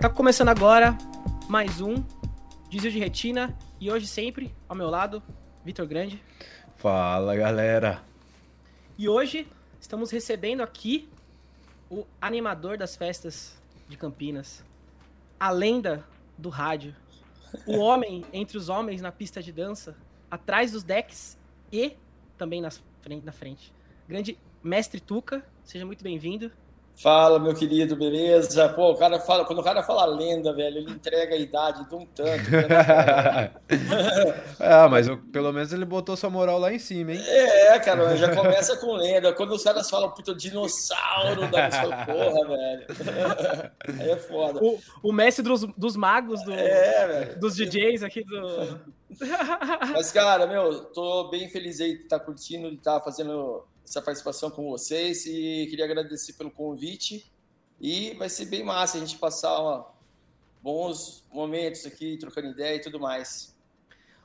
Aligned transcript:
Tá 0.00 0.08
começando 0.08 0.48
agora 0.48 0.96
mais 1.46 1.82
um 1.82 2.02
Desvio 2.70 2.90
de 2.90 2.98
Retina 2.98 3.54
e 3.78 3.90
hoje 3.90 4.06
sempre 4.06 4.50
ao 4.66 4.74
meu 4.74 4.88
lado, 4.88 5.22
Vitor 5.62 5.86
Grande. 5.86 6.18
Fala 6.76 7.36
galera! 7.36 8.02
E 8.96 9.10
hoje 9.10 9.46
estamos 9.78 10.10
recebendo 10.10 10.62
aqui 10.62 11.06
o 11.90 12.06
animador 12.18 12.78
das 12.78 12.96
festas 12.96 13.60
de 13.90 13.98
Campinas, 13.98 14.64
a 15.38 15.50
lenda 15.50 16.02
do 16.38 16.48
rádio, 16.48 16.96
o 17.66 17.76
homem 17.76 18.24
entre 18.32 18.56
os 18.56 18.70
homens 18.70 19.02
na 19.02 19.12
pista 19.12 19.42
de 19.42 19.52
dança, 19.52 19.94
atrás 20.30 20.72
dos 20.72 20.82
decks 20.82 21.38
e 21.70 21.94
também 22.38 22.62
na 22.62 22.70
frente, 23.02 23.26
na 23.26 23.32
frente. 23.32 23.70
Grande 24.08 24.38
mestre 24.62 24.98
Tuca, 24.98 25.44
seja 25.62 25.84
muito 25.84 26.02
bem-vindo. 26.02 26.50
Fala, 26.96 27.38
meu 27.38 27.54
querido, 27.54 27.96
beleza? 27.96 28.68
Pô, 28.68 28.90
o 28.90 28.96
cara 28.96 29.18
fala, 29.20 29.46
quando 29.46 29.60
o 29.60 29.64
cara 29.64 29.82
fala 29.82 30.04
lenda, 30.04 30.52
velho, 30.52 30.78
ele 30.78 30.90
entrega 30.90 31.34
a 31.34 31.38
idade 31.38 31.88
de 31.88 31.94
um 31.94 32.04
tanto. 32.04 32.50
Né? 32.50 33.50
ah, 34.60 34.86
mas 34.86 35.08
eu, 35.08 35.16
pelo 35.16 35.50
menos 35.50 35.72
ele 35.72 35.86
botou 35.86 36.14
sua 36.14 36.28
moral 36.28 36.58
lá 36.58 36.70
em 36.70 36.78
cima, 36.78 37.12
hein? 37.12 37.22
É, 37.26 37.78
cara, 37.78 38.14
já 38.18 38.34
começa 38.36 38.76
com 38.76 38.92
lenda. 38.92 39.32
Quando 39.32 39.54
os 39.54 39.64
caras 39.64 39.88
falam, 39.88 40.10
puta, 40.10 40.34
dinossauro, 40.34 41.50
da 41.50 41.70
falo, 41.70 41.92
porra, 42.04 42.48
velho. 42.48 42.86
Aí 44.00 44.10
é 44.10 44.16
foda. 44.16 44.60
O, 44.62 44.78
o 45.02 45.12
mestre 45.12 45.42
dos, 45.42 45.64
dos 45.78 45.96
magos, 45.96 46.44
do, 46.44 46.52
é, 46.52 47.34
dos 47.36 47.56
DJs 47.56 48.02
aqui 48.02 48.22
do. 48.22 48.78
Mas, 49.92 50.12
cara, 50.12 50.46
meu, 50.46 50.84
tô 50.84 51.28
bem 51.30 51.48
feliz 51.48 51.80
aí 51.80 51.96
de 51.96 52.02
estar 52.02 52.18
tá 52.18 52.24
curtindo, 52.24 52.70
de 52.70 52.76
estar 52.76 52.98
tá 52.98 53.04
fazendo 53.04 53.64
essa 53.90 54.00
participação 54.00 54.50
com 54.50 54.70
vocês 54.70 55.26
e 55.26 55.66
queria 55.68 55.84
agradecer 55.84 56.34
pelo 56.34 56.50
convite. 56.50 57.28
E 57.80 58.14
vai 58.14 58.28
ser 58.28 58.46
bem 58.46 58.62
massa 58.62 58.96
a 58.96 59.00
gente 59.00 59.18
passar 59.18 59.60
uma, 59.60 59.86
bons 60.62 61.26
momentos 61.32 61.84
aqui, 61.84 62.16
trocando 62.16 62.48
ideia 62.48 62.76
e 62.76 62.80
tudo 62.80 63.00
mais. 63.00 63.56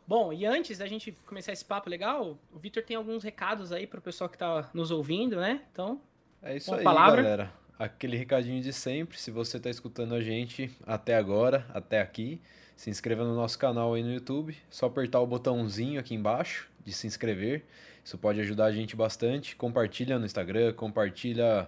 Bom, 0.08 0.31
e 0.31 0.45
antes 0.45 0.77
da 0.77 0.86
gente 0.86 1.11
começar 1.25 1.52
esse 1.52 1.66
papo 1.66 1.89
legal, 1.89 2.38
o 2.53 2.59
Vitor 2.59 2.83
tem 2.83 2.95
alguns 2.95 3.23
recados 3.23 3.71
aí 3.71 3.88
para 3.88 3.97
o 3.97 4.02
pessoal 4.02 4.30
que 4.30 4.36
está 4.36 4.69
nos 4.71 4.91
ouvindo, 4.91 5.38
né? 5.38 5.63
Então, 5.71 5.99
é 6.43 6.55
isso 6.55 6.71
aí, 6.71 6.83
palavra. 6.83 7.23
galera. 7.23 7.53
Aquele 7.80 8.16
recadinho 8.16 8.61
de 8.61 8.71
sempre, 8.71 9.17
se 9.19 9.31
você 9.31 9.58
está 9.58 9.69
escutando 9.69 10.13
a 10.13 10.21
gente 10.21 10.71
até 10.86 11.16
agora, 11.16 11.66
até 11.73 11.99
aqui, 11.99 12.39
se 12.75 12.91
inscreva 12.91 13.23
no 13.23 13.36
nosso 13.36 13.58
canal 13.58 13.95
aí 13.95 14.03
no 14.03 14.13
YouTube, 14.13 14.55
só 14.69 14.86
apertar 14.86 15.19
o 15.21 15.27
botãozinho 15.27 15.99
aqui 15.99 16.13
embaixo 16.13 16.69
de 16.86 16.93
se 16.93 17.08
inscrever. 17.08 17.66
Isso 18.06 18.20
pode 18.20 18.39
ajudar 18.39 18.66
a 18.66 18.72
gente 18.72 18.95
bastante. 18.95 19.56
Compartilha 19.56 20.20
no 20.20 20.28
Instagram, 20.28 20.72
compartilha 20.73 21.67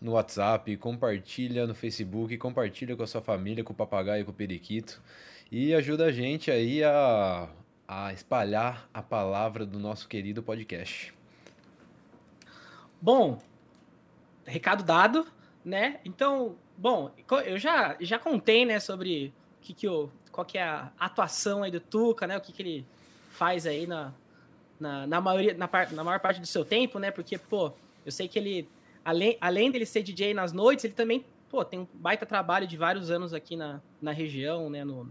no 0.00 0.12
WhatsApp, 0.12 0.76
compartilha 0.76 1.66
no 1.66 1.74
Facebook, 1.74 2.38
compartilha 2.38 2.94
com 2.94 3.02
a 3.02 3.06
sua 3.08 3.20
família, 3.20 3.64
com 3.64 3.72
o 3.72 3.76
papagaio, 3.76 4.24
com 4.24 4.30
o 4.30 4.34
periquito. 4.34 5.02
E 5.50 5.74
ajuda 5.74 6.04
a 6.04 6.12
gente 6.12 6.48
aí 6.48 6.84
a, 6.84 7.48
a 7.88 8.12
espalhar 8.12 8.88
a 8.94 9.02
palavra 9.02 9.66
do 9.66 9.80
nosso 9.80 10.06
querido 10.06 10.44
podcast. 10.44 11.12
Bom, 13.02 13.42
recado 14.46 14.84
dado, 14.84 15.26
né? 15.64 15.98
Então, 16.04 16.54
bom, 16.78 17.10
eu 17.44 17.58
já, 17.58 17.96
já 18.00 18.20
contei, 18.20 18.64
né, 18.64 18.78
sobre 18.78 19.34
o 19.58 19.60
que, 19.60 19.74
que 19.74 19.88
eu, 19.88 20.08
qual 20.30 20.44
que 20.44 20.56
é 20.56 20.62
a 20.62 20.92
atuação 21.00 21.64
aí 21.64 21.72
do 21.72 21.80
Tuca, 21.80 22.28
né? 22.28 22.36
O 22.36 22.40
que, 22.40 22.52
que 22.52 22.62
ele 22.62 22.86
faz 23.28 23.66
aí 23.66 23.88
na, 23.88 24.12
na, 24.84 25.06
na 25.06 25.20
maioria, 25.20 25.54
na, 25.54 25.68
na 25.92 26.04
maior 26.04 26.20
parte 26.20 26.40
do 26.40 26.46
seu 26.46 26.64
tempo, 26.64 26.98
né? 26.98 27.10
Porque, 27.10 27.38
pô, 27.38 27.72
eu 28.04 28.12
sei 28.12 28.28
que 28.28 28.38
ele, 28.38 28.68
além, 29.02 29.38
além 29.40 29.70
dele 29.70 29.86
ser 29.86 30.02
DJ 30.02 30.34
nas 30.34 30.52
noites, 30.52 30.84
ele 30.84 30.92
também, 30.92 31.24
pô, 31.48 31.64
tem 31.64 31.80
um 31.80 31.88
baita 31.94 32.26
trabalho 32.26 32.66
de 32.66 32.76
vários 32.76 33.10
anos 33.10 33.32
aqui 33.32 33.56
na, 33.56 33.80
na 34.00 34.12
região, 34.12 34.68
né? 34.68 34.84
No, 34.84 35.10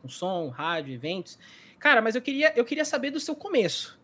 com 0.00 0.08
som, 0.08 0.48
rádio, 0.48 0.94
eventos. 0.94 1.38
Cara, 1.78 2.00
mas 2.00 2.14
eu 2.14 2.22
queria, 2.22 2.52
eu 2.56 2.64
queria 2.64 2.86
saber 2.86 3.10
do 3.10 3.20
seu 3.20 3.36
começo. 3.36 4.00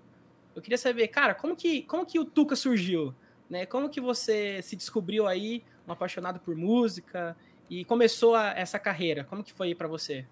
Eu 0.55 0.61
queria 0.61 0.77
saber, 0.77 1.09
cara, 1.09 1.35
como 1.35 1.57
que, 1.57 1.83
como 1.83 2.05
que 2.05 2.19
o 2.19 2.25
Tuca 2.25 2.55
surgiu? 2.55 3.15
Né? 3.49 3.65
Como 3.65 3.89
que 3.89 4.01
você 4.01 4.61
se 4.61 4.77
descobriu 4.77 5.27
aí, 5.27 5.65
um 5.87 5.93
apaixonado 5.93 6.39
por 6.39 6.55
música, 6.55 7.35
e 7.71 7.85
começou 7.85 8.35
a, 8.35 8.51
essa 8.51 8.79
carreira? 8.79 9.25
Como 9.25 9.43
que 9.43 9.53
foi 9.53 9.75
para 9.75 9.89
você? 9.89 10.27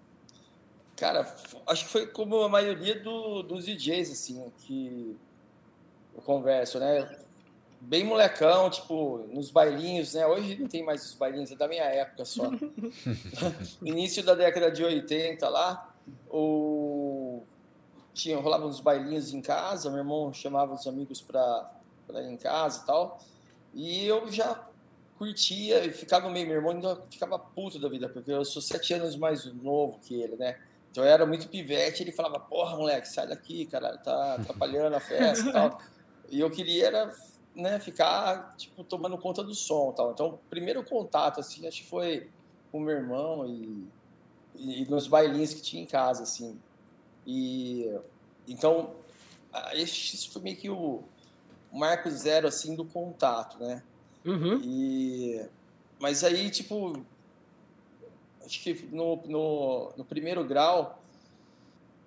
Cara, 0.97 1.31
acho 1.67 1.85
que 1.85 1.91
foi 1.91 2.07
como 2.07 2.41
a 2.41 2.49
maioria 2.49 2.99
do, 2.99 3.43
dos 3.43 3.65
DJs, 3.65 4.11
assim, 4.11 4.51
que 4.57 5.15
eu 6.15 6.21
converso, 6.23 6.79
né? 6.79 7.07
Bem 7.79 8.03
molecão, 8.03 8.67
tipo, 8.71 9.19
nos 9.31 9.51
bailinhos, 9.51 10.15
né? 10.15 10.25
Hoje 10.25 10.57
não 10.59 10.67
tem 10.67 10.83
mais 10.83 11.05
os 11.05 11.13
bailinhos, 11.13 11.51
é 11.51 11.55
da 11.55 11.67
minha 11.67 11.83
época 11.83 12.25
só. 12.25 12.49
Início 13.83 14.23
da 14.23 14.33
década 14.33 14.71
de 14.71 14.83
80 14.83 15.47
lá, 15.47 15.93
o... 16.31 17.43
tinha, 18.11 18.35
rolava 18.39 18.65
uns 18.65 18.79
bailinhos 18.79 19.31
em 19.35 19.41
casa, 19.41 19.91
meu 19.91 19.99
irmão 19.99 20.33
chamava 20.33 20.73
os 20.73 20.87
amigos 20.87 21.21
pra, 21.21 21.71
pra 22.07 22.23
ir 22.23 22.31
em 22.31 22.37
casa 22.37 22.81
e 22.81 22.85
tal, 22.87 23.19
e 23.71 24.07
eu 24.07 24.31
já 24.31 24.67
curtia 25.19 25.85
e 25.85 25.91
ficava 25.91 26.27
meio, 26.27 26.47
meu 26.47 26.55
irmão 26.55 26.71
ainda 26.71 27.03
ficava 27.07 27.37
puto 27.37 27.77
da 27.77 27.87
vida, 27.87 28.09
porque 28.09 28.31
eu 28.31 28.43
sou 28.43 28.63
sete 28.63 28.95
anos 28.95 29.15
mais 29.15 29.45
novo 29.45 29.99
que 29.99 30.19
ele, 30.19 30.35
né? 30.37 30.57
Então 30.91 31.03
eu 31.03 31.09
era 31.09 31.25
muito 31.25 31.47
pivete, 31.47 32.03
ele 32.03 32.11
falava, 32.11 32.39
porra, 32.39 32.75
moleque, 32.75 33.07
sai 33.07 33.27
daqui, 33.27 33.65
cara, 33.65 33.97
tá 33.97 34.35
atrapalhando 34.35 34.95
a 34.95 34.99
festa 34.99 35.49
e 35.49 35.51
tal. 35.51 35.81
E 36.29 36.41
eu 36.41 36.51
queria 36.51 36.87
era, 36.87 37.15
né, 37.55 37.79
ficar, 37.79 38.53
tipo, 38.57 38.83
tomando 38.83 39.17
conta 39.17 39.41
do 39.41 39.55
som 39.55 39.93
tal. 39.93 40.11
Então, 40.11 40.27
o 40.27 40.37
primeiro 40.49 40.83
contato, 40.83 41.39
assim, 41.39 41.65
acho 41.65 41.83
que 41.83 41.87
foi 41.87 42.29
com 42.69 42.81
meu 42.81 42.97
irmão 42.97 43.47
e, 43.47 43.87
e 44.55 44.85
nos 44.89 45.07
bailinhos 45.07 45.53
que 45.53 45.61
tinha 45.61 45.81
em 45.81 45.85
casa, 45.85 46.23
assim. 46.23 46.59
E, 47.25 47.97
então, 48.45 48.91
esse 49.73 50.29
foi 50.29 50.41
meio 50.41 50.57
que 50.57 50.69
o 50.69 51.01
marco 51.71 52.09
zero, 52.09 52.47
assim, 52.47 52.75
do 52.75 52.85
contato, 52.85 53.57
né? 53.59 53.81
Uhum. 54.25 54.59
E, 54.61 55.45
mas 55.99 56.23
aí, 56.23 56.49
tipo, 56.49 57.05
acho 58.47 58.63
que 58.63 58.87
no, 58.91 59.21
no, 59.25 59.91
no 59.97 60.05
primeiro 60.05 60.43
grau, 60.43 61.03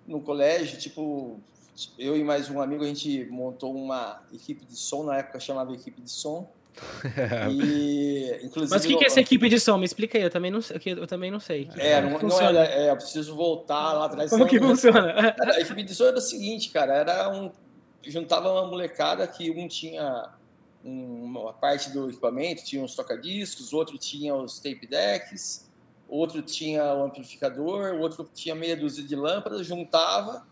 no 0.07 0.19
colégio, 0.19 0.77
tipo, 0.79 1.39
eu 1.97 2.17
e 2.17 2.23
mais 2.23 2.49
um 2.49 2.59
amigo, 2.59 2.83
a 2.83 2.87
gente 2.87 3.25
montou 3.25 3.75
uma 3.75 4.21
equipe 4.33 4.65
de 4.65 4.75
som, 4.75 5.03
na 5.03 5.17
época 5.17 5.39
chamava 5.39 5.71
equipe 5.73 6.01
de 6.01 6.11
som. 6.11 6.51
e, 7.51 8.39
inclusive, 8.43 8.71
Mas 8.71 8.85
o 8.85 8.87
que, 8.87 8.97
que, 8.97 9.03
é 9.03 9.07
essa 9.07 9.19
equipe 9.19 9.49
de 9.49 9.59
som? 9.59 9.77
Me 9.77 9.85
explica 9.85 10.17
aí, 10.17 10.23
eu 10.23 10.29
também 10.29 10.49
não 10.49 10.61
sei. 10.61 10.81
Eu 10.85 11.05
também 11.05 11.29
não 11.29 11.39
sei. 11.39 11.69
É, 11.77 12.01
não, 12.01 12.17
não 12.17 12.41
era, 12.41 12.65
é, 12.65 12.89
eu 12.89 12.95
preciso 12.95 13.35
voltar 13.35 13.93
lá 13.93 14.05
atrás. 14.05 14.29
Como 14.29 14.47
que 14.47 14.59
funciona? 14.59 15.35
Era, 15.37 15.57
a 15.57 15.59
equipe 15.59 15.83
de 15.83 15.93
som 15.93 16.05
era 16.05 16.17
o 16.17 16.21
seguinte, 16.21 16.69
cara, 16.69 16.95
era 16.95 17.29
um. 17.29 17.51
Juntava 18.03 18.51
uma 18.51 18.65
molecada 18.65 19.27
que 19.27 19.51
um 19.51 19.67
tinha 19.67 20.31
uma 20.83 21.53
parte 21.53 21.91
do 21.91 22.09
equipamento, 22.09 22.63
tinha 22.63 22.83
os 22.83 22.95
toca-discos, 22.95 23.73
outro 23.73 23.97
tinha 23.99 24.33
os 24.33 24.59
tape 24.59 24.87
decks, 24.87 25.69
outro 26.11 26.41
tinha 26.41 26.93
o 26.93 27.05
amplificador, 27.05 27.95
outro 27.95 28.29
tinha 28.33 28.53
meia 28.53 28.75
dúzia 28.75 29.01
de 29.03 29.15
lâmpadas, 29.15 29.65
juntava 29.65 30.45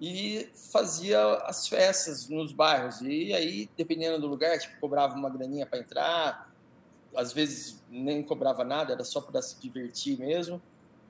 e 0.00 0.48
fazia 0.54 1.20
as 1.44 1.66
festas 1.66 2.28
nos 2.28 2.52
bairros. 2.52 3.00
E 3.00 3.32
aí, 3.34 3.68
dependendo 3.76 4.20
do 4.20 4.28
lugar, 4.28 4.56
tipo, 4.58 4.78
cobrava 4.80 5.14
uma 5.14 5.28
graninha 5.28 5.66
para 5.66 5.80
entrar, 5.80 6.52
às 7.16 7.32
vezes 7.32 7.82
nem 7.90 8.22
cobrava 8.22 8.64
nada, 8.64 8.92
era 8.92 9.04
só 9.04 9.20
para 9.20 9.42
se 9.42 9.60
divertir 9.60 10.18
mesmo. 10.18 10.62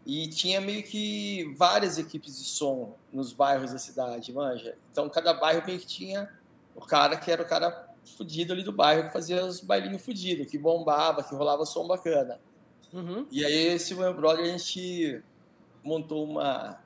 E 0.07 0.27
tinha 0.29 0.61
meio 0.61 0.83
que 0.83 1.55
várias 1.57 1.97
equipes 1.99 2.39
de 2.39 2.45
som 2.45 2.97
nos 3.13 3.33
bairros 3.33 3.73
da 3.73 3.79
cidade, 3.79 4.33
manja. 4.33 4.75
Então, 4.91 5.09
cada 5.09 5.35
bairro 5.35 5.65
meio 5.67 5.79
que 5.79 5.87
tinha 5.87 6.29
o 6.75 6.81
cara 6.81 7.17
que 7.17 7.31
era 7.31 7.43
o 7.43 7.47
cara 7.47 7.89
fudido 8.17 8.53
ali 8.53 8.65
do 8.65 8.73
bairro, 8.73 9.05
que 9.05 9.13
fazia 9.13 9.45
os 9.45 9.61
bailinhos 9.61 10.03
fudidos, 10.03 10.51
que 10.51 10.59
bombava, 10.59 11.23
que 11.23 11.35
rolava 11.35 11.65
som 11.65 11.87
bacana. 11.87 12.41
Uhum. 12.93 13.27
E 13.31 13.45
aí, 13.45 13.69
esse 13.69 13.95
meu 13.95 14.13
brother, 14.15 14.45
a 14.45 14.49
gente 14.49 15.23
montou 15.83 16.25
uma, 16.25 16.79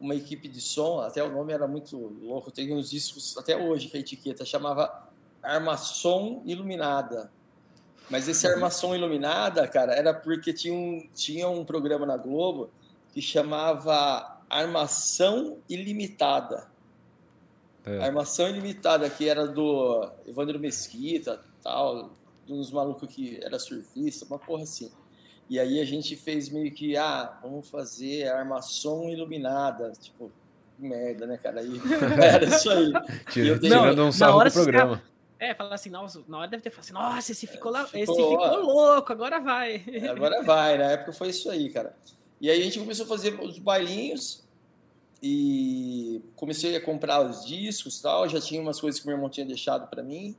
uma 0.00 0.14
equipe 0.14 0.48
de 0.48 0.60
som, 0.60 1.00
até 1.00 1.22
o 1.22 1.30
nome 1.30 1.52
era 1.52 1.66
muito 1.66 1.96
louco, 1.96 2.50
tem 2.50 2.74
uns 2.74 2.90
discos 2.90 3.36
até 3.38 3.56
hoje 3.56 3.88
que 3.88 3.96
a 3.96 4.00
etiqueta 4.00 4.44
chamava 4.44 5.08
Armação 5.42 6.42
Iluminada. 6.44 7.30
Mas 8.10 8.28
esse 8.28 8.46
Armação 8.46 8.94
Iluminada, 8.94 9.66
cara, 9.68 9.94
era 9.94 10.12
porque 10.12 10.52
tinha 10.52 10.74
um, 10.74 11.08
tinha 11.14 11.48
um 11.48 11.64
programa 11.64 12.04
na 12.04 12.16
Globo 12.16 12.70
que 13.12 13.22
chamava 13.22 14.40
Armação 14.50 15.58
Ilimitada. 15.68 16.70
É. 17.84 18.04
Armação 18.04 18.48
Ilimitada, 18.48 19.08
que 19.08 19.28
era 19.28 19.46
do 19.46 20.08
Evandro 20.26 20.58
Mesquita, 20.58 21.40
tal, 21.62 22.10
uns 22.48 22.70
malucos 22.70 23.08
que 23.08 23.42
era 23.42 23.58
surfista, 23.58 24.26
uma 24.26 24.38
porra 24.38 24.64
assim. 24.64 24.90
E 25.48 25.58
aí 25.58 25.80
a 25.80 25.84
gente 25.84 26.16
fez 26.16 26.48
meio 26.48 26.72
que, 26.72 26.96
ah, 26.96 27.38
vamos 27.42 27.68
fazer 27.68 28.28
a 28.28 28.38
armação 28.38 29.10
iluminada. 29.10 29.92
Tipo, 30.00 30.30
merda, 30.78 31.26
né, 31.26 31.36
cara? 31.36 31.60
Aí, 31.60 31.80
era 32.22 32.44
isso 32.44 32.70
aí. 32.70 32.92
Tirando 33.30 34.04
um 34.04 34.12
sarro 34.12 34.44
do 34.44 34.52
programa. 34.52 35.02
É, 35.38 35.54
falar 35.54 35.74
assim, 35.74 35.90
nossa, 35.90 36.22
na 36.28 36.38
hora 36.38 36.48
deve 36.48 36.62
ter 36.62 36.70
falado 36.70 36.84
assim, 36.84 36.92
nossa, 36.92 37.32
esse 37.32 37.46
ficou, 37.48 37.72
lá, 37.72 37.84
ficou, 37.84 38.00
esse 38.00 38.12
ficou 38.12 38.60
louco, 38.60 39.12
agora 39.12 39.40
vai. 39.40 39.82
É, 39.88 40.06
agora 40.06 40.40
vai, 40.44 40.78
na 40.78 40.92
época 40.92 41.12
foi 41.12 41.30
isso 41.30 41.50
aí, 41.50 41.68
cara. 41.68 41.96
E 42.40 42.48
aí 42.48 42.60
a 42.60 42.64
gente 42.64 42.78
começou 42.78 43.06
a 43.06 43.08
fazer 43.08 43.40
os 43.40 43.58
bailinhos 43.58 44.44
e 45.20 46.22
comecei 46.36 46.76
a 46.76 46.80
comprar 46.80 47.28
os 47.28 47.44
discos 47.44 47.98
e 47.98 48.02
tal, 48.02 48.28
já 48.28 48.40
tinha 48.40 48.60
umas 48.60 48.80
coisas 48.80 49.00
que 49.00 49.06
meu 49.06 49.16
irmão 49.16 49.28
tinha 49.28 49.44
deixado 49.44 49.88
para 49.88 50.00
mim. 50.00 50.36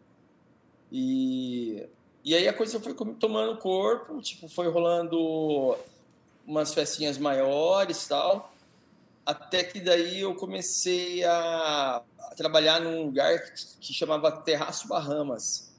E, 0.89 1.85
e 2.23 2.33
aí 2.33 2.47
a 2.47 2.53
coisa 2.53 2.79
foi 2.79 2.93
tomando 3.19 3.57
corpo, 3.57 4.21
tipo, 4.21 4.47
foi 4.47 4.69
rolando 4.69 5.77
umas 6.47 6.73
festinhas 6.73 7.17
maiores 7.17 8.07
tal. 8.07 8.53
Até 9.25 9.63
que 9.63 9.79
daí 9.79 10.21
eu 10.21 10.35
comecei 10.35 11.23
a, 11.23 12.01
a 12.19 12.35
trabalhar 12.35 12.79
num 12.79 13.05
lugar 13.05 13.39
que, 13.39 13.77
que, 13.79 13.93
chamava 13.93 14.31
Terraço 14.31 14.87
Bahamas. 14.87 15.73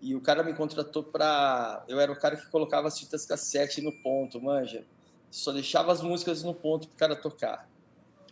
E 0.00 0.14
o 0.14 0.20
cara 0.20 0.42
me 0.42 0.54
contratou 0.54 1.02
para. 1.02 1.82
Eu 1.88 1.98
era 1.98 2.12
o 2.12 2.16
cara 2.16 2.36
que 2.36 2.46
colocava 2.48 2.88
as 2.88 2.98
fitas 2.98 3.24
cassete 3.24 3.80
no 3.80 3.92
ponto, 4.02 4.40
manja. 4.40 4.84
Só 5.30 5.52
deixava 5.52 5.92
as 5.92 6.02
músicas 6.02 6.42
no 6.42 6.54
ponto 6.54 6.88
pro 6.88 6.96
cara 6.96 7.16
tocar. 7.16 7.68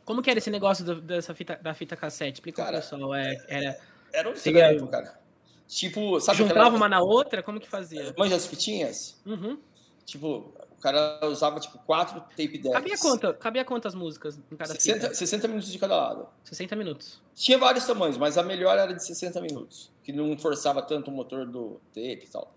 Como 0.04 0.22
que 0.22 0.30
era 0.30 0.38
esse 0.38 0.50
negócio 0.50 0.84
do, 0.84 1.00
dessa 1.00 1.34
fita, 1.34 1.58
da 1.62 1.74
fita 1.74 1.96
cassete? 1.96 2.34
Explica 2.34 2.62
cara, 2.62 2.76
pessoal. 2.78 3.14
É, 3.14 3.36
era, 3.48 3.80
era 4.12 4.30
um 4.30 4.34
trampo, 4.34 4.86
cara. 4.88 5.23
Tipo, 5.66 6.20
sabe 6.20 6.38
Juntava 6.38 6.60
aquela... 6.60 6.76
uma 6.76 6.88
na 6.88 7.00
outra? 7.00 7.42
Como 7.42 7.58
que 7.58 7.68
fazia? 7.68 8.14
Manja 8.16 8.36
as 8.36 8.46
fitinhas? 8.46 9.20
Uhum. 9.26 9.58
Tipo, 10.04 10.52
cara 10.84 11.26
usava 11.28 11.58
tipo 11.58 11.78
quatro 11.78 12.20
tape 12.20 12.58
decks. 12.58 12.72
Cabia, 12.72 12.98
quanto, 12.98 13.34
cabia 13.34 13.64
quantas 13.64 13.94
músicas 13.94 14.38
em 14.52 14.56
cada 14.56 14.74
60, 14.74 15.14
60 15.14 15.48
minutos 15.48 15.72
de 15.72 15.78
cada 15.78 15.96
lado. 15.96 16.28
60 16.44 16.76
minutos. 16.76 17.22
Tinha 17.34 17.56
vários 17.56 17.86
tamanhos, 17.86 18.18
mas 18.18 18.36
a 18.36 18.42
melhor 18.42 18.76
era 18.78 18.92
de 18.92 19.02
60 19.02 19.40
minutos, 19.40 19.90
que 20.02 20.12
não 20.12 20.36
forçava 20.38 20.82
tanto 20.82 21.10
o 21.10 21.14
motor 21.14 21.46
do 21.46 21.80
tape 21.94 22.24
e 22.24 22.28
tal. 22.30 22.52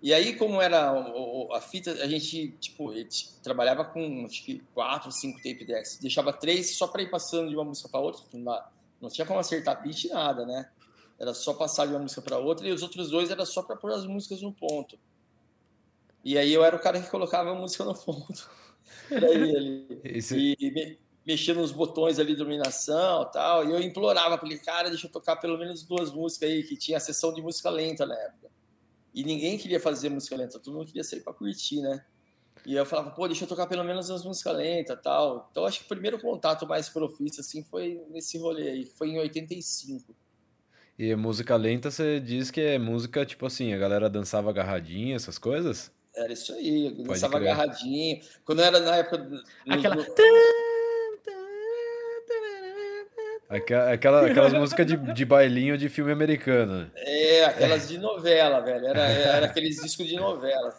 E 0.00 0.14
aí, 0.14 0.36
como 0.36 0.60
era 0.60 0.92
a 1.52 1.60
fita, 1.60 1.92
a 1.92 2.06
gente, 2.06 2.52
tipo, 2.60 2.92
trabalhava 3.42 3.84
com, 3.84 4.26
acho 4.26 4.44
que, 4.44 4.60
quatro, 4.74 5.10
cinco 5.10 5.38
tape 5.38 5.64
decks. 5.64 5.98
Deixava 5.98 6.32
três 6.32 6.76
só 6.76 6.86
para 6.86 7.02
ir 7.02 7.10
passando 7.10 7.48
de 7.48 7.54
uma 7.56 7.64
música 7.64 7.88
para 7.88 8.00
outra. 8.00 8.22
Não, 8.32 8.62
não 9.00 9.08
tinha 9.08 9.26
como 9.26 9.40
acertar 9.40 9.82
beat, 9.82 10.06
nada, 10.06 10.46
né? 10.46 10.68
Era 11.22 11.32
só 11.32 11.54
passar 11.54 11.86
de 11.86 11.92
uma 11.92 12.00
música 12.00 12.20
para 12.20 12.36
outra. 12.36 12.66
E 12.66 12.72
os 12.72 12.82
outros 12.82 13.08
dois 13.08 13.30
era 13.30 13.46
só 13.46 13.62
para 13.62 13.76
pôr 13.76 13.92
as 13.92 14.04
músicas 14.04 14.42
no 14.42 14.52
ponto. 14.52 14.98
E 16.24 16.36
aí 16.36 16.52
eu 16.52 16.64
era 16.64 16.74
o 16.74 16.80
cara 16.80 17.00
que 17.00 17.08
colocava 17.08 17.52
a 17.52 17.54
música 17.54 17.84
no 17.84 17.94
fundo. 17.94 18.26
Era 19.08 19.32
ele 19.32 19.56
ali. 19.56 20.00
Esse... 20.02 20.56
E 20.58 20.70
me, 20.72 20.98
mexia 21.24 21.54
nos 21.54 21.70
botões 21.70 22.18
ali 22.18 22.34
de 22.34 22.40
iluminação 22.40 23.22
e 23.22 23.32
tal. 23.32 23.68
E 23.68 23.70
eu 23.70 23.80
implorava 23.80 24.36
para 24.36 24.48
ele, 24.48 24.58
cara, 24.58 24.88
deixa 24.88 25.06
eu 25.06 25.12
tocar 25.12 25.36
pelo 25.36 25.56
menos 25.56 25.84
duas 25.84 26.12
músicas 26.12 26.50
aí, 26.50 26.64
que 26.64 26.76
tinha 26.76 26.96
a 26.96 27.00
sessão 27.00 27.32
de 27.32 27.40
música 27.40 27.70
lenta 27.70 28.04
na 28.04 28.18
época. 28.18 28.50
E 29.14 29.22
ninguém 29.22 29.56
queria 29.56 29.78
fazer 29.78 30.08
música 30.08 30.34
lenta, 30.34 30.58
todo 30.58 30.74
mundo 30.74 30.86
queria 30.86 31.04
sair 31.04 31.20
para 31.20 31.32
curtir, 31.32 31.82
né? 31.82 32.04
E 32.66 32.74
eu 32.74 32.84
falava, 32.84 33.12
pô, 33.12 33.28
deixa 33.28 33.44
eu 33.44 33.48
tocar 33.48 33.68
pelo 33.68 33.84
menos 33.84 34.10
as 34.10 34.24
músicas 34.24 34.56
lentas 34.56 34.98
tal. 35.00 35.48
Então 35.52 35.64
acho 35.66 35.78
que 35.78 35.84
o 35.84 35.88
primeiro 35.88 36.20
contato 36.20 36.66
mais 36.66 36.88
profissa, 36.88 37.42
assim, 37.42 37.62
foi 37.62 38.04
nesse 38.10 38.38
rolê 38.38 38.68
aí, 38.70 38.86
foi 38.86 39.10
em 39.10 39.18
85. 39.20 40.16
E 41.02 41.16
música 41.16 41.56
lenta, 41.56 41.90
você 41.90 42.20
diz 42.20 42.48
que 42.48 42.60
é 42.60 42.78
música, 42.78 43.26
tipo 43.26 43.44
assim, 43.44 43.74
a 43.74 43.76
galera 43.76 44.08
dançava 44.08 44.50
agarradinha, 44.50 45.16
essas 45.16 45.36
coisas? 45.36 45.90
Era 46.14 46.32
isso 46.32 46.52
aí, 46.52 46.94
eu 46.96 47.04
dançava 47.04 47.38
agarradinho. 47.38 48.20
Quando 48.44 48.62
era 48.62 48.78
na 48.78 48.98
época. 48.98 49.18
No, 49.18 49.42
Aquela. 49.74 49.96
No... 49.96 50.02
Aquela, 53.92 54.26
aquelas 54.26 54.52
músicas 54.52 54.86
de, 54.86 54.96
de 54.96 55.24
bailinho 55.24 55.76
de 55.76 55.88
filme 55.88 56.12
americano. 56.12 56.88
É, 56.94 57.46
aquelas 57.46 57.88
de 57.88 57.98
novela, 57.98 58.60
velho. 58.60 58.86
Era, 58.86 59.00
era 59.00 59.46
aqueles 59.46 59.82
discos 59.82 60.06
de 60.06 60.14
novela. 60.14 60.72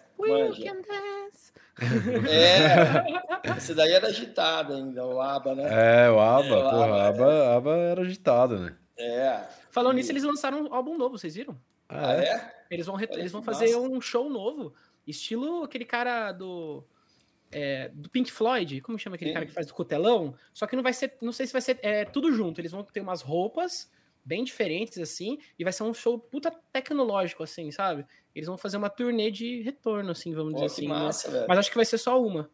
É, 2.30 3.58
esse 3.58 3.74
daí 3.74 3.92
era 3.92 4.08
agitado 4.08 4.74
ainda, 4.74 5.06
o 5.06 5.20
ABBA, 5.20 5.56
né? 5.56 6.06
É, 6.06 6.10
o 6.10 6.18
ABBA, 6.18 6.48
é, 6.48 6.58
o 6.58 6.70
porra, 6.70 7.08
ABBA. 7.10 7.58
ABBA 7.58 7.78
era 7.78 8.02
agitado, 8.02 8.58
né? 8.58 8.74
É. 8.98 9.48
Falando 9.70 9.94
e... 9.94 9.96
nisso, 9.98 10.12
eles 10.12 10.24
lançaram 10.24 10.66
um 10.66 10.74
álbum 10.74 10.98
novo, 10.98 11.18
vocês 11.18 11.36
viram? 11.36 11.60
Ah, 11.90 12.14
é? 12.14 12.54
Eles 12.70 12.86
vão, 12.86 13.00
eles 13.00 13.32
vão 13.32 13.44
fazer 13.44 13.66
massa. 13.68 13.80
um 13.80 14.02
show 14.02 14.30
novo. 14.30 14.74
Estilo 15.06 15.64
aquele 15.64 15.86
cara 15.86 16.32
do. 16.32 16.84
É, 17.52 17.90
do 17.90 18.10
Pink 18.10 18.32
Floyd, 18.32 18.82
como 18.82 18.98
chama 18.98 19.16
aquele 19.16 19.30
Sim. 19.30 19.34
cara 19.36 19.46
que 19.46 19.52
faz 19.52 19.68
do 19.68 19.76
cotelão? 19.76 20.34
Só 20.52 20.66
que 20.66 20.76
não 20.76 20.82
vai 20.82 20.92
ser, 20.92 21.16
não 21.22 21.32
sei 21.32 21.46
se 21.46 21.54
vai 21.54 21.62
ser 21.62 21.80
é, 21.84 22.04
tudo 22.04 22.32
junto. 22.34 22.60
Eles 22.60 22.72
vão 22.72 22.84
ter 22.84 23.00
umas 23.00 23.22
roupas 23.22 23.92
bem 24.26 24.44
diferentes, 24.44 24.98
assim, 24.98 25.38
e 25.60 25.64
vai 25.64 25.74
ser 25.74 25.84
um 25.84 25.94
show 25.94 26.18
puta 26.18 26.50
tecnológico, 26.72 27.44
assim, 27.44 27.70
sabe? 27.72 28.06
Eles 28.34 28.48
vão 28.48 28.58
fazer 28.58 28.78
uma 28.78 28.90
turnê 28.90 29.30
de 29.30 29.62
retorno, 29.62 30.12
assim, 30.12 30.34
vamos 30.34 30.54
Pô, 30.54 30.62
dizer 30.62 30.74
assim. 30.74 30.88
Né? 30.88 30.94
Massa, 30.96 31.30
né? 31.30 31.46
Mas 31.48 31.60
acho 31.60 31.70
que 31.70 31.76
vai 31.76 31.86
ser 31.86 31.98
só 31.98 32.20
uma. 32.20 32.50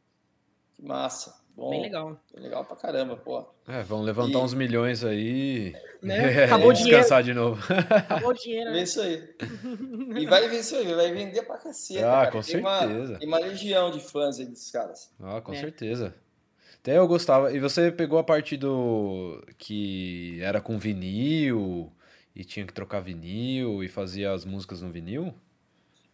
Que 0.74 0.84
massa. 0.84 1.39
Bom, 1.60 1.72
Bem 1.72 1.82
legal. 1.82 2.18
Legal 2.36 2.64
pra 2.64 2.78
caramba, 2.78 3.18
pô. 3.18 3.46
É, 3.68 3.84
vão 3.84 4.02
levantar 4.02 4.40
e... 4.40 4.42
uns 4.42 4.54
milhões 4.54 5.04
aí. 5.04 5.76
Né? 6.02 6.46
Acabou 6.46 6.72
dinheiro. 6.72 6.98
Descansar 6.98 7.22
de 7.22 7.34
novo. 7.34 7.62
Acabou 7.98 8.30
o 8.30 8.34
dinheiro. 8.40 8.72
Né? 8.72 8.84
isso 8.84 9.02
aí. 9.02 9.30
E 10.18 10.26
vai 10.26 10.48
ver 10.48 10.60
isso 10.60 10.76
aí, 10.78 10.94
vai 10.94 11.12
vender 11.12 11.44
pra 11.44 11.58
cacete. 11.58 12.00
Ah, 12.00 12.12
cara. 12.12 12.32
com 12.32 12.42
tem 12.42 12.62
certeza. 12.62 13.12
Uma, 13.12 13.20
tem 13.20 13.28
uma 13.28 13.40
legião 13.40 13.92
de 13.92 14.00
fãs 14.00 14.40
aí 14.40 14.46
desses 14.46 14.72
caras. 14.72 15.12
Ah, 15.20 15.42
com 15.42 15.54
é. 15.54 15.60
certeza. 15.60 16.16
Até 16.82 16.98
eu 16.98 17.06
gostava. 17.06 17.52
E 17.52 17.60
você 17.60 17.92
pegou 17.92 18.18
a 18.18 18.24
parte 18.24 18.56
do. 18.56 19.44
que 19.58 20.40
era 20.42 20.62
com 20.62 20.80
vinil 20.80 21.92
e 22.34 22.46
tinha 22.46 22.66
que 22.66 22.74
trocar 22.74 23.02
vinil 23.02 23.84
e 23.84 23.90
fazia 23.90 24.32
as 24.32 24.46
músicas 24.46 24.82
no 24.82 24.90
vinil? 24.92 25.34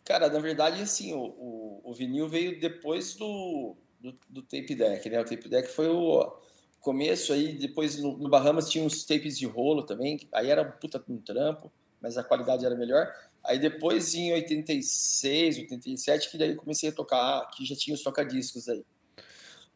Cara, 0.03 0.27
na 0.27 0.39
verdade, 0.39 0.81
assim, 0.81 1.13
o, 1.13 1.19
o, 1.19 1.81
o 1.83 1.93
vinil 1.93 2.27
veio 2.27 2.59
depois 2.59 3.13
do 3.13 3.75
do, 4.05 4.17
do 4.29 4.41
tape 4.41 4.75
deck, 4.75 5.09
né? 5.09 5.19
O 5.19 5.25
tape 5.25 5.49
deck 5.49 5.69
foi 5.69 5.87
o 5.87 6.35
começo 6.79 7.33
aí, 7.33 7.53
depois 7.53 7.97
no, 7.97 8.17
no, 8.17 8.29
Bahamas 8.29 8.69
tinha 8.69 8.83
uns 8.83 9.03
tapes 9.03 9.37
de 9.37 9.45
rolo 9.45 9.83
também, 9.83 10.19
aí 10.31 10.51
era 10.51 10.63
puta 10.63 11.03
um 11.09 11.17
trampo, 11.17 11.71
mas 11.99 12.17
a 12.17 12.23
qualidade 12.23 12.65
era 12.65 12.75
melhor. 12.75 13.11
Aí 13.43 13.57
depois 13.57 14.13
em 14.13 14.33
86, 14.33 15.57
87, 15.59 16.29
que 16.29 16.37
daí 16.37 16.55
comecei 16.55 16.89
a 16.89 16.91
tocar, 16.91 17.47
que 17.51 17.65
já 17.65 17.75
tinha 17.75 17.95
os 17.95 18.03
tocadiscos 18.03 18.69
aí. 18.69 18.83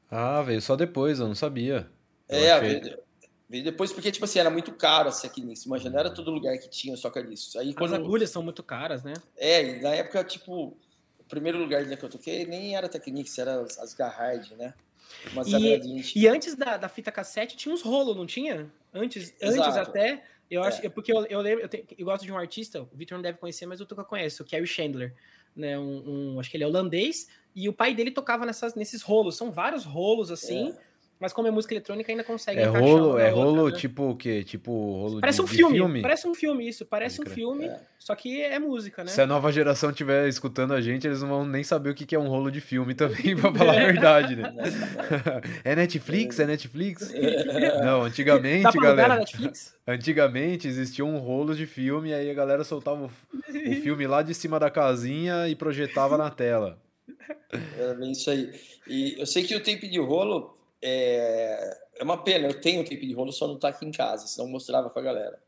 Ah, 0.09 0.41
veio 0.41 0.61
só 0.61 0.75
depois, 0.75 1.19
eu 1.19 1.27
não 1.27 1.35
sabia. 1.35 1.89
Eu 2.27 2.37
é, 2.37 2.51
achei... 2.51 2.79
veio, 2.79 2.99
veio, 3.47 3.63
depois 3.63 3.91
porque, 3.91 4.11
tipo 4.11 4.25
assim, 4.25 4.39
era 4.39 4.49
muito 4.49 4.71
caro 4.73 5.09
essa 5.09 5.27
aqui 5.27 5.41
nisso, 5.41 5.69
mas 5.69 5.83
não 5.83 5.99
era 5.99 6.11
todo 6.11 6.31
lugar 6.31 6.57
que 6.57 6.69
tinha 6.69 6.93
os 6.93 7.01
tocadiscos. 7.01 7.55
Aí, 7.55 7.73
quando... 7.73 7.93
As 7.93 7.99
agulhas 7.99 8.29
são 8.29 8.41
muito 8.41 8.63
caras, 8.63 9.03
né? 9.03 9.13
É, 9.37 9.77
e 9.77 9.81
na 9.81 9.89
época, 9.89 10.23
tipo, 10.23 10.75
primeiro 11.29 11.57
lugar 11.57 11.85
que 11.85 12.03
eu 12.03 12.09
toquei 12.09 12.45
nem 12.45 12.75
era 12.75 12.89
Technics, 12.89 13.37
era 13.37 13.61
as, 13.61 13.77
as 13.77 13.95
né? 14.57 14.73
E, 15.47 16.21
e 16.21 16.27
antes 16.27 16.55
da, 16.55 16.77
da 16.77 16.89
fita 16.89 17.11
cassete 17.11 17.55
tinha 17.55 17.73
uns 17.73 17.81
rolos, 17.81 18.15
não 18.15 18.25
tinha? 18.25 18.71
Antes, 18.93 19.33
antes 19.41 19.77
até, 19.77 20.23
eu 20.49 20.63
acho, 20.63 20.85
é. 20.85 20.89
porque 20.89 21.11
eu, 21.11 21.25
eu 21.25 21.41
lembro, 21.41 21.63
eu, 21.63 21.69
tenho, 21.69 21.85
eu, 21.97 22.05
gosto 22.05 22.25
de 22.25 22.31
um 22.31 22.37
artista, 22.37 22.81
o 22.81 22.89
Victor 22.93 23.17
não 23.17 23.23
deve 23.23 23.37
conhecer, 23.37 23.65
mas 23.65 23.79
o 23.81 23.85
Tuca 23.85 24.03
conhece, 24.03 24.41
o 24.41 24.45
Kerry 24.45 24.67
Chandler, 24.67 25.13
né? 25.55 25.77
Um, 25.77 26.33
um, 26.35 26.39
acho 26.39 26.49
que 26.49 26.57
ele 26.57 26.63
é 26.63 26.67
holandês, 26.67 27.27
e 27.55 27.67
o 27.67 27.73
pai 27.73 27.93
dele 27.93 28.11
tocava 28.11 28.45
nessas, 28.45 28.75
nesses 28.75 29.01
rolos, 29.01 29.35
são 29.35 29.51
vários 29.51 29.83
rolos 29.83 30.31
assim. 30.31 30.69
É 30.69 30.88
mas 31.19 31.33
como 31.33 31.49
é 31.49 31.51
música 31.51 31.73
eletrônica, 31.73 32.09
ainda 32.09 32.23
consegue 32.23 32.61
É 32.61 32.65
rolo, 32.65 33.19
é 33.19 33.29
rolo 33.29 33.63
outra, 33.63 33.73
né? 33.73 33.79
tipo 33.81 34.11
o 34.11 34.15
quê? 34.15 34.41
Tipo 34.41 34.71
rolo 34.71 35.19
Parece 35.19 35.39
de, 35.39 35.43
um 35.43 35.47
filme, 35.47 35.75
filme, 35.75 36.01
Parece 36.01 36.27
um 36.27 36.33
filme, 36.33 36.69
isso. 36.69 36.85
Parece 36.85 37.21
um 37.21 37.25
filme, 37.25 37.65
é. 37.65 37.81
só 37.99 38.15
que 38.15 38.41
é 38.41 38.57
música, 38.57 39.03
né? 39.03 39.11
Se 39.11 39.21
a 39.21 39.27
nova 39.27 39.51
geração 39.51 39.89
estiver 39.89 40.29
escutando 40.29 40.73
a 40.73 40.79
gente, 40.79 41.05
eles 41.05 41.21
não 41.21 41.27
vão 41.27 41.45
nem 41.45 41.61
saber 41.61 41.89
o 41.89 41.93
que 41.93 42.15
é 42.15 42.19
um 42.19 42.29
rolo 42.29 42.49
de 42.49 42.61
filme 42.61 42.95
também, 42.95 43.35
pra 43.37 43.53
falar 43.53 43.73
a 43.73 43.85
verdade, 43.85 44.37
né? 44.37 44.53
é 45.65 45.75
Netflix? 45.75 46.39
É 46.39 46.45
Netflix? 46.45 47.11
Não, 47.83 48.03
antigamente, 48.03 48.63
Dá 48.63 48.71
pra 48.71 48.81
galera. 48.81 49.15
Netflix? 49.17 49.75
Antigamente 49.85 50.67
existia 50.67 51.03
um 51.03 51.17
rolo 51.17 51.53
de 51.53 51.65
filme, 51.65 52.13
aí 52.13 52.29
a 52.29 52.33
galera 52.33 52.63
soltava 52.63 53.03
o, 53.03 53.07
o 53.07 53.75
filme 53.81 54.07
lá 54.07 54.21
de 54.21 54.33
cima 54.33 54.57
da 54.57 54.69
casinha 54.69 55.49
e 55.49 55.55
projetava 55.55 56.17
na 56.17 56.29
tela. 56.29 56.79
Era 57.77 57.93
bem 57.93 58.11
isso 58.11 58.29
aí. 58.29 58.51
E 58.87 59.19
eu 59.19 59.25
sei 59.25 59.43
que 59.43 59.55
o 59.55 59.59
tempo 59.59 59.87
de 59.87 59.99
rolo 59.99 60.58
é, 60.81 61.77
é 61.95 62.03
uma 62.03 62.23
pena, 62.23 62.47
eu 62.47 62.59
tenho 62.59 62.83
tape 62.83 63.07
de 63.07 63.13
rolo, 63.13 63.31
só 63.31 63.47
não 63.47 63.57
tá 63.57 63.69
aqui 63.69 63.85
em 63.85 63.91
casa, 63.91 64.27
senão 64.27 64.47
eu 64.47 64.51
mostrava 64.51 64.89
pra 64.89 65.01
galera. 65.01 65.41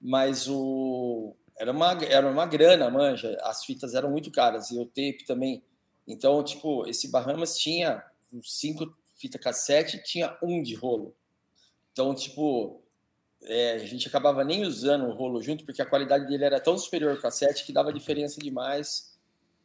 Mas 0.00 0.46
o 0.48 1.34
era 1.58 1.72
uma, 1.72 1.92
era 2.04 2.28
uma 2.28 2.44
grana, 2.46 2.90
manja, 2.90 3.38
as 3.42 3.64
fitas 3.64 3.94
eram 3.94 4.10
muito 4.10 4.30
caras, 4.30 4.70
e 4.70 4.78
o 4.78 4.84
tape 4.84 5.24
também. 5.26 5.62
Então, 6.06 6.42
tipo, 6.42 6.86
esse 6.86 7.08
Bahamas 7.08 7.58
tinha 7.58 8.04
cinco 8.42 8.94
fita 9.16 9.38
cassete 9.38 10.02
tinha 10.02 10.36
um 10.42 10.62
de 10.62 10.74
rolo. 10.74 11.14
Então, 11.92 12.14
tipo, 12.14 12.82
é, 13.42 13.72
a 13.72 13.78
gente 13.78 14.06
acabava 14.06 14.44
nem 14.44 14.64
usando 14.64 15.06
o 15.06 15.12
rolo 15.12 15.42
junto, 15.42 15.64
porque 15.64 15.80
a 15.80 15.86
qualidade 15.86 16.26
dele 16.26 16.44
era 16.44 16.60
tão 16.60 16.76
superior 16.76 17.12
ao 17.12 17.20
cassete 17.20 17.64
que 17.64 17.72
dava 17.72 17.92
diferença 17.92 18.38
demais 18.38 19.16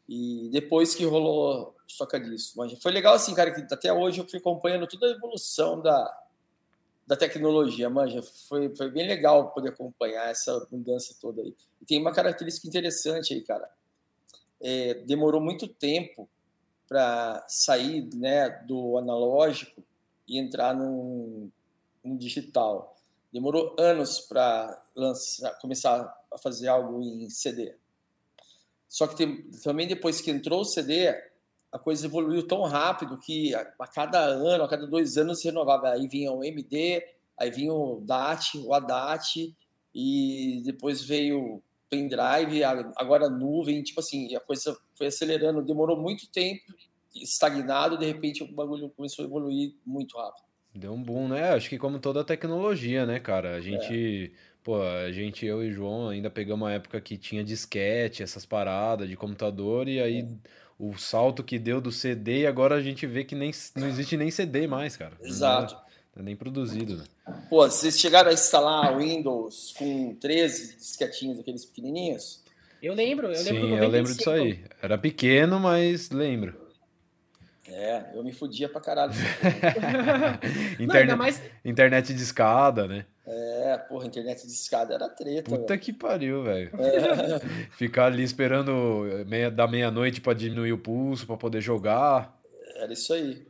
e 0.08 0.50
depois 0.52 0.96
que 0.96 1.04
rolou 1.04 1.76
soca 1.92 2.20
disso. 2.20 2.54
Mas 2.58 2.74
foi 2.82 2.92
legal 2.92 3.14
assim, 3.14 3.34
cara, 3.34 3.52
que 3.52 3.74
até 3.74 3.92
hoje 3.92 4.20
eu 4.20 4.28
fui 4.28 4.40
acompanhando 4.40 4.88
toda 4.88 5.08
a 5.08 5.12
evolução 5.12 5.82
da, 5.82 6.24
da 7.08 7.16
tecnologia, 7.16 7.90
manja. 7.90 8.22
Foi, 8.48 8.74
foi 8.76 8.90
bem 8.90 9.08
legal 9.08 9.52
poder 9.52 9.70
acompanhar 9.70 10.30
essa 10.30 10.68
mudança 10.72 11.16
toda 11.20 11.42
aí. 11.42 11.56
E 11.82 11.86
tem 11.86 12.00
uma 12.00 12.14
característica 12.14 12.68
interessante 12.68 13.34
aí, 13.34 13.42
cara. 13.42 13.70
É, 14.62 14.94
demorou 15.06 15.42
muito 15.42 15.68
tempo 15.68 16.30
para 16.88 17.46
sair 17.48 18.08
né, 18.16 18.50
do 18.68 18.98
analógico 18.98 19.84
e 20.28 20.38
entrar 20.38 20.76
no, 20.76 21.50
no 22.04 22.18
digital. 22.18 22.96
Demorou 23.32 23.76
anos 23.80 24.20
para 24.20 24.82
começar 25.62 26.14
a 26.32 26.38
fazer 26.38 26.68
algo 26.68 27.02
em 27.02 27.30
CD. 27.30 27.76
Só 28.88 29.08
que 29.08 29.16
tem, 29.16 29.50
também 29.64 29.88
depois 29.88 30.20
que 30.20 30.30
entrou 30.30 30.62
o 30.62 30.66
CD, 30.66 31.14
a 31.72 31.80
coisa 31.80 32.06
evoluiu 32.06 32.46
tão 32.46 32.64
rápido 32.64 33.18
que 33.18 33.56
a, 33.56 33.62
a, 33.80 33.88
cada 33.88 34.20
ano, 34.20 34.64
a 34.64 34.68
cada 34.68 34.86
dois 34.86 35.18
anos 35.18 35.40
se 35.40 35.48
renovava. 35.48 35.92
Aí 35.92 36.08
vinha 36.08 36.32
o 36.32 36.44
MD, 36.44 37.04
aí 37.38 37.50
vinha 37.50 37.74
o 37.74 38.02
DAT, 38.02 38.58
o 38.58 38.74
ADAT, 38.74 39.56
e 39.94 40.62
depois 40.66 41.02
veio 41.02 41.40
o 41.40 41.64
pendrive, 41.90 42.64
agora 42.64 43.30
nuvem, 43.30 43.84
tipo 43.84 44.00
assim, 44.00 44.34
a 44.34 44.40
coisa 44.40 44.78
foi 44.96 45.08
acelerando, 45.08 45.62
demorou 45.62 46.00
muito 46.00 46.30
tempo, 46.32 46.62
estagnado, 47.14 47.98
de 47.98 48.06
repente 48.06 48.44
o 48.44 48.52
bagulho 48.52 48.90
começou 48.90 49.26
a 49.26 49.28
evoluir 49.28 49.76
muito 49.86 50.18
rápido. 50.18 50.46
Deu 50.74 50.94
um 50.94 51.04
boom, 51.04 51.28
né? 51.28 51.52
Acho 51.52 51.68
que 51.68 51.78
como 51.78 52.00
toda 52.00 52.24
tecnologia, 52.24 53.06
né, 53.06 53.20
cara? 53.20 53.56
A 53.56 53.60
gente, 53.60 54.32
é. 54.34 54.38
pô, 54.64 54.82
a 54.82 55.12
gente, 55.12 55.46
eu 55.46 55.62
e 55.62 55.70
João 55.70 56.08
ainda 56.08 56.30
pegamos 56.30 56.64
uma 56.64 56.72
época 56.72 57.02
que 57.02 57.18
tinha 57.18 57.44
disquete, 57.44 58.24
essas 58.24 58.46
paradas 58.46 59.10
de 59.10 59.18
computador, 59.18 59.90
e 59.90 60.00
aí 60.00 60.20
é. 60.20 60.28
O 60.82 60.98
salto 60.98 61.44
que 61.44 61.60
deu 61.60 61.80
do 61.80 61.92
CD, 61.92 62.40
e 62.40 62.48
agora 62.48 62.74
a 62.74 62.82
gente 62.82 63.06
vê 63.06 63.24
que 63.24 63.36
nem, 63.36 63.52
não 63.76 63.88
existe 63.88 64.18
nem 64.18 64.32
CD 64.32 64.66
mais, 64.66 64.98
cara. 64.98 65.14
Exato. 65.22 65.76
Não 66.16 66.24
é, 66.24 66.26
nem 66.26 66.36
produzido, 66.36 66.98
né? 66.98 67.04
Pô, 67.48 67.70
vocês 67.70 68.00
chegaram 68.00 68.32
a 68.32 68.34
instalar 68.34 68.98
Windows 68.98 69.76
com 69.78 70.16
13 70.16 70.78
disquetinhos, 70.78 71.40
aqueles 71.40 71.64
pequenininhos? 71.66 72.44
Eu 72.82 72.96
lembro, 72.96 73.28
eu 73.28 73.32
lembro. 73.32 73.44
Sim, 73.44 73.76
eu 73.76 73.88
lembro 73.88 74.16
disso 74.16 74.32
aí. 74.32 74.66
Era 74.82 74.98
pequeno, 74.98 75.60
mas 75.60 76.10
lembro. 76.10 76.60
É, 77.68 78.04
eu 78.16 78.24
me 78.24 78.34
fudia 78.34 78.68
pra 78.68 78.82
caralho. 78.82 79.14
internet, 80.80 81.08
Não, 81.10 81.18
mais... 81.18 81.40
internet 81.64 82.12
de 82.12 82.24
escada, 82.24 82.88
né? 82.88 83.06
É, 83.26 83.78
porra, 83.88 84.08
internet 84.08 84.46
de 84.46 84.52
escada 84.52 84.96
era 84.96 85.08
treta. 85.08 85.50
Puta 85.50 85.68
véio. 85.68 85.80
que 85.80 85.94
pariu, 85.94 86.44
velho. 86.44 86.72
É. 86.80 87.40
Ficar 87.72 88.06
ali 88.06 88.24
esperando 88.24 89.06
meia, 89.28 89.52
da 89.52 89.68
meia-noite 89.68 90.22
pra 90.22 90.34
diminuir 90.34 90.74
o 90.74 90.78
pulso, 90.78 91.28
pra 91.28 91.38
poder 91.38 91.62
jogar. 91.62 92.40
Era 92.76 92.94
isso 92.94 93.14
aí. 93.14 93.46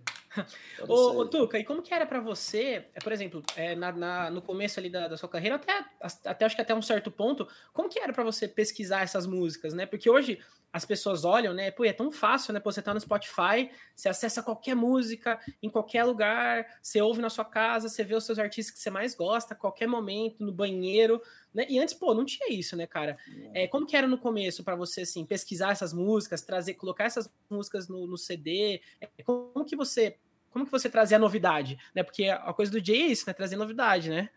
Ô, 0.87 1.19
ô, 1.19 1.25
Tuca, 1.25 1.59
e 1.59 1.63
como 1.63 1.81
que 1.81 1.93
era 1.93 2.05
para 2.05 2.19
você, 2.19 2.85
é, 2.93 2.99
por 2.99 3.11
exemplo, 3.11 3.43
é, 3.55 3.75
na, 3.75 3.91
na, 3.91 4.29
no 4.29 4.41
começo 4.41 4.79
ali 4.79 4.89
da, 4.89 5.07
da, 5.07 5.17
sua 5.17 5.29
carreira, 5.29 5.55
até, 5.55 5.85
até 6.25 6.45
acho 6.45 6.55
que 6.55 6.61
até 6.61 6.73
um 6.73 6.81
certo 6.81 7.11
ponto, 7.11 7.47
como 7.73 7.89
que 7.89 7.99
era 7.99 8.13
para 8.13 8.23
você 8.23 8.47
pesquisar 8.47 9.01
essas 9.01 9.27
músicas, 9.27 9.73
né? 9.73 9.85
Porque 9.85 10.09
hoje 10.09 10.39
as 10.73 10.85
pessoas 10.85 11.25
olham, 11.25 11.53
né? 11.53 11.69
Pô, 11.69 11.83
é 11.83 11.91
tão 11.91 12.11
fácil, 12.11 12.53
né? 12.53 12.59
Pô, 12.59 12.71
você 12.71 12.81
tá 12.81 12.93
no 12.93 12.99
Spotify, 12.99 13.69
você 13.93 14.07
acessa 14.07 14.41
qualquer 14.41 14.75
música, 14.75 15.39
em 15.61 15.69
qualquer 15.69 16.03
lugar, 16.05 16.65
você 16.81 17.01
ouve 17.01 17.21
na 17.21 17.29
sua 17.29 17.43
casa, 17.43 17.89
você 17.89 18.03
vê 18.03 18.15
os 18.15 18.25
seus 18.25 18.39
artistas 18.39 18.73
que 18.73 18.81
você 18.81 18.89
mais 18.89 19.13
gosta, 19.13 19.53
a 19.53 19.57
qualquer 19.57 19.87
momento, 19.87 20.43
no 20.43 20.51
banheiro, 20.51 21.21
né? 21.53 21.65
E 21.69 21.79
antes, 21.79 21.93
pô, 21.93 22.13
não 22.13 22.25
tinha 22.25 22.51
isso, 22.51 22.75
né, 22.75 22.87
cara? 22.87 23.17
É, 23.53 23.67
como 23.67 23.85
que 23.85 23.95
era 23.95 24.07
no 24.07 24.17
começo 24.17 24.63
para 24.63 24.75
você, 24.75 25.01
assim, 25.01 25.25
pesquisar 25.25 25.71
essas 25.71 25.93
músicas, 25.93 26.41
trazer, 26.41 26.75
colocar 26.75 27.05
essas 27.05 27.29
músicas 27.49 27.87
no, 27.87 28.07
no 28.07 28.17
CD? 28.17 28.81
É, 28.99 29.09
como 29.23 29.65
que 29.65 29.75
você 29.75 30.17
como 30.51 30.65
que 30.65 30.71
você 30.71 30.89
trazia 30.89 31.15
a 31.15 31.19
novidade? 31.19 31.79
Né? 31.95 32.03
Porque 32.03 32.27
a 32.27 32.53
coisa 32.53 32.71
do 32.71 32.85
Jay 32.85 33.03
é 33.03 33.05
isso, 33.05 33.23
né? 33.25 33.33
Trazer 33.33 33.55
novidade, 33.55 34.09
né? 34.09 34.29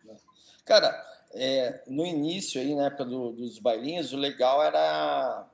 Cara, 0.64 0.94
é, 1.34 1.82
no 1.88 2.06
início 2.06 2.60
aí, 2.60 2.74
na 2.74 2.86
época 2.86 3.04
do, 3.04 3.32
dos 3.32 3.58
bailinhos, 3.58 4.12
o 4.12 4.16
legal 4.16 4.62
era 4.62 5.48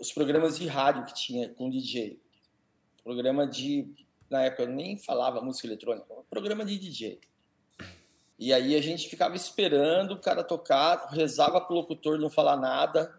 os 0.00 0.12
programas 0.12 0.56
de 0.56 0.66
rádio 0.68 1.04
que 1.04 1.14
tinha 1.14 1.48
com 1.48 1.68
DJ. 1.68 2.20
Programa 3.02 3.46
de. 3.46 3.92
Na 4.30 4.44
época 4.44 4.62
eu 4.62 4.68
nem 4.68 4.96
falava 4.96 5.40
música 5.40 5.66
eletrônica, 5.66 6.06
programa 6.30 6.64
de 6.64 6.78
DJ. 6.78 7.18
E 8.38 8.52
aí 8.52 8.76
a 8.76 8.80
gente 8.80 9.08
ficava 9.08 9.34
esperando 9.34 10.12
o 10.12 10.20
cara 10.20 10.44
tocar, 10.44 11.08
rezava 11.10 11.60
pro 11.60 11.74
locutor 11.74 12.18
não 12.18 12.30
falar 12.30 12.56
nada, 12.56 13.18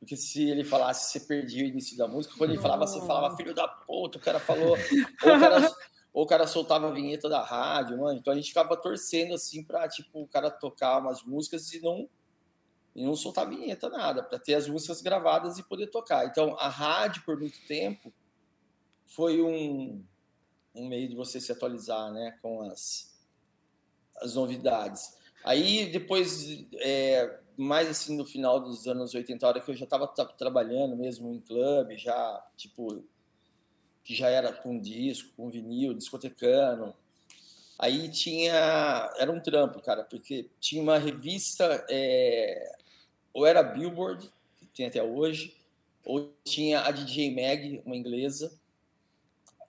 porque 0.00 0.16
se 0.16 0.50
ele 0.50 0.64
falasse, 0.64 1.12
você 1.12 1.20
perdia 1.26 1.62
o 1.62 1.68
início 1.68 1.96
da 1.96 2.08
música. 2.08 2.34
Quando 2.36 2.50
ele 2.50 2.60
falava, 2.60 2.86
você 2.86 2.98
falava, 3.06 3.36
filho 3.36 3.54
da 3.54 3.68
puta, 3.68 4.18
o 4.18 4.20
cara 4.20 4.40
falou. 4.40 4.76
Ou 5.22 5.36
o 5.36 5.40
cara, 5.40 5.76
ou 6.12 6.24
o 6.24 6.26
cara 6.26 6.46
soltava 6.48 6.88
a 6.88 6.90
vinheta 6.90 7.28
da 7.28 7.40
rádio, 7.40 7.98
mano. 7.98 8.18
Então 8.18 8.32
a 8.32 8.36
gente 8.36 8.48
ficava 8.48 8.76
torcendo 8.76 9.32
assim 9.32 9.62
pra, 9.62 9.88
tipo, 9.88 10.22
o 10.22 10.26
cara 10.26 10.50
tocar 10.50 10.98
umas 10.98 11.22
músicas 11.22 11.72
e 11.72 11.80
não 11.80 12.08
e 12.94 13.04
não 13.04 13.14
soltar 13.14 13.48
vinheta, 13.48 13.88
nada, 13.88 14.22
para 14.22 14.38
ter 14.38 14.54
as 14.54 14.68
músicas 14.68 15.00
gravadas 15.00 15.56
e 15.58 15.62
poder 15.62 15.86
tocar. 15.86 16.26
Então, 16.26 16.56
a 16.58 16.68
rádio, 16.68 17.22
por 17.24 17.38
muito 17.38 17.58
tempo, 17.66 18.12
foi 19.06 19.40
um, 19.40 20.04
um 20.74 20.88
meio 20.88 21.08
de 21.08 21.14
você 21.14 21.40
se 21.40 21.50
atualizar 21.52 22.12
né, 22.12 22.36
com 22.42 22.60
as, 22.62 23.11
as 24.16 24.34
novidades. 24.34 25.16
Aí, 25.44 25.86
depois, 25.90 26.64
é, 26.74 27.40
mais 27.56 27.88
assim, 27.88 28.16
no 28.16 28.24
final 28.24 28.60
dos 28.60 28.86
anos 28.86 29.14
80, 29.14 29.44
a 29.44 29.48
hora 29.48 29.60
que 29.60 29.70
eu 29.70 29.76
já 29.76 29.84
estava 29.84 30.06
trabalhando 30.06 30.96
mesmo 30.96 31.32
em 31.32 31.40
clube, 31.40 31.98
já, 31.98 32.44
tipo, 32.56 33.04
que 34.04 34.14
já 34.14 34.28
era 34.28 34.52
com 34.52 34.78
disco, 34.78 35.32
com 35.36 35.50
vinil, 35.50 35.94
discotecano, 35.94 36.94
Aí 37.82 38.08
tinha. 38.08 39.10
Era 39.18 39.32
um 39.32 39.40
trampo, 39.40 39.82
cara, 39.82 40.04
porque 40.04 40.48
tinha 40.60 40.80
uma 40.80 40.98
revista 40.98 41.84
é, 41.90 42.76
ou 43.34 43.44
era 43.44 43.60
Billboard, 43.60 44.30
que 44.60 44.66
tem 44.66 44.86
até 44.86 45.02
hoje, 45.02 45.56
ou 46.04 46.32
tinha 46.44 46.82
a 46.82 46.92
DJ 46.92 47.34
Mag, 47.34 47.82
uma 47.84 47.96
inglesa. 47.96 48.56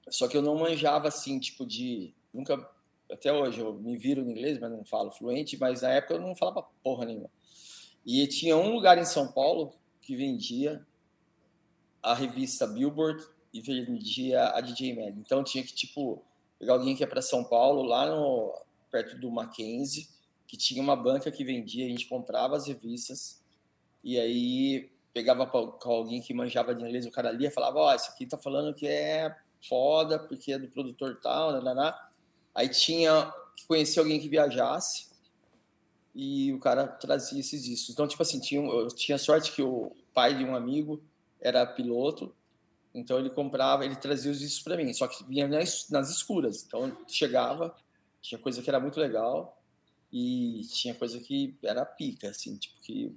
Só 0.09 0.27
que 0.27 0.37
eu 0.37 0.43
não 0.43 0.59
manjava 0.59 1.07
assim, 1.07 1.39
tipo 1.39 1.65
de. 1.65 2.13
Nunca. 2.31 2.69
Até 3.13 3.31
hoje 3.31 3.59
eu 3.59 3.73
me 3.73 3.97
viro 3.97 4.21
em 4.21 4.31
inglês, 4.31 4.59
mas 4.59 4.71
não 4.71 4.83
falo 4.83 5.11
fluente, 5.11 5.57
mas 5.57 5.81
na 5.81 5.89
época 5.89 6.15
eu 6.15 6.21
não 6.21 6.35
falava 6.35 6.65
porra 6.83 7.05
nenhuma. 7.05 7.29
E 8.05 8.25
tinha 8.27 8.57
um 8.57 8.73
lugar 8.73 8.97
em 8.97 9.05
São 9.05 9.31
Paulo 9.31 9.73
que 10.01 10.15
vendia 10.15 10.85
a 12.01 12.13
revista 12.13 12.67
Billboard 12.67 13.23
e 13.53 13.61
vendia 13.61 14.49
a 14.49 14.59
DJ 14.59 14.95
Mag. 14.95 15.17
Então 15.19 15.43
tinha 15.43 15.63
que, 15.63 15.73
tipo, 15.73 16.21
pegar 16.59 16.73
alguém 16.73 16.95
que 16.95 17.03
ia 17.03 17.07
para 17.07 17.21
São 17.21 17.43
Paulo, 17.43 17.83
lá 17.83 18.05
no, 18.05 18.53
perto 18.93 19.17
do 19.17 19.31
Mackenzie, 19.31 20.07
que 20.45 20.55
tinha 20.55 20.81
uma 20.81 20.95
banca 20.95 21.31
que 21.31 21.43
vendia, 21.43 21.85
a 21.85 21.89
gente 21.89 22.07
comprava 22.07 22.55
as 22.55 22.67
revistas 22.67 23.41
e 24.03 24.19
aí 24.19 24.91
pegava 25.11 25.47
com 25.47 25.91
alguém 25.91 26.21
que 26.21 26.33
manjava 26.33 26.75
de 26.75 26.83
inglês, 26.83 27.05
o 27.05 27.11
cara 27.11 27.31
lia 27.31 27.47
e 27.47 27.51
falava, 27.51 27.79
ó, 27.79 27.89
oh, 27.89 27.93
esse 27.93 28.09
aqui 28.09 28.25
tá 28.25 28.37
falando 28.37 28.73
que 28.73 28.87
é 28.87 29.35
foda, 29.67 30.19
porque 30.19 30.53
é 30.53 30.59
do 30.59 30.67
produtor 30.67 31.19
tal, 31.21 31.51
nananá. 31.53 31.95
Aí 32.53 32.69
tinha 32.69 33.31
que 33.55 33.65
conhecer 33.65 33.99
alguém 33.99 34.19
que 34.19 34.29
viajasse 34.29 35.07
e 36.13 36.53
o 36.53 36.59
cara 36.59 36.87
trazia 36.87 37.39
esses 37.39 37.63
discos. 37.63 37.89
Então, 37.89 38.07
tipo 38.07 38.21
assim, 38.21 38.39
tinha, 38.39 38.61
eu 38.61 38.87
tinha 38.89 39.17
sorte 39.17 39.51
que 39.51 39.61
o 39.61 39.91
pai 40.13 40.37
de 40.37 40.43
um 40.43 40.55
amigo 40.55 41.01
era 41.41 41.65
piloto, 41.65 42.33
então 42.93 43.17
ele 43.17 43.29
comprava, 43.29 43.83
ele 43.83 43.95
trazia 43.95 44.31
os 44.31 44.39
discos 44.39 44.63
para 44.63 44.77
mim, 44.77 44.93
só 44.93 45.07
que 45.07 45.23
vinha 45.23 45.47
nas, 45.47 45.89
nas 45.89 46.09
escuras. 46.11 46.63
Então 46.63 46.95
chegava, 47.07 47.75
tinha 48.21 48.39
coisa 48.39 48.61
que 48.61 48.69
era 48.69 48.79
muito 48.79 48.99
legal 48.99 49.59
e 50.11 50.61
tinha 50.71 50.93
coisa 50.93 51.19
que 51.19 51.55
era 51.63 51.83
pica, 51.85 52.29
assim, 52.29 52.55
tipo 52.55 52.79
que 52.81 53.15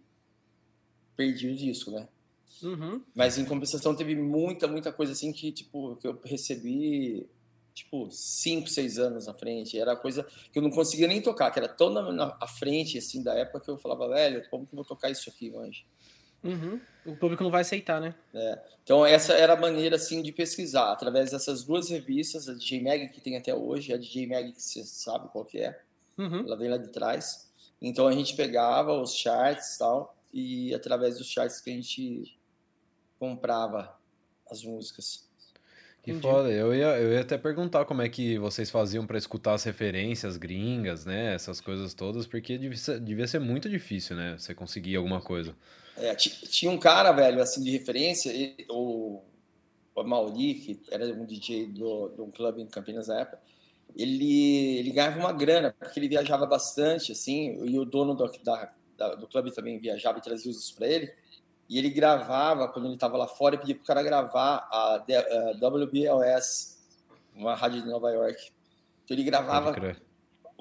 perdi 1.14 1.48
o 1.48 1.56
disco, 1.56 1.90
né? 1.90 2.08
Uhum. 2.62 3.02
Mas 3.14 3.36
em 3.36 3.44
compensação 3.44 3.94
teve 3.94 4.14
muita, 4.14 4.66
muita 4.66 4.92
coisa 4.92 5.12
assim 5.12 5.32
que, 5.32 5.52
tipo, 5.52 5.96
que 5.96 6.06
eu 6.06 6.18
recebi, 6.24 7.26
tipo, 7.76 8.10
cinco, 8.10 8.68
seis 8.68 8.98
anos 8.98 9.26
na 9.26 9.34
frente. 9.34 9.78
Era 9.78 9.94
coisa 9.94 10.26
que 10.50 10.58
eu 10.58 10.62
não 10.62 10.70
conseguia 10.70 11.06
nem 11.06 11.20
tocar, 11.20 11.50
que 11.50 11.58
era 11.58 11.68
tão 11.68 11.90
na, 11.90 12.10
na 12.10 12.46
frente, 12.46 12.96
assim, 12.96 13.22
da 13.22 13.34
época 13.34 13.60
que 13.60 13.70
eu 13.70 13.76
falava, 13.76 14.08
velho, 14.08 14.42
como 14.48 14.66
que 14.66 14.72
eu 14.72 14.76
vou 14.76 14.84
tocar 14.84 15.10
isso 15.10 15.28
aqui, 15.28 15.50
manja? 15.50 15.84
Uhum. 16.42 16.80
O 17.04 17.16
público 17.16 17.42
não 17.42 17.50
vai 17.50 17.60
aceitar, 17.60 18.00
né? 18.00 18.14
É. 18.32 18.58
Então 18.82 19.04
essa 19.04 19.34
era 19.34 19.52
a 19.52 19.60
maneira, 19.60 19.96
assim, 19.96 20.22
de 20.22 20.32
pesquisar, 20.32 20.90
através 20.90 21.32
dessas 21.32 21.64
duas 21.64 21.90
revistas, 21.90 22.48
a 22.48 22.54
DJ 22.54 22.82
Mag 22.82 23.08
que 23.08 23.20
tem 23.20 23.36
até 23.36 23.54
hoje, 23.54 23.92
a 23.92 23.98
DJ 23.98 24.26
Mag 24.26 24.52
que 24.52 24.62
você 24.62 24.82
sabe 24.84 25.28
qual 25.28 25.44
que 25.44 25.58
é, 25.58 25.78
uhum. 26.16 26.46
ela 26.46 26.56
vem 26.56 26.70
lá 26.70 26.78
de 26.78 26.88
trás. 26.88 27.52
Então 27.80 28.06
a 28.06 28.12
gente 28.12 28.34
pegava 28.34 28.98
os 28.98 29.14
charts 29.14 29.74
e 29.74 29.78
tal, 29.78 30.16
e 30.32 30.74
através 30.74 31.18
dos 31.18 31.28
charts 31.28 31.60
que 31.60 31.70
a 31.70 31.74
gente 31.74 32.38
comprava 33.18 33.98
as 34.50 34.62
músicas. 34.62 35.25
Que 36.06 36.12
Entendi. 36.12 36.28
foda. 36.28 36.52
Eu 36.52 36.72
ia, 36.72 37.00
eu 37.00 37.14
ia 37.14 37.20
até 37.20 37.36
perguntar 37.36 37.84
como 37.84 38.00
é 38.00 38.08
que 38.08 38.38
vocês 38.38 38.70
faziam 38.70 39.04
para 39.04 39.18
escutar 39.18 39.54
as 39.54 39.64
referências 39.64 40.36
gringas, 40.36 41.04
né? 41.04 41.34
Essas 41.34 41.60
coisas 41.60 41.94
todas, 41.94 42.28
porque 42.28 42.56
devia 42.56 42.78
ser, 42.78 43.00
devia 43.00 43.26
ser 43.26 43.40
muito 43.40 43.68
difícil, 43.68 44.14
né? 44.14 44.36
Você 44.38 44.54
conseguir 44.54 44.94
alguma 44.94 45.20
coisa. 45.20 45.52
É, 45.96 46.14
tinha 46.14 46.70
um 46.70 46.78
cara, 46.78 47.10
velho, 47.10 47.42
assim, 47.42 47.60
de 47.60 47.72
referência, 47.72 48.32
o, 48.70 49.20
o 49.96 50.04
Mauri, 50.04 50.54
que 50.54 50.80
era 50.92 51.06
um 51.06 51.26
DJ 51.26 51.66
do, 51.66 52.10
de 52.10 52.20
um 52.20 52.30
clube 52.30 52.62
em 52.62 52.66
Campinas 52.68 53.08
na 53.08 53.22
época, 53.22 53.40
ele, 53.96 54.78
ele 54.78 54.92
ganhava 54.92 55.18
uma 55.18 55.32
grana, 55.32 55.74
porque 55.76 55.98
ele 55.98 56.08
viajava 56.08 56.46
bastante, 56.46 57.10
assim, 57.10 57.64
e 57.64 57.76
o 57.80 57.84
dono 57.84 58.14
do, 58.14 58.30
da, 58.44 58.72
da, 58.96 59.14
do 59.16 59.26
clube 59.26 59.52
também 59.52 59.76
viajava 59.76 60.18
e 60.18 60.22
trazia 60.22 60.52
os 60.52 60.70
para 60.70 60.86
ele. 60.86 61.12
E 61.68 61.78
ele 61.78 61.90
gravava, 61.90 62.68
quando 62.68 62.86
ele 62.86 62.94
estava 62.94 63.16
lá 63.16 63.26
fora, 63.26 63.56
e 63.56 63.58
pedia 63.58 63.74
para 63.74 63.82
o 63.82 63.86
cara 63.86 64.02
gravar 64.02 64.68
a, 64.70 65.04
WBLS, 65.60 66.78
uma 67.34 67.54
rádio 67.54 67.82
de 67.82 67.88
Nova 67.88 68.10
York. 68.10 68.50
Então 69.04 69.16
ele 69.16 69.24
gravava, 69.24 69.74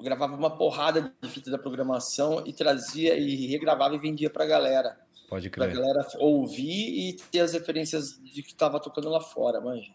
gravava 0.02 0.34
uma 0.34 0.56
porrada 0.56 1.14
de 1.22 1.28
fita 1.28 1.50
da 1.50 1.58
programação 1.58 2.42
e 2.46 2.52
trazia 2.52 3.16
e 3.16 3.46
regravava 3.46 3.94
e 3.94 3.98
vendia 3.98 4.28
para 4.28 4.44
a 4.44 4.48
galera. 4.48 4.98
Pode 5.28 5.50
crer. 5.50 5.70
Pra 5.70 5.80
galera 5.80 6.06
ouvir 6.18 7.08
e 7.08 7.16
ter 7.30 7.40
as 7.40 7.52
referências 7.52 8.20
de 8.22 8.42
que 8.42 8.50
estava 8.50 8.78
tocando 8.80 9.08
lá 9.08 9.20
fora, 9.20 9.60
manja. 9.60 9.92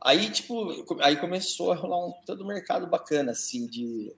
Aí, 0.00 0.30
tipo, 0.30 0.86
aí 1.00 1.16
começou 1.16 1.72
a 1.72 1.76
rolar 1.76 2.06
um 2.06 2.12
todo 2.24 2.46
mercado 2.46 2.86
bacana, 2.86 3.32
assim, 3.32 3.66
de 3.66 4.14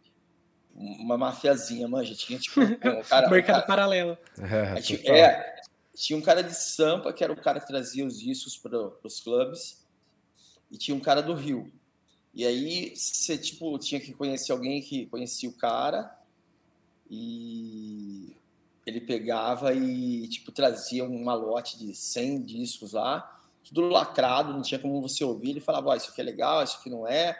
uma 0.75 1.17
mafiazinha, 1.17 1.89
manja. 1.89 2.15
Tinha, 2.15 2.39
tipo, 2.39 2.61
um 2.61 3.03
cara. 3.03 3.31
mercado 3.31 3.31
um 3.31 3.61
cara, 3.61 3.67
paralelo. 3.67 4.19
É, 4.39 4.81
tinha, 4.81 5.01
é, 5.11 5.61
tinha 6.01 6.19
um 6.19 6.23
cara 6.23 6.43
de 6.43 6.55
Sampa, 6.55 7.13
que 7.13 7.23
era 7.23 7.31
o 7.31 7.37
cara 7.37 7.61
que 7.61 7.67
trazia 7.67 8.07
os 8.07 8.19
discos 8.19 8.57
para 8.57 8.91
os 9.05 9.21
clubes, 9.21 9.85
e 10.71 10.79
tinha 10.79 10.97
um 10.97 11.01
cara 11.01 11.21
do 11.21 11.35
Rio. 11.35 11.71
E 12.33 12.47
aí 12.47 12.97
você, 12.97 13.37
tipo, 13.37 13.79
tinha 13.79 14.01
que 14.01 14.15
conhecer 14.15 14.53
alguém 14.53 14.81
que 14.81 15.05
conhecia 15.07 15.51
o 15.51 15.53
cara, 15.53 16.19
e 17.11 18.35
ele 18.87 19.03
pegava 19.03 19.75
e, 19.75 20.27
tipo, 20.29 20.51
trazia 20.51 21.05
um 21.05 21.23
malote 21.23 21.79
de 21.79 21.95
100 21.95 22.45
discos 22.45 22.93
lá, 22.93 23.39
tudo 23.63 23.83
lacrado, 23.83 24.55
não 24.55 24.63
tinha 24.63 24.81
como 24.81 25.03
você 25.03 25.23
ouvir. 25.23 25.51
Ele 25.51 25.61
falava, 25.61 25.95
isso 25.99 26.11
aqui 26.11 26.23
é 26.23 26.25
legal, 26.25 26.65
isso 26.65 26.79
aqui 26.79 26.89
não 26.89 27.07
é. 27.07 27.39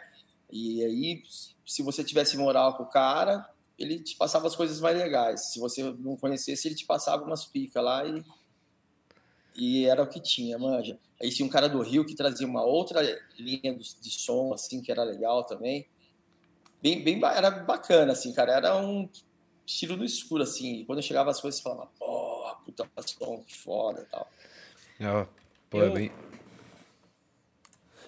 E 0.51 0.83
aí, 0.83 1.23
se 1.65 1.81
você 1.81 2.03
tivesse 2.03 2.37
moral 2.37 2.77
com 2.77 2.83
o 2.83 2.89
cara, 2.89 3.49
ele 3.75 3.99
te 3.99 4.15
passava 4.15 4.45
as 4.45 4.55
coisas 4.55 4.79
mais 4.79 4.95
legais. 4.95 5.51
Se 5.51 5.59
você 5.59 5.81
não 5.81 6.15
conhecesse, 6.15 6.67
ele 6.67 6.75
te 6.75 6.85
passava 6.85 7.23
umas 7.23 7.45
picas 7.45 7.83
lá 7.83 8.05
e, 8.05 8.23
e 9.55 9.85
era 9.85 10.01
o 10.01 10.07
que 10.07 10.19
tinha, 10.19 10.57
manja. 10.57 10.97
Aí 11.21 11.29
tinha 11.29 11.45
um 11.45 11.49
cara 11.49 11.67
do 11.67 11.81
Rio 11.81 12.05
que 12.05 12.15
trazia 12.15 12.47
uma 12.47 12.63
outra 12.63 13.01
linha 13.37 13.75
de 13.75 14.09
som, 14.09 14.53
assim, 14.53 14.81
que 14.81 14.91
era 14.91 15.03
legal 15.03 15.43
também. 15.43 15.87
Bem, 16.81 17.03
bem, 17.03 17.21
era 17.23 17.51
bacana, 17.51 18.13
assim, 18.13 18.33
cara. 18.33 18.53
Era 18.53 18.77
um 18.77 19.07
tiro 19.65 19.95
no 19.95 20.03
escuro, 20.03 20.43
assim. 20.43 20.79
E 20.79 20.85
quando 20.85 20.99
eu 20.99 21.03
chegava 21.03 21.29
as 21.29 21.39
coisas, 21.39 21.59
eu 21.59 21.63
falava, 21.63 21.89
porra, 21.99 22.55
puta 22.65 22.89
som, 23.05 23.43
que 23.45 23.55
foda 23.57 24.01
e 24.01 24.05
tal. 24.05 24.27
É, 24.99 25.27
pô, 25.69 25.77
é 25.77 25.81
eu... 25.81 25.87
é 25.87 25.89
bem. 25.93 26.11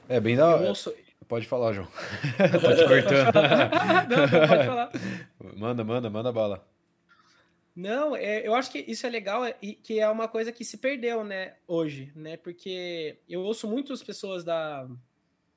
É 0.10 0.20
bem 0.20 0.36
da. 0.36 0.56
Ouço... 0.56 0.94
Pode 1.28 1.48
falar, 1.48 1.74
João. 1.74 1.88
Pode 2.38 2.88
cortando. 2.88 3.34
não, 4.10 4.18
não, 4.18 4.48
pode 4.48 4.66
falar. 4.66 4.92
Manda, 5.56 5.84
manda, 5.84 6.10
manda 6.10 6.32
bala. 6.32 6.73
Não, 7.76 8.16
é, 8.16 8.46
eu 8.48 8.54
acho 8.54 8.72
que 8.72 8.80
isso 8.80 9.06
é 9.08 9.10
legal 9.10 9.46
e 9.48 9.72
é, 9.72 9.74
que 9.82 10.00
é 10.00 10.08
uma 10.08 10.28
coisa 10.28 10.52
que 10.52 10.64
se 10.64 10.78
perdeu, 10.78 11.24
né, 11.24 11.56
hoje, 11.68 12.12
né? 12.16 12.38
Porque 12.38 13.18
eu 13.28 13.42
ouço 13.42 13.68
muitas 13.68 14.04
pessoas 14.04 14.44
da, 14.44 14.88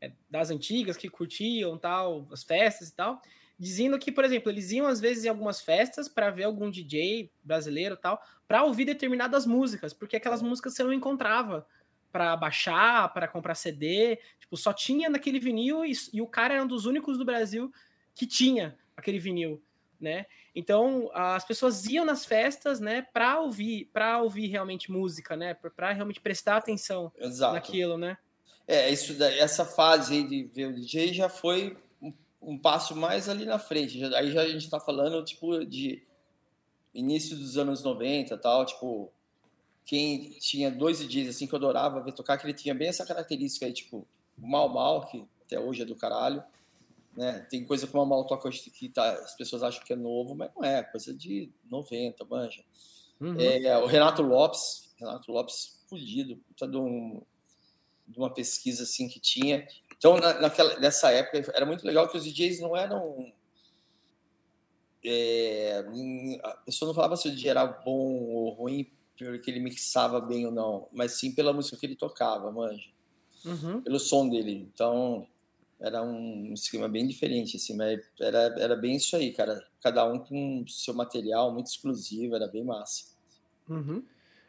é, 0.01 0.13
das 0.31 0.51
antigas 0.51 0.97
que 0.97 1.11
curtiam 1.11 1.77
tal, 1.77 2.27
as 2.33 2.43
festas 2.43 2.89
e 2.89 2.95
tal, 2.95 3.21
dizendo 3.59 3.99
que, 3.99 4.11
por 4.11 4.25
exemplo, 4.25 4.51
eles 4.51 4.71
iam 4.71 4.87
às 4.87 5.01
vezes 5.01 5.25
em 5.25 5.29
algumas 5.29 5.61
festas 5.61 6.09
para 6.09 6.31
ver 6.31 6.45
algum 6.45 6.71
DJ 6.71 7.31
brasileiro 7.45 7.97
tal, 7.97 8.23
para 8.47 8.65
ouvir 8.65 8.85
determinadas 8.87 9.45
músicas, 9.45 9.93
porque 9.93 10.17
aquelas 10.17 10.43
músicas 10.43 10.75
você 10.75 10.85
não 10.85 10.93
encontrava 10.93 11.67
para 12.11 12.35
baixar, 12.35 13.13
para 13.13 13.29
comprar 13.29 13.55
CD, 13.55 14.19
tipo, 14.41 14.57
só 14.57 14.73
tinha 14.73 15.11
naquele 15.11 15.39
vinil 15.39 15.85
e, 15.85 15.93
e, 16.15 16.23
o 16.23 16.27
cara 16.27 16.55
era 16.55 16.63
um 16.63 16.67
dos 16.67 16.87
únicos 16.87 17.19
do 17.19 17.27
Brasil 17.27 17.71
que 18.15 18.27
tinha 18.27 18.75
aquele 18.97 19.19
vinil, 19.19 19.63
né? 20.01 20.27
Então, 20.55 21.11
as 21.13 21.45
pessoas 21.45 21.87
iam 21.87 22.05
nas 22.05 22.25
festas, 22.25 22.81
né, 22.81 23.07
para 23.13 23.41
ouvir, 23.41 23.91
para 23.93 24.23
ouvir 24.23 24.49
realmente 24.49 24.91
música, 24.91 25.37
né, 25.37 25.55
para 25.55 25.93
realmente 25.93 26.21
prestar 26.21 26.57
atenção 26.57 27.13
Exato. 27.19 27.55
naquilo, 27.55 27.99
né? 27.99 28.17
É, 28.67 28.91
isso 28.91 29.15
daí, 29.15 29.39
essa 29.39 29.65
fase 29.65 30.15
aí 30.15 30.29
de 30.29 30.45
ver 30.45 30.67
o 30.67 30.75
DJ 30.75 31.15
já 31.15 31.29
foi 31.29 31.77
um 32.43 32.59
passo 32.59 32.95
mais 32.95 33.29
ali 33.29 33.45
na 33.45 33.59
frente. 33.59 34.03
Aí 34.15 34.31
já 34.31 34.43
a 34.43 34.49
gente 34.49 34.65
está 34.65 34.79
falando, 34.79 35.25
tipo, 35.25 35.65
de 35.65 36.03
início 36.95 37.37
dos 37.37 37.57
anos 37.59 37.83
90 37.83 38.37
tal, 38.39 38.65
tipo, 38.65 39.13
quem 39.85 40.31
tinha 40.41 40.71
dois 40.71 40.99
DJs, 40.99 41.29
assim, 41.29 41.47
que 41.47 41.55
eu 41.55 41.59
adorava 41.59 42.01
ver 42.01 42.13
tocar, 42.13 42.39
que 42.39 42.47
ele 42.47 42.55
tinha 42.55 42.75
bem 42.75 42.89
essa 42.89 43.07
característica 43.07 43.67
aí, 43.67 43.73
tipo, 43.73 44.07
o 44.37 44.47
Mal 44.47 44.69
Mal, 44.69 45.07
que 45.07 45.25
até 45.45 45.59
hoje 45.59 45.83
é 45.83 45.85
do 45.85 45.95
caralho, 45.95 46.43
né? 47.17 47.47
Tem 47.51 47.65
coisa 47.65 47.87
que 47.87 47.93
o 47.93 47.97
Mal 47.97 48.07
Mal 48.07 48.27
toca 48.27 48.49
hoje 48.49 48.71
que 48.71 48.89
tá, 48.89 49.13
as 49.13 49.35
pessoas 49.35 49.63
acham 49.63 49.85
que 49.85 49.93
é 49.93 49.97
novo, 49.97 50.35
mas 50.35 50.51
não 50.55 50.65
é, 50.65 50.83
coisa 50.83 51.15
de 51.15 51.51
90, 51.71 52.25
manja. 52.25 52.65
Uhum. 53.21 53.41
É, 53.41 53.79
o 53.79 53.87
Renato 53.87 54.23
Lopes, 54.23 54.95
Renato 54.99 55.33
Lopes 55.33 55.83
fudido, 55.89 56.37
puta 56.49 56.69
de, 56.69 56.77
um, 56.77 57.23
de 58.07 58.19
uma 58.19 58.33
pesquisa, 58.33 58.83
assim, 58.83 59.09
que 59.09 59.19
tinha, 59.19 59.67
então, 59.99 60.19
na, 60.19 60.41
naquela, 60.41 60.79
nessa 60.79 61.11
época, 61.11 61.53
era 61.55 61.65
muito 61.65 61.87
legal 61.87 62.09
que 62.09 62.17
os 62.17 62.25
DJs 62.25 62.61
não 62.61 62.77
eram. 62.77 63.33
É, 65.05 65.85
a 66.43 66.51
pessoa 66.59 66.89
não 66.89 66.95
falava 66.95 67.17
se 67.17 67.29
o 67.29 67.31
DJ 67.31 67.51
era 67.51 67.65
bom 67.67 68.25
ou 68.25 68.51
ruim 68.51 68.91
porque 69.17 69.51
ele 69.51 69.61
mixava 69.61 70.21
bem 70.21 70.45
ou 70.45 70.53
não, 70.53 70.89
mas 70.93 71.13
sim 71.13 71.35
pela 71.35 71.53
música 71.53 71.77
que 71.77 71.87
ele 71.87 71.97
tocava, 71.97 72.51
manja. 72.53 72.91
Uhum. 73.45 73.81
Pelo 73.81 73.99
som 73.99 74.29
dele. 74.29 74.69
Então, 74.75 75.27
era 75.81 76.03
um 76.03 76.53
esquema 76.55 76.89
bem 76.89 77.07
diferente, 77.07 77.57
assim, 77.57 77.77
mas 77.77 78.01
era, 78.21 78.55
era 78.59 78.77
bem 78.77 78.97
isso 78.97 79.15
aí, 79.17 79.33
cara. 79.33 79.63
Cada 79.83 80.05
um 80.05 80.19
com 80.19 80.65
seu 80.67 80.95
material 80.95 81.53
muito 81.53 81.67
exclusivo, 81.67 82.35
era 82.35 82.49
bem 82.49 82.65
massa. 82.65 83.05
Uhum. 83.69 84.03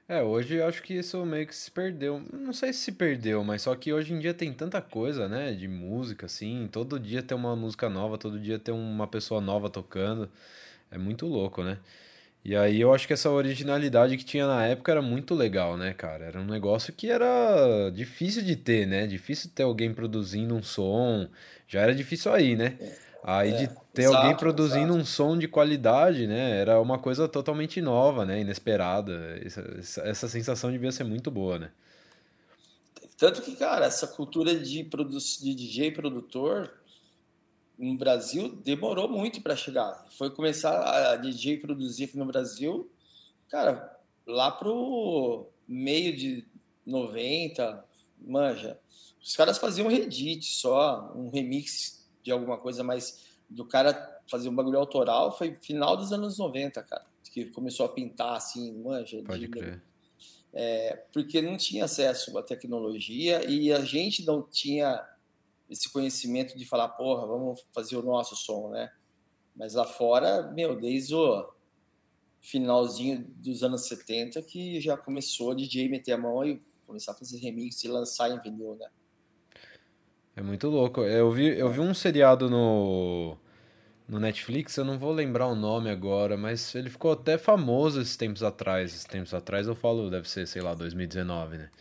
É, 0.09 0.23
hoje 0.23 0.55
eu 0.55 0.65
acho 0.65 0.81
que 0.83 0.93
isso 0.93 1.25
meio 1.25 1.45
que 1.45 1.55
se 1.55 1.69
perdeu. 1.69 2.23
Não 2.31 2.53
sei 2.53 2.71
se 2.71 2.79
se 2.79 2.91
perdeu, 2.93 3.43
mas 3.43 3.63
só 3.63 3.75
que 3.75 3.91
hoje 3.91 4.13
em 4.13 4.19
dia 4.19 4.33
tem 4.33 4.53
tanta 4.53 4.81
coisa, 4.81 5.27
né? 5.27 5.53
De 5.53 5.67
música, 5.67 6.27
assim. 6.27 6.69
Todo 6.71 6.97
dia 6.97 7.21
tem 7.21 7.37
uma 7.37 7.55
música 7.57 7.89
nova, 7.89 8.17
todo 8.17 8.39
dia 8.39 8.57
tem 8.57 8.73
uma 8.73 9.05
pessoa 9.05 9.41
nova 9.41 9.69
tocando. 9.69 10.31
É 10.89 10.97
muito 10.97 11.25
louco, 11.27 11.61
né? 11.61 11.77
E 12.43 12.55
aí 12.55 12.79
eu 12.79 12.93
acho 12.93 13.05
que 13.05 13.13
essa 13.13 13.29
originalidade 13.29 14.15
que 14.15 14.23
tinha 14.23 14.47
na 14.47 14.65
época 14.65 14.91
era 14.91 15.01
muito 15.01 15.35
legal, 15.35 15.75
né, 15.75 15.93
cara? 15.93 16.25
Era 16.25 16.39
um 16.39 16.45
negócio 16.45 16.93
que 16.93 17.09
era 17.11 17.89
difícil 17.93 18.41
de 18.41 18.55
ter, 18.55 18.87
né? 18.87 19.05
Difícil 19.05 19.51
ter 19.53 19.63
alguém 19.63 19.93
produzindo 19.93 20.55
um 20.55 20.63
som. 20.63 21.27
Já 21.67 21.81
era 21.81 21.93
difícil 21.93 22.31
aí, 22.33 22.55
né? 22.55 22.77
Aí 23.23 23.51
é, 23.51 23.57
de 23.57 23.67
ter 23.93 24.03
exato, 24.03 24.17
alguém 24.17 24.37
produzindo 24.37 24.93
exato. 24.93 24.99
um 24.99 25.05
som 25.05 25.37
de 25.37 25.47
qualidade, 25.47 26.25
né? 26.25 26.61
Era 26.61 26.79
uma 26.79 26.97
coisa 26.97 27.27
totalmente 27.27 27.81
nova, 27.81 28.25
né? 28.25 28.39
Inesperada. 28.39 29.37
Essa, 29.43 30.01
essa 30.03 30.27
sensação 30.29 30.71
devia 30.71 30.91
ser 30.93 31.03
muito 31.03 31.29
boa, 31.29 31.59
né? 31.59 31.69
Tanto 33.17 33.41
que, 33.41 33.55
cara, 33.55 33.85
essa 33.85 34.07
cultura 34.07 34.55
de, 34.55 34.83
de 34.83 35.55
DJ 35.55 35.91
produtor 35.91 36.71
no 37.77 37.95
Brasil 37.95 38.49
demorou 38.49 39.07
muito 39.07 39.41
para 39.41 39.55
chegar. 39.55 40.05
Foi 40.17 40.29
começar 40.29 41.11
a 41.11 41.15
DJ 41.15 41.57
produzir 41.57 42.09
no 42.15 42.25
Brasil, 42.25 42.89
cara, 43.49 43.97
lá 44.25 44.51
pro 44.51 45.47
meio 45.67 46.15
de 46.15 46.45
90, 46.85 47.85
manja. 48.19 48.79
Os 49.21 49.35
caras 49.35 49.57
faziam 49.57 49.87
um 49.87 49.89
Reddit 49.91 50.45
só, 50.45 51.13
um 51.15 51.29
remix 51.29 52.07
de 52.23 52.31
alguma 52.31 52.57
coisa 52.57 52.83
mais 52.83 53.25
do 53.49 53.65
cara 53.65 54.17
fazer 54.29 54.49
um 54.49 54.55
bagulho 54.55 54.77
autoral 54.77 55.37
foi 55.37 55.55
final 55.61 55.95
dos 55.95 56.11
anos 56.11 56.37
90, 56.37 56.83
cara, 56.83 57.05
que 57.31 57.45
começou 57.45 57.85
a 57.85 57.89
pintar 57.89 58.35
assim, 58.35 58.73
manja, 58.81 59.21
Pode 59.23 59.39
de, 59.39 59.47
crer. 59.47 59.81
É, 60.53 61.03
porque 61.13 61.41
não 61.41 61.55
tinha 61.55 61.85
acesso 61.85 62.37
à 62.37 62.43
tecnologia 62.43 63.49
e 63.49 63.71
a 63.71 63.83
gente 63.83 64.25
não 64.25 64.41
tinha 64.41 65.05
esse 65.69 65.91
conhecimento 65.91 66.57
de 66.57 66.65
falar, 66.65 66.89
porra, 66.89 67.25
vamos 67.25 67.65
fazer 67.73 67.97
o 67.97 68.01
nosso 68.01 68.35
som, 68.35 68.69
né? 68.69 68.91
Mas 69.55 69.73
lá 69.73 69.85
fora, 69.85 70.51
meu, 70.53 70.79
desde 70.79 71.15
o 71.15 71.49
finalzinho 72.41 73.25
dos 73.37 73.63
anos 73.63 73.87
70 73.87 74.41
que 74.43 74.79
já 74.79 74.95
começou 74.95 75.51
a 75.51 75.55
DJ 75.55 75.89
meter 75.89 76.13
a 76.13 76.17
mão 76.17 76.45
e 76.45 76.61
começar 76.85 77.11
a 77.11 77.15
fazer 77.15 77.37
remix 77.39 77.83
e 77.83 77.87
lançar 77.87 78.31
em 78.31 78.39
vinil, 78.39 78.75
né? 78.79 78.87
É 80.35 80.41
muito 80.41 80.69
louco. 80.69 81.01
Eu 81.01 81.31
vi, 81.31 81.57
eu 81.57 81.69
vi 81.71 81.79
um 81.79 81.93
seriado 81.93 82.49
no, 82.49 83.35
no 84.07 84.19
Netflix, 84.19 84.77
eu 84.77 84.85
não 84.85 84.97
vou 84.97 85.11
lembrar 85.11 85.47
o 85.47 85.55
nome 85.55 85.89
agora, 85.89 86.37
mas 86.37 86.73
ele 86.75 86.89
ficou 86.89 87.11
até 87.11 87.37
famoso 87.37 87.99
esses 87.99 88.15
tempos 88.15 88.43
atrás. 88.43 88.91
Esses 88.91 89.05
tempos 89.05 89.33
atrás 89.33 89.67
eu 89.67 89.75
falo, 89.75 90.09
deve 90.09 90.29
ser, 90.29 90.47
sei 90.47 90.61
lá, 90.61 90.75
2019, 90.75 91.57
né? 91.57 91.71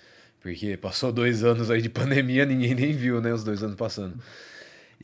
Porque 0.40 0.77
passou 0.77 1.12
dois 1.12 1.42
anos 1.42 1.70
aí 1.70 1.83
de 1.83 1.88
pandemia, 1.90 2.44
ninguém 2.44 2.75
nem 2.75 2.92
viu, 2.92 3.20
né? 3.20 3.33
Os 3.33 3.44
dois 3.44 3.62
anos 3.62 3.77
passando. 3.77 4.14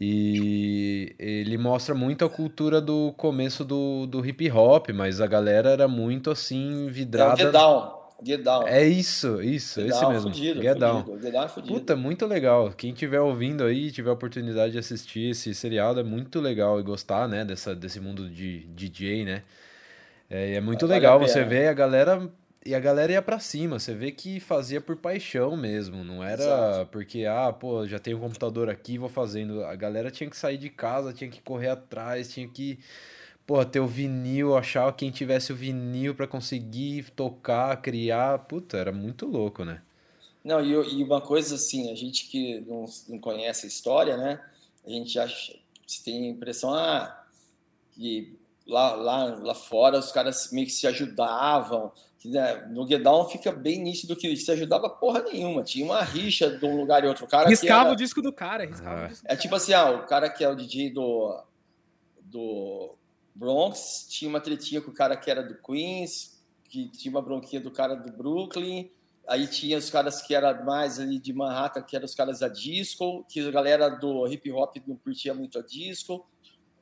E 0.01 1.15
ele 1.19 1.57
mostra 1.59 1.95
muito 1.95 2.25
a 2.25 2.31
cultura 2.31 2.81
do 2.81 3.13
começo 3.17 3.65
do, 3.65 4.07
do 4.07 4.25
hip 4.27 4.51
hop, 4.51 4.89
mas 4.95 5.21
a 5.21 5.27
galera 5.27 5.71
era 5.71 5.87
muito 5.87 6.31
assim, 6.31 6.87
vidrada. 6.89 7.43
É 7.43 7.47
The 7.47 7.53
Down. 7.53 8.03
Get 8.25 8.43
Down. 8.43 8.67
É 8.69 8.85
isso, 8.87 9.43
isso, 9.43 9.81
Get 9.81 9.91
esse 9.91 10.01
Down, 10.01 10.13
mesmo. 10.13 10.31
fudido, 10.31 10.63
Get 10.63 10.75
fudido. 10.75 10.81
Down. 10.81 11.21
Get 11.21 11.33
Down 11.33 11.45
é 11.45 11.49
fudido. 11.49 11.75
Puta, 11.75 11.97
muito 11.97 12.27
legal. 12.27 12.73
Quem 12.73 12.93
tiver 12.93 13.21
ouvindo 13.21 13.65
aí, 13.65 13.91
tiver 13.91 14.11
a 14.11 14.13
oportunidade 14.13 14.73
de 14.73 14.79
assistir 14.79 15.31
esse 15.31 15.53
seriado, 15.55 16.01
é 16.01 16.05
muito 16.05 16.41
legal 16.41 16.79
e 16.79 16.83
gostar, 16.83 17.29
né, 17.29 17.45
dessa, 17.45 17.75
desse 17.75 18.01
mundo 18.01 18.29
de 18.29 18.61
DJ, 18.75 19.25
né? 19.25 19.43
É, 20.31 20.55
é 20.55 20.61
muito 20.61 20.87
legal 20.87 21.19
você 21.19 21.45
ver 21.45 21.69
a 21.69 21.75
galera. 21.75 22.31
E 22.65 22.75
a 22.77 22.81
galera 22.81 23.13
ia 23.13 23.23
pra 23.23 23.41
cima, 23.41 23.79
você 23.81 23.93
vê 23.93 24.13
que 24.13 24.39
fazia 24.39 24.81
por 24.81 24.97
paixão 24.97 25.57
mesmo, 25.57 26.05
não 26.05 26.23
era 26.23 26.43
Exato. 26.43 26.91
porque, 26.93 27.25
ah, 27.25 27.53
pô, 27.53 27.85
já 27.89 27.99
tenho 27.99 28.19
um 28.19 28.21
computador 28.21 28.71
aqui, 28.71 28.97
vou 28.99 29.09
fazendo. 29.09 29.65
A 29.65 29.75
galera 29.75 30.13
tinha 30.13 30.31
que 30.31 30.37
sair 30.37 30.59
de 30.59 30.71
casa, 30.71 31.13
tinha 31.13 31.29
que 31.29 31.43
correr 31.43 31.71
atrás, 31.71 32.33
tinha 32.33 32.47
que, 32.47 32.79
pô, 33.45 33.65
ter 33.65 33.81
o 33.81 33.87
vinil, 33.87 34.57
achar 34.57 34.93
quem 34.95 35.11
tivesse 35.11 35.53
o 35.53 35.57
vinil 35.57 36.15
pra 36.15 36.29
conseguir 36.29 37.11
tocar, 37.17 37.83
criar. 37.83 38.39
Puta, 38.41 38.77
era 38.77 38.93
muito 38.93 39.27
louco, 39.27 39.65
né? 39.65 39.83
Não, 40.45 40.61
e, 40.65 40.71
e 40.71 41.03
uma 41.03 41.21
coisa 41.21 41.57
assim, 41.57 41.91
a 41.91 41.97
gente 41.97 42.29
que 42.29 42.61
não, 42.61 42.85
não 43.09 43.19
conhece 43.19 43.67
a 43.67 43.69
história, 43.69 44.17
né? 44.17 44.41
A 44.87 44.91
gente 44.91 45.19
acha, 45.19 45.53
se 45.85 46.05
tem 46.05 46.27
a 46.27 46.31
impressão, 46.31 46.73
ah, 46.73 47.25
que 47.93 48.37
lá, 48.65 48.95
lá, 48.95 49.25
lá 49.37 49.55
fora 49.55 49.99
os 49.99 50.13
caras 50.13 50.51
meio 50.53 50.67
que 50.67 50.73
se 50.73 50.87
ajudavam. 50.87 51.93
Que, 52.23 52.29
né, 52.29 52.67
no 52.71 52.87
Guedão 52.87 53.29
fica 53.29 53.51
bem 53.51 53.83
nítido 53.83 54.15
que 54.15 54.37
se 54.37 54.49
ajudava 54.53 54.89
porra 54.89 55.23
nenhuma. 55.25 55.65
Tinha 55.65 55.85
uma 55.85 56.03
rixa 56.05 56.49
de 56.57 56.65
um 56.65 56.77
lugar 56.77 57.03
e 57.03 57.09
outro. 57.09 57.25
O 57.25 57.29
cara 57.29 57.45
que 57.47 57.51
Riscava 57.51 57.81
era- 57.87 57.93
o 57.93 57.97
disco 57.97 58.23
do 58.23 58.33
cara, 58.33 58.65
riscava 58.65 59.03
Ah. 59.03 59.07
o 59.07 59.09
disco. 59.09 59.27
É 59.29 59.35
tipo 59.35 59.55
assim, 59.57 59.73
ah, 59.73 59.91
o 59.91 60.07
cara 60.07 60.31
que 60.31 60.45
é 60.45 60.49
o 60.49 60.55
DJ 60.55 60.91
do, 60.91 61.43
do 62.21 62.95
Bronx 63.35 64.07
tinha 64.09 64.29
uma 64.29 64.41
tretinha 64.41 64.81
com 64.81 64.91
o 64.91 64.95
cara 64.95 65.17
que 65.17 65.31
era 65.31 65.43
do 65.43 65.55
Queens, 65.61 66.41
que 66.65 66.89
tinha 66.89 67.11
uma 67.11 67.21
bronquinha 67.23 67.61
do 67.61 67.71
cara 67.71 67.95
do 67.95 68.13
Brooklyn. 68.13 68.91
Aí 69.29 69.47
tinha 69.47 69.77
os 69.79 69.91
caras 69.91 70.23
que 70.23 70.35
era 70.35 70.63
mais 70.65 70.99
ali 70.99 71.19
de 71.19 71.33
Manhattan, 71.33 71.83
que 71.83 71.95
eram 71.97 72.07
os 72.07 72.15
caras 72.15 72.41
da 72.41 72.49
disco, 72.49 73.25
que 73.29 73.41
a 73.47 73.51
galera 73.51 73.89
do 73.89 74.27
hip 74.27 74.51
hop 74.53 74.77
não 74.87 74.97
curtia 74.97 75.33
muito 75.35 75.59
a 75.59 75.63
disco. 75.63 76.27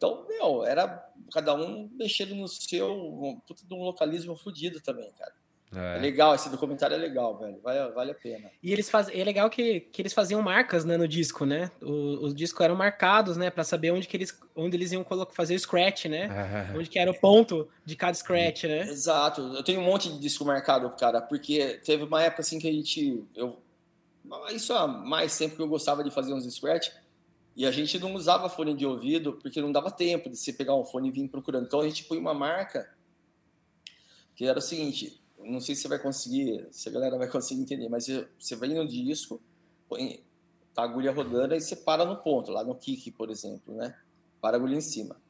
Então, 0.01 0.25
meu, 0.27 0.65
era 0.65 1.07
cada 1.31 1.55
um 1.55 1.91
mexendo 1.93 2.35
no 2.35 2.49
seu, 2.49 2.91
um 2.91 3.39
puta 3.47 3.67
de 3.67 3.75
um 3.75 3.83
localismo 3.83 4.35
fodido 4.35 4.81
também, 4.81 5.13
cara. 5.13 5.33
É. 5.73 5.99
É. 5.99 6.01
legal, 6.01 6.35
esse 6.35 6.49
documentário 6.49 6.95
é 6.95 6.99
legal, 6.99 7.39
velho. 7.39 7.61
Vale, 7.63 7.93
vale 7.93 8.11
a 8.13 8.15
pena. 8.15 8.51
E 8.63 8.73
eles 8.73 8.89
faz... 8.89 9.09
é 9.11 9.23
legal 9.23 9.51
que, 9.51 9.81
que 9.81 10.01
eles 10.01 10.15
faziam 10.15 10.41
marcas 10.41 10.87
né, 10.87 10.97
no 10.97 11.07
disco, 11.07 11.45
né? 11.45 11.71
O- 11.83 12.25
os 12.25 12.35
discos 12.35 12.61
eram 12.65 12.75
marcados, 12.75 13.37
né? 13.37 13.51
Pra 13.51 13.63
saber 13.63 13.91
onde, 13.93 14.09
que 14.09 14.17
eles, 14.17 14.37
onde 14.57 14.75
eles 14.75 14.91
iam 14.91 15.05
colocar, 15.05 15.35
fazer 15.35 15.55
o 15.55 15.59
scratch, 15.61 16.07
né? 16.07 16.29
Onde 16.77 16.89
que 16.89 16.99
era 16.99 17.11
o 17.11 17.21
ponto 17.21 17.69
de 17.85 17.95
cada 17.95 18.15
scratch, 18.15 18.65
né? 18.65 18.81
Exato. 18.89 19.43
Eu 19.55 19.63
tenho 19.63 19.81
um 19.81 19.85
monte 19.85 20.09
de 20.11 20.19
disco 20.19 20.47
marcado, 20.47 20.91
cara, 20.99 21.21
porque 21.21 21.79
teve 21.85 22.05
uma 22.05 22.23
época 22.23 22.41
assim 22.41 22.59
que 22.59 22.67
a 22.67 22.73
gente. 22.73 23.23
Eu, 23.37 23.61
isso 24.53 24.73
há 24.73 24.89
mais 24.89 25.37
tempo 25.37 25.57
que 25.57 25.63
eu 25.63 25.69
gostava 25.69 26.03
de 26.03 26.11
fazer 26.11 26.33
uns 26.33 26.51
scratch. 26.53 26.89
E 27.57 27.67
a 27.67 27.71
gente 27.71 27.99
não 27.99 28.15
usava 28.15 28.49
fone 28.49 28.75
de 28.75 28.87
ouvido 28.87 29.35
porque 29.35 29.61
não 29.61 29.73
dava 29.73 29.91
tempo 29.91 30.31
de 30.31 30.37
você 30.37 30.53
pegar 30.53 30.75
um 30.75 30.85
fone 30.85 31.09
e 31.09 31.13
vir 31.13 31.29
procurando. 31.29 31.67
Então 31.67 31.81
a 31.81 31.89
gente 31.89 32.05
põe 32.05 32.19
uma 32.19 32.33
marca 32.33 32.89
que 34.35 34.47
era 34.47 34.59
o 34.59 34.63
seguinte: 34.63 35.21
não 35.39 35.61
sei 35.61 35.75
se 35.75 35.83
você 35.83 35.89
vai 35.89 35.99
conseguir, 35.99 36.69
se 36.71 36.89
a 36.89 36.93
galera 36.93 37.19
vai 37.19 37.29
conseguir 37.29 37.63
entender, 37.63 37.89
mas 37.89 38.07
você 38.39 38.57
vai 38.57 38.69
no 38.69 38.87
disco, 38.87 39.41
põe 39.89 40.23
tá 40.75 40.83
a 40.83 40.85
agulha 40.85 41.13
rodando 41.13 41.55
e 41.55 41.61
você 41.61 41.75
para 41.75 42.05
no 42.05 42.17
ponto, 42.17 42.51
lá 42.51 42.65
no 42.65 42.75
kick, 42.75 43.11
por 43.11 43.31
exemplo, 43.31 43.75
né? 43.75 43.95
Para 44.41 44.57
a 44.57 44.59
agulha 44.59 44.77
em 44.77 44.81
cima. 44.81 45.21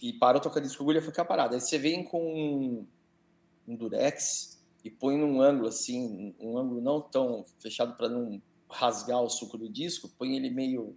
E 0.00 0.12
para 0.14 0.38
o 0.38 0.40
tocadisco, 0.40 0.82
a 0.82 0.84
agulha 0.84 1.02
fica 1.02 1.24
parada. 1.24 1.54
Aí 1.54 1.60
você 1.60 1.78
vem 1.78 2.04
com 2.04 2.22
um, 2.22 2.86
um 3.68 3.76
durex 3.76 4.62
e 4.84 4.90
põe 4.90 5.18
num 5.18 5.40
ângulo 5.40 5.68
assim, 5.68 6.34
um 6.38 6.56
ângulo 6.56 6.80
não 6.80 7.00
tão 7.00 7.44
fechado 7.58 7.96
para 7.96 8.08
não 8.08 8.40
rasgar 8.70 9.20
o 9.20 9.28
suco 9.28 9.58
do 9.58 9.68
disco, 9.68 10.08
põe 10.16 10.36
ele 10.36 10.50
meio 10.50 10.96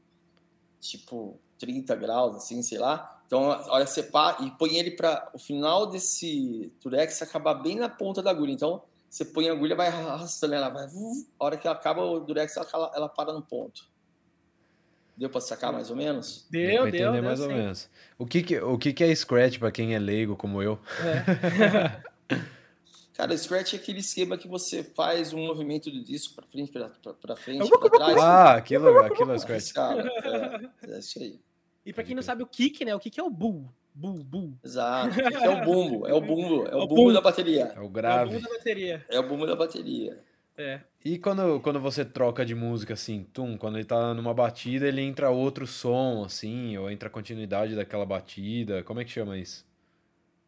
tipo 0.79 1.39
30 1.57 1.95
graus, 1.95 2.35
assim, 2.35 2.61
sei 2.61 2.77
lá. 2.77 3.21
Então, 3.27 3.41
olha, 3.67 3.85
você 3.85 4.01
pá, 4.01 4.37
e 4.41 4.49
põe 4.51 4.77
ele 4.77 4.91
para 4.91 5.29
o 5.33 5.39
final 5.39 5.85
desse 5.87 6.71
durex 6.81 7.21
acabar 7.21 7.53
bem 7.55 7.75
na 7.75 7.87
ponta 7.87 8.23
da 8.23 8.31
agulha. 8.31 8.51
Então, 8.51 8.81
você 9.09 9.23
põe 9.25 9.47
a 9.49 9.53
agulha, 9.53 9.75
vai 9.75 9.87
arrastando 9.87 10.55
ela, 10.55 10.69
vai. 10.69 10.85
uh, 10.87 11.25
A 11.39 11.45
hora 11.45 11.57
que 11.57 11.67
ela 11.67 11.75
acaba 11.75 12.03
o 12.03 12.19
durex, 12.19 12.55
ela, 12.57 12.91
ela 12.95 13.09
para 13.09 13.31
no 13.33 13.41
ponto. 13.41 13.87
Deu 15.15 15.29
para 15.29 15.41
sacar 15.41 15.73
mais 15.73 15.89
ou 15.89 15.95
menos? 15.97 16.47
Deu 16.49 16.61
Deu, 16.67 16.81
pra 16.83 16.91
deu, 16.91 16.99
entender 17.01 17.11
deu 17.21 17.23
mais 17.23 17.39
ou 17.41 17.47
sim. 17.49 17.53
menos. 17.53 17.89
O 18.17 18.25
que 18.25 18.41
que, 18.41 18.59
o 18.59 18.77
que 18.77 18.93
que 18.93 19.03
é 19.03 19.13
Scratch 19.13 19.59
pra 19.59 19.71
quem 19.71 19.93
é 19.93 19.99
leigo 19.99 20.35
como 20.35 20.61
eu? 20.63 20.79
É. 20.99 22.01
Cara, 23.19 23.37
Scratch 23.37 23.73
é 23.73 23.75
aquele 23.75 23.99
esquema 23.99 24.37
que 24.37 24.47
você 24.47 24.81
faz 24.81 25.33
um 25.33 25.45
movimento 25.45 25.91
do 25.91 26.01
disco 26.01 26.35
para 26.35 26.45
frente, 26.47 26.71
para 26.71 27.35
frente, 27.35 27.59
É 27.59 27.65
o 27.65 27.77
para 27.77 27.89
trás. 27.89 28.17
Ah, 28.17 28.53
aquilo, 28.53 28.97
aquilo 28.99 29.33
é 29.33 29.37
Scratch. 29.37 29.73
Cara, 29.73 30.09
é, 30.83 30.89
é 30.95 30.99
isso 30.99 31.19
aí. 31.19 31.37
E 31.85 31.91
pra 31.91 32.01
quem 32.05 32.15
não 32.15 32.23
sabe 32.23 32.43
o 32.43 32.47
kick, 32.47 32.85
né? 32.85 32.95
O 32.95 32.99
kick 32.99 33.19
é 33.19 33.23
o 33.23 33.29
bull. 33.29 33.69
Bull, 33.93 34.23
bull. 34.23 34.53
Exato. 34.63 35.19
É 35.19 35.49
o 35.49 35.65
bumbo, 35.65 36.07
é 36.07 36.13
o 36.13 36.21
bumbo, 36.21 36.65
é 36.65 36.75
o 36.75 36.77
o 36.77 36.87
bumbo 36.87 36.95
bumbo. 36.95 37.11
da 37.13 37.19
bateria. 37.19 37.73
É 37.75 37.79
o 37.79 37.83
É 37.83 37.85
o 37.85 37.89
grave. 37.89 38.31
bull 38.31 38.41
da 38.41 38.49
bateria. 38.57 39.05
É 39.09 39.19
o 39.19 39.27
bumbo 39.27 39.45
da 39.45 39.55
bateria. 39.57 40.23
É. 40.57 40.79
E 41.03 41.19
quando, 41.19 41.59
quando 41.59 41.81
você 41.81 42.05
troca 42.05 42.45
de 42.45 42.55
música, 42.55 42.93
assim, 42.93 43.25
tum, 43.33 43.57
quando 43.57 43.75
ele 43.77 43.85
tá 43.85 44.13
numa 44.13 44.33
batida, 44.33 44.87
ele 44.87 45.01
entra 45.01 45.29
outro 45.29 45.67
som, 45.67 46.23
assim, 46.25 46.77
ou 46.77 46.89
entra 46.89 47.09
a 47.09 47.11
continuidade 47.11 47.75
daquela 47.75 48.05
batida, 48.05 48.81
como 48.83 49.01
é 49.01 49.03
que 49.03 49.11
chama 49.11 49.37
isso? 49.37 49.65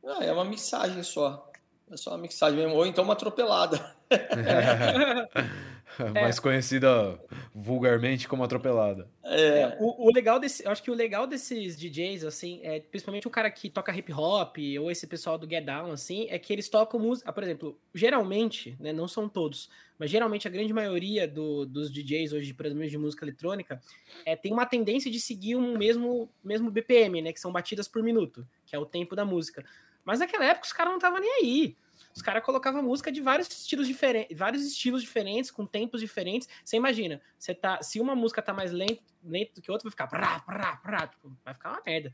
Ah, 0.05 0.23
é 0.23 0.31
uma 0.31 0.45
mixagem 0.45 1.03
só. 1.03 1.50
É 1.91 1.97
só 1.97 2.11
uma 2.11 2.19
mixagem 2.19 2.57
mesmo. 2.57 2.75
Ou 2.75 2.85
então 2.85 3.03
uma 3.03 3.13
atropelada. 3.13 3.79
Mais 6.13 6.39
conhecida 6.39 7.19
vulgarmente 7.53 8.27
como 8.27 8.43
atropelada. 8.43 9.09
É, 9.23 9.77
O, 9.79 10.07
o 10.07 10.13
legal 10.13 10.39
desse, 10.39 10.63
eu 10.65 10.71
acho 10.71 10.81
que 10.81 10.89
o 10.89 10.93
legal 10.93 11.27
desses 11.27 11.77
DJs, 11.77 12.23
assim, 12.23 12.59
é 12.63 12.79
principalmente 12.79 13.27
o 13.27 13.29
cara 13.29 13.51
que 13.51 13.69
toca 13.69 13.93
hip 13.95 14.11
hop 14.13 14.55
ou 14.79 14.89
esse 14.89 15.05
pessoal 15.05 15.37
do 15.37 15.47
Get 15.49 15.65
Down, 15.65 15.91
assim, 15.91 16.27
é 16.29 16.39
que 16.39 16.51
eles 16.53 16.69
tocam 16.69 16.99
música, 16.99 17.31
por 17.31 17.43
exemplo, 17.43 17.77
geralmente, 17.93 18.75
né, 18.79 18.93
não 18.93 19.07
são 19.07 19.27
todos, 19.27 19.69
mas 19.99 20.09
geralmente 20.09 20.47
a 20.47 20.51
grande 20.51 20.73
maioria 20.73 21.27
do- 21.27 21.65
dos 21.65 21.91
DJs 21.91 22.33
hoje, 22.33 22.53
por 22.53 22.65
exemplo, 22.65 22.87
de 22.87 22.97
música 22.97 23.25
eletrônica, 23.25 23.79
é, 24.25 24.35
tem 24.35 24.53
uma 24.53 24.65
tendência 24.65 25.11
de 25.11 25.19
seguir 25.19 25.55
um 25.57 25.77
mesmo, 25.77 26.29
mesmo 26.43 26.71
BPM, 26.71 27.21
né, 27.21 27.33
que 27.33 27.39
são 27.39 27.51
batidas 27.51 27.87
por 27.87 28.01
minuto, 28.01 28.47
que 28.65 28.75
é 28.75 28.79
o 28.79 28.85
tempo 28.85 29.15
da 29.15 29.25
música. 29.25 29.63
Mas 30.03 30.19
naquela 30.19 30.45
época 30.45 30.65
os 30.67 30.73
caras 30.73 30.91
não 30.91 30.97
estavam 30.97 31.19
nem 31.19 31.31
aí. 31.41 31.77
Os 32.13 32.21
caras 32.21 32.43
colocavam 32.43 32.83
música 32.83 33.11
de 33.11 33.21
vários 33.21 33.47
estilos 33.47 33.87
diferentes, 33.87 34.37
vários 34.37 34.65
estilos 34.65 35.01
diferentes, 35.01 35.49
com 35.49 35.65
tempos 35.65 36.01
diferentes. 36.01 36.47
Você 36.63 36.75
imagina, 36.75 37.21
você 37.39 37.53
tá, 37.53 37.81
se 37.81 37.99
uma 38.01 38.15
música 38.15 38.41
tá 38.41 38.53
mais 38.53 38.71
lenta, 38.71 39.01
lenta 39.23 39.53
do 39.55 39.61
que 39.61 39.71
outra, 39.71 39.83
vai 39.85 39.91
ficar 39.91 40.07
prá, 40.07 40.39
prá, 40.39 40.75
prá, 40.77 41.07
tipo, 41.07 41.31
vai 41.45 41.53
ficar 41.53 41.69
uma 41.71 41.81
merda. 41.85 42.11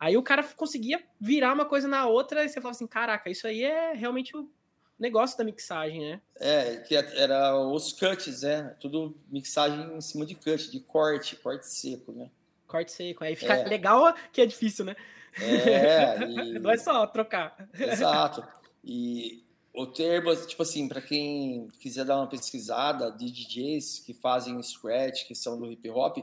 Aí 0.00 0.16
o 0.16 0.22
cara 0.22 0.42
conseguia 0.42 1.02
virar 1.20 1.52
uma 1.52 1.64
coisa 1.64 1.86
na 1.86 2.06
outra 2.06 2.44
e 2.44 2.48
você 2.48 2.60
falava 2.60 2.70
assim, 2.76 2.86
caraca, 2.86 3.30
isso 3.30 3.46
aí 3.46 3.62
é 3.62 3.92
realmente 3.92 4.36
o 4.36 4.50
negócio 4.98 5.38
da 5.38 5.44
mixagem, 5.44 6.00
né? 6.00 6.20
é, 6.40 6.78
que 6.78 6.94
era 6.96 7.56
os 7.56 7.92
cuts, 7.92 8.42
né? 8.42 8.74
Tudo 8.80 9.16
mixagem 9.28 9.94
em 9.96 10.00
cima 10.00 10.26
de 10.26 10.34
cut, 10.34 10.70
de 10.70 10.80
corte, 10.80 11.36
corte 11.36 11.66
seco, 11.68 12.12
né? 12.12 12.30
Corte 12.66 12.90
seco. 12.92 13.22
Aí 13.22 13.36
fica 13.36 13.54
É. 13.54 13.64
legal 13.68 14.12
que 14.32 14.40
é 14.40 14.46
difícil, 14.46 14.84
né? 14.84 14.96
É, 15.40 16.22
e... 16.28 16.58
Não 16.58 16.70
é 16.70 16.76
só 16.76 17.06
trocar. 17.06 17.68
Exato. 17.78 18.46
E 18.84 19.44
o 19.74 19.86
termo, 19.86 20.34
tipo 20.46 20.62
assim, 20.62 20.88
para 20.88 21.00
quem 21.00 21.68
quiser 21.78 22.04
dar 22.04 22.16
uma 22.16 22.28
pesquisada 22.28 23.10
de 23.12 23.30
DJs 23.30 24.00
que 24.00 24.14
fazem 24.14 24.62
scratch, 24.62 25.26
que 25.26 25.34
são 25.34 25.58
do 25.58 25.70
hip 25.70 25.88
hop, 25.90 26.18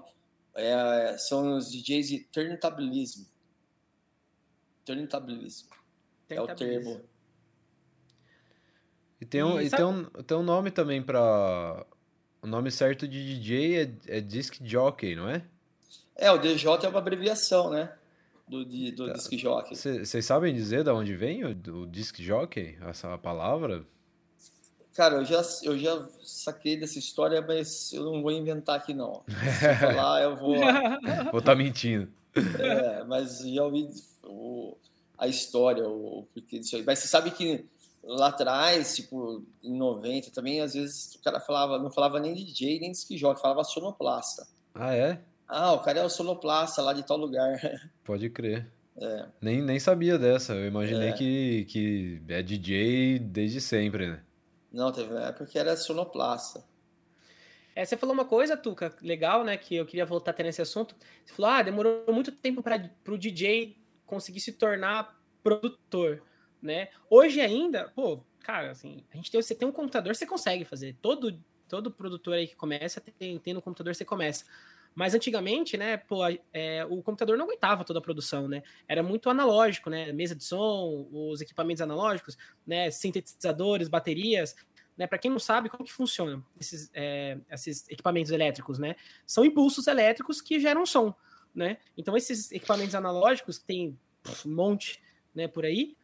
é, 0.55 1.15
são 1.17 1.57
os 1.57 1.71
DJs 1.71 2.07
de 2.07 2.19
turntablismo. 2.19 3.25
Turntablismo 4.85 5.69
é 6.29 6.41
o 6.41 6.47
termo. 6.55 7.01
E 9.19 9.25
tem 9.25 9.43
um, 9.43 9.59
E 9.59 9.67
e 9.67 9.69
tem 9.69 9.85
um, 9.85 10.03
tem 10.05 10.37
um 10.37 10.43
nome 10.43 10.71
também 10.71 11.01
pra. 11.01 11.85
O 12.41 12.47
nome 12.47 12.69
certo 12.71 13.07
de 13.07 13.35
DJ 13.35 13.81
é, 13.81 14.17
é 14.17 14.21
Disc 14.21 14.59
Jockey, 14.61 15.15
não 15.15 15.29
é? 15.29 15.45
É, 16.15 16.29
o 16.29 16.37
DJ 16.37 16.69
é 16.83 16.89
uma 16.89 16.99
abreviação, 16.99 17.69
né? 17.69 17.95
Do, 18.47 18.65
de, 18.65 18.91
do 18.91 19.07
Tá. 19.07 19.13
disc 19.13 19.31
jockey. 19.37 19.75
Vocês 19.75 20.25
sabem 20.25 20.53
dizer 20.53 20.83
de 20.83 20.89
onde 20.91 21.15
vem 21.15 21.43
o, 21.45 21.49
o 21.81 21.87
Disc 21.87 22.19
Jockey? 22.21 22.77
Essa 22.81 23.17
palavra? 23.17 23.85
Cara, 24.93 25.15
eu 25.15 25.25
já, 25.25 25.41
eu 25.63 25.77
já 25.79 26.07
saquei 26.21 26.77
dessa 26.77 26.99
história, 26.99 27.41
mas 27.41 27.91
eu 27.93 28.03
não 28.03 28.21
vou 28.21 28.31
inventar 28.31 28.75
aqui, 28.75 28.93
não. 28.93 29.23
Se 29.27 29.65
eu 29.65 29.75
falar, 29.93 30.21
eu 30.23 30.35
vou. 30.35 30.55
Ou 31.33 31.41
tá 31.41 31.55
mentindo? 31.55 32.11
É, 32.59 33.03
mas 33.05 33.39
já 33.39 33.63
ouvi 33.63 33.89
o- 34.23 34.75
a 35.17 35.27
história, 35.27 35.87
o, 35.87 36.19
o 36.19 36.23
porquê 36.33 36.59
disso 36.59 36.75
aí. 36.75 36.83
Mas 36.85 36.99
você 36.99 37.07
sabe 37.07 37.31
que 37.31 37.65
lá 38.03 38.27
atrás, 38.27 38.95
tipo, 38.95 39.43
em 39.63 39.75
90 39.75 40.29
também, 40.31 40.61
às 40.61 40.73
vezes 40.73 41.15
o 41.15 41.19
cara 41.23 41.39
falava, 41.39 41.79
não 41.79 41.89
falava 41.89 42.19
nem 42.19 42.33
DJ, 42.35 42.79
nem 42.79 42.91
disc 42.91 43.09
jockey, 43.17 43.41
falava 43.41 43.63
sonoplasta. 43.63 44.45
Ah, 44.75 44.93
é? 44.93 45.21
Ah, 45.47 45.73
o 45.73 45.79
cara 45.79 45.99
é 45.99 46.03
o 46.03 46.09
sonoplasta 46.09 46.81
lá 46.81 46.93
de 46.93 47.05
tal 47.05 47.17
lugar. 47.17 47.59
Pode 48.03 48.29
crer. 48.29 48.71
É. 48.95 49.25
Nem, 49.41 49.61
nem 49.61 49.79
sabia 49.79 50.17
dessa. 50.17 50.53
Eu 50.53 50.67
imaginei 50.67 51.09
É. 51.09 51.13
que, 51.13 51.65
que 51.65 52.21
é 52.27 52.41
DJ 52.41 53.19
desde 53.19 53.59
sempre, 53.59 54.07
né? 54.07 54.23
Não, 54.71 54.91
teve 54.91 55.11
uma 55.11 55.27
época 55.27 55.45
que 55.45 55.57
era 55.57 55.75
sonoplasta. 55.75 56.63
É, 57.75 57.83
você 57.83 57.97
falou 57.97 58.13
uma 58.13 58.25
coisa, 58.25 58.55
Tuca, 58.55 58.95
legal, 59.01 59.43
né? 59.43 59.57
Que 59.57 59.75
eu 59.75 59.85
queria 59.85 60.05
voltar 60.05 60.31
até 60.31 60.43
nesse 60.43 60.61
assunto. 60.61 60.95
Você 61.25 61.33
falou, 61.33 61.51
ah, 61.51 61.61
demorou 61.63 62.05
muito 62.09 62.31
tempo 62.31 62.61
para 62.61 62.89
o 63.07 63.17
DJ 63.17 63.75
conseguir 64.05 64.39
se 64.39 64.53
tornar 64.53 65.19
produtor, 65.43 66.21
né? 66.61 66.89
Hoje 67.09 67.41
ainda, 67.41 67.89
pô, 67.95 68.19
cara, 68.41 68.71
assim, 68.71 69.03
a 69.11 69.15
gente 69.15 69.31
tem, 69.31 69.41
você 69.41 69.55
tem 69.55 69.67
um 69.67 69.71
computador, 69.71 70.15
você 70.15 70.25
consegue 70.25 70.65
fazer. 70.65 70.95
Todo, 71.01 71.39
todo 71.67 71.89
produtor 71.91 72.35
aí 72.35 72.47
que 72.47 72.55
começa, 72.55 73.01
tem, 73.01 73.39
tem 73.39 73.53
no 73.55 73.61
computador, 73.61 73.95
você 73.95 74.05
começa. 74.05 74.45
Mas 74.95 75.15
antigamente, 75.15 75.75
né, 75.77 75.97
pô, 75.97 76.19
é, 76.53 76.85
o 76.85 77.01
computador 77.01 77.37
não 77.37 77.45
aguentava 77.45 77.83
toda 77.83 77.99
a 77.99 78.01
produção, 78.01 78.47
né? 78.47 78.61
Era 78.87 79.01
muito 79.01 79.29
analógico, 79.29 79.89
né? 79.89 80.11
Mesa 80.11 80.35
de 80.35 80.43
som, 80.43 81.07
os 81.11 81.41
equipamentos 81.41 81.81
analógicos, 81.81 82.37
né? 82.65 82.91
Sintetizadores, 82.91 83.87
baterias. 83.87 84.55
Né, 84.95 85.07
para 85.07 85.17
quem 85.17 85.31
não 85.31 85.39
sabe, 85.39 85.69
como 85.69 85.83
que 85.83 85.91
funciona 85.91 86.45
esses, 86.59 86.91
é, 86.93 87.39
esses 87.49 87.89
equipamentos 87.89 88.31
elétricos, 88.31 88.77
né? 88.77 88.95
São 89.25 89.43
impulsos 89.43 89.87
elétricos 89.87 90.39
que 90.39 90.59
geram 90.59 90.85
som, 90.85 91.15
né? 91.53 91.77
Então, 91.97 92.15
esses 92.15 92.51
equipamentos 92.51 92.93
analógicos, 92.93 93.57
que 93.57 93.65
tem 93.65 93.97
um 94.45 94.51
monte 94.51 95.01
né, 95.33 95.47
por 95.47 95.65
aí, 95.65 95.97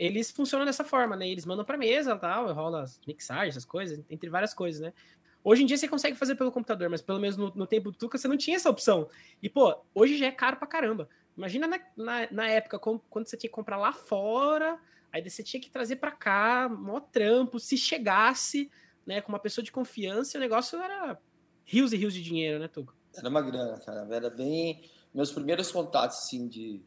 eles 0.00 0.30
funcionam 0.30 0.64
dessa 0.64 0.82
forma, 0.82 1.14
né? 1.14 1.28
Eles 1.28 1.44
mandam 1.44 1.62
para 1.62 1.76
mesa, 1.76 2.16
tal, 2.16 2.50
rola 2.54 2.86
mixagem, 3.06 3.50
essas 3.50 3.66
coisas, 3.66 4.02
entre 4.08 4.30
várias 4.30 4.54
coisas, 4.54 4.80
né? 4.80 4.94
Hoje 5.42 5.62
em 5.62 5.66
dia 5.66 5.76
você 5.76 5.88
consegue 5.88 6.16
fazer 6.16 6.34
pelo 6.34 6.52
computador, 6.52 6.90
mas 6.90 7.00
pelo 7.00 7.18
menos 7.18 7.36
no, 7.36 7.52
no 7.54 7.66
tempo 7.66 7.90
do 7.90 7.96
Tuca 7.96 8.18
você 8.18 8.28
não 8.28 8.36
tinha 8.36 8.56
essa 8.56 8.68
opção. 8.68 9.08
E, 9.42 9.48
pô, 9.48 9.74
hoje 9.94 10.16
já 10.16 10.26
é 10.26 10.32
caro 10.32 10.56
pra 10.56 10.66
caramba. 10.66 11.08
Imagina 11.36 11.66
na, 11.66 11.80
na, 11.96 12.30
na 12.30 12.48
época, 12.48 12.78
quando 12.78 13.26
você 13.26 13.36
tinha 13.36 13.48
que 13.48 13.54
comprar 13.54 13.78
lá 13.78 13.92
fora, 13.92 14.78
aí 15.10 15.26
você 15.26 15.42
tinha 15.42 15.60
que 15.60 15.70
trazer 15.70 15.96
para 15.96 16.10
cá, 16.10 16.68
mó 16.68 17.00
trampo, 17.00 17.58
se 17.58 17.76
chegasse, 17.76 18.70
né, 19.06 19.20
com 19.20 19.32
uma 19.32 19.38
pessoa 19.38 19.64
de 19.64 19.72
confiança, 19.72 20.36
o 20.36 20.40
negócio 20.40 20.78
era 20.78 21.18
rios 21.64 21.92
e 21.92 21.96
rios 21.96 22.12
de 22.12 22.22
dinheiro, 22.22 22.58
né, 22.58 22.68
Tuca? 22.68 22.92
Era 23.16 23.28
uma 23.28 23.40
grana, 23.40 23.78
cara. 23.80 24.06
Era 24.14 24.28
bem. 24.28 24.88
Meus 25.12 25.32
primeiros 25.32 25.72
contatos, 25.72 26.18
assim, 26.18 26.46
de 26.46 26.82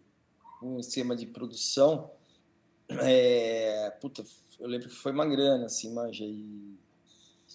um 0.62 0.80
esquema 0.80 1.16
de 1.16 1.26
produção, 1.26 2.12
é... 2.89 3.89
Puta, 4.00 4.24
eu 4.60 4.68
lembro 4.68 4.88
que 4.88 4.96
foi 4.96 5.12
uma 5.12 5.26
grana, 5.26 5.66
assim, 5.66 5.94
manja, 5.94 6.24
e 6.24 6.78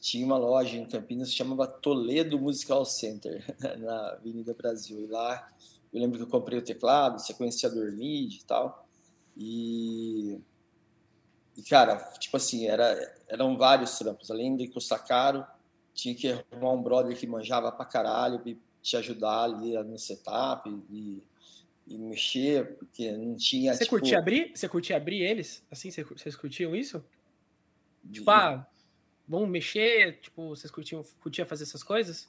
tinha 0.00 0.24
uma 0.24 0.36
loja 0.36 0.76
em 0.76 0.86
Campinas 0.86 1.30
que 1.30 1.36
chamava 1.36 1.66
Toledo 1.66 2.38
Musical 2.38 2.84
Center, 2.84 3.44
na 3.78 4.10
Avenida 4.12 4.54
Brasil. 4.54 5.00
E 5.00 5.06
lá 5.06 5.48
eu 5.92 6.00
lembro 6.00 6.18
que 6.18 6.24
eu 6.24 6.28
comprei 6.28 6.58
o 6.58 6.64
teclado, 6.64 7.20
sequenciador 7.20 7.92
MIDI 7.92 8.38
e 8.38 8.44
tal. 8.44 8.86
E, 9.36 10.40
e 11.56 11.62
cara, 11.62 11.96
tipo 12.18 12.36
assim, 12.36 12.66
era, 12.66 13.16
eram 13.28 13.56
vários 13.56 13.96
trampos. 13.98 14.30
Além 14.30 14.56
de 14.56 14.68
custar 14.68 15.04
caro, 15.04 15.44
tinha 15.94 16.14
que 16.14 16.28
arrumar 16.28 16.72
um 16.72 16.82
brother 16.82 17.16
que 17.16 17.26
manjava 17.26 17.72
pra 17.72 17.84
caralho 17.84 18.40
e 18.46 18.58
te 18.82 18.96
ajudar 18.96 19.44
ali 19.44 19.76
no 19.82 19.98
setup 19.98 20.68
e, 20.90 21.22
e 21.86 21.98
mexer, 21.98 22.76
porque 22.76 23.10
não 23.12 23.36
tinha. 23.36 23.72
Você 23.74 23.84
tipo... 23.84 23.96
curtia 23.96 24.18
abrir? 24.18 24.52
Você 24.54 24.68
curtia 24.68 24.96
abrir 24.96 25.22
eles? 25.22 25.62
Assim, 25.70 25.90
vocês 25.90 26.36
curtiam 26.36 26.74
isso? 26.74 27.02
Tipo, 28.10 28.30
ah, 28.30 28.66
vamos 29.28 29.48
mexer? 29.48 30.20
Tipo, 30.20 30.48
vocês 30.48 30.70
curtiam, 30.70 31.04
curtiam 31.20 31.46
fazer 31.46 31.64
essas 31.64 31.82
coisas? 31.82 32.28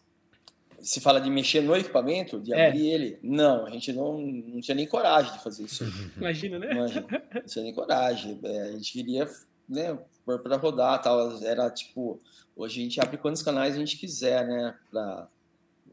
Se 0.80 1.02
fala 1.02 1.20
de 1.20 1.30
mexer 1.30 1.62
no 1.62 1.76
equipamento, 1.76 2.40
de 2.40 2.54
é. 2.54 2.68
abrir 2.68 2.88
ele, 2.88 3.20
não, 3.22 3.66
a 3.66 3.70
gente 3.70 3.92
não, 3.92 4.18
não 4.20 4.62
tinha 4.62 4.76
nem 4.76 4.88
coragem 4.88 5.34
de 5.34 5.44
fazer 5.44 5.64
isso. 5.64 5.84
Imagina, 6.16 6.60
né? 6.60 6.72
Imagina, 6.72 7.08
não 7.34 7.42
tinha 7.46 7.64
nem 7.64 7.74
coragem. 7.74 8.40
É, 8.44 8.62
a 8.62 8.72
gente 8.72 8.94
queria 8.94 9.30
né, 9.68 9.98
pôr 10.26 10.40
para 10.40 10.58
rodar 10.58 11.02
tal. 11.02 11.42
Era 11.44 11.70
tipo, 11.70 12.20
hoje 12.56 12.80
a 12.80 12.84
gente 12.84 13.02
abre 13.02 13.18
quantos 13.18 13.42
canais 13.42 13.76
a 13.76 13.80
gente 13.80 13.98
quiser, 13.98 14.48
né? 14.48 14.78
Pra, 14.90 15.28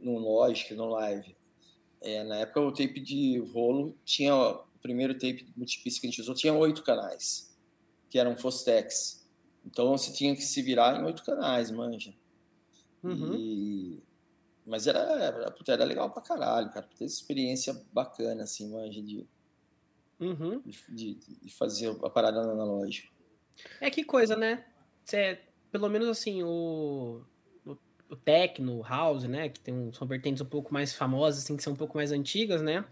no 0.00 0.18
Logic, 0.18 0.72
no 0.74 0.86
Live. 0.86 1.36
É, 2.00 2.22
na 2.22 2.36
época 2.36 2.60
o 2.60 2.72
tape 2.72 3.00
de 3.00 3.38
rolo 3.52 3.96
tinha 4.04 4.34
o 4.34 4.64
primeiro 4.80 5.14
tape 5.14 5.42
de 5.44 5.52
multipista 5.56 6.00
que 6.00 6.06
a 6.06 6.10
gente 6.10 6.20
usou 6.20 6.34
tinha 6.34 6.52
oito 6.52 6.82
canais, 6.82 7.52
que 8.08 8.18
eram 8.18 8.36
Fostex. 8.36 9.25
Então 9.66 9.96
você 9.96 10.12
tinha 10.12 10.34
que 10.34 10.42
se 10.42 10.62
virar 10.62 10.98
em 10.98 11.04
oito 11.04 11.24
canais, 11.24 11.70
manja. 11.70 12.14
Uhum. 13.02 13.34
E... 13.34 14.02
Mas 14.64 14.86
era, 14.86 14.98
era, 14.98 15.54
era, 15.68 15.84
legal 15.84 16.10
pra 16.10 16.22
caralho, 16.22 16.70
cara. 16.70 16.88
Ter 16.96 17.04
experiência 17.04 17.84
bacana, 17.92 18.44
assim, 18.44 18.70
manja, 18.70 19.02
de, 19.02 19.26
uhum. 20.20 20.62
de, 20.88 21.14
de, 21.14 21.50
fazer 21.50 21.96
a 22.02 22.10
parada 22.10 22.40
analógica. 22.40 23.08
É 23.80 23.90
que 23.90 24.04
coisa, 24.04 24.36
né? 24.36 24.64
Cê, 25.04 25.38
pelo 25.70 25.88
menos 25.88 26.08
assim, 26.08 26.42
o, 26.42 27.22
o, 27.64 27.76
o 28.10 28.16
techno, 28.16 28.78
o 28.78 28.82
house, 28.82 29.24
né? 29.24 29.48
Que 29.48 29.60
tem 29.60 29.74
um, 29.74 29.92
são 29.92 30.06
vertentes 30.06 30.40
um 30.40 30.46
pouco 30.46 30.72
mais 30.72 30.92
famosas, 30.92 31.44
assim, 31.44 31.56
que 31.56 31.62
são 31.62 31.74
um 31.74 31.76
pouco 31.76 31.96
mais 31.96 32.10
antigas, 32.10 32.60
né? 32.60 32.84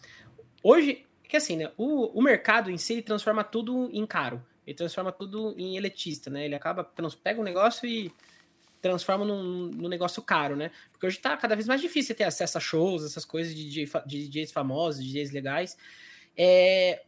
Hoje, 0.63 1.05
que 1.25 1.37
assim, 1.37 1.57
né? 1.57 1.73
O, 1.77 2.19
o 2.19 2.23
mercado 2.23 2.71
em 2.71 2.79
si 2.79 3.03
transforma 3.03 3.43
tudo 3.43 3.91
em 3.93 4.07
caro 4.07 4.45
ele 4.67 4.77
transforma 4.77 5.13
tudo 5.13 5.55
em 5.59 5.77
elitista, 5.77 6.31
né? 6.31 6.45
Ele 6.45 6.55
acaba, 6.55 6.85
pega 7.23 7.41
um 7.41 7.45
negócio 7.45 7.87
e 7.89 8.13
transforma 8.81 9.25
num, 9.25 9.69
num, 9.69 9.89
negócio 9.89 10.23
caro, 10.23 10.57
né? 10.57 10.71
Porque 10.93 11.07
hoje 11.07 11.19
tá 11.19 11.37
cada 11.37 11.55
vez 11.55 11.67
mais 11.67 11.81
difícil 11.81 12.15
ter 12.15 12.25
acesso 12.25 12.59
a 12.59 12.61
shows, 12.61 13.03
essas 13.03 13.25
coisas 13.25 13.55
de, 13.55 13.69
de, 13.69 13.91
de 14.07 14.29
DJs 14.29 14.53
famosos, 14.53 15.03
de 15.03 15.11
DJs 15.11 15.33
legais. 15.33 15.77
É, 16.37 17.03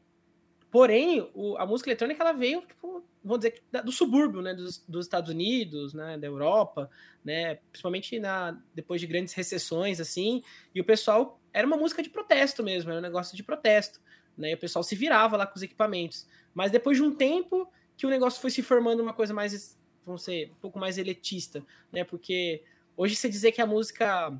porém, 0.70 1.30
o, 1.34 1.56
a 1.58 1.66
música 1.66 1.90
eletrônica 1.90 2.22
ela 2.22 2.32
veio, 2.32 2.62
tipo, 2.62 3.04
vamos 3.22 3.44
dizer, 3.44 3.62
do 3.84 3.92
subúrbio, 3.92 4.40
né? 4.40 4.54
Dos, 4.54 4.78
dos, 4.88 5.04
Estados 5.04 5.28
Unidos, 5.28 5.92
né? 5.92 6.16
Da 6.16 6.26
Europa, 6.26 6.88
né? 7.22 7.56
Principalmente 7.70 8.18
na, 8.18 8.58
depois 8.74 9.00
de 9.00 9.06
grandes 9.06 9.34
recessões, 9.34 10.00
assim. 10.00 10.42
E 10.74 10.80
o 10.80 10.84
pessoal 10.84 11.38
era 11.52 11.66
uma 11.66 11.76
música 11.76 12.02
de 12.02 12.08
protesto 12.08 12.62
mesmo, 12.62 12.90
era 12.90 13.00
um 13.00 13.02
negócio 13.02 13.36
de 13.36 13.42
protesto, 13.42 14.00
né? 14.36 14.50
E 14.50 14.54
o 14.54 14.58
pessoal 14.58 14.82
se 14.82 14.94
virava 14.94 15.36
lá 15.36 15.46
com 15.46 15.56
os 15.56 15.62
equipamentos. 15.62 16.26
Mas 16.54 16.70
depois 16.70 16.96
de 16.96 17.02
um 17.02 17.14
tempo 17.14 17.70
que 17.96 18.06
o 18.06 18.10
negócio 18.10 18.40
foi 18.40 18.50
se 18.50 18.62
formando 18.62 19.02
uma 19.02 19.12
coisa 19.12 19.32
mais, 19.32 19.78
vamos 20.04 20.22
ser, 20.22 20.50
um 20.50 20.60
pouco 20.60 20.78
mais 20.78 20.98
elitista, 20.98 21.64
né? 21.90 22.04
Porque 22.04 22.62
hoje 22.96 23.16
você 23.16 23.28
dizer 23.28 23.52
que 23.52 23.60
a 23.60 23.66
música, 23.66 24.32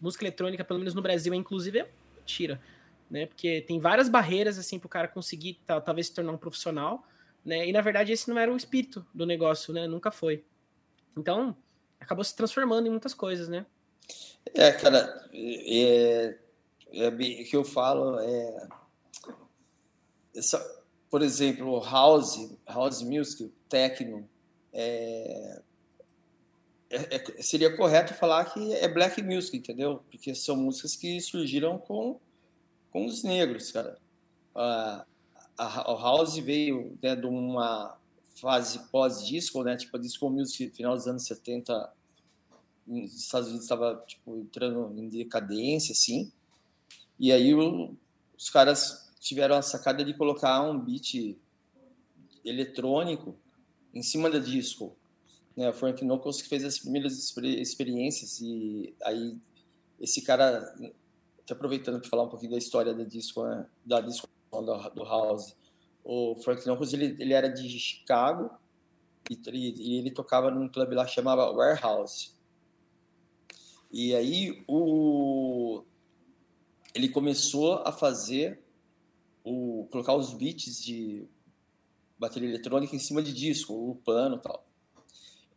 música 0.00 0.24
eletrônica, 0.24 0.64
pelo 0.64 0.78
menos 0.78 0.94
no 0.94 1.02
Brasil, 1.02 1.32
é 1.32 1.36
inclusive 1.36 1.80
é 1.80 1.90
mentira, 2.16 2.60
né? 3.10 3.26
Porque 3.26 3.60
tem 3.62 3.78
várias 3.78 4.08
barreiras 4.08 4.58
assim 4.58 4.78
para 4.78 4.86
o 4.86 4.90
cara 4.90 5.08
conseguir 5.08 5.60
talvez 5.64 6.08
se 6.08 6.14
tornar 6.14 6.32
um 6.32 6.38
profissional, 6.38 7.06
né? 7.44 7.66
E 7.66 7.72
na 7.72 7.80
verdade 7.80 8.12
esse 8.12 8.28
não 8.28 8.38
era 8.38 8.52
o 8.52 8.56
espírito 8.56 9.06
do 9.14 9.24
negócio, 9.24 9.72
né? 9.72 9.86
Nunca 9.86 10.10
foi. 10.10 10.44
Então 11.16 11.56
acabou 12.00 12.24
se 12.24 12.34
transformando 12.34 12.86
em 12.86 12.90
muitas 12.90 13.14
coisas, 13.14 13.48
né? 13.48 13.64
É, 14.54 14.72
cara, 14.72 15.28
é, 15.32 16.38
é, 16.92 17.06
é 17.06 17.10
que 17.44 17.56
eu 17.56 17.64
falo 17.64 18.18
é 18.20 18.68
essa, 20.36 20.58
por 21.10 21.22
exemplo, 21.22 21.80
house, 21.80 22.50
house 22.66 23.02
music, 23.02 23.52
techno, 23.68 24.28
é, 24.72 25.62
é, 26.90 27.16
é, 27.16 27.42
seria 27.42 27.76
correto 27.76 28.14
falar 28.14 28.44
que 28.44 28.74
é 28.74 28.86
black 28.88 29.22
music, 29.22 29.56
entendeu? 29.56 30.02
Porque 30.10 30.34
são 30.34 30.56
músicas 30.56 30.94
que 30.94 31.20
surgiram 31.20 31.78
com, 31.78 32.20
com 32.90 33.06
os 33.06 33.22
negros, 33.22 33.72
cara. 33.72 33.98
A, 34.54 35.04
house 35.58 36.36
veio 36.36 36.98
né, 37.02 37.16
de 37.16 37.26
uma 37.26 37.96
fase 38.34 38.78
pós-disco, 38.90 39.64
né? 39.64 39.76
Tipo, 39.76 39.96
a 39.96 40.00
disco 40.00 40.28
music, 40.28 40.70
final 40.76 40.94
dos 40.94 41.06
anos 41.06 41.24
70, 41.24 41.92
nos 42.86 43.14
Estados 43.14 43.48
Unidos 43.48 43.64
estava 43.64 44.04
tipo, 44.06 44.36
entrando 44.36 44.92
em 44.96 45.08
decadência, 45.08 45.92
assim. 45.92 46.30
E 47.18 47.32
aí 47.32 47.54
o, 47.54 47.96
os 48.36 48.50
caras 48.50 49.05
tiveram 49.26 49.56
a 49.56 49.62
sacada 49.62 50.04
de 50.04 50.14
colocar 50.14 50.62
um 50.62 50.78
beat 50.78 51.36
eletrônico 52.44 53.36
em 53.92 54.02
cima 54.02 54.30
da 54.30 54.38
disco. 54.38 54.96
Né? 55.56 55.68
O 55.68 55.72
Frank 55.72 56.04
Knuckles 56.04 56.40
que 56.40 56.48
fez 56.48 56.64
as 56.64 56.78
primeiras 56.78 57.34
experiências 57.42 58.40
e 58.40 58.94
aí 59.02 59.36
esse 59.98 60.22
cara, 60.22 60.62
aproveitando 61.50 62.00
para 62.00 62.08
falar 62.08 62.24
um 62.24 62.28
pouquinho 62.28 62.52
da 62.52 62.58
história 62.58 62.94
da 62.94 63.02
disco, 63.02 63.42
né? 63.44 63.66
da 63.84 64.00
disco 64.00 64.28
do 64.94 65.04
House, 65.04 65.56
o 66.04 66.36
Frank 66.36 66.64
Knuckles 66.64 66.92
ele, 66.92 67.16
ele 67.18 67.32
era 67.32 67.48
de 67.48 67.68
Chicago 67.80 68.50
e, 69.28 69.34
e 69.52 69.98
ele 69.98 70.12
tocava 70.12 70.52
num 70.52 70.68
clube 70.68 70.94
lá 70.94 71.04
que 71.04 71.12
chamava 71.12 71.50
Warehouse. 71.50 72.30
E 73.90 74.14
aí 74.14 74.62
o 74.68 75.82
ele 76.94 77.08
começou 77.08 77.82
a 77.84 77.92
fazer 77.92 78.65
o, 79.46 79.86
colocar 79.92 80.14
os 80.14 80.34
beats 80.34 80.82
de 80.82 81.24
bateria 82.18 82.48
eletrônica 82.48 82.96
em 82.96 82.98
cima 82.98 83.22
de 83.22 83.32
disco, 83.32 83.72
o 83.72 83.94
plano 83.94 84.36
e 84.36 84.40
tal. 84.40 84.66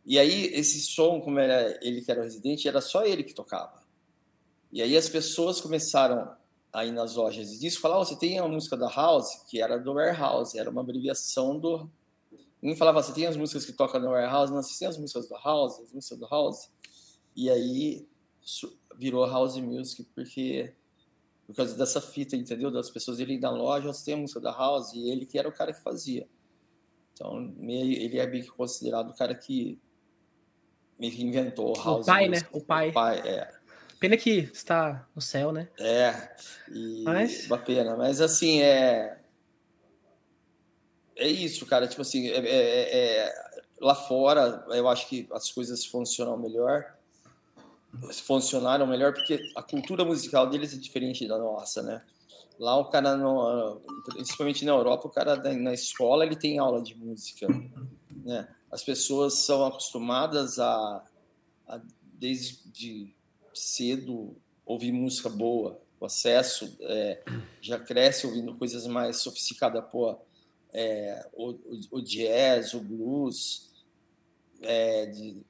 E 0.06 0.16
aí, 0.16 0.46
esse 0.54 0.80
som, 0.82 1.20
como 1.20 1.40
era 1.40 1.76
ele 1.84 2.00
que 2.00 2.10
era 2.10 2.20
o 2.20 2.22
residente, 2.22 2.68
era 2.68 2.80
só 2.80 3.04
ele 3.04 3.24
que 3.24 3.34
tocava. 3.34 3.82
E 4.72 4.80
aí 4.80 4.96
as 4.96 5.08
pessoas 5.08 5.60
começaram 5.60 6.32
a 6.72 6.86
ir 6.86 6.92
nas 6.92 7.16
lojas 7.16 7.50
de 7.50 7.58
disco 7.58 7.82
falar: 7.82 7.98
oh, 7.98 8.04
você 8.04 8.16
tem 8.16 8.38
a 8.38 8.46
música 8.46 8.76
da 8.76 8.88
House, 8.88 9.42
que 9.48 9.60
era 9.60 9.76
do 9.76 9.92
Warehouse, 9.92 10.56
era 10.56 10.70
uma 10.70 10.82
abreviação 10.82 11.58
do, 11.58 11.90
ninguém 12.62 12.76
falava, 12.76 13.02
você 13.02 13.12
tem 13.12 13.26
as 13.26 13.36
músicas 13.36 13.64
que 13.64 13.72
tocam 13.72 14.00
no 14.00 14.10
Warehouse? 14.10 14.52
Não, 14.52 14.62
você 14.62 14.78
tem 14.78 14.86
as 14.86 14.96
músicas 14.96 15.28
do 15.28 15.34
House, 15.34 15.80
as 15.80 15.92
músicas 15.92 16.18
do 16.18 16.28
House. 16.28 16.70
E 17.34 17.50
aí 17.50 18.06
virou 18.96 19.26
House 19.26 19.56
Music, 19.56 20.04
porque 20.14 20.72
por 21.50 21.56
causa 21.56 21.76
dessa 21.76 22.00
fita, 22.00 22.36
entendeu? 22.36 22.70
Das 22.70 22.90
pessoas 22.90 23.18
irem 23.18 23.40
na 23.40 23.50
loja, 23.50 23.92
você 23.92 24.04
tem 24.04 24.14
a 24.14 24.16
música 24.16 24.40
da 24.40 24.52
House, 24.52 24.92
e 24.92 25.10
ele 25.10 25.26
que 25.26 25.36
era 25.36 25.48
o 25.48 25.52
cara 25.52 25.72
que 25.72 25.82
fazia. 25.82 26.28
Então, 27.12 27.52
ele 27.60 28.18
é 28.18 28.26
bem 28.26 28.44
considerado 28.46 29.10
o 29.10 29.16
cara 29.16 29.34
que 29.34 29.76
inventou 31.00 31.74
House. 31.74 32.04
O 32.04 32.06
pai, 32.06 32.28
né? 32.28 32.28
Music. 32.28 32.44
né? 32.44 32.50
O 32.52 32.64
pai. 32.64 32.90
O 32.90 32.92
pai, 32.92 33.18
é. 33.18 33.52
Pena 33.98 34.16
que 34.16 34.48
está 34.52 35.08
no 35.14 35.20
céu, 35.20 35.50
né? 35.50 35.68
É, 35.78 36.36
e 36.70 37.02
mas... 37.02 37.46
uma 37.46 37.58
pena. 37.58 37.96
Mas 37.96 38.20
assim, 38.20 38.60
é. 38.60 39.18
É 41.16 41.26
isso, 41.26 41.66
cara. 41.66 41.88
Tipo 41.88 42.02
assim, 42.02 42.28
é, 42.28 42.38
é, 42.38 43.24
é... 43.26 43.52
lá 43.80 43.94
fora 43.96 44.64
eu 44.68 44.88
acho 44.88 45.08
que 45.08 45.28
as 45.32 45.50
coisas 45.50 45.84
funcionam 45.84 46.38
melhor. 46.38 46.96
Funcionaram 48.24 48.86
melhor 48.86 49.12
porque 49.12 49.40
a 49.56 49.62
cultura 49.62 50.04
musical 50.04 50.48
deles 50.48 50.72
é 50.72 50.76
diferente 50.76 51.26
da 51.26 51.38
nossa, 51.38 51.82
né? 51.82 52.02
Lá 52.58 52.76
o 52.76 52.84
cara, 52.86 53.16
no, 53.16 53.80
principalmente 54.10 54.64
na 54.64 54.72
Europa, 54.72 55.08
o 55.08 55.10
cara 55.10 55.36
na 55.54 55.72
escola 55.72 56.24
ele 56.24 56.36
tem 56.36 56.58
aula 56.58 56.82
de 56.82 56.94
música, 56.94 57.48
né? 58.24 58.48
As 58.70 58.84
pessoas 58.84 59.38
são 59.38 59.64
acostumadas 59.64 60.58
a, 60.58 61.02
a 61.66 61.80
desde 62.14 63.14
cedo 63.54 64.36
ouvir 64.64 64.92
música 64.92 65.28
boa, 65.28 65.80
o 65.98 66.06
acesso 66.06 66.76
é, 66.80 67.22
já 67.60 67.78
cresce 67.78 68.26
ouvindo 68.26 68.54
coisas 68.56 68.86
mais 68.86 69.16
sofisticadas, 69.16 69.84
pô, 69.90 70.16
é, 70.72 71.26
o, 71.32 71.54
o, 71.90 72.00
jazz, 72.00 72.74
o 72.74 72.80
blues, 72.80 73.68
é, 74.62 75.06
de, 75.06 75.44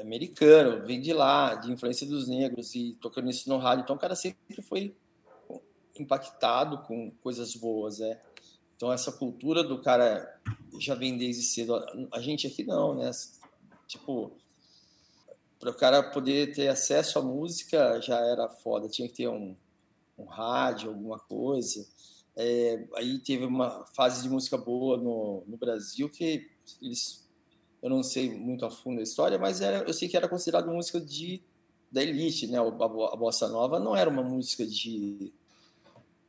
americano, 0.00 0.84
vem 0.84 1.00
de 1.00 1.12
lá, 1.12 1.54
de 1.54 1.72
influência 1.72 2.06
dos 2.06 2.28
negros 2.28 2.74
e 2.74 2.96
tocando 3.00 3.30
isso 3.30 3.48
no 3.48 3.58
rádio. 3.58 3.82
Então, 3.82 3.96
o 3.96 3.98
cara 3.98 4.14
sempre 4.14 4.62
foi 4.62 4.94
impactado 5.98 6.78
com 6.82 7.10
coisas 7.22 7.54
boas, 7.54 8.00
é. 8.00 8.20
Então, 8.76 8.92
essa 8.92 9.10
cultura 9.10 9.64
do 9.64 9.80
cara 9.80 10.40
já 10.78 10.94
vem 10.94 11.16
desde 11.18 11.42
cedo. 11.42 11.74
A 12.12 12.20
gente 12.20 12.46
aqui 12.46 12.62
não, 12.62 12.94
né? 12.94 13.10
Tipo, 13.86 14.32
para 15.58 15.70
o 15.70 15.74
cara 15.74 16.02
poder 16.02 16.54
ter 16.54 16.68
acesso 16.68 17.18
à 17.18 17.22
música 17.22 18.00
já 18.00 18.20
era 18.20 18.48
foda, 18.48 18.88
tinha 18.88 19.08
que 19.08 19.14
ter 19.14 19.28
um, 19.28 19.56
um 20.16 20.24
rádio, 20.24 20.90
alguma 20.90 21.18
coisa. 21.18 21.86
É, 22.36 22.84
aí 22.94 23.18
teve 23.18 23.44
uma 23.44 23.84
fase 23.86 24.22
de 24.22 24.28
música 24.28 24.56
boa 24.56 24.96
no, 24.96 25.42
no 25.46 25.56
Brasil 25.56 26.08
que 26.08 26.48
eles, 26.80 27.27
eu 27.82 27.90
não 27.90 28.02
sei 28.02 28.30
muito 28.34 28.64
a 28.64 28.70
fundo 28.70 29.00
a 29.00 29.02
história, 29.02 29.38
mas 29.38 29.60
era, 29.60 29.78
eu 29.86 29.92
sei 29.92 30.08
que 30.08 30.16
era 30.16 30.28
considerado 30.28 30.70
música 30.70 31.00
de 31.00 31.42
da 31.90 32.02
elite, 32.02 32.46
né? 32.46 32.58
A, 32.58 32.62
a 32.62 33.16
bossa 33.16 33.48
nova 33.48 33.78
não 33.78 33.96
era 33.96 34.10
uma 34.10 34.22
música 34.22 34.66
de 34.66 35.32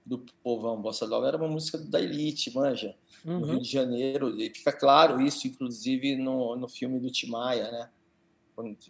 do 0.06 0.26
povão, 0.42 0.82
bossa 0.82 1.06
nova 1.06 1.28
era 1.28 1.38
uma 1.38 1.48
música 1.48 1.78
da 1.78 2.02
elite, 2.02 2.54
manja. 2.56 2.96
Uhum. 3.24 3.40
No 3.40 3.46
Rio 3.48 3.62
de 3.62 3.70
Janeiro, 3.70 4.42
e 4.42 4.50
fica 4.50 4.72
claro 4.72 5.22
isso, 5.22 5.46
inclusive 5.46 6.16
no, 6.16 6.56
no 6.56 6.68
filme 6.68 7.00
do 7.00 7.12
Timaya, 7.12 7.70
né? 7.70 7.90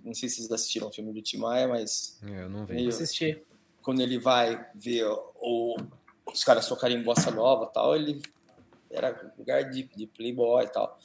Não 0.04 0.14
sei 0.14 0.30
se 0.30 0.38
vocês 0.38 0.52
assistiram 0.52 0.88
o 0.88 0.92
filme 0.92 1.14
do 1.14 1.22
Tim 1.22 1.38
Maia, 1.38 1.68
mas. 1.68 2.20
É, 2.24 2.44
eu 2.44 2.50
não 2.50 2.66
vi. 2.66 2.88
Assisti. 2.88 3.42
Quando 3.82 4.02
ele 4.02 4.18
vai 4.20 4.66
ver 4.76 5.06
o, 5.06 5.78
os 6.26 6.44
caras 6.44 6.68
tocarem 6.68 6.98
em 6.98 7.04
bossa 7.04 7.32
nova 7.32 7.68
tal, 7.68 7.96
ele 7.96 8.22
era 8.90 9.34
lugar 9.38 9.70
de, 9.70 9.84
de 9.96 10.08
playboy 10.08 10.66
e 10.66 10.70
tal. 10.70 11.00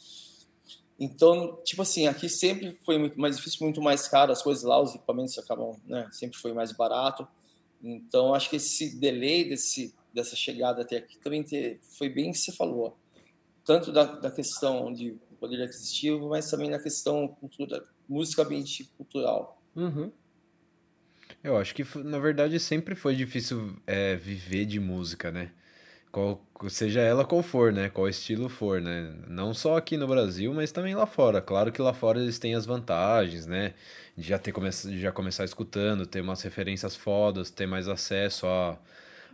Então, 0.98 1.60
tipo 1.64 1.82
assim, 1.82 2.06
aqui 2.06 2.28
sempre 2.28 2.78
foi 2.84 2.98
muito 2.98 3.18
mais 3.18 3.36
difícil, 3.36 3.58
muito 3.62 3.82
mais 3.82 4.06
caro 4.06 4.30
as 4.32 4.42
coisas 4.42 4.62
lá, 4.62 4.80
os 4.80 4.94
equipamentos 4.94 5.36
acabam, 5.38 5.76
né? 5.86 6.08
Sempre 6.12 6.38
foi 6.38 6.52
mais 6.52 6.72
barato. 6.72 7.26
Então, 7.82 8.34
acho 8.34 8.48
que 8.48 8.56
esse 8.56 8.98
delay 8.98 9.48
desse, 9.48 9.94
dessa 10.12 10.36
chegada 10.36 10.82
até 10.82 10.98
aqui 10.98 11.18
também 11.18 11.42
ter, 11.42 11.80
foi 11.98 12.08
bem 12.08 12.32
que 12.32 12.38
você 12.38 12.52
falou. 12.52 12.96
Tanto 13.64 13.90
da, 13.90 14.04
da 14.04 14.30
questão 14.30 14.92
de 14.92 15.16
poder 15.40 15.62
aquisitivo, 15.62 16.28
mas 16.28 16.48
também 16.48 16.70
na 16.70 16.78
questão 16.78 17.28
cultura, 17.28 17.84
musicalmente 18.08 18.84
cultural. 18.96 19.60
Uhum. 19.74 20.10
Eu 21.42 21.56
acho 21.56 21.74
que, 21.74 21.84
na 21.98 22.18
verdade, 22.18 22.58
sempre 22.60 22.94
foi 22.94 23.14
difícil 23.14 23.76
é, 23.86 24.16
viver 24.16 24.64
de 24.64 24.78
música, 24.78 25.30
né? 25.30 25.52
Qual, 26.14 26.40
seja 26.68 27.00
ela 27.00 27.24
qual 27.24 27.42
for, 27.42 27.72
né? 27.72 27.90
Qual 27.90 28.08
estilo 28.08 28.48
for, 28.48 28.80
né? 28.80 29.12
Não 29.26 29.52
só 29.52 29.76
aqui 29.76 29.96
no 29.96 30.06
Brasil, 30.06 30.54
mas 30.54 30.70
também 30.70 30.94
lá 30.94 31.06
fora. 31.06 31.42
Claro 31.42 31.72
que 31.72 31.82
lá 31.82 31.92
fora 31.92 32.20
eles 32.20 32.38
têm 32.38 32.54
as 32.54 32.64
vantagens, 32.64 33.46
né? 33.46 33.74
De 34.16 34.28
já, 34.28 34.38
ter 34.38 34.52
come 34.52 34.70
já 34.70 35.10
começar 35.10 35.44
escutando, 35.44 36.06
ter 36.06 36.20
umas 36.20 36.40
referências 36.42 36.94
fodas, 36.94 37.50
ter 37.50 37.66
mais 37.66 37.88
acesso 37.88 38.46
a, 38.46 38.78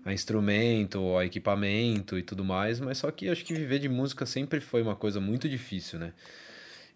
a 0.07 0.13
instrumento, 0.15 1.19
a 1.19 1.27
equipamento 1.27 2.19
e 2.19 2.23
tudo 2.23 2.43
mais. 2.47 2.81
Mas 2.81 2.97
só 2.97 3.11
que 3.11 3.29
acho 3.29 3.45
que 3.45 3.53
viver 3.53 3.79
de 3.79 3.89
música 3.91 4.25
sempre 4.25 4.59
foi 4.59 4.81
uma 4.81 4.97
coisa 4.97 5.21
muito 5.21 5.51
difícil, 5.51 5.99
né? 5.99 6.15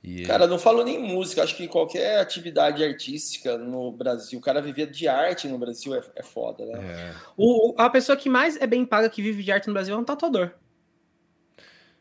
E... 0.04 0.22
Cara, 0.24 0.46
não 0.46 0.58
falo 0.58 0.84
nem 0.84 0.98
música, 0.98 1.42
acho 1.42 1.56
que 1.56 1.66
qualquer 1.66 2.20
atividade 2.20 2.84
artística 2.84 3.56
no 3.56 3.90
Brasil, 3.90 4.38
o 4.38 4.42
cara 4.42 4.60
viver 4.60 4.90
de 4.90 5.08
arte 5.08 5.48
no 5.48 5.56
Brasil 5.56 5.94
é, 5.94 6.02
é 6.16 6.22
foda, 6.22 6.66
né? 6.66 6.74
É. 6.78 7.14
O, 7.38 7.74
a 7.78 7.88
pessoa 7.88 8.14
que 8.14 8.28
mais 8.28 8.60
é 8.60 8.66
bem 8.66 8.84
paga 8.84 9.08
que 9.08 9.22
vive 9.22 9.42
de 9.42 9.50
arte 9.50 9.66
no 9.66 9.72
Brasil 9.72 9.94
é 9.94 9.98
um 9.98 10.04
tatuador. 10.04 10.50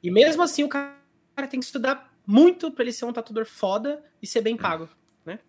E 0.03 0.11
mesmo 0.11 0.43
assim, 0.43 0.65
o 0.65 0.67
cara 0.67 0.97
tem 1.49 1.61
que 1.61 1.65
estudar 1.65 2.13
muito 2.27 2.69
para 2.71 2.83
ele 2.83 2.91
ser 2.91 3.05
um 3.05 3.13
tatuador 3.13 3.45
foda 3.45 4.03
e 4.21 4.27
ser 4.27 4.41
bem 4.41 4.57
pago, 4.57 4.89
né? 5.25 5.39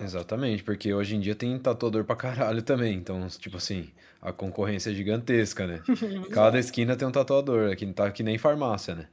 Exatamente, 0.00 0.62
porque 0.62 0.94
hoje 0.94 1.16
em 1.16 1.20
dia 1.20 1.34
tem 1.34 1.58
tatuador 1.58 2.04
pra 2.04 2.14
caralho 2.14 2.62
também. 2.62 2.94
Então, 2.94 3.26
tipo 3.26 3.56
assim, 3.56 3.90
a 4.22 4.32
concorrência 4.32 4.90
é 4.90 4.94
gigantesca, 4.94 5.66
né? 5.66 5.82
Cada 6.30 6.60
esquina 6.60 6.94
tem 6.94 7.08
um 7.08 7.10
tatuador, 7.10 7.72
aqui 7.72 7.92
tá 7.92 8.08
que 8.12 8.22
nem 8.22 8.38
farmácia, 8.38 8.94
né? 8.94 9.08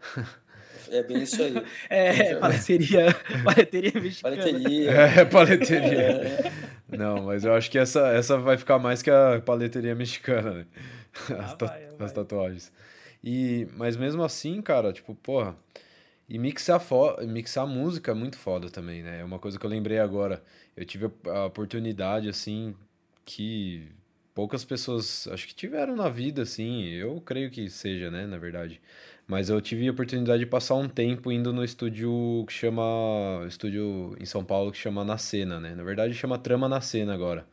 É 0.90 1.02
bem 1.02 1.22
isso 1.22 1.42
aí. 1.42 1.54
É, 1.88 2.34
paleteria, 2.36 3.06
paleteria 3.44 4.00
mexicana. 4.00 4.36
Paleteria. 4.36 4.90
É, 4.90 5.24
paleteria. 5.24 6.00
É. 6.00 6.52
Não, 6.96 7.24
mas 7.24 7.44
eu 7.44 7.54
acho 7.54 7.70
que 7.70 7.78
essa, 7.78 8.08
essa 8.08 8.38
vai 8.38 8.56
ficar 8.56 8.78
mais 8.78 9.02
que 9.02 9.10
a 9.10 9.40
paleteria 9.44 9.94
mexicana, 9.94 10.52
né? 10.52 10.66
As, 11.38 11.52
ah, 11.52 11.56
vai, 11.60 11.88
as 11.98 12.12
tatuagens. 12.12 12.72
E, 13.22 13.66
mas 13.76 13.96
mesmo 13.96 14.22
assim, 14.22 14.60
cara, 14.60 14.92
tipo, 14.92 15.14
porra. 15.14 15.56
E 16.28 16.38
mixar, 16.38 16.80
fo 16.80 17.16
mixar 17.26 17.66
música 17.66 18.12
é 18.12 18.14
muito 18.14 18.36
foda 18.38 18.70
também, 18.70 19.02
né? 19.02 19.20
É 19.20 19.24
uma 19.24 19.38
coisa 19.38 19.58
que 19.58 19.64
eu 19.66 19.70
lembrei 19.70 19.98
agora. 19.98 20.42
Eu 20.76 20.84
tive 20.84 21.10
a 21.26 21.44
oportunidade, 21.46 22.28
assim, 22.28 22.74
que 23.24 23.88
poucas 24.34 24.64
pessoas 24.64 25.28
acho 25.28 25.46
que 25.46 25.54
tiveram 25.54 25.94
na 25.94 26.08
vida, 26.08 26.42
assim. 26.42 26.84
Eu 26.88 27.20
creio 27.20 27.50
que 27.50 27.68
seja, 27.70 28.10
né, 28.10 28.26
na 28.26 28.38
verdade. 28.38 28.80
Mas 29.26 29.48
eu 29.48 29.60
tive 29.60 29.88
a 29.88 29.92
oportunidade 29.92 30.40
de 30.40 30.46
passar 30.46 30.74
um 30.74 30.88
tempo 30.88 31.32
indo 31.32 31.52
no 31.52 31.64
estúdio 31.64 32.44
que 32.46 32.52
chama. 32.52 32.82
Estúdio 33.48 34.14
em 34.20 34.26
São 34.26 34.44
Paulo 34.44 34.70
que 34.70 34.78
chama 34.78 35.04
Na 35.04 35.16
Cena, 35.16 35.58
né? 35.58 35.74
Na 35.74 35.82
verdade 35.82 36.12
chama 36.14 36.38
Trama 36.38 36.68
na 36.68 36.80
Cena 36.80 37.14
agora. 37.14 37.46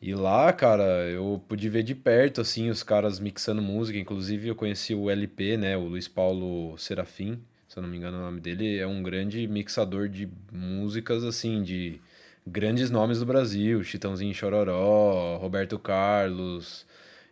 E 0.00 0.14
lá, 0.14 0.52
cara, 0.52 1.08
eu 1.08 1.42
pude 1.48 1.68
ver 1.70 1.82
de 1.82 1.94
perto, 1.94 2.42
assim, 2.42 2.68
os 2.68 2.82
caras 2.82 3.18
mixando 3.18 3.62
música. 3.62 3.98
Inclusive 3.98 4.48
eu 4.48 4.54
conheci 4.54 4.94
o 4.94 5.08
LP, 5.10 5.56
né? 5.56 5.76
O 5.76 5.84
Luiz 5.88 6.06
Paulo 6.06 6.76
Serafim, 6.76 7.40
se 7.66 7.78
eu 7.78 7.82
não 7.82 7.88
me 7.88 7.96
engano 7.96 8.18
o 8.18 8.20
nome 8.20 8.40
dele. 8.40 8.78
É 8.78 8.86
um 8.86 9.02
grande 9.02 9.46
mixador 9.48 10.08
de 10.08 10.28
músicas, 10.52 11.24
assim, 11.24 11.62
de 11.62 11.98
grandes 12.46 12.90
nomes 12.90 13.20
do 13.20 13.26
Brasil. 13.26 13.82
Chitãozinho 13.82 14.34
Chororó, 14.34 15.38
Roberto 15.38 15.78
Carlos 15.78 16.86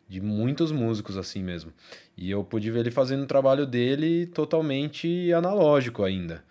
de 0.08 0.20
muitos 0.20 0.70
músicos 0.70 1.16
assim 1.16 1.42
mesmo. 1.42 1.72
E 2.16 2.30
eu 2.30 2.44
pude 2.44 2.70
ver 2.70 2.80
ele 2.80 2.90
fazendo 2.90 3.22
o 3.22 3.26
trabalho 3.26 3.66
dele 3.66 4.26
totalmente 4.26 5.32
analógico 5.32 6.04
ainda. 6.04 6.42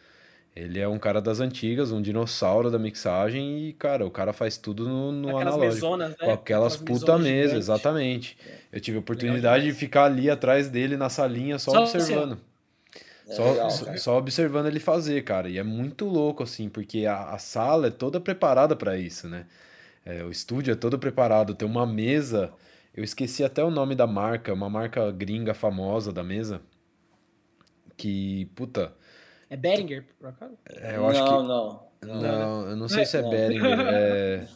Ele 0.56 0.80
é 0.80 0.88
um 0.88 1.00
cara 1.00 1.20
das 1.20 1.40
antigas, 1.40 1.92
um 1.92 2.02
dinossauro 2.02 2.70
da 2.70 2.78
mixagem 2.78 3.68
e, 3.68 3.74
cara, 3.74 4.06
o 4.06 4.12
cara 4.12 4.32
faz 4.32 4.56
tudo 4.56 4.88
no, 4.88 5.12
no 5.12 5.30
aquelas 5.30 5.48
analógico. 5.56 5.74
Mesonas, 5.74 6.10
né? 6.12 6.16
Com 6.20 6.32
aquelas, 6.32 6.76
aquelas 6.76 6.78
puta 6.78 7.18
mesa, 7.18 7.58
exatamente. 7.58 8.38
Eu 8.72 8.80
tive 8.80 8.98
a 8.98 9.00
oportunidade 9.00 9.66
de 9.66 9.74
ficar 9.74 10.06
ali 10.06 10.30
atrás 10.30 10.70
dele 10.70 10.96
na 10.96 11.10
salinha 11.10 11.58
só, 11.58 11.72
só 11.72 11.84
observando. 11.84 12.38
É 13.28 13.34
só, 13.34 13.52
legal, 13.52 13.72
só, 13.72 13.98
só, 13.98 14.18
observando 14.18 14.68
ele 14.68 14.80
fazer, 14.80 15.24
cara. 15.24 15.50
E 15.50 15.58
é 15.58 15.64
muito 15.64 16.06
louco, 16.06 16.44
assim, 16.44 16.70
porque 16.70 17.08
a, 17.08 17.30
a 17.30 17.40
sala 17.40 17.88
é 17.88 17.92
toda 17.92 18.20
preparada 18.20 18.76
para 18.76 18.96
isso, 18.96 19.28
né? 19.28 19.48
É, 20.06 20.24
o 20.24 20.30
estúdio 20.30 20.72
é 20.72 20.76
todo 20.76 21.00
preparado. 21.00 21.56
Tem 21.56 21.68
uma 21.68 21.88
mesa 21.88 22.52
eu 22.94 23.04
esqueci 23.04 23.44
até 23.44 23.64
o 23.64 23.72
nome 23.72 23.96
da 23.96 24.06
marca, 24.06 24.54
uma 24.54 24.70
marca 24.70 25.12
gringa 25.12 25.54
famosa 25.54 26.12
da 26.12 26.24
mesa. 26.24 26.62
Que, 27.98 28.46
puta. 28.56 28.94
É 29.50 29.58
Behringer, 29.58 30.06
por 30.20 30.30
acaso? 30.30 30.58
É, 30.70 30.96
eu 30.96 31.08
acho 31.08 31.20
não, 31.20 31.26
que... 31.26 31.48
não, 31.48 31.48
não. 31.48 32.22
Não, 32.22 32.70
eu 32.70 32.76
não 32.76 32.90
sei 32.90 33.06
se 33.06 33.18
é 33.18 33.22
não. 33.22 33.30
Behringer. 33.30 33.80
É... 33.80 34.48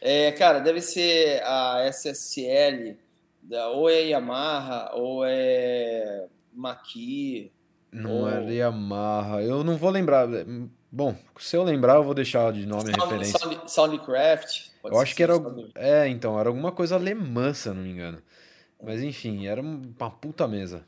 é, 0.28 0.32
cara, 0.32 0.58
deve 0.58 0.80
ser 0.80 1.42
a 1.44 1.86
SSL, 1.88 2.96
da, 3.42 3.68
ou 3.68 3.88
é 3.88 4.02
Yamaha, 4.02 4.90
ou 4.94 5.24
é 5.24 6.26
Maki. 6.52 7.52
Não 7.92 8.22
Ou... 8.22 8.28
era 8.28 8.52
Yamaha. 8.52 9.42
Eu 9.42 9.62
não 9.62 9.76
vou 9.76 9.90
lembrar. 9.90 10.26
Bom, 10.90 11.14
se 11.38 11.56
eu 11.56 11.62
lembrar, 11.62 11.94
eu 11.94 12.04
vou 12.04 12.14
deixar 12.14 12.52
de 12.52 12.66
nome 12.66 12.90
Sound, 12.90 13.00
referência. 13.00 13.38
Sound, 13.38 13.70
Soundcraft. 13.70 14.68
Eu 14.92 15.00
acho 15.00 15.14
que 15.14 15.22
era. 15.22 15.34
É, 15.74 16.08
então, 16.08 16.38
era 16.38 16.48
alguma 16.48 16.72
coisa 16.72 16.94
alemã, 16.94 17.52
se 17.54 17.68
eu 17.68 17.74
não 17.74 17.82
me 17.82 17.90
engano. 17.90 18.18
Mas 18.82 19.02
enfim, 19.02 19.46
era 19.46 19.60
uma 19.60 20.10
puta 20.10 20.46
mesa. 20.46 20.84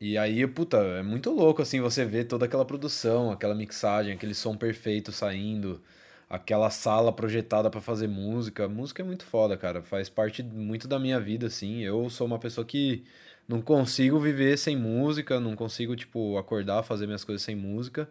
E 0.00 0.18
aí, 0.18 0.44
puta, 0.48 0.78
é 0.78 1.02
muito 1.02 1.30
louco 1.30 1.62
assim 1.62 1.80
você 1.80 2.04
ver 2.04 2.24
toda 2.24 2.44
aquela 2.46 2.64
produção, 2.64 3.30
aquela 3.30 3.54
mixagem, 3.54 4.12
aquele 4.12 4.34
som 4.34 4.56
perfeito 4.56 5.12
saindo, 5.12 5.80
aquela 6.28 6.70
sala 6.70 7.12
projetada 7.12 7.70
para 7.70 7.80
fazer 7.80 8.08
música. 8.08 8.68
Música 8.68 9.02
é 9.02 9.06
muito 9.06 9.24
foda, 9.24 9.56
cara. 9.56 9.80
Faz 9.82 10.08
parte 10.08 10.42
muito 10.42 10.88
da 10.88 10.98
minha 10.98 11.20
vida, 11.20 11.46
assim. 11.46 11.82
Eu 11.82 12.10
sou 12.10 12.26
uma 12.26 12.38
pessoa 12.38 12.64
que 12.66 13.04
não 13.48 13.62
consigo 13.62 14.18
viver 14.18 14.58
sem 14.58 14.76
música, 14.76 15.38
não 15.38 15.54
consigo, 15.54 15.94
tipo, 15.94 16.36
acordar, 16.36 16.82
fazer 16.82 17.06
minhas 17.06 17.24
coisas 17.24 17.42
sem 17.42 17.54
música. 17.54 18.08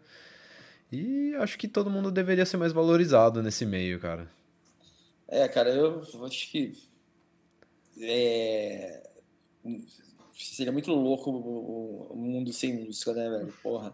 E 0.91 1.34
acho 1.36 1.57
que 1.57 1.67
todo 1.67 1.89
mundo 1.89 2.11
deveria 2.11 2.45
ser 2.45 2.57
mais 2.57 2.71
valorizado 2.73 3.41
nesse 3.43 3.65
meio, 3.65 3.99
cara. 3.99 4.29
É, 5.32 5.47
cara, 5.47 5.69
eu 5.71 6.03
acho 6.23 6.51
que. 6.51 6.77
É 7.99 9.01
seria 10.41 10.71
muito 10.71 10.91
louco 10.91 11.29
o, 11.29 12.15
mundo 12.15 12.51
sem 12.51 12.86
música, 12.86 13.13
né, 13.13 13.29
velho? 13.29 13.53
Porra. 13.61 13.93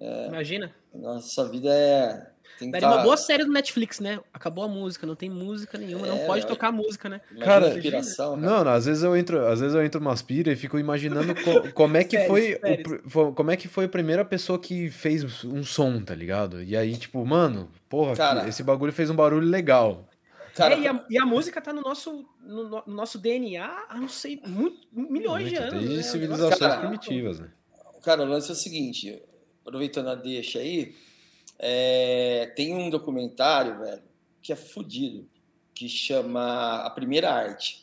É, 0.00 0.28
Imagina. 0.28 0.74
Nossa 0.94 1.48
vida 1.48 1.68
é. 1.72 2.32
Daria 2.60 2.80
tá... 2.80 2.94
uma 2.94 3.02
boa 3.02 3.16
série 3.16 3.44
do 3.44 3.50
Netflix, 3.50 3.98
né? 3.98 4.20
Acabou 4.32 4.62
a 4.62 4.68
música, 4.68 5.06
não 5.06 5.16
tem 5.16 5.28
música 5.28 5.76
nenhuma, 5.76 6.06
é, 6.06 6.10
não 6.10 6.18
pode 6.26 6.46
tocar 6.46 6.70
música, 6.70 7.08
né? 7.08 7.20
Cara, 7.40 7.74
inspiração, 7.74 8.36
cara. 8.38 8.46
Não, 8.46 8.64
não, 8.64 8.72
às 8.72 8.84
vezes 8.84 9.02
eu 9.02 9.16
entro, 9.16 9.46
às 9.46 9.58
vezes 9.58 9.74
eu 9.74 9.84
entro 9.84 10.00
umas 10.00 10.22
pira 10.22 10.52
e 10.52 10.56
fico 10.56 10.78
imaginando 10.78 11.34
co 11.34 11.72
como 11.72 11.96
é 11.96 12.04
que 12.04 12.18
foi, 12.26 12.60
o, 13.14 13.32
como 13.32 13.50
é 13.50 13.56
que 13.56 13.66
foi 13.66 13.86
a 13.86 13.88
primeira 13.88 14.24
pessoa 14.24 14.58
que 14.58 14.90
fez 14.90 15.44
um 15.44 15.64
som, 15.64 16.00
tá 16.02 16.14
ligado? 16.14 16.62
E 16.62 16.76
aí, 16.76 16.94
tipo, 16.96 17.24
mano, 17.24 17.68
porra, 17.88 18.14
cara, 18.14 18.48
esse 18.48 18.62
bagulho 18.62 18.92
fez 18.92 19.10
um 19.10 19.16
barulho 19.16 19.48
legal. 19.48 20.08
Cara, 20.54 20.74
é, 20.74 20.80
e, 20.80 20.86
a, 20.86 21.06
e, 21.08 21.18
a, 21.18 21.24
música 21.24 21.60
tá 21.60 21.72
no 21.72 21.80
nosso, 21.80 22.26
no, 22.40 22.68
no 22.68 22.82
nosso 22.86 23.18
DNA 23.18 23.86
há, 23.88 23.96
não 23.96 24.08
sei, 24.08 24.40
muito, 24.46 24.86
milhões 24.92 25.44
muito, 25.44 25.56
de 25.56 25.56
anos. 25.56 25.80
Desde 25.80 25.96
né? 25.96 26.02
civilizações 26.02 26.58
cara, 26.58 26.80
primitivas, 26.80 27.40
né? 27.40 27.50
Cara, 28.02 28.22
o 28.22 28.26
lance 28.26 28.50
é 28.50 28.52
o 28.52 28.56
seguinte, 28.56 29.22
aproveitando 29.62 30.08
a 30.08 30.14
deixa 30.14 30.58
aí, 30.58 30.94
é, 31.58 32.52
tem 32.54 32.74
um 32.74 32.90
documentário, 32.90 33.78
velho, 33.78 34.02
que 34.42 34.52
é 34.52 34.56
fodido, 34.56 35.26
que 35.74 35.88
chama 35.88 36.82
A 36.82 36.90
Primeira 36.90 37.30
Arte. 37.30 37.82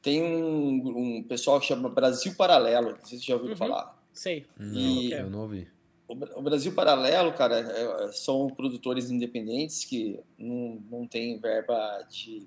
Tem 0.00 0.22
um, 0.22 1.18
um 1.18 1.22
pessoal 1.24 1.60
que 1.60 1.66
chama 1.66 1.88
Brasil 1.88 2.34
Paralelo, 2.36 2.92
não 2.92 3.04
sei 3.04 3.18
se 3.18 3.26
já 3.26 3.34
ouviram 3.34 3.52
uhum, 3.52 3.58
falar. 3.58 4.02
Sei. 4.12 4.46
Não, 4.56 4.80
e, 4.80 5.12
eu 5.12 5.28
não 5.28 5.40
ouvi 5.40 5.75
o 6.08 6.42
Brasil 6.42 6.72
Paralelo, 6.72 7.32
cara, 7.32 7.58
é, 7.58 8.12
são 8.12 8.48
produtores 8.48 9.10
independentes 9.10 9.84
que 9.84 10.20
não, 10.38 10.80
não 10.90 11.06
têm 11.06 11.38
verba 11.38 12.02
de 12.08 12.46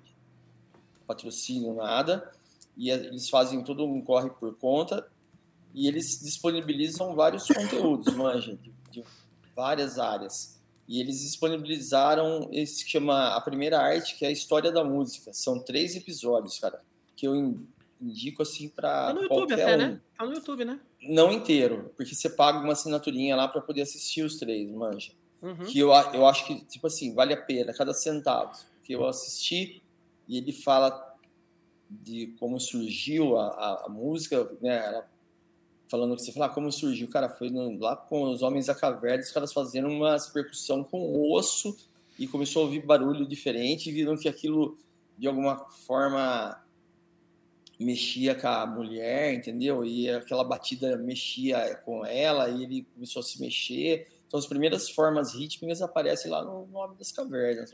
patrocínio, 1.06 1.74
nada, 1.74 2.30
e 2.76 2.90
eles 2.90 3.28
fazem 3.28 3.62
todo 3.62 3.84
um 3.84 4.00
corre 4.00 4.30
por 4.30 4.56
conta, 4.56 5.06
e 5.74 5.86
eles 5.86 6.20
disponibilizam 6.20 7.14
vários 7.14 7.46
conteúdos, 7.46 8.14
manja, 8.14 8.56
de, 8.56 8.72
de 8.90 9.04
várias 9.54 9.98
áreas. 9.98 10.58
E 10.88 10.98
eles 10.98 11.20
disponibilizaram 11.20 12.48
esse 12.50 12.84
que 12.84 12.90
chama 12.90 13.28
A 13.28 13.40
Primeira 13.40 13.78
Arte, 13.78 14.16
que 14.16 14.24
é 14.24 14.28
a 14.28 14.32
história 14.32 14.72
da 14.72 14.82
música. 14.82 15.32
São 15.32 15.60
três 15.60 15.94
episódios, 15.94 16.58
cara, 16.58 16.82
que 17.14 17.28
eu 17.28 17.36
indico 18.00 18.42
assim 18.42 18.68
para 18.68 19.06
Tá 19.06 19.12
no 19.14 19.22
YouTube 19.22 19.52
até, 19.52 19.76
né? 19.76 19.84
um. 19.84 19.88
né? 19.88 20.00
Tá 20.16 20.24
no 20.24 20.32
YouTube, 20.32 20.64
né? 20.64 20.80
Não 21.02 21.32
inteiro, 21.32 21.92
porque 21.96 22.14
você 22.14 22.28
paga 22.28 22.58
uma 22.58 22.72
assinaturinha 22.72 23.36
lá 23.36 23.48
para 23.48 23.60
poder 23.60 23.82
assistir 23.82 24.22
os 24.22 24.36
três, 24.36 24.70
manja. 24.70 25.12
Uhum. 25.42 25.64
Que 25.64 25.78
eu, 25.78 25.90
eu 26.12 26.26
acho 26.26 26.46
que, 26.46 26.64
tipo 26.66 26.86
assim, 26.86 27.14
vale 27.14 27.32
a 27.32 27.40
pena, 27.40 27.72
cada 27.72 27.94
centavo. 27.94 28.52
Que 28.82 28.94
eu 28.94 29.06
assisti 29.06 29.82
e 30.28 30.36
ele 30.36 30.52
fala 30.52 31.10
de 31.88 32.34
como 32.38 32.60
surgiu 32.60 33.36
a, 33.36 33.48
a, 33.48 33.86
a 33.86 33.88
música, 33.88 34.48
né? 34.60 34.86
Ela, 34.86 35.08
falando 35.88 36.14
que 36.14 36.22
você 36.22 36.30
fala, 36.30 36.46
ah, 36.46 36.50
como 36.50 36.70
surgiu, 36.70 37.08
cara, 37.08 37.28
foi 37.28 37.50
lá 37.78 37.96
com 37.96 38.22
os 38.22 38.42
Homens 38.42 38.66
da 38.66 38.74
Caverna, 38.74 39.24
os 39.24 39.32
caras 39.32 39.52
fazendo 39.52 39.88
uma 39.88 40.16
percussão 40.32 40.84
com 40.84 41.32
osso 41.32 41.76
e 42.16 42.28
começou 42.28 42.62
a 42.62 42.64
ouvir 42.66 42.86
barulho 42.86 43.26
diferente 43.26 43.88
e 43.88 43.92
viram 43.92 44.16
que 44.16 44.28
aquilo, 44.28 44.78
de 45.18 45.26
alguma 45.26 45.58
forma, 45.86 46.62
mexia 47.80 48.34
com 48.34 48.46
a 48.46 48.66
mulher, 48.66 49.32
entendeu? 49.32 49.84
E 49.84 50.08
aquela 50.10 50.44
batida 50.44 50.98
mexia 50.98 51.76
com 51.76 52.04
ela 52.04 52.48
e 52.50 52.62
ele 52.62 52.86
começou 52.94 53.20
a 53.20 53.22
se 53.22 53.40
mexer. 53.40 54.06
Então, 54.26 54.38
as 54.38 54.46
primeiras 54.46 54.90
formas 54.90 55.34
rítmicas 55.34 55.80
aparecem 55.80 56.30
lá 56.30 56.44
no 56.44 56.66
Nome 56.66 56.94
das 56.96 57.10
Cavernas. 57.10 57.72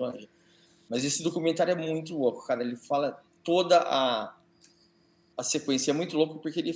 Mas 0.88 1.04
esse 1.04 1.22
documentário 1.22 1.72
é 1.72 1.74
muito 1.74 2.16
louco, 2.16 2.46
cara. 2.46 2.62
Ele 2.62 2.76
fala 2.76 3.20
toda 3.42 3.78
a, 3.80 4.34
a 5.36 5.42
sequência. 5.42 5.90
É 5.90 5.94
muito 5.94 6.16
louco 6.16 6.38
porque 6.38 6.60
ele. 6.60 6.72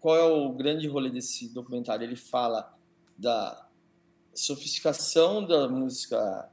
Qual 0.00 0.16
é 0.16 0.24
o 0.24 0.52
grande 0.52 0.88
rolê 0.88 1.10
desse 1.10 1.52
documentário? 1.52 2.04
Ele 2.04 2.16
fala 2.16 2.74
da 3.16 3.68
sofisticação 4.34 5.44
da 5.44 5.68
música 5.68 6.50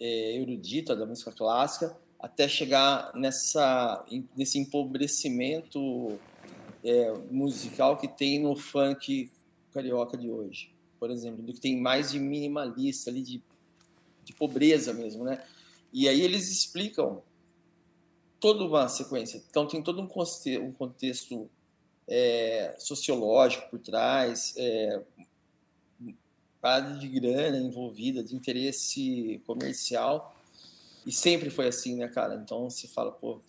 é, 0.00 0.36
erudita, 0.40 0.96
da 0.96 1.04
música 1.04 1.32
clássica, 1.32 1.96
até 2.20 2.46
chegar 2.46 3.12
nessa, 3.14 4.04
nesse 4.36 4.58
empobrecimento 4.58 6.18
é, 6.84 7.12
musical 7.30 7.96
que 7.96 8.06
tem 8.06 8.38
no 8.38 8.54
funk 8.54 9.30
carioca 9.72 10.16
de 10.16 10.30
hoje, 10.30 10.74
por 10.98 11.10
exemplo, 11.10 11.42
do 11.42 11.52
que 11.52 11.60
tem 11.60 11.80
mais 11.80 12.10
de 12.10 12.18
minimalista 12.18 13.10
ali, 13.10 13.22
de, 13.22 13.42
de 14.24 14.34
pobreza 14.34 14.92
mesmo, 14.92 15.24
né? 15.24 15.42
E 15.92 16.08
aí 16.08 16.20
eles 16.20 16.50
explicam 16.50 17.22
toda 18.38 18.64
uma 18.64 18.88
sequência. 18.88 19.42
Então 19.48 19.66
tem 19.66 19.82
todo 19.82 20.00
um 20.00 20.06
contexto, 20.06 20.48
um 20.62 20.72
contexto 20.72 21.50
é, 22.06 22.74
sociológico 22.78 23.70
por 23.70 23.78
trás, 23.78 24.54
é, 24.56 25.02
de 26.98 27.08
grana 27.08 27.56
envolvida, 27.56 28.22
de 28.22 28.36
interesse 28.36 29.40
comercial 29.46 30.36
e 31.06 31.12
sempre 31.12 31.50
foi 31.50 31.68
assim, 31.68 31.96
né, 31.96 32.08
cara? 32.08 32.34
Então 32.34 32.68
se 32.70 32.88
fala, 32.88 33.12
pô. 33.12 33.40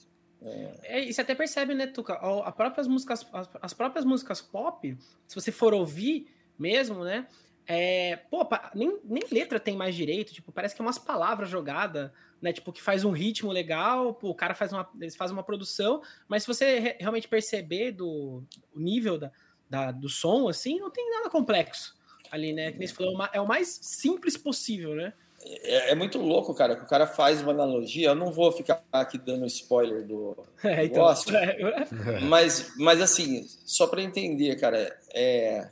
É... 0.41 0.79
É, 0.83 1.05
e 1.05 1.13
você 1.13 1.21
até 1.21 1.35
percebe, 1.35 1.73
né, 1.73 1.87
Tuca? 1.87 2.19
As 2.45 2.55
próprias 2.55 2.87
músicas, 2.87 3.25
as 3.61 3.73
próprias 3.73 4.05
músicas 4.05 4.41
pop, 4.41 4.97
se 5.27 5.35
você 5.35 5.51
for 5.51 5.73
ouvir 5.73 6.27
mesmo, 6.57 7.03
né? 7.03 7.27
É, 7.67 8.17
pô, 8.29 8.47
nem, 8.73 8.99
nem 9.03 9.23
letra 9.31 9.59
tem 9.59 9.77
mais 9.77 9.95
direito, 9.95 10.33
tipo, 10.33 10.51
parece 10.51 10.75
que 10.75 10.81
é 10.81 10.85
umas 10.85 10.97
palavras 10.97 11.47
jogadas, 11.47 12.11
né? 12.41 12.51
Tipo, 12.51 12.73
que 12.73 12.81
faz 12.81 13.05
um 13.05 13.11
ritmo 13.11 13.51
legal, 13.51 14.13
pô, 14.13 14.29
o 14.29 14.35
cara 14.35 14.53
faz 14.53 14.73
uma. 14.73 14.89
Eles 14.99 15.15
uma 15.31 15.43
produção, 15.43 16.01
mas 16.27 16.43
se 16.43 16.47
você 16.47 16.79
re 16.79 16.95
realmente 16.99 17.27
perceber 17.27 17.91
do 17.91 18.43
nível 18.75 19.17
da, 19.17 19.31
da, 19.69 19.91
do 19.91 20.09
som, 20.09 20.49
assim, 20.49 20.79
não 20.79 20.89
tem 20.89 21.09
nada 21.11 21.29
complexo 21.29 21.95
ali, 22.31 22.53
né? 22.53 22.71
Que 22.71 22.79
nem 22.79 22.87
você 22.87 22.93
falou, 22.93 23.29
é 23.33 23.41
o 23.41 23.47
mais 23.47 23.67
simples 23.81 24.37
possível, 24.37 24.95
né? 24.95 25.13
É, 25.43 25.91
é, 25.91 25.95
muito 25.95 26.19
louco, 26.19 26.53
cara, 26.53 26.75
que 26.75 26.83
o 26.83 26.87
cara 26.87 27.07
faz 27.07 27.41
uma 27.41 27.51
analogia. 27.51 28.09
Eu 28.09 28.15
não 28.15 28.31
vou 28.31 28.51
ficar 28.51 28.83
aqui 28.91 29.17
dando 29.17 29.45
spoiler 29.47 30.05
do, 30.05 30.37
é, 30.63 30.85
então, 30.85 31.03
negócio, 31.03 31.35
é. 31.35 32.19
mas, 32.21 32.73
mas 32.77 33.01
assim, 33.01 33.47
só 33.65 33.87
para 33.87 34.01
entender, 34.01 34.55
cara, 34.59 34.97
é 35.13 35.69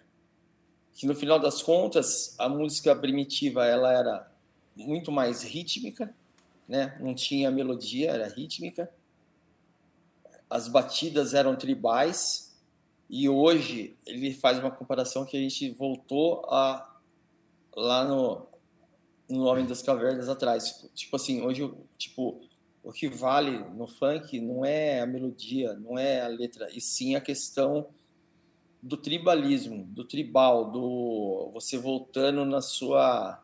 que 1.00 1.06
no 1.06 1.16
final 1.16 1.40
das 1.40 1.62
contas 1.62 2.36
a 2.38 2.50
música 2.50 2.94
primitiva 2.94 3.66
ela 3.66 3.94
era 3.94 4.30
muito 4.76 5.14
mais 5.14 5.44
rítmica, 5.44 6.14
né? 6.68 6.98
Não 7.00 7.16
tinha 7.16 7.50
melodia, 7.50 8.12
era 8.12 8.28
rítmica. 8.28 8.92
As 10.50 10.68
batidas 10.68 11.34
eram 11.34 11.56
tribais 11.56 12.54
e 13.10 13.30
hoje 13.30 13.96
ele 14.06 14.34
faz 14.34 14.60
uma 14.60 14.72
comparação 14.72 15.24
que 15.24 15.38
a 15.38 15.40
gente 15.40 15.70
voltou 15.72 16.46
a 16.50 16.86
lá 17.78 18.04
no 18.04 18.49
no 19.30 19.46
Homem 19.46 19.66
das 19.66 19.82
Cavernas 19.82 20.28
atrás. 20.28 20.66
Tipo, 20.66 20.90
tipo 20.94 21.16
assim, 21.16 21.42
hoje, 21.42 21.72
tipo, 21.98 22.42
o 22.84 22.92
que 22.92 23.08
vale 23.08 23.60
no 23.76 23.88
funk 23.88 24.40
não 24.40 24.66
é 24.66 25.02
a 25.02 25.06
melodia, 25.06 25.74
não 25.74 25.98
é 25.98 26.22
a 26.22 26.28
letra, 26.28 26.70
e 26.74 26.82
sim 26.82 27.16
a 27.16 27.22
questão 27.22 27.88
do 28.82 28.98
tribalismo, 28.98 29.86
do 29.86 30.04
tribal, 30.04 30.72
do 30.72 31.52
você 31.54 31.78
voltando 31.78 32.46
na 32.46 32.62
sua 32.62 33.44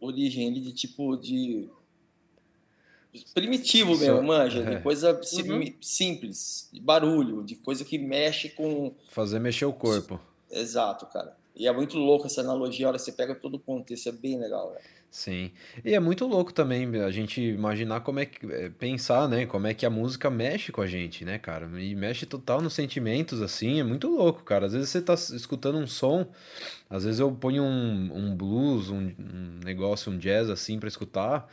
origem 0.00 0.52
de 0.52 0.72
tipo 0.72 1.16
de 1.16 1.68
primitivo 3.34 3.96
mesmo, 3.96 4.22
manja, 4.22 4.62
de 4.62 4.74
é. 4.74 4.80
coisa 4.80 5.12
uhum. 5.12 5.74
simples, 5.80 6.68
de 6.72 6.80
barulho, 6.80 7.42
de 7.42 7.56
coisa 7.56 7.84
que 7.84 7.98
mexe 7.98 8.50
com 8.50 8.94
fazer 9.08 9.38
mexer 9.38 9.64
o 9.64 9.72
corpo. 9.72 10.20
Exato, 10.50 11.06
cara. 11.06 11.36
E 11.58 11.66
é 11.66 11.72
muito 11.72 11.98
louco 11.98 12.26
essa 12.26 12.40
analogia, 12.40 12.86
a 12.86 12.90
hora 12.90 12.98
que 12.98 13.04
você 13.04 13.12
pega 13.12 13.34
todo 13.34 13.56
o 13.56 13.58
contexto, 13.58 14.08
é 14.08 14.12
bem 14.12 14.38
legal, 14.38 14.70
velho. 14.70 14.84
Sim. 15.10 15.50
E 15.84 15.94
é 15.94 16.00
muito 16.00 16.26
louco 16.26 16.52
também 16.52 16.86
a 17.00 17.10
gente 17.10 17.40
imaginar 17.40 18.00
como 18.00 18.20
é 18.20 18.26
que. 18.26 18.46
É, 18.52 18.68
pensar, 18.68 19.26
né? 19.26 19.46
Como 19.46 19.66
é 19.66 19.72
que 19.72 19.86
a 19.86 19.90
música 19.90 20.28
mexe 20.28 20.70
com 20.70 20.82
a 20.82 20.86
gente, 20.86 21.24
né, 21.24 21.38
cara? 21.38 21.66
E 21.80 21.94
mexe 21.94 22.26
total 22.26 22.60
nos 22.60 22.74
sentimentos, 22.74 23.40
assim. 23.40 23.80
É 23.80 23.82
muito 23.82 24.08
louco, 24.08 24.44
cara. 24.44 24.66
Às 24.66 24.74
vezes 24.74 24.90
você 24.90 25.00
tá 25.00 25.14
escutando 25.14 25.78
um 25.78 25.86
som, 25.86 26.26
às 26.90 27.04
vezes 27.04 27.20
eu 27.20 27.32
ponho 27.32 27.62
um, 27.64 28.10
um 28.14 28.36
blues, 28.36 28.90
um, 28.90 29.10
um 29.18 29.60
negócio, 29.64 30.12
um 30.12 30.18
jazz, 30.18 30.50
assim, 30.50 30.78
para 30.78 30.88
escutar. 30.88 31.48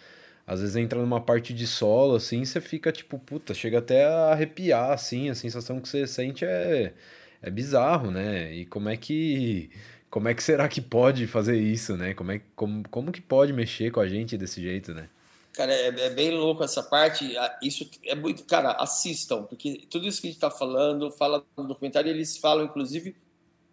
Às 0.45 0.59
vezes 0.61 0.75
entra 0.75 0.99
numa 0.99 1.21
parte 1.21 1.53
de 1.53 1.65
solo, 1.65 2.15
assim, 2.15 2.45
você 2.45 2.61
fica 2.61 2.91
tipo, 2.91 3.17
puta, 3.17 3.53
chega 3.53 3.79
até 3.79 4.05
a 4.05 4.31
arrepiar, 4.33 4.91
assim. 4.91 5.29
A 5.29 5.35
sensação 5.35 5.79
que 5.79 5.87
você 5.89 6.05
sente 6.05 6.45
é, 6.45 6.93
é 7.41 7.49
bizarro, 7.49 8.11
né? 8.11 8.53
E 8.53 8.65
como 8.65 8.89
é 8.89 8.97
que 8.97 9.71
como 10.15 10.29
é 10.29 10.33
que 10.33 10.41
será 10.41 10.69
que 10.69 10.79
pode 10.79 11.27
fazer 11.27 11.59
isso, 11.59 11.97
né? 11.97 12.13
Como, 12.13 12.31
é, 12.31 12.41
como, 12.55 12.87
como 12.87 13.11
que 13.11 13.19
pode 13.19 13.51
mexer 13.51 13.91
com 13.91 13.99
a 13.99 14.07
gente 14.07 14.37
desse 14.37 14.61
jeito, 14.61 14.93
né? 14.93 15.09
Cara, 15.51 15.73
é, 15.73 15.87
é, 15.87 16.09
bem 16.09 16.31
louco 16.31 16.63
essa 16.63 16.81
parte. 16.81 17.35
Isso 17.61 17.85
é 18.01 18.15
muito. 18.15 18.45
Cara, 18.45 18.71
assistam, 18.79 19.43
porque 19.43 19.85
tudo 19.89 20.07
isso 20.07 20.21
que 20.21 20.27
a 20.27 20.29
gente 20.29 20.37
está 20.37 20.49
falando, 20.49 21.11
fala 21.11 21.45
no 21.57 21.67
documentário, 21.67 22.09
eles 22.09 22.37
falam, 22.37 22.63
inclusive, 22.63 23.13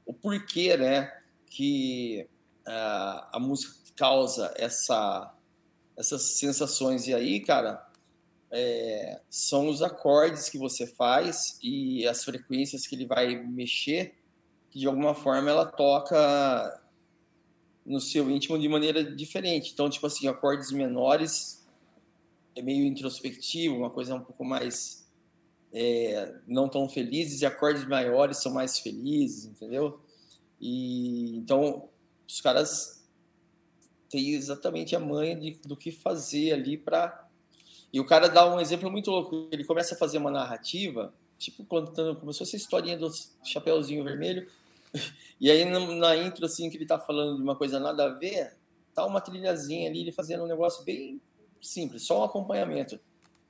o 0.05 0.13
porquê, 0.13 0.77
né? 0.77 1.13
Que 1.47 2.27
uh, 2.67 3.23
a 3.31 3.39
música 3.39 3.77
causa 3.95 4.53
essa, 4.57 5.33
essas 5.97 6.23
sensações. 6.41 7.07
E 7.07 7.15
aí, 7.15 7.39
cara, 7.39 7.89
é, 8.51 9.21
são 9.31 9.69
os 9.69 9.81
acordes 9.81 10.51
que 10.51 10.59
você 10.59 10.89
faz 10.89 11.57
e 11.63 12.05
as 12.05 12.25
frequências 12.25 12.85
que 12.85 12.97
ele 12.97 13.07
vai 13.07 13.37
mexer 13.37 14.21
que 14.73 14.79
de 14.79 14.87
alguma 14.87 15.15
forma 15.15 15.51
ela 15.51 15.67
toca 15.67 16.83
no 17.85 18.01
seu 18.01 18.31
íntimo 18.31 18.59
de 18.59 18.67
maneira 18.71 19.05
diferente. 19.05 19.71
Então, 19.73 19.91
tipo 19.91 20.07
assim, 20.07 20.27
acordes 20.27 20.73
menores 20.73 21.63
é 22.57 22.63
meio 22.63 22.87
introspectivo, 22.87 23.77
uma 23.77 23.91
coisa 23.91 24.15
um 24.15 24.21
pouco 24.21 24.45
mais 24.45 25.07
é, 25.71 26.35
não 26.47 26.71
tão 26.71 26.89
felizes, 26.89 27.43
e 27.43 27.47
acordes 27.47 27.85
maiores 27.87 28.39
são 28.39 28.51
mais 28.51 28.79
felizes, 28.79 29.45
entendeu? 29.45 30.01
E 30.59 31.37
então 31.37 31.91
os 32.27 32.41
caras 32.41 33.07
têm 34.09 34.31
exatamente 34.31 34.97
a 34.97 35.01
manha 35.01 35.37
de, 35.37 35.61
do 35.67 35.77
que 35.77 35.91
fazer 35.91 36.53
ali 36.53 36.79
para 36.79 37.29
e 37.93 38.01
o 38.01 38.07
cara 38.07 38.27
dá 38.27 38.51
um 38.51 38.59
exemplo 38.59 38.91
muito 38.91 39.11
louco. 39.11 39.49
Ele 39.53 39.65
começa 39.65 39.95
a 39.95 39.99
fazer 39.99 40.17
uma 40.17 40.31
narrativa, 40.31 41.13
tipo 41.39 41.63
contando 41.67 42.19
como 42.19 42.33
se 42.33 42.39
fosse 42.39 42.57
a 42.57 42.59
historinha 42.59 42.97
do 42.97 43.11
Chapeuzinho 43.45 44.03
Vermelho, 44.03 44.49
e 45.41 45.51
aí 45.51 45.65
na 45.65 46.17
intro, 46.17 46.45
assim, 46.45 46.69
que 46.71 46.77
ele 46.77 46.87
tá 46.87 46.99
falando 46.99 47.37
de 47.37 47.43
uma 47.43 47.57
coisa 47.57 47.81
nada 47.81 48.05
a 48.05 48.09
ver, 48.09 48.57
tá 48.95 49.05
uma 49.07 49.21
trilhazinha 49.21 49.89
ali, 49.89 50.01
ele 50.01 50.13
fazendo 50.13 50.45
um 50.45 50.49
negócio 50.49 50.85
bem 50.85 51.21
simples, 51.61 52.03
só 52.03 52.21
um 52.21 52.25
acompanhamento. 52.25 52.99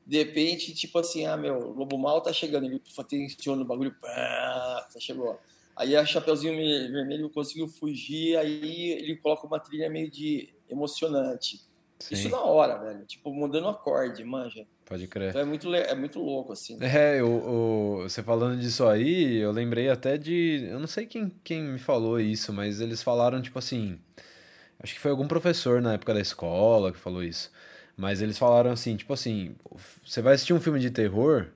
De 0.07 0.19
repente, 0.19 0.75
tipo 0.75 0.99
assim, 0.99 1.27
ah, 1.27 1.37
meu, 1.37 1.59
o 1.59 1.73
Lobo 1.73 1.97
Mal 1.97 2.21
tá 2.21 2.33
chegando, 2.33 2.67
ele 2.67 2.83
atenciona 2.99 3.63
o 3.63 3.65
bagulho, 3.65 3.95
pá, 4.01 4.89
chegou. 4.99 5.39
Aí 5.77 5.97
a 5.97 6.05
Chapeuzinho 6.05 6.55
Vermelho 6.93 7.31
conseguiu 7.31 7.69
fugir, 7.69 8.37
aí 8.37 8.91
ele 8.93 9.17
coloca 9.17 9.47
uma 9.47 9.59
trilha 9.59 9.89
meio 9.89 10.11
de 10.11 10.53
emocionante. 10.69 11.61
Sim. 11.99 12.15
Isso 12.15 12.29
na 12.29 12.41
hora, 12.41 12.79
velho. 12.79 13.07
Tipo, 13.07 13.33
mudando 13.33 13.65
o 13.65 13.69
acorde, 13.69 14.25
manja. 14.25 14.67
Pode 14.93 15.07
crer. 15.07 15.31
Então 15.31 15.41
é 15.41 15.45
muito, 15.47 15.75
é 15.75 15.95
muito 15.95 16.21
louco, 16.21 16.53
assim. 16.53 16.77
É, 16.83 17.19
eu, 17.19 18.01
você 18.03 18.23
falando 18.23 18.61
disso 18.61 18.87
aí, 18.87 19.37
eu 19.39 19.51
lembrei 19.51 19.89
até 19.89 20.19
de. 20.19 20.69
Eu 20.71 20.79
não 20.79 20.87
sei 20.87 21.07
quem, 21.07 21.33
quem 21.43 21.63
me 21.63 21.79
falou 21.79 22.21
isso, 22.21 22.53
mas 22.53 22.79
eles 22.79 23.03
falaram, 23.03 23.41
tipo 23.41 23.59
assim. 23.59 23.99
Acho 24.79 24.93
que 24.93 25.01
foi 25.01 25.11
algum 25.11 25.27
professor 25.27 25.81
na 25.81 25.95
época 25.95 26.13
da 26.13 26.21
escola 26.21 26.93
que 26.93 26.99
falou 26.99 27.23
isso. 27.23 27.51
Mas 27.97 28.21
eles 28.21 28.37
falaram 28.37 28.71
assim, 28.71 28.95
tipo 28.95 29.15
assim, 29.15 29.55
você 30.05 30.21
vai 30.21 30.35
assistir 30.35 30.53
um 30.53 30.61
filme 30.61 30.79
de 30.79 30.91
terror, 30.91 31.47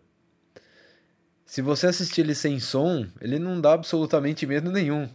se 1.44 1.60
você 1.60 1.88
assistir 1.88 2.22
ele 2.22 2.34
sem 2.34 2.58
som, 2.58 3.06
ele 3.20 3.38
não 3.38 3.60
dá 3.60 3.74
absolutamente 3.74 4.46
medo 4.46 4.72
nenhum. 4.72 5.06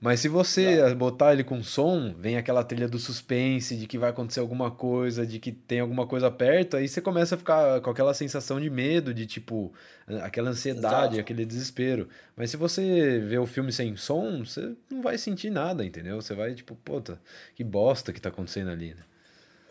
Mas 0.00 0.20
se 0.20 0.28
você 0.28 0.94
botar 0.94 1.32
ele 1.32 1.42
com 1.42 1.62
som, 1.62 2.14
vem 2.18 2.36
aquela 2.36 2.62
trilha 2.62 2.88
do 2.88 2.98
suspense, 2.98 3.76
de 3.76 3.86
que 3.86 3.96
vai 3.96 4.10
acontecer 4.10 4.40
alguma 4.40 4.70
coisa, 4.70 5.26
de 5.26 5.38
que 5.38 5.50
tem 5.50 5.80
alguma 5.80 6.06
coisa 6.06 6.30
perto, 6.30 6.76
aí 6.76 6.86
você 6.86 7.00
começa 7.00 7.34
a 7.34 7.38
ficar 7.38 7.80
com 7.80 7.90
aquela 7.90 8.12
sensação 8.12 8.60
de 8.60 8.68
medo, 8.68 9.14
de 9.14 9.24
tipo, 9.24 9.72
aquela 10.22 10.50
ansiedade, 10.50 11.14
Exato. 11.14 11.20
aquele 11.20 11.46
desespero. 11.46 12.08
Mas 12.36 12.50
se 12.50 12.56
você 12.56 13.18
vê 13.20 13.38
o 13.38 13.46
filme 13.46 13.72
sem 13.72 13.96
som, 13.96 14.44
você 14.44 14.74
não 14.90 15.00
vai 15.00 15.16
sentir 15.16 15.50
nada, 15.50 15.84
entendeu? 15.84 16.20
Você 16.20 16.34
vai 16.34 16.54
tipo, 16.54 16.74
puta, 16.76 17.18
que 17.54 17.64
bosta 17.64 18.12
que 18.12 18.20
tá 18.20 18.28
acontecendo 18.28 18.70
ali, 18.70 18.90
né? 18.94 19.02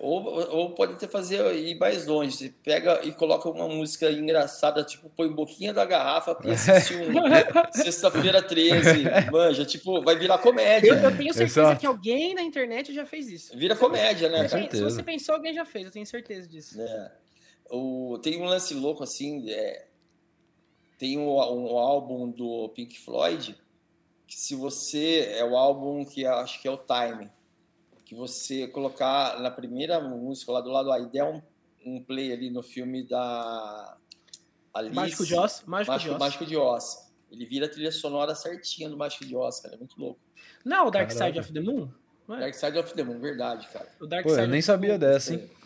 Ou, 0.03 0.21
ou 0.49 0.69
pode 0.71 0.93
até 0.93 1.07
fazer 1.07 1.55
ir 1.55 1.77
mais 1.77 2.05
longe. 2.05 2.35
Você 2.35 2.53
pega 2.61 2.99
e 3.05 3.13
coloca 3.13 3.49
uma 3.49 3.69
música 3.69 4.11
engraçada, 4.11 4.83
tipo, 4.83 5.09
põe 5.09 5.29
boquinha 5.29 5.73
da 5.73 5.85
garrafa 5.85 6.37
e 6.43 6.51
assiste 6.51 6.93
um 6.95 7.13
Sexta-feira 7.71 8.41
13. 8.41 9.31
Manja, 9.31 9.63
tipo, 9.63 10.01
vai 10.01 10.17
virar 10.17 10.39
comédia. 10.39 10.89
Eu, 10.89 10.95
eu 10.97 11.17
tenho 11.17 11.33
certeza 11.33 11.77
que 11.77 11.85
alguém 11.85 12.33
na 12.33 12.41
internet 12.41 12.93
já 12.93 13.05
fez 13.05 13.29
isso. 13.29 13.57
Vira 13.57 13.77
comédia, 13.77 14.27
né? 14.27 14.45
Se 14.49 14.81
você 14.81 15.01
pensou, 15.01 15.35
alguém 15.35 15.53
já 15.53 15.63
fez, 15.63 15.85
eu 15.85 15.91
tenho 15.91 16.05
certeza 16.05 16.49
disso. 16.49 16.81
É. 16.81 17.11
O, 17.71 18.19
tem 18.21 18.41
um 18.41 18.43
lance 18.43 18.73
louco 18.73 19.03
assim. 19.03 19.49
É, 19.49 19.85
tem 20.99 21.17
um, 21.17 21.29
um 21.29 21.77
álbum 21.77 22.29
do 22.29 22.67
Pink 22.75 22.99
Floyd, 22.99 23.55
que 24.27 24.35
se 24.35 24.53
você. 24.53 25.33
É 25.37 25.45
o 25.45 25.55
álbum 25.55 26.03
que 26.03 26.25
acho 26.25 26.61
que 26.61 26.67
é 26.67 26.71
o 26.71 26.77
Time 26.77 27.31
que 28.13 28.19
você 28.19 28.67
colocar 28.67 29.39
na 29.39 29.49
primeira 29.49 29.99
música 29.99 30.51
lá 30.51 30.61
do 30.61 30.69
lado 30.69 30.91
A 30.91 30.99
e 30.99 31.05
der 31.07 31.23
um, 31.23 31.41
um 31.85 32.03
play 32.03 32.31
ali 32.31 32.49
no 32.49 32.61
filme 32.61 33.07
da 33.07 33.97
Alice, 34.73 34.95
Mágico 34.95 35.25
de 35.25 35.35
Oz, 35.35 35.63
Mágico, 35.65 35.91
Mágico, 35.91 36.09
de 36.09 36.15
Oz. 36.15 36.19
Mágico 36.19 36.45
de 36.45 36.57
Oz. 36.57 37.13
Ele 37.31 37.45
vira 37.45 37.65
a 37.65 37.69
trilha 37.69 37.91
sonora 37.91 38.35
certinha 38.35 38.89
do 38.89 38.97
Mágico 38.97 39.25
de 39.25 39.35
Oz, 39.35 39.59
cara, 39.59 39.75
é 39.75 39.77
muito 39.77 39.99
louco. 39.99 40.19
Não, 40.63 40.87
o 40.87 40.91
Dark 40.91 41.11
Side 41.11 41.39
of 41.39 41.51
the 41.51 41.59
Moon? 41.59 41.89
É? 42.29 42.39
Dark 42.39 42.53
Side 42.53 42.77
of 42.77 42.93
the 42.93 43.03
Moon, 43.03 43.19
verdade, 43.19 43.67
cara. 43.69 43.89
O 43.99 44.05
Dark 44.05 44.23
Pô, 44.23 44.29
Side 44.29 44.41
eu 44.43 44.47
nem 44.47 44.61
sabia 44.61 44.97
dessa, 44.97 45.33
hein? 45.33 45.49
É 45.59 45.62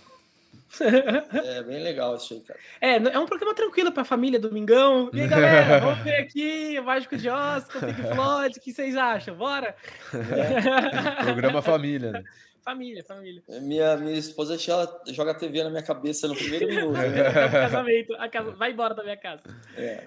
bem 1.65 1.82
legal 1.82 2.15
isso 2.18 2.34
aí, 2.34 2.41
cara. 2.41 2.59
É, 2.82 2.95
é 2.95 3.20
um 3.20 3.26
programa 3.26 3.55
tranquilo 3.55 3.91
pra 3.91 4.03
família, 4.03 4.39
domingão. 4.39 5.09
E 5.13 5.22
aí, 5.22 5.28
galera, 5.28 5.80
vamos 5.82 5.99
ver 5.99 6.15
aqui 6.15 6.78
o 6.80 6.84
Mágico 6.84 7.18
de 7.18 7.30
Oz 7.30 7.65
com 7.65 7.80
o 7.80 7.82
Pink 7.82 8.01
Floyd, 8.13 8.57
o 8.57 8.61
que 8.61 8.74
vocês 8.74 8.95
acham? 8.95 9.36
Bora? 9.36 9.76
É. 10.13 11.24
programa 11.24 11.61
família, 11.61 12.11
né? 12.11 12.24
Família, 12.61 13.01
família. 13.01 13.41
Minha, 13.61 13.95
minha 13.95 14.18
esposa 14.18 14.57
ela 14.70 15.01
joga 15.07 15.32
a 15.32 15.36
TV 15.36 15.63
na 15.63 15.70
minha 15.70 15.84
cabeça 15.84 16.28
no 16.28 16.36
primeiro 16.36 16.68
minuto. 16.68 16.97
Né? 16.97 17.24
casamento, 17.49 18.13
a 18.15 18.28
casa, 18.28 18.51
vai 18.51 18.72
embora 18.74 18.93
da 18.93 19.03
minha 19.03 19.15
casa. 19.15 19.41
É. 19.78 20.05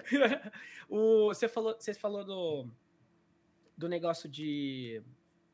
o, 0.87 1.29
você 1.29 1.49
falou, 1.49 1.75
você 1.79 1.91
falou 1.91 2.23
do, 2.23 2.67
do 3.75 3.89
negócio 3.89 4.29
de. 4.29 5.01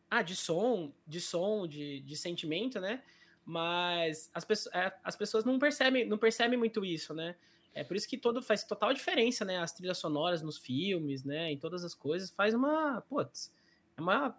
Ah, 0.09 0.21
de 0.21 0.35
som, 0.35 0.91
de 1.05 1.21
som, 1.21 1.65
de, 1.65 2.01
de 2.01 2.15
sentimento, 2.17 2.79
né? 2.81 3.01
Mas 3.47 4.29
as, 4.33 4.43
pessoas, 4.43 4.75
é, 4.75 4.93
as 5.01 5.15
pessoas 5.15 5.45
não 5.45 5.57
percebem, 5.57 6.05
não 6.05 6.17
percebem 6.17 6.59
muito 6.59 6.83
isso, 6.83 7.13
né? 7.13 7.33
É 7.73 7.81
por 7.81 7.95
isso 7.95 8.05
que 8.05 8.17
todo 8.17 8.41
faz 8.41 8.65
total 8.65 8.93
diferença, 8.93 9.45
né? 9.45 9.59
As 9.59 9.71
trilhas 9.71 9.97
sonoras 9.97 10.41
nos 10.41 10.57
filmes, 10.57 11.23
né? 11.23 11.49
Em 11.49 11.57
todas 11.57 11.85
as 11.85 11.95
coisas 11.95 12.29
faz 12.29 12.53
uma, 12.53 12.99
putz, 13.07 13.53
é 13.95 14.01
uma 14.01 14.37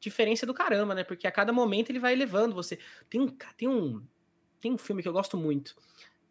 diferença 0.00 0.46
do 0.46 0.54
caramba, 0.54 0.94
né? 0.94 1.04
Porque 1.04 1.26
a 1.26 1.30
cada 1.32 1.52
momento 1.52 1.90
ele 1.90 1.98
vai 1.98 2.14
elevando 2.14 2.54
você. 2.54 2.78
Tem 3.10 3.20
um, 3.20 3.28
tem 3.58 3.68
um, 3.68 4.02
tem 4.58 4.72
um 4.72 4.78
filme 4.78 5.02
que 5.02 5.08
eu 5.08 5.12
gosto 5.12 5.36
muito. 5.36 5.76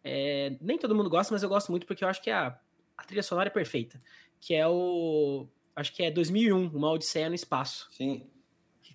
É, 0.03 0.57
nem 0.59 0.79
todo 0.79 0.95
mundo 0.95 1.11
gosta, 1.11 1.31
mas 1.31 1.43
eu 1.43 1.49
gosto 1.49 1.69
muito 1.69 1.85
porque 1.85 2.03
eu 2.03 2.07
acho 2.07 2.23
que 2.23 2.31
a, 2.31 2.59
a 2.97 3.03
trilha 3.03 3.21
sonora 3.21 3.49
é 3.49 3.51
perfeita. 3.51 4.01
Que 4.41 4.55
é 4.55 4.67
o, 4.67 5.47
acho 5.75 5.93
que 5.93 6.01
é 6.01 6.09
2001, 6.09 6.75
Uma 6.75 6.89
Odisseia 6.89 7.29
no 7.29 7.35
Espaço. 7.35 7.87
Sim. 7.91 8.27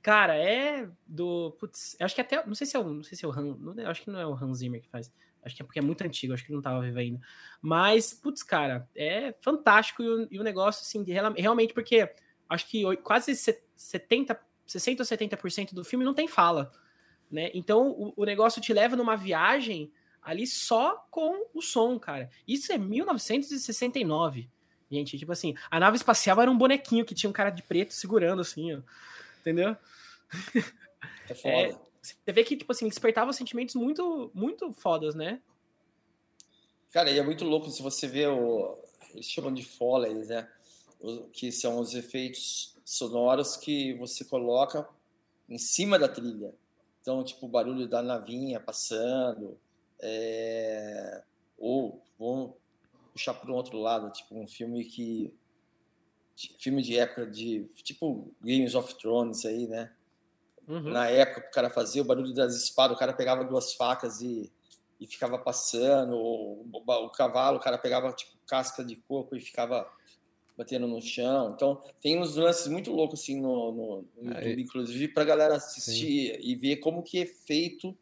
Cara, 0.09 0.37
é 0.39 0.89
do. 1.07 1.55
Putz, 1.61 1.95
acho 2.01 2.15
que 2.15 2.23
até. 2.23 2.43
Não 2.47 2.55
sei 2.55 2.67
se 2.67 2.75
é 2.75 2.81
o. 2.81 2.95
Não 2.95 3.03
sei 3.03 3.15
se 3.15 3.27
é 3.27 3.29
o 3.29 3.31
Han. 3.31 3.59
Não, 3.59 3.91
acho 3.91 4.01
que 4.01 4.11
não 4.11 4.19
é 4.19 4.27
o 4.27 4.33
Hans 4.33 4.61
Zimmer 4.61 4.81
que 4.81 4.89
faz. 4.89 5.13
Acho 5.45 5.55
que 5.55 5.61
é 5.61 5.65
porque 5.67 5.79
é 5.81 5.83
muito 5.83 6.03
antigo, 6.03 6.33
acho 6.33 6.47
que 6.47 6.51
não 6.53 6.63
tava 6.63 6.81
vivo 6.81 6.99
ainda. 6.99 7.21
Mas, 7.61 8.15
putz, 8.15 8.43
cara, 8.43 8.89
é 8.97 9.35
fantástico 9.39 10.03
e 10.03 10.09
o, 10.09 10.29
e 10.31 10.41
o 10.41 10.43
negócio, 10.43 10.81
assim, 10.81 11.05
de, 11.05 11.13
realmente, 11.13 11.75
porque 11.75 12.11
acho 12.49 12.67
que 12.69 12.97
quase 13.03 13.37
70, 13.37 14.41
60 14.67 15.03
ou 15.03 15.07
70% 15.07 15.75
do 15.75 15.85
filme 15.85 16.07
não 16.07 16.15
tem 16.15 16.27
fala. 16.27 16.73
Né? 17.31 17.51
Então 17.53 17.91
o, 17.91 18.15
o 18.17 18.25
negócio 18.25 18.63
te 18.63 18.73
leva 18.73 18.97
numa 18.97 19.15
viagem 19.15 19.93
ali 20.23 20.47
só 20.47 21.07
com 21.11 21.51
o 21.53 21.61
som, 21.61 21.99
cara. 21.99 22.31
Isso 22.47 22.73
é 22.73 22.79
1969. 22.79 24.49
Gente, 24.91 25.19
tipo 25.19 25.33
assim, 25.33 25.55
a 25.71 25.79
nave 25.79 25.99
espacial 25.99 26.41
era 26.41 26.51
um 26.51 26.57
bonequinho 26.57 27.05
que 27.05 27.15
tinha 27.15 27.29
um 27.29 27.33
cara 27.33 27.51
de 27.51 27.63
preto 27.63 27.93
segurando, 27.93 28.41
assim, 28.41 28.75
ó. 28.75 28.81
Entendeu? 29.49 29.75
É 31.27 31.35
foda. 31.35 31.57
É, 31.57 31.79
você 32.03 32.33
vê 32.33 32.45
que, 32.45 32.57
tipo 32.57 32.71
assim, 32.71 32.87
despertava 32.87 33.33
sentimentos 33.33 33.75
muito, 33.75 34.31
muito 34.35 34.73
fodas, 34.75 35.15
né? 35.15 35.41
Cara, 36.93 37.11
e 37.11 37.19
é 37.19 37.23
muito 37.23 37.45
louco 37.45 37.71
se 37.71 37.83
você 37.83 38.07
vê 38.07 38.27
o. 38.27 38.79
Eles 39.15 39.27
chamam 39.27 39.53
de 39.53 39.65
Foley, 39.65 40.15
né? 40.15 40.47
que 41.33 41.53
são 41.53 41.79
os 41.79 41.95
efeitos 41.95 42.77
sonoros 42.85 43.57
que 43.57 43.95
você 43.95 44.25
coloca 44.25 44.87
em 45.49 45.59
cima 45.59 45.99
da 45.99 46.09
trilha. 46.09 46.53
Então, 47.01 47.23
tipo, 47.25 47.47
o 47.47 47.49
barulho 47.49 47.87
da 47.87 48.03
navinha 48.03 48.61
passando, 48.61 49.59
é... 50.01 51.23
ou 51.57 52.03
vamos 52.19 52.55
puxar 53.13 53.35
para 53.35 53.51
um 53.51 53.55
outro 53.55 53.79
lado, 53.79 54.13
tipo 54.13 54.39
um 54.39 54.47
filme 54.47 54.85
que 54.85 55.33
filme 56.59 56.83
de 56.83 56.97
época 56.99 57.27
de 57.27 57.69
tipo 57.83 58.33
Games 58.41 58.75
of 58.75 58.95
Thrones 58.97 59.45
aí, 59.45 59.67
né? 59.67 59.91
Uhum. 60.67 60.91
Na 60.91 61.09
época 61.09 61.49
o 61.49 61.53
cara 61.53 61.71
fazia 61.71 62.03
o 62.03 62.05
barulho 62.05 62.35
das 62.35 62.55
espadas, 62.55 62.97
o 62.97 63.01
cara 63.01 63.13
pegava 63.13 63.45
duas 63.45 63.75
facas 63.75 64.21
e, 64.21 64.53
e 65.01 65.07
ficava 65.07 65.39
passando, 65.39 66.17
o, 66.17 66.67
o, 66.73 67.07
o 67.07 67.11
cavalo, 67.11 67.57
o 67.57 67.61
cara 67.61 67.79
pegava 67.79 68.13
tipo 68.13 68.33
casca 68.47 68.85
de 68.85 68.97
coco 68.97 69.37
e 69.37 69.41
ficava 69.41 69.91
batendo 70.57 70.89
no 70.89 71.01
chão. 71.01 71.53
Então, 71.55 71.81
tem 72.01 72.19
uns 72.21 72.35
lances 72.35 72.67
muito 72.67 72.91
loucos 72.91 73.21
assim 73.21 73.41
no, 73.41 73.73
no, 73.73 74.05
no 74.21 74.33
é, 74.33 74.39
YouTube, 74.39 74.63
inclusive, 74.63 75.09
para 75.09 75.25
galera 75.25 75.55
assistir 75.57 76.35
sim. 76.35 76.41
e 76.41 76.57
ver 76.57 76.79
como 76.79 77.03
que 77.03 77.23
é 77.23 77.27
feito 77.27 77.97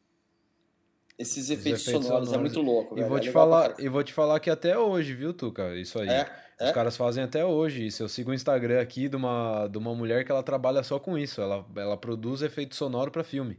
esses 1.18 1.48
efeitos, 1.50 1.82
efeitos 1.82 2.06
sonoros. 2.06 2.28
sonoros. 2.28 2.32
É 2.32 2.38
muito 2.38 2.60
louco. 2.60 2.98
E 2.98 3.02
vou, 3.02 3.18
é 3.18 3.20
te 3.20 3.30
falar, 3.30 3.74
e 3.78 3.88
vou 3.88 4.04
te 4.04 4.12
falar 4.12 4.38
que 4.38 4.50
até 4.50 4.78
hoje, 4.78 5.14
viu, 5.14 5.32
Tuca? 5.32 5.74
Isso 5.74 5.98
aí. 5.98 6.08
É, 6.08 6.30
Os 6.60 6.68
é? 6.68 6.72
caras 6.72 6.96
fazem 6.96 7.24
até 7.24 7.44
hoje 7.44 7.86
isso. 7.86 8.02
Eu 8.02 8.08
sigo 8.08 8.30
o 8.30 8.34
Instagram 8.34 8.80
aqui 8.80 9.08
de 9.08 9.16
uma, 9.16 9.66
de 9.66 9.78
uma 9.78 9.94
mulher 9.94 10.24
que 10.24 10.30
ela 10.30 10.42
trabalha 10.42 10.82
só 10.82 10.98
com 10.98 11.16
isso. 11.16 11.40
Ela, 11.40 11.66
ela 11.74 11.96
produz 11.96 12.42
efeito 12.42 12.76
sonoro 12.76 13.10
para 13.10 13.24
filme. 13.24 13.58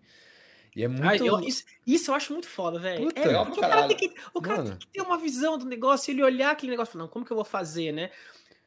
E 0.76 0.84
é 0.84 0.88
muito. 0.88 1.08
Ai, 1.08 1.18
eu, 1.20 1.40
isso, 1.40 1.64
isso, 1.88 2.12
eu 2.12 2.16
acho 2.16 2.32
muito 2.32 2.48
foda, 2.48 2.78
velho. 2.78 3.10
É, 3.16 3.42
o 3.42 3.56
cara, 3.56 3.88
tem 3.88 3.98
que, 3.98 4.14
o 4.32 4.40
cara 4.40 4.64
tem 4.64 4.76
que 4.76 4.88
ter 4.88 5.02
uma 5.02 5.18
visão 5.18 5.58
do 5.58 5.66
negócio, 5.66 6.12
ele 6.12 6.22
olhar 6.22 6.52
aquele 6.52 6.70
negócio 6.70 6.92
e 6.92 6.94
falar, 6.94 7.06
não, 7.06 7.10
como 7.10 7.26
que 7.26 7.32
eu 7.32 7.36
vou 7.36 7.44
fazer, 7.44 7.92
né? 7.92 8.12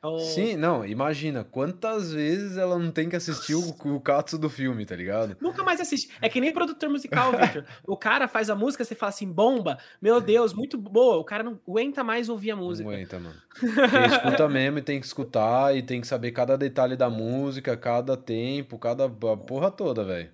Oh. 0.03 0.19
Sim, 0.19 0.57
não, 0.57 0.85
imagina 0.85 1.45
quantas 1.45 2.11
vezes 2.11 2.57
ela 2.57 2.79
não 2.79 2.91
tem 2.91 3.09
que 3.09 3.17
assistir 3.17 3.55
o, 3.55 3.69
o 3.69 4.01
Katsu 4.01 4.39
do 4.39 4.49
filme, 4.49 4.87
tá 4.87 4.97
ligado? 4.97 5.37
Nunca 5.39 5.63
mais 5.63 5.79
assiste. 5.79 6.11
É 6.23 6.29
que 6.29 6.41
nem 6.41 6.55
produtor 6.55 6.89
musical, 6.89 7.33
Victor. 7.33 7.67
o 7.87 7.97
cara 7.99 8.27
faz 8.27 8.49
a 8.49 8.55
música, 8.55 8.83
você 8.83 8.95
fala 8.95 9.11
assim, 9.11 9.31
bomba, 9.31 9.79
meu 10.01 10.19
Deus, 10.19 10.55
muito 10.55 10.79
boa. 10.79 11.19
O 11.19 11.25
cara 11.25 11.43
não 11.43 11.61
aguenta 11.69 12.03
mais 12.03 12.31
ouvir 12.31 12.53
a 12.53 12.57
música. 12.57 12.89
Não 12.89 12.97
aguenta, 12.97 13.19
mano. 13.19 13.37
Quem 13.61 14.07
escuta 14.07 14.49
mesmo 14.49 14.79
e 14.79 14.83
tem 14.83 14.99
que 14.99 15.07
escutar 15.07 15.77
e 15.77 15.83
tem 15.83 16.01
que 16.01 16.07
saber 16.07 16.31
cada 16.33 16.57
detalhe 16.57 16.97
da 16.97 17.11
música, 17.11 17.77
cada 17.77 18.17
tempo, 18.17 18.79
cada 18.79 19.07
porra 19.09 19.71
toda, 19.71 20.03
velho. 20.03 20.31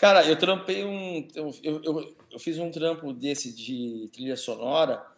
Cara, 0.00 0.26
eu 0.26 0.36
trampei 0.36 0.84
um. 0.84 1.28
Eu, 1.34 1.54
eu, 1.62 2.14
eu, 2.32 2.38
fiz 2.40 2.58
um 2.58 2.70
trampo 2.70 3.12
desse 3.12 3.54
de 3.54 4.08
trilha 4.12 4.36
sonora 4.36 5.13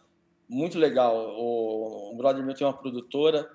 muito 0.49 0.78
legal. 0.78 1.34
O, 1.38 2.12
um 2.12 2.16
brother 2.16 2.44
meu 2.44 2.55
tem 2.55 2.66
uma 2.66 2.76
produtora 2.76 3.51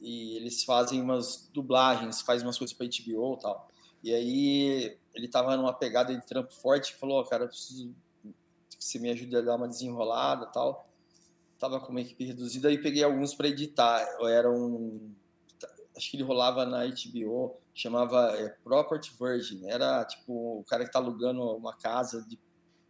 e 0.00 0.36
eles 0.36 0.64
fazem 0.64 1.00
umas 1.00 1.48
dublagens, 1.52 2.20
faz 2.20 2.42
umas 2.42 2.58
coisas 2.58 2.76
para 2.76 2.86
HBO 2.86 3.34
e 3.34 3.40
tal. 3.40 3.68
E 4.02 4.14
aí 4.14 4.98
ele 5.14 5.28
tava 5.28 5.56
numa 5.56 5.72
pegada 5.72 6.14
de 6.14 6.26
trampo 6.26 6.52
forte, 6.52 6.94
falou, 6.94 7.20
oh, 7.20 7.24
cara, 7.24 7.44
eu 7.44 7.48
preciso 7.48 7.94
que 8.22 8.84
você 8.84 8.98
me 8.98 9.10
ajude 9.10 9.36
a 9.36 9.40
dar 9.40 9.56
uma 9.56 9.68
desenrolada 9.68 10.46
tal. 10.46 10.86
Tava 11.58 11.80
com 11.80 11.90
uma 11.90 12.02
equipe 12.02 12.24
reduzida 12.24 12.70
e 12.70 12.78
peguei 12.78 13.02
alguns 13.02 13.34
para 13.34 13.48
editar. 13.48 14.06
Era 14.28 14.50
um 14.50 15.14
acho 15.96 16.10
que 16.10 16.16
ele 16.16 16.24
rolava 16.24 16.66
na 16.66 16.84
HBO, 16.86 17.56
chamava 17.74 18.36
é, 18.36 18.50
Property 18.62 19.12
Virgin. 19.18 19.66
Era 19.66 20.04
tipo 20.04 20.60
o 20.60 20.64
cara 20.64 20.84
que 20.84 20.92
tá 20.92 20.98
alugando 20.98 21.42
uma 21.56 21.74
casa 21.74 22.22
de 22.28 22.38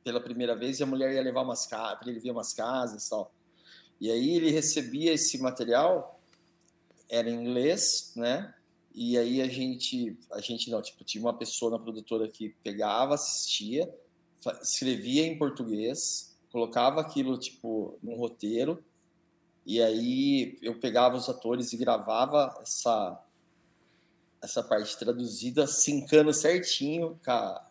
pela 0.07 0.21
primeira 0.21 0.55
vez 0.55 0.79
e 0.79 0.85
a 0.85 0.87
mulher 0.87 1.13
ia 1.13 1.21
levar 1.21 1.43
umas 1.43 1.67
casas, 1.67 2.07
ele 2.07 2.21
ver 2.21 2.31
umas 2.31 2.55
casas 2.55 3.05
e 3.05 3.11
tal. 3.11 3.35
E 4.01 4.09
aí 4.09 4.37
ele 4.37 4.53
recebia 4.53 5.13
esse 5.13 5.37
material, 5.39 6.21
era 7.09 7.29
em 7.29 7.35
inglês, 7.35 8.13
né? 8.15 8.55
E 8.95 9.19
aí 9.19 9.43
a 9.43 9.49
gente, 9.49 10.17
a 10.31 10.41
gente 10.41 10.71
não, 10.71 10.81
tipo, 10.81 11.03
tinha 11.03 11.25
uma 11.25 11.37
pessoa 11.37 11.73
na 11.73 11.79
produtora 11.81 12.29
que 12.29 12.51
pegava, 12.63 13.15
assistia, 13.15 13.93
escrevia 14.63 15.27
em 15.27 15.37
português, 15.37 16.39
colocava 16.53 17.01
aquilo, 17.01 17.37
tipo, 17.37 17.99
num 18.01 18.15
roteiro, 18.15 18.85
e 19.67 19.83
aí 19.83 20.57
eu 20.63 20.79
pegava 20.79 21.17
os 21.17 21.29
atores 21.29 21.73
e 21.73 21.77
gravava 21.77 22.57
essa, 22.63 23.21
essa 24.41 24.63
parte 24.63 24.97
traduzida, 24.97 25.67
sincando 25.67 26.33
certinho 26.33 27.19
com 27.25 27.31
a, 27.33 27.67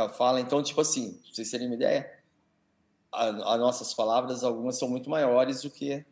ela 0.00 0.08
fala. 0.08 0.40
Então, 0.40 0.62
tipo 0.62 0.80
assim, 0.80 1.14
pra 1.14 1.32
vocês 1.32 1.50
terem 1.50 1.66
uma 1.66 1.74
ideia, 1.74 2.10
as 3.12 3.58
nossas 3.58 3.94
palavras, 3.94 4.44
algumas 4.44 4.78
são 4.78 4.88
muito 4.88 5.08
maiores 5.08 5.62
do 5.62 5.70
que 5.70 6.04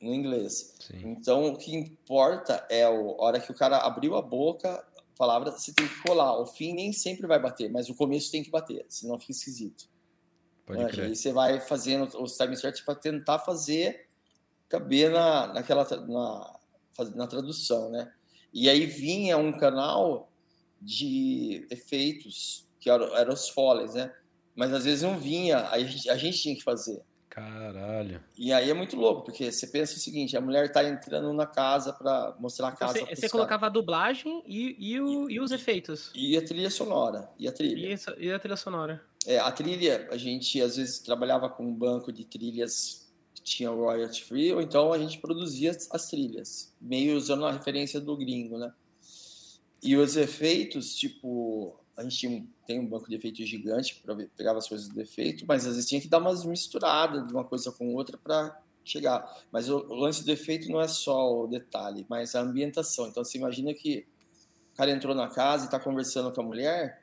no 0.00 0.12
inglês. 0.12 0.74
Sim. 0.80 1.10
Então, 1.10 1.46
o 1.52 1.56
que 1.56 1.74
importa 1.74 2.66
é 2.68 2.84
a 2.84 2.90
hora 2.90 3.40
que 3.40 3.50
o 3.50 3.54
cara 3.54 3.78
abriu 3.78 4.16
a 4.16 4.22
boca, 4.22 4.84
a 4.96 5.16
palavra 5.16 5.50
você 5.50 5.72
tem 5.72 5.86
que 5.86 6.02
colar. 6.02 6.38
O 6.40 6.46
fim 6.46 6.72
nem 6.72 6.92
sempre 6.92 7.26
vai 7.26 7.38
bater, 7.38 7.70
mas 7.70 7.88
o 7.88 7.94
começo 7.94 8.30
tem 8.30 8.42
que 8.42 8.50
bater, 8.50 8.84
senão 8.88 9.18
fica 9.18 9.32
esquisito. 9.32 9.88
Pode 10.66 10.80
Manja, 10.80 10.92
crer. 10.92 11.06
Aí 11.06 11.16
você 11.16 11.32
vai 11.32 11.60
fazendo 11.60 12.08
os 12.20 12.36
time 12.36 12.56
certos 12.56 12.80
para 12.80 12.94
tentar 12.96 13.38
fazer 13.38 14.08
caber 14.68 15.10
na, 15.10 15.46
naquela 15.54 15.84
na, 15.84 16.58
na 17.14 17.26
tradução, 17.26 17.88
né? 17.90 18.12
E 18.52 18.68
aí 18.68 18.86
vinha 18.86 19.38
um 19.38 19.52
canal 19.52 20.28
de 20.80 21.66
efeitos, 21.70 22.66
que 22.80 22.90
eram, 22.90 23.16
eram 23.16 23.32
os 23.32 23.48
foles, 23.48 23.94
né? 23.94 24.12
Mas 24.54 24.72
às 24.72 24.84
vezes 24.84 25.02
não 25.02 25.18
vinha, 25.18 25.68
aí 25.70 25.84
a 25.84 25.86
gente, 25.86 26.10
a 26.10 26.16
gente 26.16 26.40
tinha 26.40 26.54
que 26.54 26.62
fazer. 26.62 27.02
Caralho. 27.36 28.18
E 28.38 28.50
aí 28.50 28.70
é 28.70 28.72
muito 28.72 28.96
louco, 28.96 29.24
porque 29.24 29.52
você 29.52 29.66
pensa 29.66 29.94
o 29.94 29.98
seguinte: 29.98 30.34
a 30.38 30.40
mulher 30.40 30.72
tá 30.72 30.82
entrando 30.82 31.30
na 31.34 31.44
casa 31.44 31.92
para 31.92 32.34
mostrar 32.40 32.68
a 32.68 32.70
então 32.70 32.88
casa. 32.88 33.00
Você, 33.00 33.14
você 33.14 33.28
colocava 33.28 33.66
a 33.66 33.68
dublagem 33.68 34.42
e, 34.46 34.74
e, 34.78 34.98
o, 34.98 35.28
e 35.28 35.38
os 35.38 35.50
efeitos. 35.50 36.10
E 36.14 36.34
a 36.34 36.42
trilha 36.42 36.70
sonora. 36.70 37.28
E 37.38 37.46
a 37.46 37.52
trilha. 37.52 37.94
E, 37.94 38.24
e 38.24 38.32
a 38.32 38.38
trilha 38.38 38.56
sonora. 38.56 39.04
É, 39.26 39.38
a 39.38 39.52
trilha, 39.52 40.08
a 40.10 40.16
gente 40.16 40.62
às 40.62 40.78
vezes 40.78 41.00
trabalhava 41.00 41.50
com 41.50 41.66
um 41.66 41.74
banco 41.74 42.10
de 42.10 42.24
trilhas 42.24 43.06
que 43.34 43.42
tinha 43.42 43.68
royalty 43.68 44.24
free, 44.24 44.54
ou 44.54 44.62
então 44.62 44.90
a 44.90 44.98
gente 44.98 45.18
produzia 45.18 45.76
as 45.90 46.08
trilhas, 46.08 46.74
meio 46.80 47.18
usando 47.18 47.44
a 47.44 47.52
referência 47.52 48.00
do 48.00 48.16
gringo, 48.16 48.56
né? 48.56 48.72
E 49.82 49.96
os 49.96 50.16
efeitos, 50.16 50.96
tipo, 50.96 51.78
a 51.96 52.02
gente 52.02 52.48
tem 52.66 52.78
um 52.80 52.86
banco 52.86 53.08
de 53.08 53.16
efeitos 53.16 53.48
gigante 53.48 54.00
para 54.04 54.14
pegar 54.36 54.56
as 54.56 54.68
coisas 54.68 54.88
de 54.88 55.00
efeito, 55.00 55.44
mas 55.46 55.66
às 55.66 55.74
vezes 55.74 55.88
tinha 55.88 56.00
que 56.00 56.08
dar 56.08 56.18
umas 56.18 56.44
misturadas 56.44 57.26
de 57.26 57.32
uma 57.32 57.44
coisa 57.44 57.72
com 57.72 57.94
outra 57.94 58.18
para 58.18 58.60
chegar. 58.84 59.26
Mas 59.50 59.68
o, 59.68 59.78
o, 59.78 59.94
lance 59.94 60.24
do 60.24 60.30
efeito 60.30 60.70
não 60.70 60.80
é 60.80 60.88
só 60.88 61.42
o 61.42 61.46
detalhe, 61.46 62.04
mas 62.08 62.34
a 62.34 62.40
ambientação. 62.40 63.08
Então 63.08 63.24
você 63.24 63.38
imagina 63.38 63.72
que 63.72 64.06
o 64.72 64.76
cara 64.76 64.90
entrou 64.90 65.14
na 65.14 65.28
casa 65.28 65.64
e 65.64 65.66
está 65.66 65.80
conversando 65.80 66.32
com 66.32 66.40
a 66.40 66.44
mulher 66.44 67.02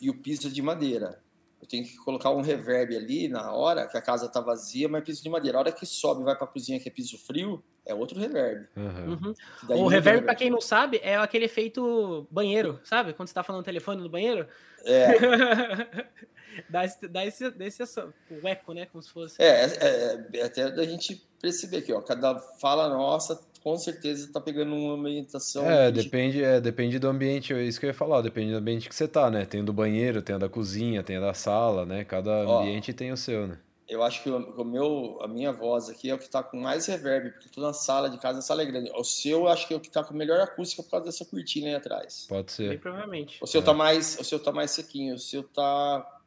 e 0.00 0.10
o 0.10 0.20
piso 0.20 0.48
é 0.48 0.50
de 0.50 0.60
madeira. 0.60 1.23
Eu 1.64 1.68
tenho 1.68 1.82
que 1.82 1.96
colocar 1.96 2.30
um 2.30 2.42
reverb 2.42 2.94
ali 2.94 3.26
na 3.26 3.50
hora 3.50 3.88
que 3.88 3.96
a 3.96 4.02
casa 4.02 4.28
tá 4.28 4.38
vazia, 4.38 4.86
mas 4.86 5.02
piso 5.02 5.22
de 5.22 5.30
madeira. 5.30 5.56
A 5.56 5.60
hora 5.62 5.72
que 5.72 5.86
sobe 5.86 6.20
e 6.20 6.24
vai 6.24 6.36
para 6.36 6.44
a 6.44 6.46
cozinha 6.46 6.78
que 6.78 6.90
é 6.90 6.92
piso 6.92 7.16
frio, 7.16 7.64
é 7.86 7.94
outro 7.94 8.20
reverb. 8.20 8.66
Uhum. 8.76 9.34
Uhum. 9.68 9.82
O 9.82 9.86
reverb, 9.86 10.26
para 10.26 10.34
quem 10.34 10.50
não 10.50 10.60
sabe, 10.60 11.00
é 11.02 11.16
aquele 11.16 11.46
efeito 11.46 12.26
banheiro, 12.30 12.78
sabe? 12.84 13.14
Quando 13.14 13.28
você 13.28 13.34
tá 13.34 13.42
falando 13.42 13.60
no 13.60 13.64
telefone 13.64 14.02
no 14.02 14.10
banheiro. 14.10 14.46
É. 14.84 15.06
dá 16.68 16.84
esse, 16.84 17.08
dá 17.08 17.24
esse, 17.24 17.54
esse 17.58 18.00
o 18.00 18.46
eco, 18.46 18.74
né? 18.74 18.84
Como 18.84 19.02
se 19.02 19.10
fosse. 19.10 19.42
É, 19.42 19.64
é, 19.64 20.28
é 20.34 20.42
até 20.42 20.70
da 20.70 20.84
gente 20.84 21.26
perceber 21.40 21.78
aqui, 21.78 21.94
ó. 21.94 22.02
Cada 22.02 22.38
fala 22.60 22.90
nossa 22.90 23.40
com 23.64 23.78
certeza 23.78 24.30
tá 24.30 24.38
pegando 24.42 24.74
uma 24.74 24.92
ambientação. 24.92 25.64
É, 25.64 25.90
depende, 25.90 26.44
é, 26.44 26.60
depende 26.60 26.98
do 26.98 27.08
ambiente, 27.08 27.54
é 27.54 27.62
isso 27.62 27.80
que 27.80 27.86
eu 27.86 27.88
ia 27.88 27.94
falar, 27.94 28.20
depende 28.20 28.52
do 28.52 28.58
ambiente 28.58 28.90
que 28.90 28.94
você 28.94 29.08
tá, 29.08 29.30
né? 29.30 29.46
Tem 29.46 29.64
do 29.64 29.72
banheiro, 29.72 30.20
tem 30.20 30.34
a 30.34 30.38
da 30.38 30.50
cozinha, 30.50 31.02
tem 31.02 31.16
a 31.16 31.20
da 31.20 31.32
sala, 31.32 31.86
né? 31.86 32.04
Cada 32.04 32.46
Ó, 32.46 32.60
ambiente 32.60 32.92
tem 32.92 33.10
o 33.10 33.16
seu, 33.16 33.46
né? 33.46 33.58
Eu 33.88 34.02
acho 34.02 34.22
que 34.22 34.28
o, 34.28 34.36
o, 34.36 34.64
meu, 34.64 35.18
a 35.22 35.26
minha 35.26 35.50
voz 35.50 35.88
aqui 35.88 36.10
é 36.10 36.14
o 36.14 36.18
que 36.18 36.28
tá 36.28 36.42
com 36.42 36.58
mais 36.58 36.86
reverb, 36.86 37.30
porque 37.30 37.48
eu 37.48 37.52
tô 37.52 37.62
na 37.62 37.72
sala 37.72 38.10
de 38.10 38.18
casa, 38.18 38.40
a 38.40 38.42
sala 38.42 38.60
é 38.60 38.66
grande. 38.66 38.90
O 38.94 39.02
seu, 39.02 39.40
eu 39.40 39.48
acho 39.48 39.66
que 39.66 39.72
é 39.72 39.76
o 39.78 39.80
que 39.80 39.90
tá 39.90 40.04
com 40.04 40.12
melhor 40.12 40.40
acústica 40.42 40.82
por 40.82 40.90
causa 40.90 41.06
dessa 41.06 41.24
cortina 41.24 41.68
aí 41.68 41.74
atrás. 41.74 42.26
Pode 42.28 42.52
ser. 42.52 42.68
Bem 42.68 42.78
provavelmente. 42.78 43.38
O 43.42 43.46
seu 43.46 43.62
tá 43.62 43.70
é. 43.70 43.72
tá 43.72 43.78
mais, 43.78 44.18
o 44.20 44.24
seu 44.24 44.38
tá 44.38 44.52
mais 44.52 44.72
sequinho, 44.72 45.14
o 45.14 45.18
seu 45.18 45.42
tá 45.42 46.20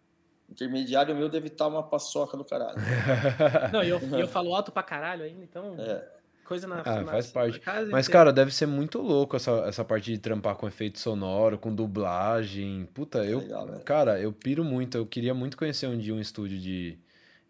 intermediário, 0.50 1.14
o 1.14 1.18
meu 1.18 1.30
deve 1.30 1.50
estar 1.50 1.66
tá 1.66 1.70
uma 1.70 1.84
paçoca 1.84 2.36
do 2.36 2.44
caralho. 2.44 2.78
Não, 3.72 3.84
e 3.84 3.90
eu, 3.90 4.00
eu 4.00 4.28
falo 4.30 4.56
alto 4.56 4.72
pra 4.72 4.82
caralho 4.82 5.24
ainda, 5.24 5.44
então. 5.44 5.76
É 5.78 6.17
coisa 6.48 6.66
na, 6.66 6.82
ah, 6.84 7.02
na, 7.02 7.12
faz 7.12 7.30
parte. 7.30 7.62
Mas, 7.92 8.08
cara, 8.08 8.32
deve 8.32 8.54
ser 8.54 8.66
muito 8.66 9.00
louco 9.00 9.36
essa, 9.36 9.52
essa 9.68 9.84
parte 9.84 10.12
de 10.12 10.18
trampar 10.18 10.56
com 10.56 10.68
efeito 10.68 10.98
sonoro, 10.98 11.58
com 11.58 11.74
dublagem. 11.74 12.88
Puta, 12.94 13.20
eu. 13.26 13.40
Legal, 13.40 13.68
cara, 13.84 14.20
eu 14.20 14.32
piro 14.32 14.64
muito. 14.64 14.98
Eu 14.98 15.06
queria 15.06 15.34
muito 15.34 15.58
conhecer 15.58 15.88
um 15.88 15.98
dia 15.98 16.14
um 16.14 16.20
estúdio 16.20 16.58
de, 16.58 16.98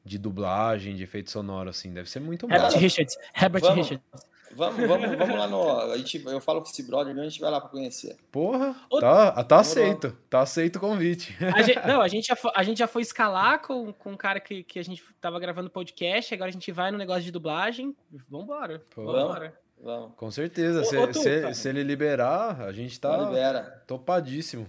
de 0.03 0.17
dublagem, 0.17 0.95
de 0.95 1.03
efeito 1.03 1.29
sonoro, 1.29 1.69
assim. 1.69 1.93
Deve 1.93 2.09
ser 2.09 2.19
muito 2.19 2.51
Herbert. 2.51 2.77
Richards. 2.77 3.17
Herbert 3.39 3.61
vamos, 3.61 3.77
Richards. 3.77 4.27
Vamos, 4.57 4.87
vamos, 4.87 5.15
vamos 5.15 5.37
lá 5.37 5.47
no. 5.47 5.91
A 5.91 5.97
gente, 5.97 6.25
eu 6.25 6.41
falo 6.41 6.61
com 6.63 6.67
esse 6.67 6.81
brother, 6.81 7.15
a 7.15 7.23
gente 7.23 7.39
vai 7.39 7.51
lá 7.51 7.61
para 7.61 7.69
conhecer. 7.69 8.17
Porra, 8.31 8.75
tá, 8.99 9.43
tá 9.43 9.59
aceito. 9.59 10.17
Tá 10.27 10.41
aceito 10.41 10.77
o 10.77 10.79
convite. 10.79 11.37
A 11.55 11.61
gente, 11.61 11.79
não, 11.87 12.01
a 12.01 12.07
gente, 12.07 12.25
já 12.25 12.35
foi, 12.35 12.51
a 12.55 12.63
gente 12.63 12.79
já 12.79 12.87
foi 12.87 13.03
escalar 13.03 13.61
com, 13.61 13.93
com 13.93 14.13
um 14.13 14.17
cara 14.17 14.39
que, 14.39 14.63
que 14.63 14.79
a 14.79 14.83
gente 14.83 15.03
tava 15.21 15.39
gravando 15.39 15.69
podcast, 15.69 16.33
agora 16.33 16.49
a 16.49 16.51
gente 16.51 16.71
vai 16.71 16.89
no 16.89 16.97
negócio 16.97 17.21
de 17.21 17.31
dublagem. 17.31 17.95
Vambora. 18.27 18.81
Pô. 18.89 19.05
Vambora. 19.05 19.55
Vamos. 19.79 20.15
Com 20.15 20.31
certeza. 20.31 20.81
Ô, 20.81 20.85
se, 20.85 20.97
ô, 20.97 21.13
se, 21.13 21.53
se, 21.53 21.69
ele 21.69 21.83
liberar, 21.83 22.59
a 22.61 22.71
gente 22.71 22.99
tá 22.99 23.15
libera. 23.15 23.83
topadíssimo. 23.85 24.67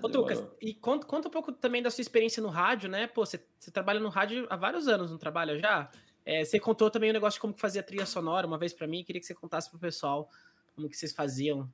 Ô, 0.00 0.08
Tucas, 0.08 0.44
e 0.60 0.74
conta, 0.74 1.06
conta 1.06 1.26
um 1.26 1.30
pouco 1.30 1.50
também 1.50 1.82
da 1.82 1.90
sua 1.90 2.02
experiência 2.02 2.40
no 2.40 2.48
rádio, 2.48 2.88
né? 2.88 3.08
Pô, 3.08 3.26
você, 3.26 3.40
você 3.58 3.70
trabalha 3.72 3.98
no 3.98 4.08
rádio 4.08 4.46
há 4.48 4.56
vários 4.56 4.86
anos, 4.86 5.10
não 5.10 5.18
trabalha 5.18 5.58
já? 5.58 5.90
É, 6.26 6.44
você 6.44 6.58
contou 6.58 6.90
também 6.90 7.10
o 7.10 7.12
um 7.12 7.14
negócio 7.14 7.36
de 7.36 7.40
como 7.40 7.54
que 7.54 7.60
fazia 7.60 7.82
trilha 7.82 8.04
sonora 8.04 8.46
uma 8.46 8.58
vez 8.58 8.72
para 8.72 8.86
mim, 8.86 9.04
queria 9.04 9.20
que 9.20 9.26
você 9.26 9.34
contasse 9.34 9.70
pro 9.70 9.78
pessoal 9.78 10.28
como 10.74 10.88
que 10.88 10.96
vocês 10.96 11.12
faziam. 11.12 11.70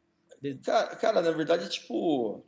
Cara, 0.62 0.94
cara, 0.96 1.22
na 1.22 1.30
verdade, 1.30 1.68
tipo, 1.70 2.44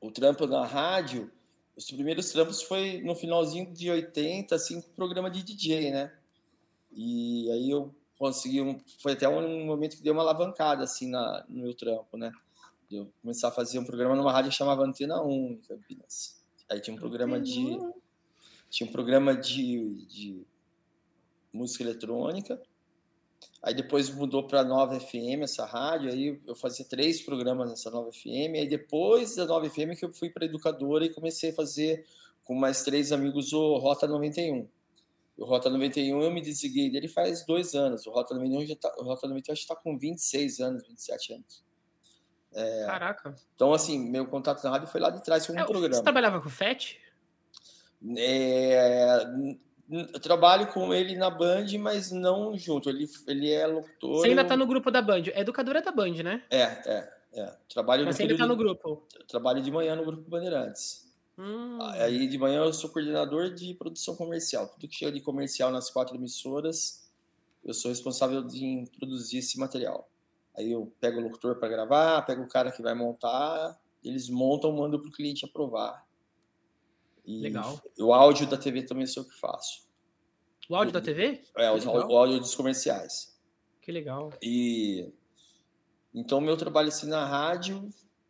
o 0.00 0.10
trampo 0.10 0.46
na 0.46 0.64
rádio, 0.64 1.30
os 1.76 1.90
primeiros 1.90 2.30
trampos 2.30 2.62
foi 2.62 3.02
no 3.02 3.14
finalzinho 3.16 3.72
de 3.72 3.90
80, 3.90 4.54
assim, 4.54 4.80
com 4.80 4.90
programa 4.92 5.30
de 5.30 5.42
DJ, 5.42 5.90
né? 5.90 6.16
E 6.92 7.50
aí 7.50 7.70
eu 7.70 7.94
consegui, 8.16 8.62
um, 8.62 8.80
foi 9.00 9.12
até 9.12 9.28
um 9.28 9.66
momento 9.66 9.96
que 9.96 10.02
deu 10.02 10.12
uma 10.12 10.22
alavancada, 10.22 10.84
assim, 10.84 11.10
na, 11.10 11.44
no 11.48 11.64
meu 11.64 11.74
trampo, 11.74 12.16
né? 12.16 12.32
eu 12.90 13.10
começar 13.20 13.48
a 13.48 13.50
fazer 13.50 13.78
um 13.80 13.84
programa 13.84 14.14
numa 14.14 14.30
rádio 14.30 14.50
que 14.50 14.56
chamava 14.56 14.84
Antena 14.84 15.20
1 15.20 15.30
em 15.32 15.56
Campinas. 15.56 16.40
Aí 16.70 16.80
tinha 16.80 16.94
um 16.94 16.98
programa 16.98 17.40
de 17.40 17.76
tinha 18.76 18.86
um 18.86 18.92
programa 18.92 19.34
de, 19.34 20.04
de 20.06 20.46
música 21.50 21.82
eletrônica. 21.82 22.60
Aí 23.62 23.72
depois 23.72 24.10
mudou 24.10 24.46
para 24.46 24.62
Nova 24.62 25.00
FM 25.00 25.42
essa 25.42 25.64
rádio, 25.64 26.10
aí 26.10 26.38
eu 26.46 26.54
fazia 26.54 26.84
três 26.84 27.22
programas 27.22 27.70
nessa 27.70 27.90
Nova 27.90 28.12
FM. 28.12 28.54
Aí 28.54 28.68
depois 28.68 29.34
da 29.34 29.46
Nova 29.46 29.68
FM 29.68 29.98
que 29.98 30.04
eu 30.04 30.12
fui 30.12 30.28
para 30.28 30.44
educadora 30.44 31.06
e 31.06 31.12
comecei 31.12 31.50
a 31.50 31.54
fazer 31.54 32.04
com 32.44 32.54
mais 32.54 32.82
três 32.82 33.12
amigos 33.12 33.54
o 33.54 33.78
Rota 33.78 34.06
91. 34.06 34.68
O 35.38 35.44
Rota 35.46 35.70
91 35.70 36.20
eu 36.20 36.30
me 36.30 36.42
desliguei 36.42 36.90
dele 36.90 37.08
faz 37.08 37.46
dois 37.46 37.74
anos. 37.74 38.06
O 38.06 38.10
Rota 38.10 38.34
91 38.34 38.66
já 38.66 38.76
tá, 38.76 38.94
o 38.98 39.04
Rota 39.04 39.26
91 39.26 39.52
acho 39.52 39.66
que 39.66 39.72
está 39.72 39.74
com 39.74 39.98
26 39.98 40.60
anos, 40.60 40.86
27 40.86 41.32
anos. 41.32 41.64
É, 42.52 42.86
Caraca. 42.86 43.34
Então, 43.54 43.72
assim, 43.72 43.98
meu 43.98 44.26
contato 44.26 44.62
na 44.62 44.70
rádio 44.70 44.88
foi 44.88 45.00
lá 45.00 45.08
de 45.08 45.22
trás, 45.24 45.46
foi 45.46 45.54
um 45.54 45.60
é, 45.60 45.64
programa. 45.64 45.94
Você 45.94 46.02
trabalhava 46.02 46.40
com 46.40 46.48
o 46.48 46.50
FET? 46.50 47.05
É, 48.16 49.24
trabalho 50.20 50.66
com 50.68 50.92
ele 50.92 51.16
na 51.16 51.30
Band, 51.30 51.66
mas 51.78 52.10
não 52.10 52.56
junto. 52.56 52.88
Ele, 52.88 53.08
ele 53.26 53.50
é 53.52 53.66
locutor. 53.66 54.20
Você 54.20 54.28
ainda 54.28 54.44
tá 54.44 54.56
no 54.56 54.66
grupo 54.66 54.90
da 54.90 55.00
Band. 55.00 55.24
É 55.32 55.40
educadora 55.40 55.80
da 55.80 55.92
Band, 55.92 56.22
né? 56.22 56.42
É, 56.50 56.62
é. 56.62 57.12
é. 57.34 57.56
Trabalho 57.68 58.04
mas 58.04 58.16
você 58.16 58.22
ainda 58.22 58.36
tá 58.36 58.46
no 58.46 58.56
grupo. 58.56 59.06
Trabalho 59.28 59.62
de 59.62 59.70
manhã 59.70 59.94
no 59.94 60.04
grupo 60.04 60.28
Bandeirantes. 60.28 61.06
Hum. 61.38 61.78
Aí 61.80 62.26
de 62.26 62.38
manhã 62.38 62.64
eu 62.64 62.72
sou 62.72 62.90
coordenador 62.90 63.52
de 63.52 63.74
produção 63.74 64.16
comercial. 64.16 64.68
Tudo 64.68 64.88
que 64.88 64.96
chega 64.96 65.12
de 65.12 65.20
comercial 65.20 65.70
nas 65.70 65.90
quatro 65.90 66.16
emissoras, 66.16 67.10
eu 67.64 67.74
sou 67.74 67.90
responsável 67.90 68.42
de 68.42 68.84
produzir 68.98 69.38
esse 69.38 69.58
material. 69.58 70.08
Aí 70.56 70.72
eu 70.72 70.90
pego 70.98 71.20
o 71.20 71.22
locutor 71.22 71.56
para 71.56 71.68
gravar, 71.68 72.22
pego 72.22 72.42
o 72.42 72.48
cara 72.48 72.72
que 72.72 72.80
vai 72.80 72.94
montar, 72.94 73.78
eles 74.02 74.30
montam, 74.30 74.72
mandam 74.72 74.98
para 74.98 75.10
o 75.10 75.12
cliente 75.12 75.44
aprovar. 75.44 76.05
E 77.26 77.40
Legal. 77.40 77.80
O 77.98 78.14
áudio 78.14 78.46
da 78.46 78.56
TV 78.56 78.82
também 78.84 79.06
sou 79.06 79.24
eu 79.24 79.28
que 79.28 79.36
faço. 79.38 79.84
O 80.68 80.76
áudio 80.76 80.92
da 80.92 81.00
TV? 81.00 81.42
É, 81.56 81.70
o, 81.70 81.76
o 81.76 82.16
áudio 82.16 82.38
dos 82.38 82.54
comerciais. 82.54 83.36
Que 83.82 83.92
legal. 83.92 84.32
E 84.42 85.12
então 86.14 86.40
meu 86.40 86.56
trabalho 86.56 86.88
assim 86.88 87.08
na 87.08 87.24
rádio, 87.24 87.88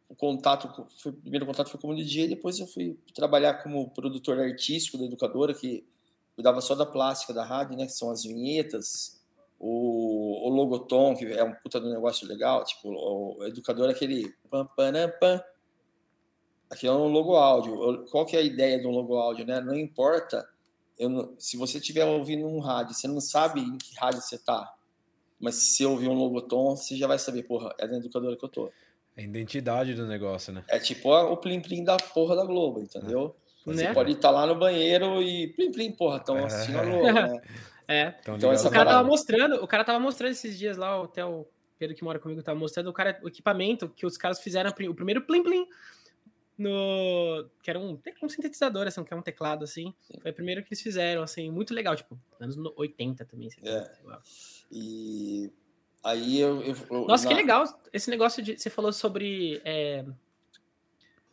o 0.09 0.15
contato, 0.15 0.87
foi, 0.99 1.13
o 1.13 1.17
primeiro 1.17 1.47
contato 1.47 1.71
foi 1.71 1.81
como 1.81 1.95
DJ, 1.95 2.29
depois 2.29 2.59
eu 2.59 2.67
fui 2.67 2.99
trabalhar 3.15 3.63
como 3.63 3.91
produtor 3.91 4.39
artístico 4.39 4.99
da 4.99 5.05
educadora 5.05 5.55
que 5.55 5.87
cuidava 6.35 6.61
só 6.61 6.75
da 6.75 6.85
plástica 6.85 7.33
da 7.33 7.45
rádio, 7.45 7.77
né, 7.77 7.87
que 7.87 7.93
são 7.93 8.11
as 8.11 8.23
vinhetas, 8.23 9.23
o, 9.59 10.47
o 10.47 10.51
logotom, 10.51 11.17
que 11.17 11.25
é 11.25 11.43
um 11.43 11.55
puta 11.55 11.81
do 11.81 11.89
negócio 11.89 12.29
legal, 12.29 12.63
tipo, 12.65 12.91
o, 12.91 13.39
o 13.39 13.45
educador 13.45 13.89
é 13.89 13.93
aquele 13.93 14.35
pam, 14.51 14.67
pam, 14.77 14.93
pam, 15.19 15.43
aqui 16.71 16.87
é 16.87 16.93
um 16.93 17.09
logo 17.09 17.37
áudio. 17.37 18.05
Qual 18.11 18.27
que 18.27 18.37
é 18.37 18.41
a 18.41 18.43
ideia 18.43 18.81
do 18.81 18.91
logo 18.91 19.17
áudio, 19.17 19.47
né? 19.47 19.61
Não 19.61 19.75
importa 19.75 20.47
não, 20.99 21.35
se 21.39 21.57
você 21.57 21.79
estiver 21.79 22.05
ouvindo 22.07 22.47
um 22.47 22.59
rádio, 22.59 22.95
você 22.95 23.07
não 23.07 23.21
sabe 23.21 23.61
em 23.61 23.77
que 23.77 23.95
rádio 23.97 24.23
você 24.23 24.39
tá, 24.39 24.75
mas 25.39 25.57
se 25.57 25.77
você 25.77 25.85
ouvir 25.85 26.09
um 26.09 26.15
logotom, 26.15 26.75
você 26.75 26.97
já 26.97 27.07
vai 27.07 27.19
saber, 27.19 27.43
porra, 27.43 27.75
é 27.79 27.87
da 27.87 27.99
educadora 27.99 28.37
que 28.37 28.45
eu 28.45 28.49
tô. 28.49 28.73
É 29.15 29.21
a 29.21 29.25
identidade 29.25 29.95
do 29.95 30.07
negócio, 30.07 30.53
né? 30.53 30.65
É 30.69 30.79
tipo 30.79 31.11
o 31.11 31.37
plim-plim 31.37 31.85
da 31.85 31.97
porra 31.97 32.35
da 32.35 32.45
Globo, 32.45 32.81
entendeu? 32.81 33.37
É. 33.67 33.71
Você 33.71 33.85
né? 33.85 33.93
pode 33.95 34.13
estar 34.13 34.31
lá 34.31 34.47
no 34.47 34.55
banheiro 34.55 35.21
e 35.23 35.49
plim-plim, 35.49 35.93
porra, 35.93 36.19
estão 36.19 36.45
assistindo 36.45 36.79
a 36.79 36.85
Globo, 36.85 37.13
né? 37.13 37.43
É. 37.89 38.17
Então, 38.21 38.35
então 38.35 38.51
essa 38.51 38.67
o 38.67 38.71
cara 38.73 38.91
tava 38.91 39.07
mostrando, 39.07 39.63
o 39.63 39.67
cara 39.69 39.85
tava 39.85 40.01
mostrando 40.01 40.33
esses 40.33 40.59
dias 40.59 40.77
lá, 40.77 41.01
até 41.05 41.25
o 41.25 41.47
Pedro 41.79 41.95
que 41.95 42.03
mora 42.03 42.19
comigo 42.19 42.43
tava 42.43 42.59
mostrando 42.59 42.89
o 42.89 42.93
cara 42.93 43.17
o 43.23 43.29
equipamento 43.29 43.89
que 43.89 44.05
os 44.05 44.17
caras 44.17 44.41
fizeram 44.41 44.71
o 44.71 44.95
primeiro 44.95 45.23
plim 45.23 45.41
plim 45.41 45.69
no 46.59 47.49
que 47.63 47.71
era 47.71 47.79
um, 47.79 47.99
um 48.23 48.29
sintetizador 48.29 48.87
assim, 48.87 49.05
que 49.05 49.13
é 49.13 49.17
um 49.17 49.23
teclado 49.23 49.65
assim. 49.65 49.95
Foi 50.23 50.31
o 50.31 50.35
primeiro 50.35 50.63
que 50.63 50.69
eles 50.69 50.83
fizeram 50.83 51.23
assim, 51.23 51.51
muito 51.51 51.75
legal, 51.75 51.95
tipo, 51.95 52.19
anos 52.41 52.57
80 52.77 53.25
também, 53.25 53.49
é. 53.63 53.91
E 54.71 55.53
aí 56.03 56.41
eu, 56.41 56.63
eu 56.63 57.07
Nossa, 57.07 57.25
na... 57.25 57.31
que 57.31 57.35
legal 57.35 57.65
esse 57.93 58.11
negócio 58.11 58.43
de 58.43 58.59
você 58.59 58.71
falou 58.71 58.93
sobre 58.93 59.61
é, 59.65 60.05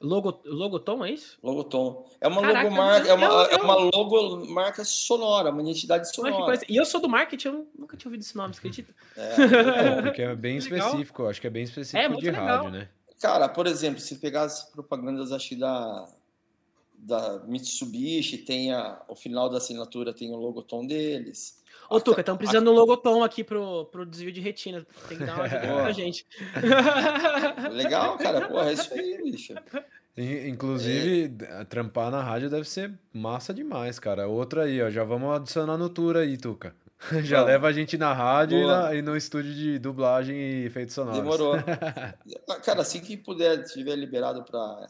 Logo, 0.03 0.41
Logotom, 0.43 1.05
é 1.05 1.11
isso? 1.11 1.39
Logotom. 1.41 2.05
É 2.19 2.27
uma 2.27 2.41
Caraca, 2.41 2.63
logomarca, 2.63 3.07
é 3.07 3.13
uma, 3.13 3.25
eu, 3.25 3.45
é 3.45 3.55
uma 3.55 3.75
logomarca 3.75 4.83
sonora, 4.83 5.49
uma 5.49 5.61
identidade 5.61 6.13
sonora. 6.13 6.59
E 6.67 6.75
eu 6.75 6.83
sou 6.83 6.99
do 6.99 7.07
marketing, 7.07 7.47
eu 7.47 7.67
nunca 7.79 7.95
tinha 7.95 8.09
ouvido 8.09 8.19
esse 8.19 8.35
nome, 8.35 8.53
você 8.53 8.59
acredita? 8.59 8.93
É, 9.23 10.01
porque 10.01 10.21
é 10.21 10.35
bem 10.35 10.57
específico, 10.57 11.25
acho 11.25 11.39
que 11.39 11.47
é 11.47 11.49
bem 11.49 11.63
específico 11.63 12.13
é, 12.13 12.17
de 12.17 12.25
legal. 12.25 12.45
rádio, 12.45 12.71
né? 12.71 12.89
Cara, 13.23 13.47
por 13.47 13.67
exemplo, 13.67 14.01
se 14.01 14.17
pegar 14.17 14.41
as 14.41 14.65
propagandas, 14.65 15.31
acho 15.31 15.57
da, 15.57 16.09
da 16.93 17.39
Mitsubishi, 17.47 18.39
tem 18.39 18.73
a, 18.73 19.01
o 19.07 19.15
final 19.15 19.49
da 19.49 19.59
assinatura 19.59 20.13
tem 20.13 20.29
o 20.33 20.35
logotom 20.35 20.85
deles. 20.85 21.57
Ô, 21.89 22.01
Tuca, 22.01 22.19
estamos 22.19 22.39
precisando 22.39 22.65
de 22.65 22.71
um 22.71 22.73
logotom 22.73 23.23
aqui 23.23 23.41
pro, 23.41 23.85
pro 23.85 24.05
desvio 24.05 24.29
de 24.29 24.41
retina. 24.41 24.85
Tem 25.07 25.17
que 25.17 25.25
dar 25.25 25.35
uma 25.35 25.45
ajuda 25.45 25.61
pra 25.61 25.91
gente. 25.93 26.25
Legal, 27.71 28.17
cara. 28.17 28.45
Porra, 28.45 28.71
é 28.71 28.73
isso 28.73 28.93
aí, 28.93 29.17
bicho. 29.23 29.53
Inclusive, 30.17 31.45
é. 31.45 31.63
trampar 31.63 32.11
na 32.11 32.21
rádio 32.21 32.49
deve 32.49 32.67
ser 32.67 32.93
massa 33.13 33.53
demais, 33.53 33.99
cara. 33.99 34.27
Outra 34.27 34.63
aí, 34.63 34.81
ó. 34.81 34.89
Já 34.89 35.05
vamos 35.05 35.33
adicionar 35.33 35.77
no 35.77 35.87
tour 35.87 36.17
aí, 36.17 36.35
Tuca. 36.35 36.75
Já 37.23 37.41
Bom, 37.41 37.47
leva 37.47 37.67
a 37.67 37.71
gente 37.71 37.97
na 37.97 38.13
rádio 38.13 38.59
e, 38.59 38.65
na, 38.65 38.95
e, 38.95 39.01
no 39.01 39.15
estúdio 39.17 39.53
de 39.53 39.79
dublagem 39.79 40.35
e 40.35 40.65
efeitos 40.65 40.95
sonoros. 40.95 41.19
Demorou. 41.19 41.55
cara, 42.63 42.81
assim 42.81 43.01
que 43.01 43.17
puder, 43.17 43.61
estiver 43.61 43.95
liberado 43.95 44.43
pra, 44.43 44.89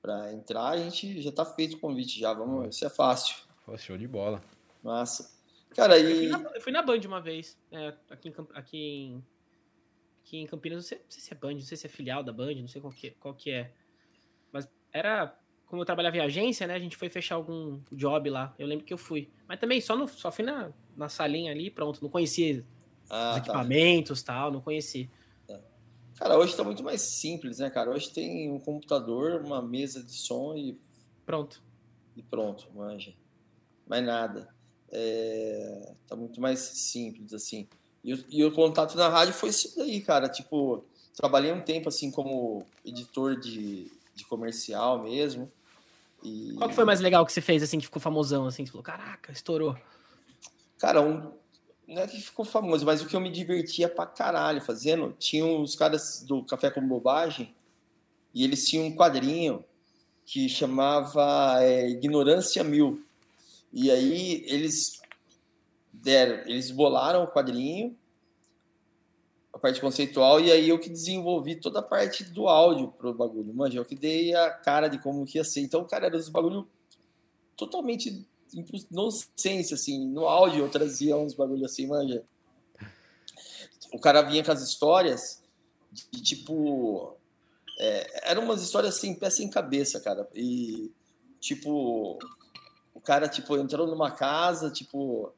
pra 0.00 0.32
entrar, 0.32 0.68
a 0.68 0.78
gente 0.78 1.20
já 1.20 1.32
tá 1.32 1.44
feito 1.44 1.76
o 1.76 1.80
convite 1.80 2.18
já. 2.18 2.32
Vamos, 2.32 2.74
isso 2.74 2.86
é 2.86 2.90
fácil. 2.90 3.36
Pô, 3.64 3.76
show 3.76 3.98
de 3.98 4.08
bola. 4.08 4.40
Massa. 4.82 5.34
Cara, 5.74 5.98
e... 5.98 6.04
eu, 6.04 6.16
fui 6.16 6.28
na, 6.28 6.50
eu 6.54 6.60
fui 6.60 6.72
na 6.72 6.82
Band 6.82 7.00
uma 7.04 7.20
vez, 7.20 7.58
é, 7.70 7.92
aqui, 8.10 8.28
em, 8.28 8.34
aqui, 8.54 8.78
em, 8.78 9.24
aqui 10.22 10.38
em 10.38 10.46
Campinas, 10.46 10.76
não 10.76 10.82
sei, 10.82 10.98
não 10.98 11.04
sei, 11.10 11.20
se 11.20 11.32
é 11.32 11.36
Band, 11.36 11.52
não 11.52 11.60
sei 11.60 11.76
se 11.76 11.86
é 11.86 11.90
filial 11.90 12.22
da 12.22 12.32
Band, 12.32 12.54
não 12.54 12.68
sei 12.68 12.80
qual 12.80 12.92
que, 12.92 13.10
qual 13.10 13.34
que 13.34 13.50
é. 13.50 13.72
Mas 14.50 14.66
era, 14.90 15.36
como 15.66 15.82
eu 15.82 15.86
trabalhava 15.86 16.16
em 16.16 16.20
agência, 16.20 16.66
né, 16.66 16.74
a 16.74 16.78
gente 16.78 16.96
foi 16.96 17.10
fechar 17.10 17.34
algum 17.34 17.78
job 17.92 18.30
lá, 18.30 18.54
eu 18.58 18.66
lembro 18.66 18.86
que 18.86 18.94
eu 18.94 18.98
fui. 18.98 19.30
Mas 19.46 19.60
também 19.60 19.80
só, 19.80 19.94
no, 19.94 20.08
só 20.08 20.32
fui 20.32 20.44
na, 20.44 20.72
na 20.96 21.08
salinha 21.08 21.52
ali, 21.52 21.70
pronto, 21.70 22.02
não 22.02 22.08
conhecia 22.08 22.64
ah, 23.10 23.30
os 23.30 23.34
tá. 23.34 23.38
equipamentos 23.38 24.22
tá. 24.22 24.34
tal, 24.34 24.52
não 24.52 24.60
conheci. 24.60 25.10
É. 25.48 25.58
Cara, 26.16 26.38
hoje 26.38 26.56
tá 26.56 26.64
muito 26.64 26.82
mais 26.82 27.00
simples, 27.02 27.58
né, 27.58 27.70
cara? 27.70 27.90
Hoje 27.90 28.10
tem 28.10 28.50
um 28.50 28.58
computador, 28.58 29.42
uma 29.44 29.60
mesa 29.60 30.02
de 30.02 30.12
som 30.12 30.54
e... 30.56 30.78
Pronto. 31.24 31.62
E 32.16 32.22
pronto, 32.22 32.68
manja. 32.74 33.14
Mais 33.86 34.04
nada 34.04 34.56
é, 34.90 35.92
tá 36.06 36.16
muito 36.16 36.40
mais 36.40 36.60
simples, 36.60 37.32
assim. 37.32 37.68
E, 38.04 38.24
e, 38.30 38.44
o 38.44 38.52
contato 38.52 38.96
na 38.96 39.08
rádio 39.08 39.34
foi 39.34 39.50
isso 39.50 39.76
daí, 39.76 40.00
cara. 40.00 40.28
Tipo, 40.28 40.84
trabalhei 41.14 41.52
um 41.52 41.60
tempo, 41.60 41.88
assim, 41.88 42.10
como 42.10 42.64
editor 42.84 43.38
de, 43.38 43.90
de 44.14 44.24
comercial 44.24 45.02
mesmo. 45.02 45.50
E... 46.22 46.54
Qual 46.56 46.68
que 46.68 46.74
foi 46.74 46.84
mais 46.84 47.00
legal 47.00 47.24
que 47.26 47.32
você 47.32 47.40
fez, 47.40 47.62
assim, 47.62 47.78
que 47.78 47.84
ficou 47.84 48.00
famosão, 48.00 48.46
assim? 48.46 48.62
Que 48.62 48.68
você 48.68 48.72
falou, 48.72 48.84
caraca, 48.84 49.32
estourou. 49.32 49.76
Cara, 50.78 51.00
um, 51.00 51.32
não 51.86 52.02
é 52.02 52.06
que 52.06 52.20
ficou 52.20 52.44
famoso, 52.44 52.84
mas 52.84 53.00
o 53.00 53.06
que 53.06 53.14
eu 53.14 53.20
me 53.20 53.30
divertia 53.30 53.88
pra 53.88 54.06
caralho 54.06 54.60
fazendo, 54.60 55.14
tinha 55.18 55.46
os 55.46 55.74
caras 55.74 56.22
do 56.26 56.42
Café 56.44 56.70
com 56.70 56.86
Bobagem, 56.86 57.54
e 58.34 58.44
eles 58.44 58.66
tinham 58.66 58.86
um 58.86 58.94
quadrinho 58.94 59.64
que 60.24 60.48
chamava 60.48 61.62
é, 61.62 61.88
Ignorância 61.88 62.62
Mil. 62.64 63.02
E 63.72 63.90
aí 63.90 64.44
eles 64.46 65.00
deram, 65.92 66.42
eles 66.46 66.70
bolaram 66.70 67.24
o 67.24 67.28
quadrinho, 67.28 67.96
a 69.52 69.58
parte 69.58 69.80
conceitual, 69.80 70.40
e 70.40 70.50
aí 70.52 70.68
eu 70.68 70.78
que 70.78 70.90
desenvolvi 70.90 71.56
toda 71.56 71.78
a 71.78 71.82
parte 71.82 72.24
do 72.24 72.46
áudio 72.48 72.88
pro 72.88 73.14
bagulho. 73.14 73.54
Manja, 73.54 73.78
eu 73.78 73.84
que 73.84 73.94
dei 73.94 74.34
a 74.34 74.50
cara 74.50 74.88
de 74.88 74.98
como 74.98 75.24
que 75.24 75.38
ia 75.38 75.44
ser. 75.44 75.60
Então, 75.60 75.84
cara, 75.86 76.06
era 76.06 76.16
os 76.16 76.28
bagulho 76.28 76.68
totalmente 77.56 78.26
inocência, 78.90 79.74
assim. 79.74 80.08
No 80.08 80.26
áudio 80.26 80.64
eu 80.64 80.70
trazia 80.70 81.16
uns 81.16 81.34
bagulho 81.34 81.64
assim, 81.64 81.86
manja. 81.86 82.24
o 83.92 84.00
cara 84.00 84.22
vinha 84.22 84.44
com 84.44 84.52
as 84.52 84.62
histórias 84.62 85.42
de, 85.92 86.22
tipo. 86.22 87.16
É, 87.78 88.30
eram 88.30 88.44
umas 88.44 88.62
histórias 88.62 88.96
assim, 88.96 89.14
pé 89.14 89.28
sem 89.30 89.50
cabeça, 89.50 90.00
cara. 90.00 90.28
E, 90.34 90.90
tipo, 91.40 92.18
o 92.94 93.00
cara, 93.00 93.28
tipo, 93.28 93.56
entrou 93.56 93.86
numa 93.86 94.10
casa, 94.10 94.70
tipo, 94.70 95.32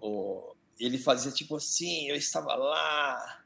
o, 0.00 0.54
ele 0.78 0.96
fazia 0.96 1.30
tipo 1.30 1.56
assim, 1.56 2.08
eu 2.08 2.16
estava 2.16 2.54
lá, 2.54 3.39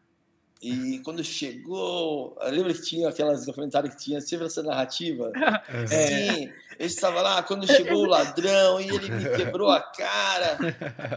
e 0.64 0.98
quando 1.00 1.22
chegou, 1.22 2.36
lembra 2.44 2.72
que 2.72 2.80
tinha 2.80 3.08
aquelas 3.08 3.44
documentários 3.44 3.94
que 3.94 4.02
tinha 4.02 4.20
sempre 4.20 4.46
essa 4.46 4.62
narrativa? 4.62 5.30
É. 5.74 5.86
Sim, 5.86 6.52
ele 6.78 6.88
estava 6.88 7.20
lá, 7.20 7.42
quando 7.42 7.66
chegou 7.66 8.02
o 8.02 8.06
ladrão 8.06 8.80
e 8.80 8.88
ele 8.88 9.10
me 9.10 9.28
quebrou 9.36 9.70
a 9.70 9.80
cara. 9.80 10.56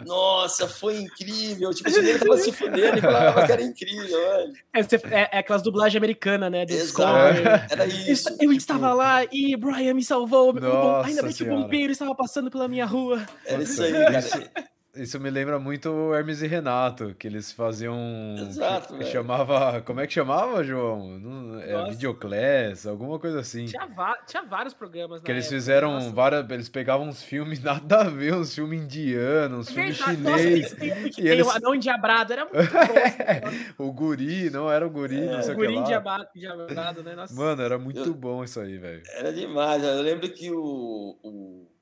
Nossa, 0.05 0.67
foi 0.67 0.97
incrível. 0.97 1.73
Tipo, 1.73 1.89
ele 1.89 2.11
estava 2.11 2.37
se 2.37 2.51
fudendo 2.51 2.97
e 2.97 3.01
falava 3.01 3.45
que 3.45 3.51
era 3.51 3.61
incrível, 3.61 4.19
mano. 4.19 4.53
É, 4.73 4.79
é, 4.79 5.29
é 5.31 5.37
aquelas 5.39 5.61
dublagens 5.61 5.97
americanas, 5.97 6.51
né? 6.51 6.65
Exato, 6.67 7.39
era 7.69 7.85
isso. 7.85 8.29
Eu 8.29 8.37
tipo... 8.37 8.53
estava 8.53 8.93
lá 8.93 9.23
e 9.31 9.55
Brian 9.55 9.93
me 9.93 10.03
salvou. 10.03 10.53
Nossa 10.53 11.07
Ainda 11.07 11.23
bem 11.23 11.33
que 11.33 11.43
o 11.43 11.47
bombeiro 11.47 11.91
estava 11.91 12.13
passando 12.15 12.51
pela 12.51 12.67
minha 12.67 12.85
rua. 12.85 13.25
Era 13.45 13.63
isso 13.63 13.81
aí, 13.81 13.91
cara. 13.91 14.76
Isso 14.99 15.19
me 15.19 15.29
lembra 15.29 15.59
muito 15.59 16.13
Hermes 16.13 16.41
e 16.41 16.47
Renato, 16.47 17.15
que 17.17 17.27
eles 17.27 17.51
faziam. 17.51 17.97
Exato, 18.39 18.97
que, 18.97 19.05
chamava. 19.05 19.81
Como 19.81 19.99
é 19.99 20.07
que 20.07 20.13
chamava, 20.13 20.63
João? 20.63 21.19
Não, 21.19 21.59
é, 21.59 21.89
Videoclass, 21.89 22.85
alguma 22.85 23.19
coisa 23.19 23.39
assim. 23.39 23.65
Tinha, 23.65 23.87
tinha 24.25 24.43
vários 24.43 24.73
programas. 24.73 25.21
Que 25.21 25.31
eles 25.31 25.45
época, 25.45 25.55
fizeram 25.55 25.93
nossa. 25.93 26.09
várias. 26.11 26.49
Eles 26.49 26.69
pegavam 26.69 27.07
uns 27.07 27.21
filmes 27.21 27.61
nada 27.63 28.01
a 28.01 28.03
ver, 28.03 28.33
uns 28.33 28.53
filmes 28.53 28.81
indianos, 28.81 29.67
uns 29.67 29.69
filmes 29.69 29.97
chineses. 29.97 30.75
e 31.17 31.27
eles... 31.27 31.45
o 31.45 31.51
anão 31.51 31.75
endiabrado, 31.75 32.33
era 32.33 32.45
muito 32.45 32.57
bom. 33.77 33.85
o 33.85 33.91
guri, 33.91 34.49
não 34.49 34.69
era 34.71 34.85
o 34.85 34.89
guri, 34.89 35.19
é, 35.19 35.31
não 35.31 35.41
sei 35.41 35.53
o 35.53 35.57
guri 35.57 35.75
endiabrado, 35.75 36.27
endiabrado, 36.35 37.03
né? 37.03 37.15
Nossa. 37.15 37.33
Mano, 37.33 37.61
era 37.61 37.77
muito 37.77 37.99
Eu... 37.99 38.13
bom 38.13 38.43
isso 38.43 38.59
aí, 38.59 38.77
velho. 38.77 39.03
Era 39.15 39.31
demais. 39.31 39.83
Eu 39.83 40.01
lembro 40.01 40.29
que 40.29 40.51
o... 40.51 41.17
o 41.23 41.76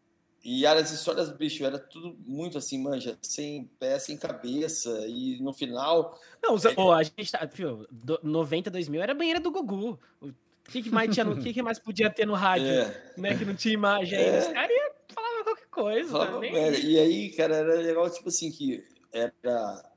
e 0.48 0.64
as 0.64 0.92
histórias, 0.92 1.32
bicho, 1.32 1.66
era 1.66 1.80
tudo 1.80 2.16
muito 2.24 2.56
assim, 2.56 2.78
manja, 2.78 3.18
sem 3.20 3.66
pé, 3.80 3.98
sem 3.98 4.16
cabeça. 4.16 5.04
E 5.08 5.42
no 5.42 5.52
final. 5.52 6.20
Não, 6.40 6.56
oh, 6.78 6.92
a 6.92 7.02
gente 7.02 7.32
tá. 7.32 7.48
Fio, 7.48 7.88
90, 8.22 8.70
2000 8.70 9.02
era 9.02 9.14
a 9.14 9.16
banheira 9.16 9.40
do 9.40 9.50
Gugu. 9.50 10.00
O 10.22 10.32
que, 10.70 10.84
que 10.84 10.92
mais 10.92 11.12
tinha 11.12 11.26
no, 11.26 11.42
que, 11.42 11.52
que 11.52 11.64
mais 11.64 11.80
podia 11.80 12.12
ter 12.12 12.28
no 12.28 12.36
rádio? 12.36 12.68
É. 12.68 13.14
Né, 13.18 13.36
que 13.36 13.44
não 13.44 13.56
tinha 13.56 13.74
imagem 13.74 14.20
é. 14.20 14.38
Os 14.38 14.48
caras 14.50 14.78
falavam 15.10 15.44
qualquer 15.46 15.68
coisa. 15.72 16.12
Falava. 16.12 16.46
E 16.46 17.00
aí, 17.00 17.32
cara, 17.32 17.56
era 17.56 17.76
legal, 17.82 18.08
tipo 18.12 18.30
assim, 18.30 18.52
que 18.52 18.86
era. 19.12 19.92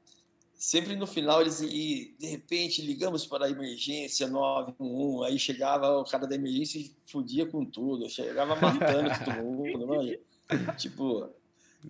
Sempre 0.54 0.96
no 0.96 1.06
final 1.06 1.42
eles 1.42 1.60
e 1.60 2.16
de 2.18 2.26
repente 2.26 2.82
ligamos 2.82 3.24
para 3.24 3.46
a 3.46 3.50
emergência 3.50 4.26
911, 4.26 5.30
aí 5.30 5.38
chegava 5.38 5.98
o 5.98 6.04
cara 6.04 6.26
da 6.26 6.34
emergência 6.34 6.80
e 6.80 6.90
fudia 7.04 7.46
com 7.46 7.64
tudo, 7.64 8.10
chegava 8.10 8.56
matando 8.56 9.08
todo 9.24 9.44
mundo, 9.44 9.86
mano 9.86 10.18
tipo. 10.76 11.30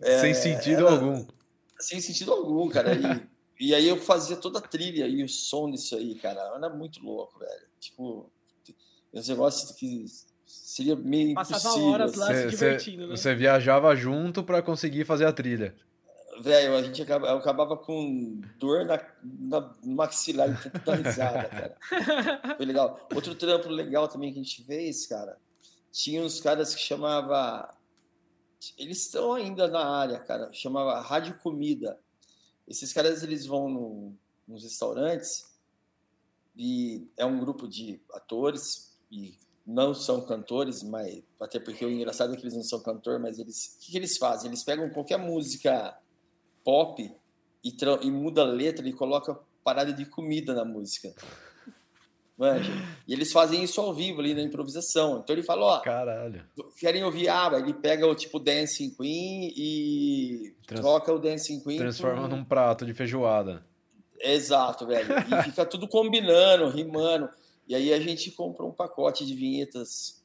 É, 0.03 0.21
sem 0.21 0.35
sentido 0.35 0.87
era, 0.87 0.91
algum. 0.91 1.27
Sem 1.79 2.01
sentido 2.01 2.33
algum, 2.33 2.69
cara. 2.69 2.95
E, 2.95 3.69
e 3.69 3.75
aí 3.75 3.89
eu 3.89 3.97
fazia 3.97 4.37
toda 4.37 4.59
a 4.59 4.63
trilha 4.63 5.07
e 5.07 5.23
o 5.23 5.29
som 5.29 5.71
disso 5.71 5.97
aí, 5.97 6.15
cara. 6.17 6.41
Era 6.55 6.69
muito 6.69 7.03
louco, 7.03 7.39
velho. 7.39 7.69
Tipo, 7.81 8.31
os 9.13 9.29
negócios 9.29 9.73
que 9.73 10.05
seria 10.47 10.97
meio 10.97 11.35
Passava 11.35 11.59
impossível. 11.61 11.89
horas 11.89 12.15
lá 12.15 12.27
cê, 12.27 12.43
se 12.43 12.51
divertindo, 12.51 13.03
cê, 13.03 13.09
né? 13.09 13.17
Você 13.17 13.35
viajava 13.35 13.95
junto 13.97 14.43
para 14.43 14.63
conseguir 14.63 15.05
fazer 15.05 15.27
a 15.27 15.33
trilha. 15.33 15.75
Velho, 16.41 16.77
a 16.77 16.83
gente 16.83 17.03
acabava, 17.03 17.33
eu 17.33 17.39
acabava 17.39 17.77
com 17.77 18.41
dor 18.59 18.85
na, 18.85 19.01
na 19.23 19.75
maxilar 19.83 20.49
e 20.49 20.79
da 20.79 20.95
risada, 20.95 21.49
cara. 21.49 22.57
Foi 22.57 22.65
legal. 22.65 23.09
Outro 23.13 23.35
trampo 23.35 23.69
legal 23.69 24.07
também 24.07 24.33
que 24.33 24.39
a 24.39 24.43
gente 24.43 24.63
fez, 24.63 25.07
cara, 25.07 25.37
tinha 25.91 26.23
uns 26.23 26.41
caras 26.41 26.75
que 26.75 26.81
chamava 26.81 27.75
eles 28.77 29.03
estão 29.03 29.35
ainda 29.35 29.69
na 29.69 29.85
área, 29.85 30.19
cara. 30.19 30.53
Chamava 30.53 31.01
Rádio 31.01 31.39
Comida. 31.39 31.99
Esses 32.67 32.93
caras 32.93 33.23
eles 33.23 33.47
vão 33.47 33.69
no, 33.69 34.13
nos 34.47 34.63
restaurantes 34.63 35.49
e 36.57 37.07
é 37.17 37.25
um 37.25 37.39
grupo 37.39 37.69
de 37.69 38.01
atores 38.13 38.99
e 39.11 39.35
não 39.65 39.95
são 39.95 40.21
cantores, 40.23 40.83
mas 40.83 41.23
até 41.41 41.61
porque 41.61 41.85
o 41.85 41.91
engraçado 41.91 42.33
é 42.33 42.37
que 42.37 42.43
eles 42.43 42.55
não 42.55 42.63
são 42.63 42.83
cantor, 42.83 43.19
mas 43.21 43.39
eles 43.39 43.77
o 43.77 43.81
que, 43.81 43.93
que 43.93 43.97
eles 43.99 44.17
fazem? 44.17 44.49
Eles 44.49 44.65
pegam 44.65 44.91
qualquer 44.91 45.19
música 45.19 45.97
pop 46.65 47.15
e, 47.63 47.77
e 48.03 48.11
muda 48.11 48.43
a 48.43 48.47
letra 48.47 48.89
e 48.89 48.93
coloca 48.93 49.39
parada 49.63 49.93
de 49.93 50.07
comida 50.07 50.55
na 50.55 50.65
música. 50.65 51.15
Manja. 52.39 52.71
E 53.07 53.13
eles 53.13 53.33
fazem 53.33 53.65
isso 53.65 53.81
ao 53.81 53.93
vivo 53.93 54.21
ali 54.21 54.33
na 54.33 54.43
improvisação. 54.43 55.19
Então 55.19 55.35
ele 55.35 55.43
fala, 55.43 55.67
ó, 55.67 55.81
caralho. 55.81 56.45
Querem 56.79 57.03
ouvir 57.03 57.29
ah, 57.29 57.51
ele 57.55 57.75
pega 57.75 58.07
o 58.07 58.15
tipo 58.15 58.39
Dancing 58.39 58.91
Queen 58.91 59.53
e 59.57 60.55
Trans... 60.65 60.81
troca 60.81 61.13
o 61.13 61.19
Dancing 61.19 61.61
Queen 61.61 61.79
transforma 61.79 62.29
por... 62.29 62.37
num 62.37 62.45
prato 62.45 62.87
de 62.87 62.95
feijoada. 62.95 63.67
Exato, 64.21 64.87
velho. 64.87 65.09
E 65.19 65.43
fica 65.43 65.67
tudo 65.67 65.89
combinando, 65.89 66.69
rimando. 66.69 67.29
E 67.67 67.75
aí 67.75 67.93
a 67.93 68.01
gente 68.01 68.31
comprou 68.31 68.71
um 68.71 68.75
pacote 68.75 69.27
de 69.27 69.35
vinhetas 69.35 70.25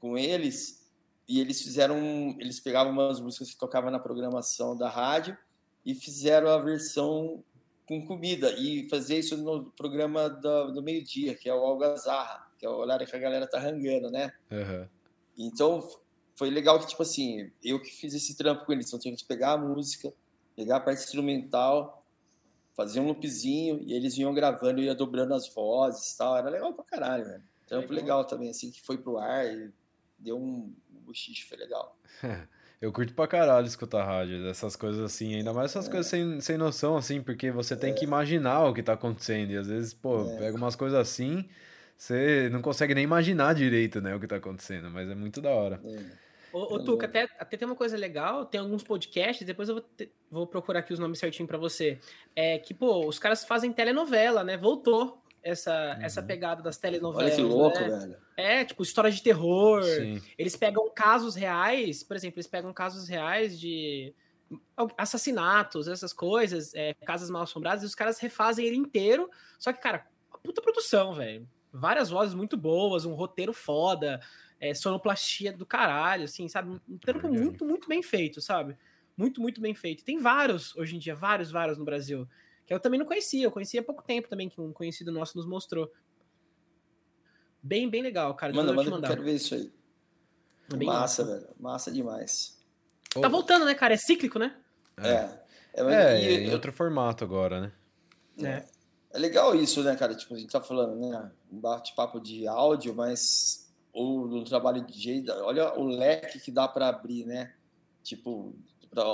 com 0.00 0.18
eles 0.18 0.84
e 1.28 1.40
eles 1.40 1.62
fizeram, 1.62 2.36
eles 2.40 2.58
pegavam 2.58 2.92
umas 2.92 3.20
músicas 3.20 3.50
que 3.50 3.58
tocavam 3.58 3.90
na 3.90 3.98
programação 3.98 4.76
da 4.76 4.88
rádio 4.88 5.36
e 5.84 5.94
fizeram 5.94 6.48
a 6.48 6.58
versão 6.58 7.42
com 7.86 8.04
comida 8.04 8.50
e 8.52 8.88
fazer 8.88 9.18
isso 9.18 9.36
no 9.36 9.70
programa 9.72 10.28
do, 10.28 10.72
do 10.72 10.82
meio-dia, 10.82 11.34
que 11.34 11.48
é 11.48 11.54
o 11.54 11.58
Algazarra, 11.58 12.46
que 12.58 12.66
é 12.66 12.68
o 12.68 12.74
horário 12.74 13.06
que 13.06 13.14
a 13.14 13.18
galera 13.18 13.46
tá 13.46 13.58
rangando, 13.58 14.10
né? 14.10 14.32
Uhum. 14.50 14.88
Então 15.38 15.88
foi 16.34 16.50
legal 16.50 16.78
que, 16.80 16.88
tipo 16.88 17.02
assim, 17.02 17.50
eu 17.62 17.80
que 17.80 17.90
fiz 17.90 18.12
esse 18.14 18.36
trampo 18.36 18.64
com 18.64 18.72
eles, 18.72 18.88
então 18.88 18.98
tinha 18.98 19.14
que 19.14 19.24
pegar 19.24 19.52
a 19.52 19.58
música, 19.58 20.12
pegar 20.54 20.76
a 20.76 20.80
parte 20.80 21.02
instrumental, 21.02 22.02
fazer 22.74 23.00
um 23.00 23.06
loopzinho 23.06 23.80
e 23.82 23.94
eles 23.94 24.16
vinham 24.16 24.34
gravando 24.34 24.80
e 24.80 24.84
ia 24.84 24.94
dobrando 24.94 25.34
as 25.34 25.48
vozes 25.48 26.12
e 26.12 26.18
tal. 26.18 26.36
Era 26.36 26.50
legal 26.50 26.74
pra 26.74 26.84
caralho, 26.84 27.24
velho. 27.24 27.44
Trampo 27.66 27.92
legal. 27.92 28.18
legal 28.18 28.24
também, 28.24 28.50
assim, 28.50 28.70
que 28.70 28.82
foi 28.82 28.98
pro 28.98 29.18
ar 29.18 29.46
e 29.46 29.72
deu 30.18 30.38
um, 30.38 30.74
um 30.92 31.00
bochiche, 31.00 31.44
foi 31.44 31.56
legal. 31.56 31.96
Eu 32.80 32.92
curto 32.92 33.14
pra 33.14 33.26
caralho 33.26 33.66
escutar 33.66 34.04
rádio, 34.04 34.46
essas 34.48 34.76
coisas 34.76 35.00
assim, 35.00 35.34
ainda 35.34 35.52
mais 35.52 35.70
essas 35.70 35.88
é. 35.88 35.90
coisas 35.90 36.06
sem, 36.06 36.40
sem 36.40 36.58
noção, 36.58 36.96
assim, 36.96 37.22
porque 37.22 37.50
você 37.50 37.74
tem 37.74 37.90
é. 37.90 37.94
que 37.94 38.04
imaginar 38.04 38.64
o 38.66 38.74
que 38.74 38.82
tá 38.82 38.92
acontecendo. 38.92 39.50
E 39.50 39.56
às 39.56 39.66
vezes, 39.66 39.94
pô, 39.94 40.30
é. 40.30 40.36
pega 40.36 40.56
umas 40.56 40.76
coisas 40.76 40.98
assim, 40.98 41.48
você 41.96 42.50
não 42.50 42.60
consegue 42.60 42.94
nem 42.94 43.04
imaginar 43.04 43.54
direito, 43.54 44.00
né, 44.00 44.14
o 44.14 44.20
que 44.20 44.26
tá 44.26 44.36
acontecendo, 44.36 44.90
mas 44.90 45.08
é 45.08 45.14
muito 45.14 45.40
da 45.40 45.50
hora. 45.50 45.80
É. 45.84 46.26
Ô, 46.52 46.74
ô 46.74 46.84
Tuca, 46.84 47.06
até, 47.06 47.28
até 47.38 47.56
tem 47.56 47.66
uma 47.66 47.74
coisa 47.74 47.96
legal, 47.96 48.44
tem 48.46 48.60
alguns 48.60 48.82
podcasts, 48.82 49.46
depois 49.46 49.68
eu 49.68 49.76
vou, 49.76 49.84
te, 49.96 50.10
vou 50.30 50.46
procurar 50.46 50.80
aqui 50.80 50.92
os 50.92 50.98
nomes 50.98 51.18
certinho 51.18 51.46
para 51.46 51.58
você. 51.58 51.98
É 52.34 52.58
que, 52.58 52.72
pô, 52.72 53.06
os 53.06 53.18
caras 53.18 53.44
fazem 53.44 53.72
telenovela, 53.72 54.44
né? 54.44 54.56
Voltou 54.56 55.22
essa, 55.46 55.94
uhum. 55.96 56.04
essa 56.04 56.22
pegada 56.22 56.62
das 56.62 56.76
telenovelas. 56.76 57.32
Olha 57.32 57.36
que 57.36 57.42
louco, 57.42 57.78
né? 57.78 57.88
velho. 57.88 58.16
É, 58.36 58.64
tipo, 58.64 58.82
história 58.82 59.10
de 59.10 59.22
terror. 59.22 59.82
Sim. 59.84 60.20
Eles 60.36 60.56
pegam 60.56 60.90
casos 60.92 61.36
reais, 61.36 62.02
por 62.02 62.16
exemplo, 62.16 62.38
eles 62.38 62.48
pegam 62.48 62.72
casos 62.72 63.08
reais 63.08 63.58
de 63.58 64.12
assassinatos, 64.96 65.88
essas 65.88 66.12
coisas, 66.12 66.72
é, 66.74 66.94
casas 67.04 67.30
mal 67.30 67.42
assombradas, 67.42 67.82
e 67.82 67.86
os 67.86 67.94
caras 67.94 68.18
refazem 68.18 68.66
ele 68.66 68.76
inteiro. 68.76 69.30
Só 69.58 69.72
que, 69.72 69.80
cara, 69.80 70.06
uma 70.28 70.38
puta 70.38 70.60
produção, 70.60 71.14
velho. 71.14 71.48
Várias 71.72 72.10
vozes 72.10 72.34
muito 72.34 72.56
boas, 72.56 73.04
um 73.04 73.14
roteiro 73.14 73.52
foda, 73.52 74.20
é, 74.60 74.74
sonoplastia 74.74 75.52
do 75.52 75.66
caralho, 75.66 76.24
assim, 76.24 76.48
sabe? 76.48 76.80
Um 76.88 76.98
trampo 76.98 77.28
muito, 77.28 77.64
muito 77.64 77.88
bem 77.88 78.02
feito, 78.02 78.40
sabe? 78.40 78.76
Muito, 79.16 79.40
muito 79.40 79.60
bem 79.60 79.74
feito. 79.74 80.04
Tem 80.04 80.18
vários, 80.18 80.74
hoje 80.76 80.96
em 80.96 80.98
dia, 80.98 81.14
vários, 81.14 81.50
vários 81.50 81.78
no 81.78 81.84
Brasil 81.84 82.28
que 82.66 82.74
eu 82.74 82.80
também 82.80 82.98
não 82.98 83.06
conhecia, 83.06 83.44
eu 83.44 83.50
conhecia 83.50 83.80
há 83.80 83.84
pouco 83.84 84.02
tempo 84.02 84.28
também, 84.28 84.48
que 84.48 84.60
um 84.60 84.72
conhecido 84.72 85.12
nosso 85.12 85.36
nos 85.36 85.46
mostrou. 85.46 85.90
Bem, 87.62 87.88
bem 87.88 88.02
legal, 88.02 88.34
cara. 88.34 88.52
Manda, 88.52 88.72
manda, 88.72 88.90
eu 88.90 89.02
quero 89.02 89.22
ver 89.22 89.34
isso 89.34 89.54
aí. 89.54 89.72
É 90.72 90.84
massa, 90.84 90.84
massa, 90.84 91.24
velho. 91.24 91.54
Massa 91.58 91.90
demais. 91.90 92.58
Tá 93.10 93.28
voltando, 93.28 93.64
né, 93.64 93.74
cara? 93.74 93.94
É 93.94 93.96
cíclico, 93.96 94.38
né? 94.38 94.56
É. 94.98 95.46
É, 95.74 95.82
é 95.82 96.22
e, 96.22 96.48
em 96.48 96.52
outro 96.52 96.72
formato 96.72 97.22
agora, 97.22 97.60
né? 97.60 97.72
É. 98.42 98.66
É 99.12 99.18
legal 99.18 99.54
isso, 99.54 99.82
né, 99.82 99.96
cara? 99.96 100.14
Tipo, 100.14 100.34
a 100.34 100.38
gente 100.38 100.50
tá 100.50 100.60
falando, 100.60 100.96
né? 100.96 101.32
Um 101.50 101.58
bate-papo 101.58 102.20
de 102.20 102.46
áudio, 102.46 102.94
mas 102.94 103.72
ou 103.92 104.26
no 104.28 104.44
trabalho 104.44 104.84
de 104.84 104.92
jeito, 104.98 105.32
olha 105.32 105.72
o 105.78 105.84
leque 105.84 106.38
que 106.38 106.50
dá 106.50 106.68
para 106.68 106.88
abrir, 106.88 107.24
né? 107.24 107.54
Tipo, 108.02 108.54
pra, 108.90 109.04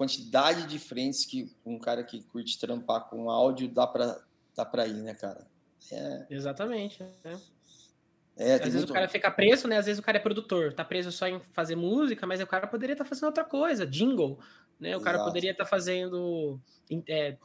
quantidade 0.00 0.66
de 0.66 0.78
frentes 0.78 1.26
que 1.26 1.54
um 1.62 1.78
cara 1.78 2.02
que 2.02 2.22
curte 2.22 2.58
trampar 2.58 3.10
com 3.10 3.28
áudio 3.28 3.68
dá 3.68 3.86
para 3.86 4.18
dá 4.56 4.64
para 4.64 4.86
ir, 4.86 5.02
né, 5.02 5.12
cara? 5.12 5.46
É... 5.92 6.26
Exatamente. 6.30 7.02
Né? 7.22 7.38
É, 8.34 8.54
às 8.54 8.60
vezes 8.60 8.76
muito... 8.76 8.90
o 8.90 8.94
cara 8.94 9.08
fica 9.10 9.30
preso, 9.30 9.68
né? 9.68 9.76
Às 9.76 9.84
vezes 9.84 9.98
o 9.98 10.02
cara 10.02 10.16
é 10.16 10.20
produtor, 10.20 10.72
tá 10.72 10.82
preso 10.82 11.12
só 11.12 11.28
em 11.28 11.38
fazer 11.52 11.76
música, 11.76 12.26
mas 12.26 12.40
o 12.40 12.46
cara 12.46 12.66
poderia 12.66 12.94
estar 12.94 13.04
tá 13.04 13.08
fazendo 13.10 13.26
outra 13.26 13.44
coisa, 13.44 13.86
jingle, 13.86 14.38
né? 14.78 14.96
O 14.96 15.02
cara 15.02 15.18
Exato. 15.18 15.28
poderia 15.28 15.50
estar 15.50 15.64
tá 15.64 15.70
fazendo 15.70 16.58
é, 17.06 17.36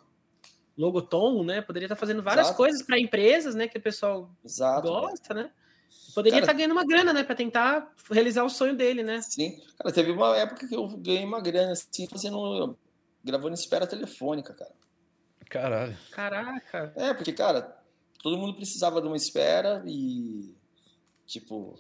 logotom, 0.77 1.43
né? 1.43 1.61
Poderia 1.61 1.87
estar 1.87 1.95
tá 1.95 1.99
fazendo 1.99 2.23
várias 2.23 2.47
Exato. 2.47 2.57
coisas 2.57 2.81
para 2.83 2.97
empresas, 2.97 3.53
né? 3.53 3.67
Que 3.67 3.77
o 3.77 3.81
pessoal 3.81 4.31
Exato, 4.45 4.87
gosta, 4.87 5.33
né? 5.33 5.51
Poderia 6.13 6.39
estar 6.39 6.53
tá 6.53 6.57
ganhando 6.57 6.71
uma 6.71 6.85
grana, 6.85 7.11
né? 7.11 7.23
Para 7.23 7.35
tentar 7.35 7.93
realizar 8.09 8.43
o 8.43 8.49
sonho 8.49 8.75
dele, 8.75 9.03
né? 9.03 9.21
Sim. 9.21 9.61
Cara, 9.77 9.93
teve 9.93 10.11
uma 10.11 10.35
época 10.37 10.67
que 10.67 10.75
eu 10.75 10.87
ganhei 10.97 11.25
uma 11.25 11.41
grana, 11.41 11.73
assim, 11.73 12.07
fazendo. 12.07 12.77
gravando 13.23 13.53
espera 13.53 13.85
telefônica, 13.85 14.53
cara. 14.53 14.71
Caralho. 15.49 15.97
Caraca. 16.11 16.93
É, 16.95 17.13
porque, 17.13 17.33
cara, 17.33 17.77
todo 18.23 18.37
mundo 18.37 18.55
precisava 18.55 19.01
de 19.01 19.07
uma 19.07 19.17
espera 19.17 19.83
e. 19.85 20.55
Tipo. 21.25 21.77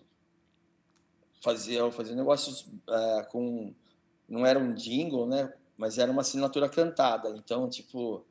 Fazia, 1.41 1.89
fazia 1.91 2.15
negócios 2.15 2.67
é, 2.89 3.23
com. 3.31 3.73
Não 4.27 4.45
era 4.45 4.59
um 4.59 4.73
jingle, 4.73 5.27
né? 5.27 5.53
Mas 5.77 5.97
era 5.97 6.11
uma 6.11 6.21
assinatura 6.21 6.67
cantada. 6.67 7.29
Então, 7.29 7.69
tipo 7.69 8.25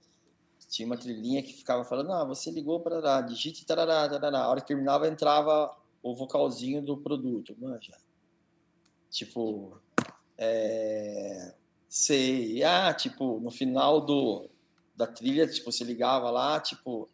tinha 0.75 0.87
uma 0.87 0.97
trilhinha 0.97 1.41
que 1.41 1.53
ficava 1.53 1.85
falando, 1.85 2.12
ah, 2.12 2.25
você 2.25 2.51
ligou 2.51 2.81
para 2.81 3.20
digite 3.20 3.64
tarará, 3.64 4.09
tarará. 4.09 4.41
A 4.41 4.49
hora 4.49 4.61
que 4.61 4.66
terminava, 4.66 5.07
entrava 5.07 5.72
o 6.03 6.16
vocalzinho 6.16 6.83
do 6.83 6.97
produto, 6.97 7.55
manja. 7.61 7.97
Tipo, 9.09 9.81
é, 10.37 11.55
sei, 11.89 12.64
ah, 12.64 12.93
tipo, 12.93 13.39
no 13.39 13.53
final 13.53 14.01
do, 14.01 14.51
da 14.97 15.07
trilha, 15.07 15.47
tipo, 15.47 15.70
você 15.70 15.85
ligava 15.85 16.29
lá, 16.29 16.59
tipo, 16.59 17.09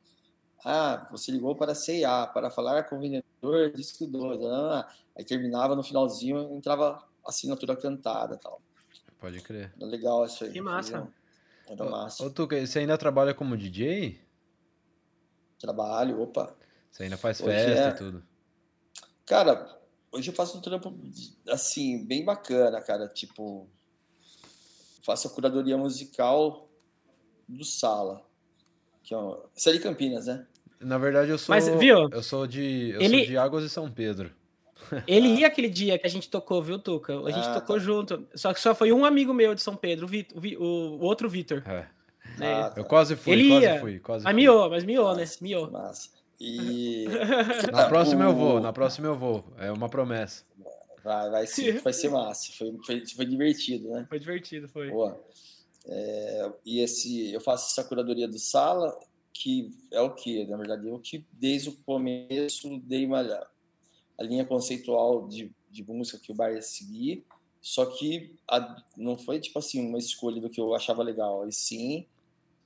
ah, 0.64 1.06
você 1.10 1.30
ligou 1.30 1.54
para 1.54 1.74
C&A, 1.74 2.26
para 2.28 2.50
falar 2.50 2.84
com 2.84 2.96
o 2.96 3.00
vendedor 3.00 3.70
disco 3.74 4.06
2, 4.06 4.42
ah, 4.42 4.88
aí 5.14 5.22
terminava 5.22 5.76
no 5.76 5.82
finalzinho, 5.82 6.56
entrava 6.56 7.06
assinatura 7.26 7.76
cantada 7.76 8.38
tal. 8.38 8.62
Pode 9.18 9.38
crer. 9.42 9.70
Legal 9.76 10.24
isso 10.24 10.44
aí. 10.44 10.50
Que 10.50 10.62
massa. 10.62 11.06
Era 11.70 11.88
massa. 11.88 12.24
Ô, 12.26 12.30
Tuca, 12.30 12.66
você 12.66 12.80
ainda 12.80 12.98
trabalha 12.98 13.32
como 13.32 13.56
DJ? 13.56 14.20
Trabalho, 15.56 16.20
opa. 16.20 16.52
Você 16.90 17.04
ainda 17.04 17.16
faz 17.16 17.40
hoje 17.40 17.52
festa 17.52 17.88
é... 17.88 17.90
e 17.90 17.94
tudo? 17.94 18.24
Cara, 19.24 19.78
hoje 20.10 20.30
eu 20.30 20.34
faço 20.34 20.58
um 20.58 20.60
trampo, 20.60 20.92
assim, 21.48 22.04
bem 22.04 22.24
bacana, 22.24 22.80
cara. 22.80 23.06
Tipo, 23.06 23.70
faço 25.04 25.28
a 25.28 25.30
curadoria 25.30 25.78
musical 25.78 26.68
do 27.48 27.64
Sala. 27.64 28.26
Que 29.04 29.14
é 29.14 29.16
uma... 29.16 29.40
Você 29.54 29.70
é 29.70 29.72
de 29.74 29.78
Campinas, 29.78 30.26
né? 30.26 30.44
Na 30.80 30.98
verdade, 30.98 31.30
eu 31.30 31.38
sou, 31.38 31.54
Mas, 31.54 31.68
viu? 31.68 32.08
Eu 32.10 32.22
sou 32.22 32.48
de, 32.48 32.90
eu 32.94 33.00
Ele... 33.00 33.18
sou 33.18 33.26
de 33.26 33.38
Águas 33.38 33.64
e 33.64 33.70
São 33.70 33.88
Pedro. 33.88 34.34
Ele 35.06 35.28
ia 35.28 35.46
aquele 35.46 35.68
dia 35.68 35.98
que 35.98 36.06
a 36.06 36.10
gente 36.10 36.28
tocou, 36.28 36.62
viu, 36.62 36.78
Tuca? 36.78 37.18
A 37.20 37.30
gente 37.30 37.48
ah, 37.48 37.54
tocou 37.54 37.76
tá. 37.76 37.82
junto. 37.82 38.26
Só 38.34 38.52
que 38.52 38.60
só 38.60 38.74
foi 38.74 38.92
um 38.92 39.04
amigo 39.04 39.32
meu 39.32 39.54
de 39.54 39.62
São 39.62 39.76
Pedro, 39.76 40.06
o, 40.06 40.08
Vitor, 40.08 40.38
o, 40.38 40.64
o 40.64 41.00
outro 41.02 41.28
Vitor. 41.28 41.62
É. 41.66 41.86
Né? 42.38 42.54
Ah, 42.54 42.70
tá. 42.70 42.80
Eu 42.80 42.84
quase 42.84 43.16
fui, 43.16 43.32
Ele 43.32 43.48
quase 43.48 43.64
ia. 43.64 43.80
fui. 43.80 43.98
Quase 43.98 44.24
mas 44.24 44.34
miou, 44.34 44.70
mas 44.70 44.84
miou, 44.84 45.14
né? 45.14 45.24
Miou. 45.40 45.70
Massa. 45.70 46.08
E... 46.40 47.06
na 47.70 47.86
próxima 47.86 48.24
eu 48.24 48.34
vou, 48.34 48.60
na 48.60 48.72
próxima 48.72 49.08
eu 49.08 49.16
vou. 49.16 49.44
É 49.58 49.70
uma 49.70 49.88
promessa. 49.88 50.44
Vai, 51.04 51.30
vai, 51.30 51.46
sim, 51.46 51.72
vai 51.80 51.92
ser 51.92 52.10
massa. 52.10 52.52
Foi, 52.56 52.74
foi, 52.84 53.06
foi 53.06 53.24
divertido, 53.26 53.90
né? 53.90 54.06
Foi 54.08 54.18
divertido, 54.18 54.68
foi. 54.68 54.90
Boa. 54.90 55.20
É, 55.86 56.52
e 56.64 56.80
esse, 56.80 57.32
eu 57.32 57.40
faço 57.40 57.70
essa 57.72 57.86
curadoria 57.86 58.28
do 58.28 58.38
Sala, 58.38 58.98
que 59.32 59.74
é 59.90 60.00
o 60.00 60.10
que? 60.10 60.44
Na 60.46 60.56
verdade, 60.56 60.86
eu 60.86 60.98
que 60.98 61.24
desde 61.32 61.70
o 61.70 61.76
começo 61.84 62.78
dei 62.80 63.06
uma 63.06 63.22
a 64.20 64.22
linha 64.22 64.44
conceitual 64.44 65.26
de, 65.26 65.50
de 65.70 65.82
música 65.82 66.18
que 66.18 66.30
o 66.30 66.34
bar 66.34 66.52
ia 66.52 66.60
seguir, 66.60 67.24
só 67.60 67.86
que 67.86 68.36
a, 68.46 68.82
não 68.94 69.16
foi 69.16 69.40
tipo 69.40 69.58
assim 69.58 69.80
uma 69.80 69.98
escolha 69.98 70.40
do 70.40 70.50
que 70.50 70.60
eu 70.60 70.74
achava 70.74 71.02
legal, 71.02 71.48
e 71.48 71.52
sim 71.52 72.06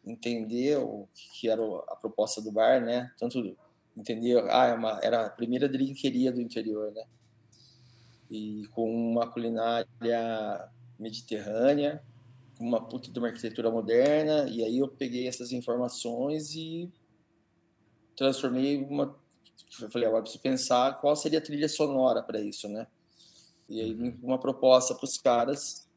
entender 0.05 0.78
o 0.78 1.09
que 1.14 1.48
era 1.48 1.62
a 1.88 1.96
proposta 1.96 2.42
do 2.42 2.50
bar, 2.50 2.84
né? 2.84 3.12
Tanto 3.16 3.57
entender, 3.96 4.44
ah, 4.50 4.66
é 4.66 4.74
uma, 4.74 4.98
era 5.00 5.26
a 5.26 5.30
primeira 5.30 5.68
drinqueria 5.68 6.32
do 6.32 6.40
interior, 6.40 6.92
né? 6.92 7.05
E 8.28 8.66
com 8.72 8.92
uma 8.92 9.30
culinária 9.30 10.68
mediterrânea, 10.98 12.02
com 12.59 12.64
uma 12.64 12.84
puta 12.84 13.12
de 13.12 13.18
uma 13.18 13.28
arquitetura 13.28 13.70
moderna, 13.70 14.48
e 14.48 14.64
aí 14.64 14.78
eu 14.78 14.88
peguei 14.88 15.28
essas 15.28 15.52
informações 15.52 16.55
e 16.57 16.92
transformei 18.16 18.76
uma 18.76 19.16
eu 19.80 19.90
falei, 19.90 20.07
agora 20.07 20.22
preciso 20.22 20.42
pensar 20.42 21.00
qual 21.00 21.16
seria 21.16 21.38
a 21.38 21.42
trilha 21.42 21.68
sonora 21.68 22.22
para 22.22 22.40
isso, 22.40 22.68
né? 22.68 22.86
E 23.68 23.80
aí 23.80 24.18
uma 24.22 24.38
proposta 24.38 24.94
para 24.94 25.05
os 25.05 25.18
caras 25.18 25.88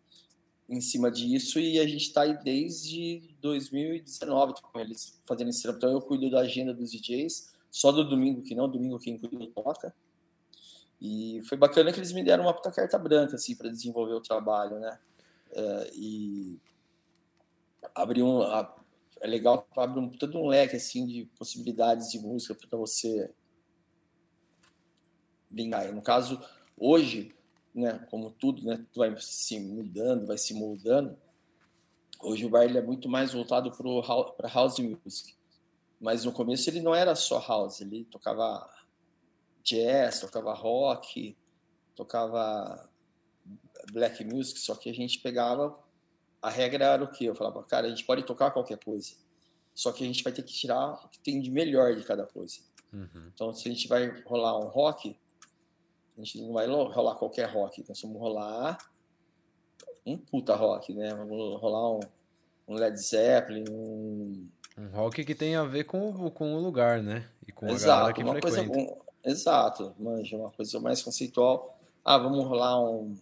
em 0.69 0.81
cima 0.81 1.09
disso 1.09 1.59
e 1.59 1.79
a 1.79 1.87
gente 1.87 2.03
está 2.03 2.21
aí 2.21 2.37
desde 2.43 3.21
2019 3.41 4.53
com 4.61 4.79
eles 4.79 5.19
fazendo 5.25 5.49
esse 5.49 5.61
trampo. 5.61 5.77
Então 5.77 5.91
eu 5.91 6.01
cuido 6.01 6.29
da 6.29 6.41
agenda 6.41 6.73
dos 6.73 6.91
DJs, 6.91 7.53
só 7.71 7.91
do 7.91 8.07
domingo 8.07 8.41
que 8.41 8.55
não, 8.55 8.69
domingo 8.69 8.99
quem 8.99 9.17
cuida 9.17 9.47
toca. 9.47 9.93
E 10.99 11.41
foi 11.47 11.57
bacana 11.57 11.93
que 11.93 11.99
eles 11.99 12.11
me 12.11 12.23
deram 12.23 12.45
uma 12.45 12.53
puta 12.53 12.71
carta 12.71 12.97
branca 12.97 13.35
assim 13.35 13.55
para 13.55 13.69
desenvolver 13.69 14.13
o 14.13 14.21
trabalho, 14.21 14.79
né? 14.79 14.99
É, 15.51 15.91
e 15.93 16.59
abrir 17.95 18.23
um 18.23 18.41
é 19.19 19.27
legal 19.27 19.65
abre 19.75 19.99
um 19.99 20.09
de 20.09 20.37
um 20.37 20.47
leque 20.47 20.75
assim 20.75 21.05
de 21.05 21.25
possibilidades 21.37 22.09
de 22.09 22.19
música 22.19 22.53
para 22.53 22.77
você 22.77 23.33
vingar. 25.49 25.91
No 25.93 26.01
caso, 26.01 26.41
hoje, 26.77 27.35
né, 27.73 28.05
como 28.09 28.31
tudo, 28.31 28.63
né, 28.63 28.85
vai 28.95 29.15
se 29.19 29.59
mudando, 29.59 30.27
vai 30.27 30.37
se 30.37 30.53
moldando. 30.53 31.17
Hoje 32.19 32.45
o 32.45 32.49
baile 32.49 32.77
é 32.77 32.81
muito 32.81 33.07
mais 33.07 33.33
voltado 33.33 33.71
para 33.71 34.49
house 34.49 34.79
music. 34.79 35.35
Mas 35.99 36.23
no 36.23 36.31
começo 36.31 36.69
ele 36.69 36.81
não 36.81 36.93
era 36.93 37.15
só 37.15 37.39
house, 37.39 37.81
ele 37.81 38.05
tocava 38.05 38.69
jazz, 39.63 40.19
tocava 40.19 40.53
rock, 40.53 41.35
tocava 41.95 42.89
black 43.91 44.23
music, 44.23 44.59
só 44.59 44.75
que 44.75 44.89
a 44.89 44.93
gente 44.93 45.19
pegava 45.19 45.77
a 46.41 46.49
regra 46.49 46.85
era 46.85 47.03
o 47.03 47.11
quê? 47.11 47.25
Eu 47.25 47.35
falava, 47.35 47.63
cara, 47.63 47.87
a 47.87 47.89
gente 47.89 48.05
pode 48.05 48.23
tocar 48.23 48.51
qualquer 48.51 48.77
coisa, 48.77 49.13
só 49.73 49.91
que 49.91 50.03
a 50.03 50.07
gente 50.07 50.23
vai 50.23 50.31
ter 50.31 50.43
que 50.43 50.53
tirar 50.53 50.93
o 51.05 51.09
que 51.09 51.19
tem 51.19 51.41
de 51.41 51.51
melhor 51.51 51.95
de 51.95 52.03
cada 52.03 52.25
coisa. 52.25 52.59
Uhum. 52.93 53.31
Então, 53.33 53.53
se 53.53 53.67
a 53.67 53.71
gente 53.71 53.87
vai 53.87 54.21
rolar 54.21 54.57
um 54.57 54.67
rock, 54.67 55.17
a 56.17 56.23
gente 56.23 56.41
não 56.41 56.53
vai 56.53 56.67
rolar 56.67 57.15
qualquer 57.15 57.49
rock, 57.49 57.83
nós 57.87 58.01
vamos 58.01 58.19
rolar 58.19 58.77
um 60.05 60.17
puta 60.17 60.55
rock, 60.55 60.93
né? 60.93 61.13
Vamos 61.13 61.61
rolar 61.61 61.91
um, 61.91 61.99
um 62.67 62.75
Led 62.75 62.97
Zeppelin, 62.97 63.65
um... 63.69 64.47
Um 64.77 64.89
rock 64.89 65.23
que 65.25 65.35
tem 65.35 65.55
a 65.55 65.63
ver 65.63 65.85
com, 65.85 66.29
com 66.31 66.55
o 66.55 66.59
lugar, 66.59 67.01
né? 67.01 67.27
E 67.47 67.51
com 67.51 67.67
Exato, 67.67 68.09
a 68.09 68.13
que 68.13 68.23
uma 68.23 68.33
frequenta. 68.33 68.67
Coisa, 68.67 68.79
um, 68.79 68.97
exato, 69.23 69.95
manja, 69.99 70.37
uma 70.37 70.51
coisa 70.51 70.79
mais 70.79 71.01
conceitual. 71.01 71.77
Ah, 72.05 72.17
vamos 72.17 72.45
rolar 72.45 72.79
um, 72.79 73.17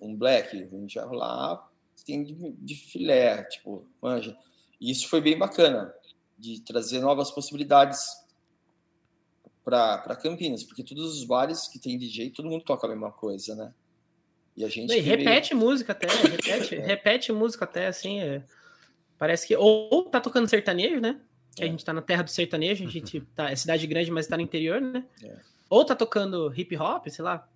um 0.00 0.14
black, 0.14 0.56
a 0.56 0.76
gente 0.76 0.94
vai 0.96 1.06
rolar 1.06 1.72
tem 2.04 2.24
de, 2.24 2.34
de 2.34 2.74
filé, 2.74 3.42
tipo, 3.44 3.86
manja. 4.00 4.36
E 4.80 4.90
isso 4.90 5.08
foi 5.08 5.20
bem 5.20 5.38
bacana, 5.38 5.94
de 6.38 6.60
trazer 6.60 7.00
novas 7.00 7.30
possibilidades 7.30 8.00
para 9.64 10.16
Campinas, 10.16 10.64
porque 10.64 10.82
todos 10.82 11.18
os 11.18 11.24
bares 11.24 11.68
que 11.68 11.78
tem 11.78 11.98
DJ, 11.98 12.30
todo 12.30 12.48
mundo 12.48 12.64
toca 12.64 12.86
a 12.86 12.90
mesma 12.90 13.12
coisa, 13.12 13.54
né? 13.54 13.72
E 14.56 14.64
a 14.64 14.68
gente. 14.68 14.92
E 14.92 15.00
repete 15.00 15.54
música 15.54 15.92
até, 15.92 16.06
repete, 16.28 16.74
é. 16.74 16.86
repete 16.86 17.32
música 17.32 17.64
até, 17.64 17.86
assim. 17.86 18.20
É... 18.20 18.42
Parece 19.16 19.46
que. 19.46 19.56
Ou 19.56 20.04
tá 20.04 20.20
tocando 20.20 20.48
sertanejo, 20.48 21.00
né? 21.00 21.20
Que 21.54 21.62
é. 21.62 21.66
a 21.66 21.68
gente 21.68 21.84
tá 21.84 21.92
na 21.92 22.02
terra 22.02 22.22
do 22.22 22.30
sertanejo, 22.30 22.84
a 22.86 22.90
gente 22.90 23.20
tá. 23.34 23.50
É 23.50 23.56
cidade 23.56 23.86
grande, 23.86 24.10
mas 24.10 24.26
tá 24.26 24.36
no 24.36 24.42
interior, 24.42 24.80
né? 24.80 25.04
É. 25.22 25.36
Ou 25.70 25.84
tá 25.84 25.94
tocando 25.94 26.52
hip 26.54 26.76
hop, 26.76 27.06
sei 27.08 27.24
lá, 27.24 27.48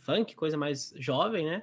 funk, 0.00 0.34
coisa 0.34 0.56
mais 0.56 0.92
jovem, 0.96 1.46
né? 1.46 1.62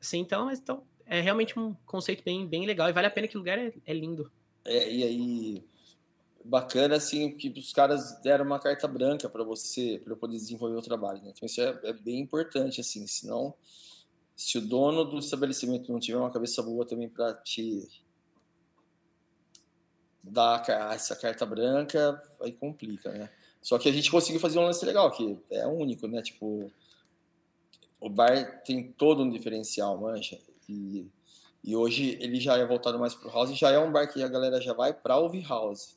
Assim, 0.00 0.18
então, 0.18 0.46
mas 0.46 0.58
então, 0.58 0.82
é 1.06 1.20
realmente 1.20 1.58
um 1.58 1.74
conceito 1.86 2.24
bem, 2.24 2.46
bem 2.46 2.66
legal 2.66 2.88
e 2.88 2.92
vale 2.92 3.06
a 3.06 3.10
pena 3.10 3.28
que 3.28 3.36
o 3.36 3.38
lugar 3.38 3.58
é, 3.58 3.72
é 3.86 3.92
lindo. 3.92 4.30
É, 4.64 4.90
e 4.90 5.04
aí 5.04 5.64
bacana 6.44 6.96
assim 6.96 7.30
que 7.30 7.48
os 7.48 7.72
caras 7.72 8.20
deram 8.20 8.44
uma 8.44 8.58
carta 8.58 8.86
branca 8.86 9.30
para 9.30 9.42
você 9.42 10.00
para 10.04 10.14
poder 10.14 10.36
desenvolver 10.36 10.76
o 10.76 10.82
trabalho 10.82 11.22
né? 11.22 11.32
então 11.34 11.46
isso 11.46 11.60
é, 11.60 11.80
é, 11.84 11.92
bem 11.94 12.20
importante 12.20 12.82
assim 12.82 13.06
senão 13.06 13.54
se 14.36 14.58
o 14.58 14.60
dono 14.60 15.04
do 15.04 15.18
estabelecimento 15.18 15.90
não 15.90 15.98
tiver 15.98 16.18
uma 16.18 16.30
cabeça 16.30 16.62
boa 16.62 16.84
também 16.84 17.08
para 17.08 17.32
te 17.34 17.88
dar 20.22 20.62
essa 20.92 21.16
carta 21.16 21.46
branca 21.46 22.22
aí 22.40 22.52
complica 22.52 23.10
né? 23.10 23.30
Só 23.62 23.78
que 23.78 23.88
a 23.88 23.92
gente 23.92 24.10
conseguiu 24.10 24.40
fazer 24.40 24.58
um 24.58 24.64
lance 24.64 24.84
legal 24.84 25.10
que 25.10 25.38
é 25.50 25.66
único 25.66 26.06
né? 26.06 26.20
Tipo 26.20 26.70
o 28.00 28.10
bar 28.10 28.62
tem 28.64 28.92
todo 28.92 29.22
um 29.22 29.30
diferencial 29.30 29.96
mancha 29.98 30.38
e, 30.68 31.06
e 31.62 31.74
hoje 31.74 32.18
ele 32.20 32.40
já 32.40 32.58
é 32.58 32.66
voltado 32.66 32.98
mais 32.98 33.14
pro 33.14 33.30
house 33.30 33.56
já 33.56 33.70
é 33.70 33.78
um 33.78 33.92
bar 33.92 34.06
que 34.12 34.22
a 34.22 34.28
galera 34.28 34.60
já 34.60 34.74
vai 34.74 34.92
para 34.92 35.16
ouvir 35.16 35.46
house 35.46 35.96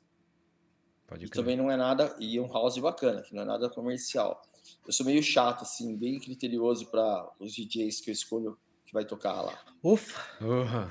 Pode 1.07 1.25
e 1.25 1.29
também 1.29 1.55
não 1.55 1.71
é 1.71 1.77
nada, 1.77 2.13
e 2.19 2.37
é 2.37 2.41
um 2.41 2.51
house 2.51 2.77
bacana, 2.77 3.21
que 3.21 3.33
não 3.33 3.43
é 3.43 3.45
nada 3.45 3.69
comercial. 3.69 4.41
Eu 4.85 4.91
sou 4.91 5.05
meio 5.05 5.23
chato, 5.23 5.61
assim, 5.61 5.95
bem 5.95 6.19
criterioso 6.19 6.85
para 6.87 7.29
os 7.39 7.53
DJs 7.53 8.01
que 8.01 8.09
eu 8.09 8.13
escolho 8.13 8.57
que 8.85 8.93
vai 8.93 9.05
tocar 9.05 9.41
lá. 9.41 9.57
Ufa! 9.83 10.21
Uhum. 10.41 10.89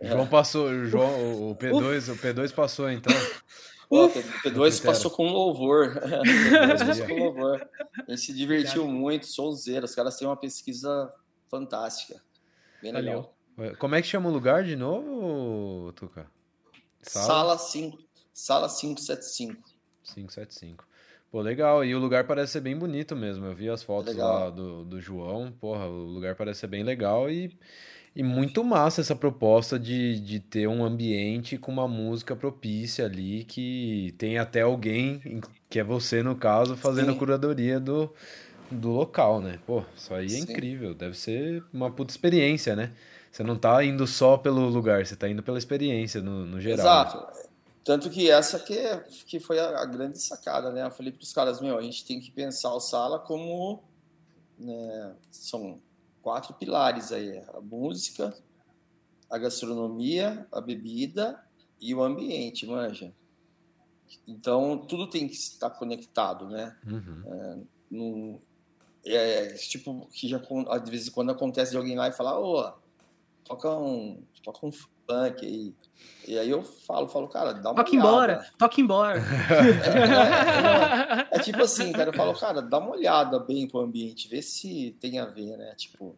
É. 0.00 0.08
João 0.08 0.26
passou, 0.26 0.84
João, 0.84 1.50
o 1.50 1.56
P2, 1.56 2.12
o 2.12 2.16
P2 2.16 2.54
passou 2.54 2.90
então. 2.90 3.12
O 3.90 4.08
P2 4.08 4.82
passou 4.84 5.10
com 5.10 5.26
louvor. 5.28 5.94
P2 6.00 6.86
passou 6.86 7.06
com 7.06 7.18
louvor. 7.18 7.68
A 8.06 8.10
gente 8.10 8.20
se 8.22 8.32
divertiu 8.32 8.88
muito, 8.88 9.26
sonzeiro. 9.26 9.84
Os 9.84 9.94
caras 9.94 10.16
têm 10.16 10.26
uma 10.26 10.36
pesquisa 10.36 11.12
fantástica. 11.50 12.20
Bem 12.82 12.92
legal. 12.92 13.34
Como 13.78 13.94
é 13.94 14.02
que 14.02 14.08
chama 14.08 14.28
o 14.28 14.32
lugar 14.32 14.64
de 14.64 14.74
novo, 14.74 15.92
Tuca? 15.92 16.26
Sala, 17.02 17.26
Sala 17.26 17.58
5, 17.58 17.98
Sala 18.34 18.68
575. 18.68 19.62
575. 20.02 20.84
Pô, 21.30 21.40
legal. 21.40 21.84
E 21.84 21.94
o 21.94 21.98
lugar 22.00 22.26
parece 22.26 22.52
ser 22.52 22.60
bem 22.60 22.76
bonito 22.76 23.14
mesmo. 23.14 23.46
Eu 23.46 23.54
vi 23.54 23.70
as 23.70 23.82
fotos 23.82 24.14
lá 24.16 24.50
do, 24.50 24.84
do 24.84 25.00
João. 25.00 25.52
Porra, 25.60 25.86
o 25.86 26.04
lugar 26.04 26.34
parece 26.34 26.60
ser 26.60 26.66
bem 26.66 26.82
legal 26.82 27.30
e, 27.30 27.56
e 28.14 28.24
muito 28.24 28.64
massa 28.64 29.00
essa 29.00 29.14
proposta 29.14 29.78
de, 29.78 30.18
de 30.18 30.40
ter 30.40 30.66
um 30.66 30.84
ambiente 30.84 31.56
com 31.56 31.70
uma 31.70 31.86
música 31.86 32.34
propícia 32.34 33.06
ali 33.06 33.44
que 33.44 34.12
tem 34.18 34.36
até 34.36 34.62
alguém, 34.62 35.40
que 35.70 35.78
é 35.78 35.84
você 35.84 36.20
no 36.20 36.34
caso, 36.34 36.76
fazendo 36.76 37.10
Sim. 37.10 37.16
a 37.16 37.18
curadoria 37.18 37.78
do, 37.78 38.12
do 38.68 38.90
local, 38.90 39.40
né? 39.40 39.60
Pô, 39.64 39.84
isso 39.96 40.12
aí 40.12 40.26
é 40.26 40.28
Sim. 40.28 40.42
incrível. 40.42 40.92
Deve 40.92 41.16
ser 41.16 41.62
uma 41.72 41.90
puta 41.90 42.12
experiência, 42.12 42.74
né? 42.74 42.92
Você 43.30 43.44
não 43.44 43.56
tá 43.56 43.84
indo 43.84 44.06
só 44.06 44.36
pelo 44.36 44.68
lugar, 44.68 45.06
você 45.06 45.14
tá 45.16 45.28
indo 45.28 45.42
pela 45.42 45.58
experiência 45.58 46.20
no, 46.20 46.44
no 46.46 46.60
geral. 46.60 46.84
Exato. 46.84 47.53
Tanto 47.84 48.08
que 48.08 48.30
essa 48.30 48.58
que, 48.58 48.72
é, 48.72 48.98
que 49.26 49.38
foi 49.38 49.58
a, 49.58 49.80
a 49.80 49.84
grande 49.84 50.18
sacada, 50.18 50.72
né? 50.72 50.86
Eu 50.86 50.90
falei 50.90 51.12
para 51.12 51.22
os 51.22 51.32
caras, 51.32 51.60
meu, 51.60 51.76
a 51.76 51.82
gente 51.82 52.04
tem 52.04 52.18
que 52.18 52.30
pensar 52.30 52.72
o 52.72 52.80
sala 52.80 53.18
como 53.18 53.82
né, 54.58 55.14
são 55.30 55.80
quatro 56.22 56.54
pilares 56.54 57.12
aí: 57.12 57.38
a 57.52 57.60
música, 57.60 58.34
a 59.28 59.36
gastronomia, 59.36 60.46
a 60.50 60.60
bebida 60.60 61.44
e 61.78 61.94
o 61.94 62.02
ambiente, 62.02 62.66
manja. 62.66 63.12
Então 64.26 64.78
tudo 64.78 65.08
tem 65.08 65.28
que 65.28 65.34
estar 65.34 65.70
conectado, 65.70 66.48
né? 66.48 66.76
Uhum. 66.86 67.22
É, 67.26 67.58
num, 67.90 68.40
é, 69.04 69.48
tipo 69.54 70.08
que 70.10 70.26
já 70.26 70.38
de 70.38 70.90
vez 70.90 71.06
em 71.06 71.10
quando 71.10 71.30
acontece 71.30 71.72
de 71.72 71.76
alguém 71.76 71.96
lá 71.96 72.08
e 72.08 72.12
falar, 72.12 72.40
ô, 72.40 72.72
toca 73.44 73.70
um, 73.76 74.22
toca 74.42 74.66
um 74.66 74.72
funk 74.72 75.44
aí. 75.44 75.74
E 76.26 76.38
aí 76.38 76.48
eu 76.48 76.62
falo, 76.62 77.06
falo, 77.06 77.28
cara, 77.28 77.52
dá 77.52 77.70
uma 77.70 77.84
Toca 77.84 77.94
embora, 77.94 78.46
toca 78.56 78.80
embora. 78.80 79.18
É, 79.18 79.22
é, 81.28 81.36
é, 81.36 81.38
é, 81.38 81.40
tipo 81.40 81.62
assim, 81.62 81.92
cara, 81.92 82.10
eu 82.10 82.14
falo, 82.14 82.34
cara, 82.38 82.62
dá 82.62 82.78
uma 82.78 82.92
olhada 82.92 83.38
bem 83.38 83.68
pro 83.68 83.80
ambiente, 83.80 84.28
vê 84.28 84.40
se 84.40 84.96
tem 85.00 85.18
a 85.18 85.26
ver, 85.26 85.56
né? 85.56 85.74
Tipo, 85.76 86.16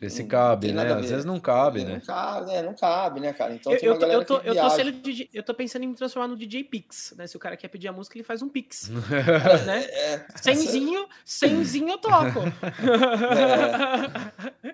Vê 0.00 0.10
se 0.10 0.24
cabe, 0.24 0.72
né? 0.72 0.92
Às 0.92 1.08
vezes 1.08 1.24
não 1.24 1.38
cabe, 1.38 1.84
não 1.84 1.92
né? 1.92 2.02
Cabe, 2.04 2.46
né? 2.46 2.62
Não 2.62 2.74
cabe, 2.74 3.20
né, 3.20 3.32
cara? 3.32 3.54
Então 3.54 3.72
eu, 3.72 3.78
eu, 3.78 3.98
tô, 3.98 4.06
eu, 4.06 4.24
tô, 4.24 4.36
eu, 4.38 4.54
tô 4.54 4.70
sendo 4.70 4.92
DJ, 4.92 5.30
eu 5.32 5.42
tô 5.42 5.54
pensando 5.54 5.84
em 5.84 5.88
me 5.88 5.94
transformar 5.94 6.28
no 6.28 6.36
DJ 6.36 6.64
Pix, 6.64 7.14
né? 7.16 7.28
Se 7.28 7.36
o 7.36 7.40
cara 7.40 7.56
quer 7.56 7.68
pedir 7.68 7.88
a 7.88 7.92
música, 7.92 8.16
ele 8.16 8.24
faz 8.24 8.42
um 8.42 8.48
Pix. 8.48 8.90
né? 9.64 9.84
É, 9.84 10.26
cenzinho, 10.34 11.06
cenzinho 11.24 11.90
eu 11.90 11.98
toco. 11.98 12.40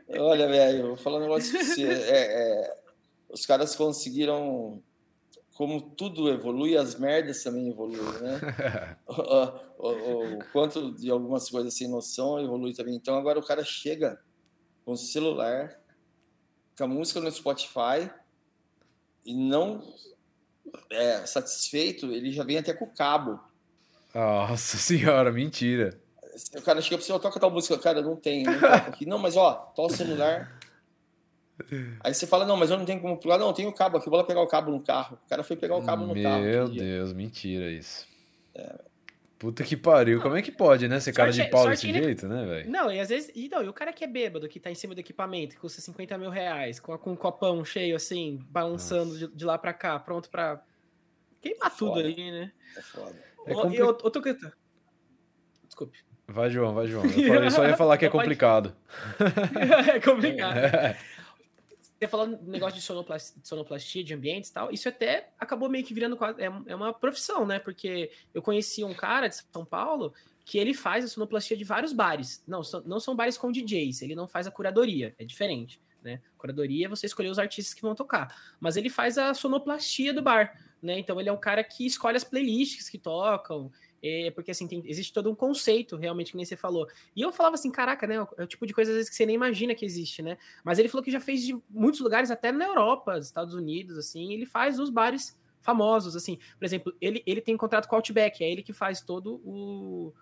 É. 0.09 0.21
Olha, 0.21 0.49
velho, 0.49 0.89
vou 0.89 0.97
falar 0.97 1.19
um 1.19 1.23
negócio 1.23 1.53
pra 1.53 1.63
você. 1.63 1.85
É, 1.85 1.93
é, 1.93 2.77
os 3.33 3.47
caras 3.47 3.77
conseguiram 3.77 4.83
como 5.55 5.83
tudo 5.83 6.31
evolui, 6.31 6.77
as 6.77 6.95
merdas 6.95 7.43
também 7.43 7.69
evoluem, 7.69 8.01
né? 8.23 8.97
o, 9.07 9.89
o, 9.89 10.39
o, 10.39 10.45
quanto 10.53 10.93
de 10.93 11.11
algumas 11.11 11.51
coisas 11.51 11.77
sem 11.77 11.87
noção 11.87 12.41
evolui 12.41 12.73
também. 12.73 12.95
Então 12.95 13.17
agora 13.19 13.39
o 13.39 13.45
cara 13.45 13.63
chega 13.63 14.19
com 14.85 14.93
o 14.93 14.97
celular, 14.97 15.79
com 16.79 16.85
a 16.85 16.89
música 16.89 17.21
no 17.21 17.31
Spotify 17.31 18.11
e 19.25 19.35
não 19.35 19.83
é, 20.91 21.27
satisfeito, 21.27 22.07
ele 22.07 22.33
já 22.33 22.43
vem 22.43 22.59
até 22.59 22.73
com 22.73 22.87
o 22.87 22.95
cabo. 22.95 23.39
Nossa 24.15 24.79
senhora, 24.79 25.31
mentira. 25.31 26.01
O 26.57 26.63
cara 26.63 26.81
chega 26.81 26.97
pra 26.97 27.07
você, 27.07 27.19
toca 27.19 27.41
tal 27.41 27.51
música, 27.51 27.79
cara, 27.79 28.01
não 28.01 28.17
tem, 28.17 28.45
não 28.45 28.69
aqui. 28.73 29.05
Não, 29.05 29.19
mas 29.19 29.37
ó, 29.37 29.55
tô 29.75 29.87
o 29.87 29.91
celular. 29.91 30.60
Aí 32.01 32.15
você 32.15 32.27
fala, 32.27 32.47
não, 32.47 32.57
mas 32.57 32.71
eu 32.71 32.79
não 32.79 32.85
tenho 32.85 33.01
como 33.01 33.17
pular. 33.17 33.39
Não, 33.39 33.49
eu 33.49 33.53
tenho 33.53 33.69
o 33.69 33.75
cabo 33.75 33.99
aqui, 33.99 34.09
vou 34.09 34.19
lá 34.19 34.25
pegar 34.25 34.41
o 34.41 34.47
cabo 34.47 34.71
no 34.71 34.81
carro. 34.81 35.19
O 35.25 35.29
cara 35.29 35.43
foi 35.43 35.57
pegar 35.57 35.77
o 35.77 35.83
cabo 35.83 36.07
no 36.07 36.15
Meu 36.15 36.23
carro. 36.23 36.43
Meu 36.43 36.69
Deus, 36.69 37.13
mentira 37.13 37.71
isso. 37.71 38.07
É, 38.55 38.81
Puta 39.41 39.65
que 39.65 39.75
pariu, 39.75 40.21
como 40.21 40.37
é 40.37 40.43
que 40.43 40.53
pode, 40.53 40.87
né? 40.87 41.01
Ser 41.01 41.15
cara 41.15 41.33
de 41.33 41.49
pau 41.49 41.67
desse 41.67 41.89
ele... 41.89 42.03
jeito, 42.03 42.29
né, 42.29 42.45
velho? 42.45 42.71
Não, 42.71 42.93
e 42.93 43.01
às 43.01 43.09
vezes. 43.09 43.33
E, 43.35 43.49
não, 43.49 43.65
e 43.65 43.69
o 43.71 43.73
cara 43.73 43.91
que 43.91 44.05
é 44.05 44.07
bêbado, 44.07 44.47
que 44.47 44.61
tá 44.61 44.71
em 44.71 44.75
cima 44.75 44.95
do 44.95 45.01
equipamento, 45.01 45.55
que 45.55 45.61
custa 45.63 45.81
50 45.81 46.19
mil 46.19 46.29
reais, 46.29 46.79
com, 46.79 46.97
com 46.99 47.13
um 47.13 47.17
copão 47.17 47.65
cheio, 47.65 47.97
assim, 47.97 48.39
balançando 48.51 49.17
de, 49.17 49.29
de, 49.29 49.45
lá 49.47 49.57
pra 49.57 49.73
cá, 49.73 49.99
pronto 49.99 50.29
pra 50.29 50.63
queimar 51.41 51.73
é 51.73 51.75
tudo 51.75 51.99
ali, 51.99 52.31
né? 52.31 52.53
É 52.77 52.83
foda. 52.83 53.17
É 53.47 53.55
compli... 53.55 53.79
eu, 53.79 53.87
eu 53.87 53.95
tô 53.95 54.21
cantando. 54.21 54.53
Desculpe. 55.65 55.99
Vai, 56.29 56.51
João, 56.51 56.75
vai, 56.75 56.87
João. 56.87 57.05
Eu, 57.07 57.11
falei, 57.11 57.47
eu 57.47 57.51
só 57.51 57.67
ia 57.67 57.77
falar 57.79 57.97
que 57.97 58.05
é 58.05 58.11
complicado. 58.11 58.77
é 59.91 60.01
complicado. 60.01 60.59
É. 60.59 60.99
Você 62.01 62.09
falou 62.09 62.27
no 62.27 62.39
negócio 62.51 62.77
de 62.77 62.83
sonoplastia, 62.83 63.37
sonoplastia, 63.45 64.03
de 64.03 64.15
ambientes 64.15 64.49
e 64.49 64.55
tal, 64.55 64.73
isso 64.73 64.89
até 64.89 65.29
acabou 65.39 65.69
meio 65.69 65.85
que 65.85 65.93
virando 65.93 66.19
é, 66.39 66.47
é 66.67 66.75
uma 66.75 66.95
profissão, 66.95 67.45
né? 67.47 67.59
Porque 67.59 68.11
eu 68.33 68.41
conheci 68.41 68.83
um 68.83 68.95
cara 68.95 69.29
de 69.29 69.37
São 69.53 69.67
Paulo 69.67 70.15
que 70.47 70.57
ele 70.57 70.73
faz 70.73 71.05
a 71.05 71.09
sonoplastia 71.09 71.59
de 71.59 71.63
vários 71.63 71.93
bares. 71.93 72.43
Não, 72.49 72.63
não 72.87 72.99
são 72.99 73.15
bares 73.15 73.37
com 73.37 73.53
DJs, 73.53 74.01
ele 74.01 74.15
não 74.15 74.27
faz 74.27 74.47
a 74.47 74.51
curadoria, 74.51 75.15
é 75.19 75.27
diferente, 75.27 75.79
né? 76.03 76.23
Curadoria 76.39 76.87
é 76.87 76.89
você 76.89 77.05
escolher 77.05 77.29
os 77.29 77.39
artistas 77.39 77.75
que 77.75 77.83
vão 77.83 77.95
tocar, 77.95 78.35
mas 78.59 78.79
ele 78.79 78.89
faz 78.89 79.19
a 79.19 79.35
sonoplastia 79.35 80.15
do 80.15 80.23
bar, 80.23 80.59
né? 80.83 80.99
Então 80.99 81.21
ele 81.21 81.29
é 81.29 81.33
um 81.33 81.39
cara 81.39 81.63
que 81.63 81.85
escolhe 81.85 82.17
as 82.17 82.25
playlists 82.25 82.89
que 82.89 82.97
tocam, 82.97 83.71
é, 84.03 84.31
porque 84.31 84.51
assim, 84.51 84.67
tem, 84.67 84.83
existe 84.87 85.13
todo 85.13 85.31
um 85.31 85.35
conceito, 85.35 85.97
realmente, 85.97 86.31
que 86.31 86.37
nem 86.37 86.47
você 86.47 86.57
falou. 86.57 86.89
E 87.15 87.21
eu 87.21 87.33
falava 87.33 87.55
assim, 87.55 87.71
caraca, 87.71 88.07
né? 88.07 88.17
É 88.39 88.43
o 88.43 88.47
tipo 88.47 88.67
de 88.67 88.73
coisa 88.73 88.91
às 88.91 88.97
vezes 88.97 89.11
que 89.11 89.17
você 89.17 89.27
nem 89.27 89.35
imagina 89.35 89.75
que 89.75 89.85
existe, 89.85 90.23
né? 90.23 90.39
Mas 90.65 90.79
ele 90.79 90.89
falou 90.89 91.05
que 91.05 91.11
já 91.11 91.21
fez 91.21 91.43
de 91.43 91.59
muitos 91.69 92.01
lugares, 92.01 92.31
até 92.31 92.51
na 92.51 92.67
Europa, 92.67 93.19
Estados 93.19 93.55
Unidos, 93.55 93.99
assim, 93.99 94.33
ele 94.33 94.47
faz 94.47 94.79
os 94.79 94.89
bares 94.89 95.39
famosos, 95.61 96.17
assim. 96.17 96.39
Por 96.59 96.65
exemplo, 96.65 96.95
ele, 97.01 97.23
ele 97.27 97.41
tem 97.41 97.57
contrato 97.57 97.87
com 97.87 97.95
o 97.95 97.99
Outback, 97.99 98.43
é 98.43 98.51
ele 98.51 98.63
que 98.63 98.73
faz 98.73 99.03
todo 99.03 99.41
o, 99.45 100.13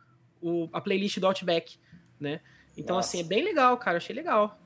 o 0.43 0.69
a 0.73 0.81
playlist 0.81 1.19
do 1.19 1.27
Outback, 1.27 1.79
né? 2.19 2.41
Então, 2.77 2.97
Nossa. 2.97 3.09
assim, 3.09 3.21
é 3.21 3.25
bem 3.25 3.43
legal, 3.43 3.77
cara. 3.79 3.99
Achei 3.99 4.15
legal. 4.15 4.59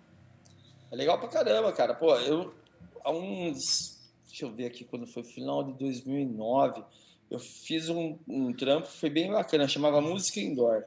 É 0.90 0.96
legal 0.96 1.18
pra 1.18 1.28
caramba, 1.28 1.72
cara. 1.72 1.94
Pô, 1.94 2.14
eu 2.16 2.54
há 3.04 3.10
uns. 3.10 4.00
Deixa 4.26 4.46
eu 4.46 4.52
ver 4.52 4.66
aqui 4.66 4.84
quando 4.84 5.06
foi 5.06 5.22
final 5.22 5.62
de 5.62 5.74
2009 5.74 6.82
eu 7.32 7.38
fiz 7.38 7.88
um, 7.88 8.18
um 8.28 8.52
trampo, 8.52 8.86
foi 8.86 9.08
bem 9.08 9.32
bacana, 9.32 9.66
chamava 9.66 10.02
Música 10.02 10.38
Indoor. 10.38 10.84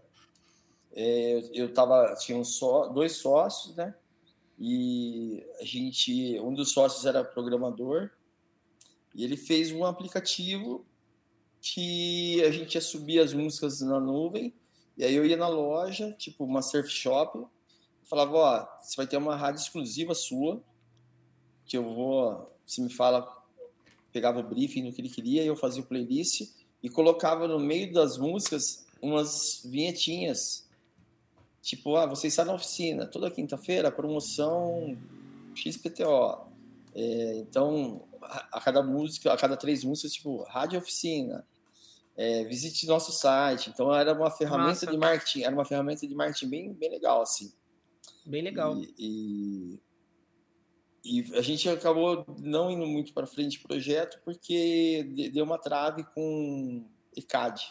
É, 0.93 1.49
eu 1.51 1.73
tava, 1.73 2.15
tinha 2.19 2.38
um 2.38 2.43
só, 2.43 2.88
dois 2.88 3.13
sócios, 3.13 3.76
né? 3.76 3.95
E 4.59 5.43
a 5.59 5.65
gente, 5.65 6.39
um 6.39 6.53
dos 6.53 6.72
sócios 6.72 7.03
era 7.03 7.23
programador, 7.23 8.11
e 9.15 9.23
ele 9.23 9.35
fez 9.35 9.72
um 9.72 9.85
aplicativo 9.85 10.85
que 11.59 12.43
a 12.43 12.51
gente 12.51 12.76
ia 12.76 12.81
subir 12.81 13.19
as 13.19 13.34
músicas 13.34 13.81
na 13.81 13.99
nuvem, 13.99 14.53
e 14.95 15.03
aí 15.03 15.15
eu 15.15 15.26
ia 15.26 15.35
na 15.35 15.47
loja, 15.47 16.11
tipo 16.11 16.43
uma 16.43 16.61
surf 16.61 16.88
shop, 16.88 17.43
falava, 18.03 18.38
ó, 18.38 18.67
você 18.80 18.95
vai 18.95 19.07
ter 19.07 19.17
uma 19.17 19.35
rádio 19.35 19.61
exclusiva 19.61 20.13
sua, 20.13 20.61
que 21.65 21.76
eu 21.76 21.84
vou, 21.84 22.55
você 22.63 22.84
me 22.84 22.93
fala 22.93 23.23
pegava 24.15 24.39
o 24.39 24.43
briefing 24.43 24.85
do 24.85 24.93
que 24.93 25.01
ele 25.01 25.09
queria, 25.09 25.43
eu 25.43 25.57
fazia 25.57 25.83
o 25.83 25.85
playlist 25.85 26.49
e 26.81 26.89
colocava 26.89 27.49
no 27.49 27.59
meio 27.59 27.91
das 27.91 28.17
músicas 28.17 28.85
umas 29.01 29.61
vinhetinhas. 29.65 30.65
Tipo, 31.61 31.97
ah, 31.97 32.05
você 32.05 32.27
está 32.27 32.45
na 32.45 32.53
oficina, 32.53 33.05
toda 33.05 33.29
quinta-feira, 33.29 33.91
promoção 33.91 34.97
XPTO. 35.53 36.47
É, 36.93 37.35
então, 37.39 38.07
a, 38.21 38.57
a, 38.57 38.61
cada 38.61 38.81
música, 38.81 39.33
a 39.33 39.35
cada 39.35 39.57
três 39.57 39.83
músicas, 39.83 40.13
tipo, 40.13 40.43
rádio 40.43 40.79
oficina, 40.79 41.45
é, 42.15 42.45
visite 42.45 42.87
nosso 42.87 43.11
site. 43.11 43.69
Então, 43.69 43.93
era 43.93 44.13
uma 44.13 44.31
ferramenta 44.31 44.69
Massa. 44.69 44.85
de 44.87 44.97
marketing, 44.97 45.41
era 45.41 45.53
uma 45.53 45.65
ferramenta 45.65 46.07
de 46.07 46.15
marketing 46.15 46.47
bem, 46.47 46.73
bem 46.73 46.89
legal, 46.89 47.21
assim. 47.21 47.51
Bem 48.25 48.41
legal. 48.41 48.77
E, 48.77 48.93
e 48.97 49.79
e 51.06 51.23
a 51.36 51.41
gente 51.41 51.69
acabou 51.69 52.26
não 52.41 52.72
indo 52.72 52.88
muito 52.88 53.14
para 53.14 53.27
frente 53.27 53.60
do 53.60 53.68
projeto 53.68 54.19
porque 54.26 55.30
deu 55.32 55.45
uma 55.45 55.60
trave 55.60 56.03
com 56.03 56.84
ECAD. 57.15 57.64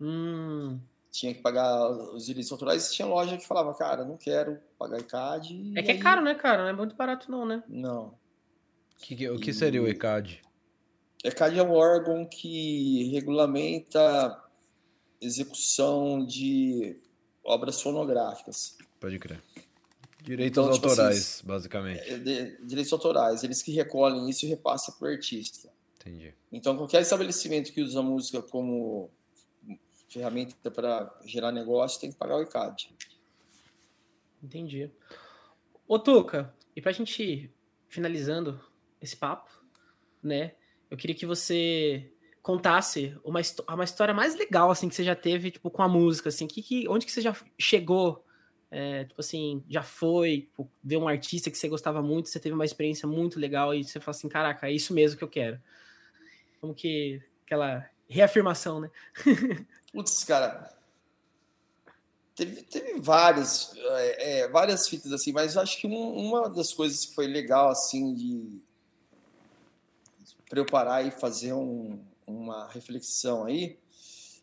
Hum. 0.00 0.78
Tinha 1.10 1.34
que 1.34 1.42
pagar 1.42 1.90
os 2.14 2.26
direitos 2.26 2.52
autorais. 2.52 2.92
Tinha 2.92 3.08
loja 3.08 3.36
que 3.36 3.44
falava, 3.44 3.74
cara, 3.74 4.04
não 4.04 4.16
quero 4.16 4.60
pagar 4.78 5.00
ECAD. 5.00 5.72
É 5.76 5.82
que 5.82 5.90
é 5.90 5.94
aí... 5.94 5.98
é 5.98 6.02
caro, 6.02 6.22
né, 6.22 6.32
cara? 6.36 6.62
Não 6.62 6.68
é 6.68 6.72
muito 6.72 6.94
barato, 6.94 7.28
não, 7.28 7.44
né? 7.44 7.64
Não. 7.66 8.16
Que, 9.00 9.28
o 9.28 9.40
que 9.40 9.52
seria 9.52 9.82
o 9.82 9.88
ECAD? 9.88 10.40
ECAD 11.24 11.58
é 11.58 11.62
um 11.64 11.72
órgão 11.72 12.24
que 12.24 13.10
regulamenta 13.12 14.44
execução 15.20 16.24
de 16.24 17.00
obras 17.42 17.82
fonográficas. 17.82 18.78
Pode 19.00 19.18
crer. 19.18 19.42
Direitos 20.28 20.58
então, 20.58 20.70
tipo 20.70 20.88
autorais, 20.88 21.16
assim, 21.16 21.46
basicamente. 21.46 22.00
É, 22.00 22.18
de, 22.18 22.66
direitos 22.66 22.92
autorais, 22.92 23.42
eles 23.42 23.62
que 23.62 23.72
recolhem 23.72 24.28
isso 24.28 24.44
e 24.44 24.48
repassam 24.50 24.94
para 24.98 25.08
o 25.08 25.10
artista. 25.10 25.72
Entendi. 25.98 26.34
Então, 26.52 26.76
qualquer 26.76 27.00
estabelecimento 27.00 27.72
que 27.72 27.80
usa 27.80 28.00
a 28.00 28.02
música 28.02 28.42
como 28.42 29.10
ferramenta 30.06 30.70
para 30.70 31.18
gerar 31.24 31.50
negócio 31.50 31.98
tem 31.98 32.12
que 32.12 32.18
pagar 32.18 32.36
o 32.36 32.42
ICAD. 32.42 32.94
Entendi. 34.42 34.90
Ô, 35.86 35.98
Tuca, 35.98 36.54
e 36.76 36.82
para 36.82 36.90
a 36.90 36.94
gente 36.94 37.22
ir 37.22 37.50
finalizando 37.88 38.60
esse 39.00 39.16
papo, 39.16 39.50
né? 40.22 40.52
Eu 40.90 40.98
queria 40.98 41.16
que 41.16 41.24
você 41.24 42.12
contasse 42.42 43.16
uma, 43.24 43.40
uma 43.66 43.84
história 43.84 44.12
mais 44.12 44.34
legal, 44.34 44.70
assim, 44.70 44.90
que 44.90 44.94
você 44.94 45.04
já 45.04 45.16
teve, 45.16 45.52
tipo, 45.52 45.70
com 45.70 45.82
a 45.82 45.88
música, 45.88 46.28
assim, 46.28 46.46
que, 46.46 46.62
que, 46.62 46.86
onde 46.86 47.06
que 47.06 47.12
você 47.12 47.22
já 47.22 47.34
chegou, 47.58 48.22
é, 48.70 49.04
tipo 49.04 49.20
assim, 49.20 49.62
já 49.68 49.82
foi, 49.82 50.42
tipo, 50.42 50.70
ver 50.82 50.98
um 50.98 51.08
artista 51.08 51.50
que 51.50 51.56
você 51.56 51.68
gostava 51.68 52.02
muito, 52.02 52.28
você 52.28 52.38
teve 52.38 52.54
uma 52.54 52.64
experiência 52.64 53.08
muito 53.08 53.40
legal 53.40 53.74
e 53.74 53.82
você 53.82 53.98
falou 53.98 54.16
assim, 54.16 54.28
caraca, 54.28 54.68
é 54.68 54.72
isso 54.72 54.92
mesmo 54.92 55.16
que 55.16 55.24
eu 55.24 55.28
quero. 55.28 55.60
Como 56.60 56.74
que, 56.74 57.22
aquela 57.46 57.88
reafirmação, 58.08 58.80
né? 58.80 58.90
Putz, 59.92 60.22
cara, 60.24 60.76
teve, 62.34 62.62
teve 62.62 63.00
várias, 63.00 63.72
é, 63.76 64.40
é, 64.40 64.48
várias 64.48 64.86
fitas 64.86 65.12
assim, 65.12 65.32
mas 65.32 65.56
acho 65.56 65.80
que 65.80 65.86
um, 65.86 66.14
uma 66.14 66.48
das 66.48 66.72
coisas 66.72 67.06
que 67.06 67.14
foi 67.14 67.26
legal, 67.26 67.70
assim, 67.70 68.14
de 68.14 68.60
preparar 70.48 71.06
e 71.06 71.10
fazer 71.10 71.52
um, 71.54 72.02
uma 72.26 72.68
reflexão 72.68 73.44
aí, 73.44 73.78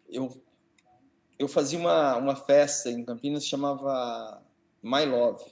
eu, 0.10 0.42
eu 1.38 1.48
fazia 1.48 1.78
uma, 1.78 2.16
uma 2.18 2.36
festa 2.36 2.90
em 2.90 3.04
Campinas 3.04 3.44
que 3.44 3.50
chamava 3.50 4.42
My 4.82 5.06
Love. 5.06 5.44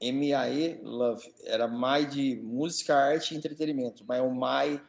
M-A-E 0.00 0.80
Love. 0.82 1.34
Era 1.44 1.68
My 1.68 2.06
de 2.06 2.36
música, 2.36 2.94
arte 2.94 3.34
e 3.34 3.36
entretenimento. 3.36 4.04
Mas 4.06 4.20
o 4.20 4.30
My 4.30 4.80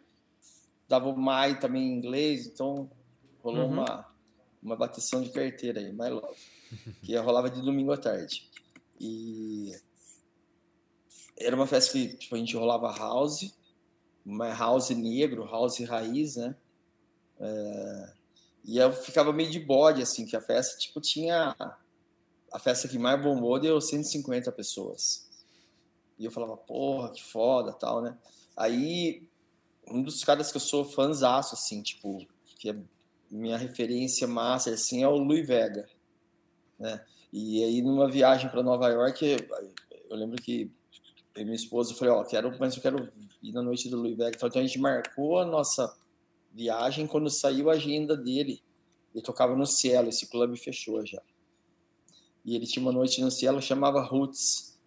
dava 0.88 1.10
o 1.10 1.18
My 1.18 1.60
também 1.60 1.84
em 1.84 1.98
inglês, 1.98 2.48
então 2.48 2.90
rolou 3.42 3.66
uhum. 3.66 3.74
uma, 3.74 4.08
uma 4.62 4.76
bateção 4.76 5.22
de 5.22 5.30
carteira 5.30 5.80
aí, 5.80 5.92
My 5.92 6.10
Love. 6.10 6.38
Que 7.02 7.16
rolava 7.18 7.50
de 7.50 7.62
domingo 7.62 7.92
à 7.92 7.98
tarde. 7.98 8.50
E 9.00 9.72
era 11.38 11.56
uma 11.56 11.68
festa 11.68 11.94
que 11.94 12.18
tipo, 12.18 12.36
a 12.36 12.38
gente 12.38 12.56
rolava 12.58 12.92
house, 12.92 13.56
uma 14.26 14.54
house 14.54 14.90
negro, 14.90 15.46
house 15.46 15.80
raiz, 15.80 16.36
né? 16.36 16.56
É, 17.40 18.14
e 18.68 18.78
eu 18.78 18.92
ficava 18.92 19.32
meio 19.32 19.50
de 19.50 19.62
bode, 19.62 20.02
assim, 20.02 20.26
que 20.26 20.36
a 20.36 20.42
festa, 20.42 20.78
tipo, 20.78 21.00
tinha... 21.00 21.56
A 22.52 22.60
festa 22.60 22.88
que 22.88 23.00
mais 23.00 23.22
bombou 23.22 23.60
deu 23.60 23.80
150 23.80 24.52
pessoas. 24.52 25.26
E 26.20 26.26
eu 26.26 26.32
falava, 26.32 26.58
porra, 26.58 27.12
que 27.12 27.24
foda, 27.24 27.72
tal, 27.72 28.02
né? 28.02 28.18
Aí, 28.56 29.28
um 29.88 30.04
dos 30.04 30.24
caras 30.24 30.52
que 30.52 30.58
eu 30.58 30.62
sou 30.62 30.84
fãzaço, 30.84 31.56
assim, 31.56 31.82
tipo, 31.82 32.26
que 32.58 32.70
é 32.70 32.76
minha 33.32 33.58
referência 33.58 34.28
massa, 34.28 34.72
assim, 34.72 35.04
é 35.04 35.08
o 35.08 35.18
Louis 35.18 35.48
Vega, 35.48 35.88
né? 36.78 37.04
E 37.32 37.64
aí, 37.64 37.82
numa 37.82 38.10
viagem 38.10 38.50
para 38.50 38.64
Nova 38.64 38.90
York, 38.90 39.26
eu 40.10 40.16
lembro 40.16 40.42
que 40.42 40.72
eu 41.36 41.42
e 41.42 41.46
minha 41.46 41.56
esposa 41.56 41.94
falei, 41.94 42.14
ó, 42.14 42.24
quero, 42.24 42.58
mas 42.60 42.76
eu 42.76 42.82
quero 42.82 43.10
ir 43.42 43.52
na 43.52 43.62
noite 43.62 43.90
do 43.90 43.98
Louis 43.98 44.18
Vega. 44.18 44.36
Então 44.36 44.50
a 44.50 44.66
gente 44.66 44.80
marcou 44.80 45.40
a 45.40 45.46
nossa 45.46 45.97
viagem 46.58 47.06
quando 47.06 47.30
saiu 47.30 47.70
a 47.70 47.74
agenda 47.74 48.18
dele. 48.18 48.62
Ele 49.14 49.24
tocava 49.24 49.56
no 49.56 49.66
Cielo, 49.66 50.10
esse 50.10 50.28
clube 50.28 50.58
fechou 50.58 51.06
já. 51.06 51.22
E 52.44 52.56
ele 52.56 52.66
tinha 52.66 52.84
uma 52.84 52.92
noite 52.92 53.22
no 53.22 53.30
Cielo, 53.30 53.62
chamava 53.62 54.02
Roots, 54.02 54.78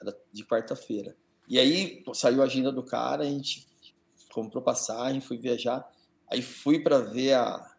era 0.00 0.16
de 0.32 0.44
quarta-feira. 0.44 1.16
E 1.48 1.58
aí 1.58 2.04
saiu 2.12 2.42
a 2.42 2.44
agenda 2.44 2.70
do 2.70 2.82
cara, 2.82 3.22
a 3.22 3.26
gente 3.26 3.66
comprou 4.32 4.62
passagem, 4.62 5.20
fui 5.20 5.38
viajar. 5.38 5.88
Aí 6.30 6.42
fui 6.42 6.80
para 6.80 6.98
ver 7.00 7.34
a, 7.34 7.74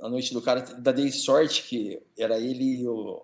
a 0.00 0.08
noite 0.08 0.32
do 0.32 0.40
cara, 0.40 0.60
da 0.60 0.92
dei 0.92 1.10
sorte 1.10 1.62
que 1.64 2.00
era 2.16 2.38
ele 2.38 2.80
e 2.80 2.88
o 2.88 3.22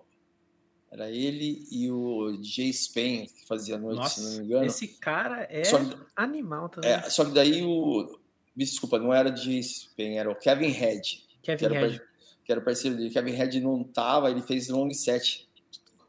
era 0.91 1.09
ele 1.09 1.65
e 1.71 1.89
o 1.89 2.37
Jay 2.43 2.71
Spain 2.71 3.25
que 3.25 3.47
fazia 3.47 3.75
a 3.75 3.79
noite, 3.79 3.97
Nossa, 3.97 4.21
se 4.21 4.27
não 4.27 4.37
me 4.37 4.45
engano. 4.45 4.65
Esse 4.65 4.87
cara 4.87 5.47
é 5.49 5.63
que, 5.63 5.97
animal 6.15 6.69
também. 6.69 6.91
É, 6.91 7.09
só 7.09 7.25
que 7.25 7.31
daí 7.31 7.63
o. 7.63 8.19
Desculpa, 8.55 8.99
não 8.99 9.13
era 9.13 9.35
Jay 9.35 9.61
Spain, 9.61 10.17
era 10.17 10.29
o 10.29 10.35
Kevin 10.35 10.69
Head. 10.69 11.23
Kevin 11.41 11.67
que 11.67 11.73
Head. 11.73 12.01
que 12.45 12.51
era 12.51 12.61
o 12.61 12.63
parceiro 12.63 12.95
dele. 12.95 13.09
Kevin 13.09 13.31
Head 13.31 13.59
não 13.59 13.83
tava, 13.83 14.29
ele 14.29 14.41
fez 14.41 14.69
long 14.69 14.91
set. 14.91 15.49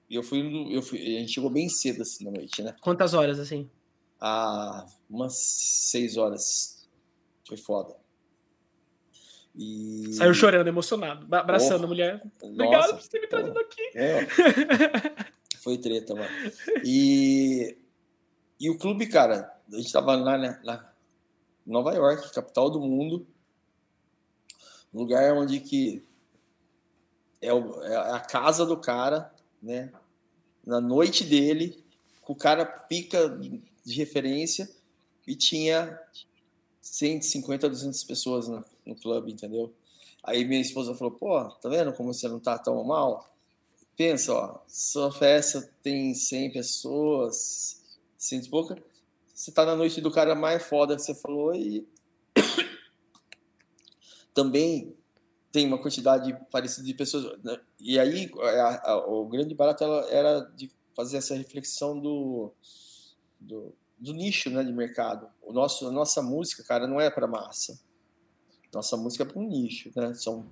E 0.09 0.15
eu 0.15 0.23
fui, 0.23 0.69
eu 0.71 0.83
fui. 0.83 0.99
A 1.01 1.21
gente 1.21 1.33
chegou 1.33 1.51
bem 1.51 1.69
cedo 1.69 2.03
assim 2.03 2.25
na 2.25 2.31
noite, 2.31 2.63
né? 2.63 2.75
Quantas 2.81 3.15
horas 3.15 3.39
assim? 3.39 3.69
Ah, 4.21 4.87
umas 5.09 5.37
seis 5.37 6.17
horas. 6.17 6.87
Foi 7.49 7.57
foda. 7.57 7.97
E... 9.55 10.13
Saiu 10.15 10.35
chorando, 10.35 10.67
emocionado, 10.67 11.33
abraçando 11.35 11.83
oh, 11.83 11.85
a 11.85 11.89
mulher. 11.89 12.23
Obrigado 12.43 12.93
nossa, 12.93 12.95
por 12.95 13.09
ter 13.09 13.21
me 13.21 13.27
trazido 13.29 13.59
aqui. 13.59 13.83
É. 13.95 14.27
Foi 15.63 15.79
treta, 15.79 16.15
mano. 16.15 16.29
E, 16.85 17.77
e 18.61 18.69
o 18.69 18.77
clube, 18.77 19.07
cara, 19.07 19.57
a 19.73 19.77
gente 19.77 19.93
tava 19.93 20.15
lá, 20.17 20.37
né, 20.37 20.61
lá 20.65 20.94
Nova 21.67 21.93
York, 21.93 22.33
capital 22.33 22.71
do 22.71 22.81
mundo, 22.81 23.27
lugar 24.93 25.35
onde 25.35 25.61
que 25.61 26.05
é, 27.41 27.53
o, 27.53 27.83
é 27.83 27.97
a 28.13 28.21
casa 28.21 28.65
do 28.65 28.77
cara, 28.77 29.33
né? 29.63 29.93
Na 30.65 30.81
noite 30.81 31.25
dele, 31.25 31.85
o 32.27 32.35
cara 32.35 32.65
pica 32.65 33.29
de 33.85 33.95
referência 33.95 34.71
e 35.27 35.35
tinha 35.35 35.99
150, 36.81 37.69
200 37.69 38.05
pessoas 38.05 38.49
no, 38.49 38.65
no 38.87 38.95
clube, 38.95 39.33
entendeu? 39.33 39.75
Aí 40.23 40.45
minha 40.45 40.61
esposa 40.61 40.95
falou, 40.95 41.13
pô, 41.13 41.45
tá 41.45 41.69
vendo 41.69 41.93
como 41.93 42.13
você 42.13 42.29
não 42.29 42.41
tá 42.41 42.59
tão 42.59 42.83
mal? 42.83 43.29
Pensa, 43.97 44.33
ó, 44.33 44.59
sua 44.67 45.13
festa 45.13 45.71
tem 45.83 46.15
100 46.15 46.53
pessoas, 46.53 47.83
100 48.17 48.41
e 48.41 48.49
pouca, 48.49 48.83
você 49.35 49.53
tá 49.53 49.65
na 49.67 49.75
noite 49.77 50.01
do 50.01 50.11
cara 50.11 50.35
mais 50.35 50.63
foda 50.63 50.97
que 50.97 51.03
você 51.03 51.15
falou 51.15 51.55
e 51.55 51.87
também 54.33 54.97
tem 55.51 55.67
uma 55.67 55.81
quantidade 55.81 56.37
parecida 56.51 56.87
de 56.87 56.95
pessoas. 56.95 57.43
Né? 57.43 57.61
E 57.81 57.99
aí, 57.99 58.31
a, 58.41 58.93
a, 58.93 59.07
o 59.07 59.27
grande 59.27 59.55
barato 59.55 59.85
era 60.09 60.41
de 60.41 60.71
fazer 60.95 61.17
essa 61.17 61.35
reflexão 61.35 62.01
do, 62.01 62.53
do 63.41 63.75
do 63.99 64.13
nicho 64.13 64.51
né, 64.51 64.63
de 64.63 64.73
mercado. 64.73 65.29
O 65.43 65.53
nosso, 65.53 65.89
a 65.89 65.91
nossa 65.91 66.21
música, 66.21 66.63
cara, 66.63 66.87
não 66.87 67.01
é 67.01 67.11
para 67.11 67.27
massa. 67.27 67.79
Nossa 68.73 68.97
música 68.97 69.25
é 69.25 69.27
para 69.27 69.39
um 69.39 69.49
nicho, 69.49 69.91
né? 69.97 70.13
São 70.15 70.47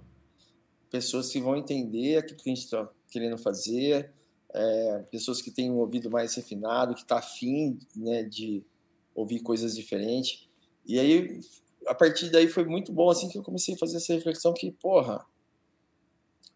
pessoas 0.90 1.30
que 1.30 1.40
vão 1.40 1.56
entender 1.56 2.16
aquilo 2.16 2.38
que 2.38 2.50
a 2.50 2.54
gente 2.54 2.64
está 2.64 2.88
querendo 3.10 3.36
fazer, 3.36 4.12
é, 4.54 5.04
pessoas 5.10 5.42
que 5.42 5.50
têm 5.50 5.70
um 5.70 5.78
ouvido 5.78 6.10
mais 6.10 6.34
refinado, 6.34 6.94
que 6.94 7.02
está 7.02 7.18
afim 7.18 7.78
né, 7.96 8.22
de 8.22 8.64
ouvir 9.14 9.40
coisas 9.40 9.74
diferentes. 9.74 10.48
E 10.86 10.98
aí, 10.98 11.40
a 11.86 11.94
partir 11.94 12.30
daí 12.30 12.48
foi 12.48 12.64
muito 12.64 12.92
bom 12.92 13.10
assim 13.10 13.28
que 13.28 13.38
eu 13.38 13.42
comecei 13.42 13.74
a 13.74 13.78
fazer 13.78 13.96
essa 13.96 14.14
reflexão 14.14 14.52
que, 14.54 14.70
porra, 14.70 15.24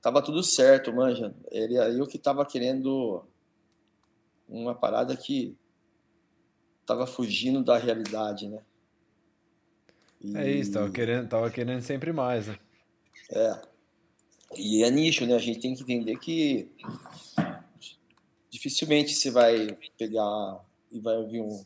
tava 0.00 0.22
tudo 0.22 0.42
certo, 0.42 0.92
manja. 0.92 1.34
Ele, 1.50 1.76
eu 1.76 2.06
que 2.06 2.18
tava 2.18 2.44
querendo 2.46 3.24
uma 4.48 4.74
parada 4.74 5.16
que 5.16 5.56
tava 6.84 7.06
fugindo 7.06 7.64
da 7.64 7.76
realidade, 7.76 8.48
né? 8.48 8.62
E... 10.20 10.36
É 10.36 10.50
isso, 10.50 10.72
tava 10.72 10.90
querendo, 10.90 11.28
tava 11.28 11.50
querendo 11.50 11.82
sempre 11.82 12.12
mais, 12.12 12.46
né? 12.46 12.58
É. 13.30 13.60
E 14.56 14.84
é 14.84 14.90
nicho, 14.90 15.26
né? 15.26 15.34
A 15.34 15.38
gente 15.38 15.60
tem 15.60 15.74
que 15.74 15.82
entender 15.82 16.16
que 16.18 16.70
dificilmente 18.48 19.14
você 19.14 19.30
vai 19.30 19.76
pegar 19.98 20.64
e 20.90 21.00
vai 21.00 21.16
ouvir 21.16 21.40
um 21.40 21.64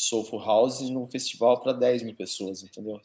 Soulful 0.00 0.40
House 0.40 0.80
num 0.90 1.06
festival 1.08 1.60
para 1.60 1.72
10 1.72 2.02
mil 2.02 2.14
pessoas, 2.14 2.62
entendeu? 2.62 3.00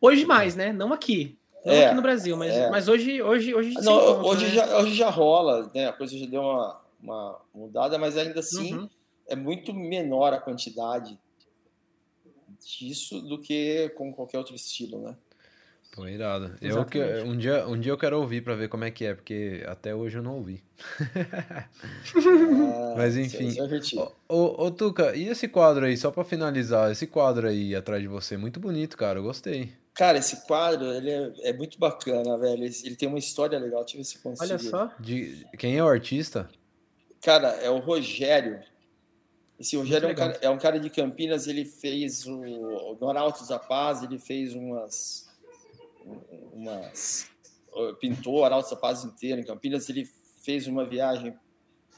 Hoje 0.00 0.24
mais, 0.24 0.54
né? 0.54 0.72
Não 0.72 0.92
aqui. 0.92 1.36
Não 1.64 1.72
é, 1.72 1.86
aqui 1.86 1.94
no 1.94 2.02
Brasil, 2.02 2.36
mas, 2.36 2.52
é. 2.52 2.70
mas 2.70 2.88
hoje, 2.88 3.22
hoje, 3.22 3.54
hoje, 3.54 3.74
Não, 3.82 4.22
hoje, 4.22 4.46
né? 4.46 4.50
já, 4.50 4.78
hoje 4.78 4.94
já 4.94 5.08
rola, 5.08 5.70
né? 5.74 5.88
A 5.88 5.92
coisa 5.92 6.18
já 6.18 6.26
deu 6.26 6.42
uma, 6.42 6.80
uma 7.02 7.40
mudada, 7.54 7.98
mas 7.98 8.16
ainda 8.18 8.40
assim 8.40 8.74
uhum 8.74 8.88
é 9.26 9.36
muito 9.36 9.72
menor 9.72 10.32
a 10.32 10.40
quantidade 10.40 11.18
disso 12.60 13.20
do 13.20 13.40
que 13.40 13.88
com 13.90 14.12
qualquer 14.12 14.38
outro 14.38 14.54
estilo, 14.54 15.00
né? 15.02 15.16
Pô, 15.94 16.08
irado. 16.08 16.56
Eu 16.60 16.84
que, 16.84 16.98
um, 16.98 17.36
dia, 17.36 17.64
um 17.68 17.78
dia 17.78 17.92
eu 17.92 17.96
quero 17.96 18.18
ouvir 18.18 18.42
para 18.42 18.56
ver 18.56 18.68
como 18.68 18.82
é 18.82 18.90
que 18.90 19.04
é, 19.04 19.14
porque 19.14 19.62
até 19.64 19.94
hoje 19.94 20.18
eu 20.18 20.22
não 20.24 20.34
ouvi. 20.34 20.60
ah, 21.00 22.94
Mas 22.98 23.16
enfim. 23.16 23.54
Ô, 23.96 24.10
ô, 24.28 24.64
ô, 24.64 24.70
Tuca, 24.72 25.14
e 25.14 25.28
esse 25.28 25.46
quadro 25.46 25.86
aí, 25.86 25.96
só 25.96 26.10
para 26.10 26.24
finalizar, 26.24 26.90
esse 26.90 27.06
quadro 27.06 27.46
aí 27.46 27.76
atrás 27.76 28.02
de 28.02 28.08
você, 28.08 28.36
muito 28.36 28.58
bonito, 28.58 28.96
cara, 28.96 29.20
eu 29.20 29.22
gostei. 29.22 29.72
Cara, 29.94 30.18
esse 30.18 30.44
quadro, 30.48 30.92
ele 30.92 31.10
é, 31.10 31.32
é 31.50 31.52
muito 31.52 31.78
bacana, 31.78 32.36
velho. 32.36 32.64
Ele, 32.64 32.96
tem 32.96 33.08
uma 33.08 33.18
história 33.20 33.56
legal, 33.56 33.84
deixa 33.84 33.96
eu 33.96 34.00
ver 34.00 34.04
se 34.04 34.16
eu 34.16 34.22
consigo. 34.22 34.50
Olha 34.50 34.58
só. 34.58 34.90
De, 34.98 35.46
quem 35.56 35.78
é 35.78 35.84
o 35.84 35.86
artista? 35.86 36.50
Cara, 37.22 37.50
é 37.62 37.70
o 37.70 37.78
Rogério. 37.78 38.60
Esse 39.60 39.76
Rogério 39.76 40.08
é 40.08 40.12
um, 40.12 40.14
cara, 40.16 40.38
é 40.42 40.50
um, 40.50 40.58
cara, 40.58 40.80
de 40.80 40.90
Campinas, 40.90 41.46
ele 41.46 41.64
fez 41.64 42.26
o, 42.26 42.96
no 43.00 43.08
Arautos 43.08 43.46
da 43.46 43.60
Paz, 43.60 44.02
ele 44.02 44.18
fez 44.18 44.52
umas. 44.56 45.23
Umas 46.52 47.28
pintou 48.00 48.40
o 48.40 48.44
Arautos 48.44 48.70
da 48.70 48.76
Paz 48.76 49.04
inteiro 49.04 49.40
em 49.40 49.44
Campinas, 49.44 49.88
ele 49.88 50.08
fez 50.42 50.66
uma 50.66 50.84
viagem, 50.84 51.36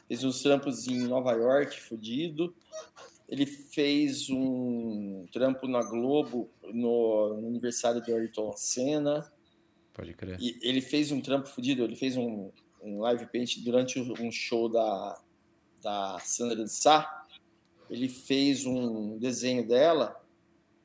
fez 0.09 0.25
uns 0.25 0.43
trampos 0.43 0.87
em 0.87 1.07
Nova 1.07 1.33
York, 1.33 1.79
fudido. 1.81 2.55
Ele 3.29 3.45
fez 3.45 4.31
um 4.31 5.27
trampo 5.33 5.67
na 5.67 5.83
Globo 5.83 6.49
no, 6.63 7.41
no 7.41 7.49
aniversário 7.49 8.01
do 8.01 8.15
Ayrton 8.15 8.55
Senna. 8.57 9.31
Pode 9.93 10.15
crer. 10.15 10.39
E 10.41 10.59
ele 10.63 10.81
fez 10.81 11.11
um 11.11 11.21
trampo 11.21 11.49
fudido, 11.49 11.83
ele 11.83 11.97
fez 11.97 12.17
um, 12.17 12.53
um 12.81 13.01
live 13.01 13.27
paint 13.27 13.59
durante 13.65 14.01
um 14.01 14.31
show 14.31 14.69
da, 14.69 15.21
da 15.83 16.19
Sandra 16.21 16.63
de 16.63 16.71
Sá. 16.71 17.27
Ele 17.91 18.09
fez 18.09 18.65
um 18.65 19.19
desenho 19.19 19.67
dela 19.67 20.21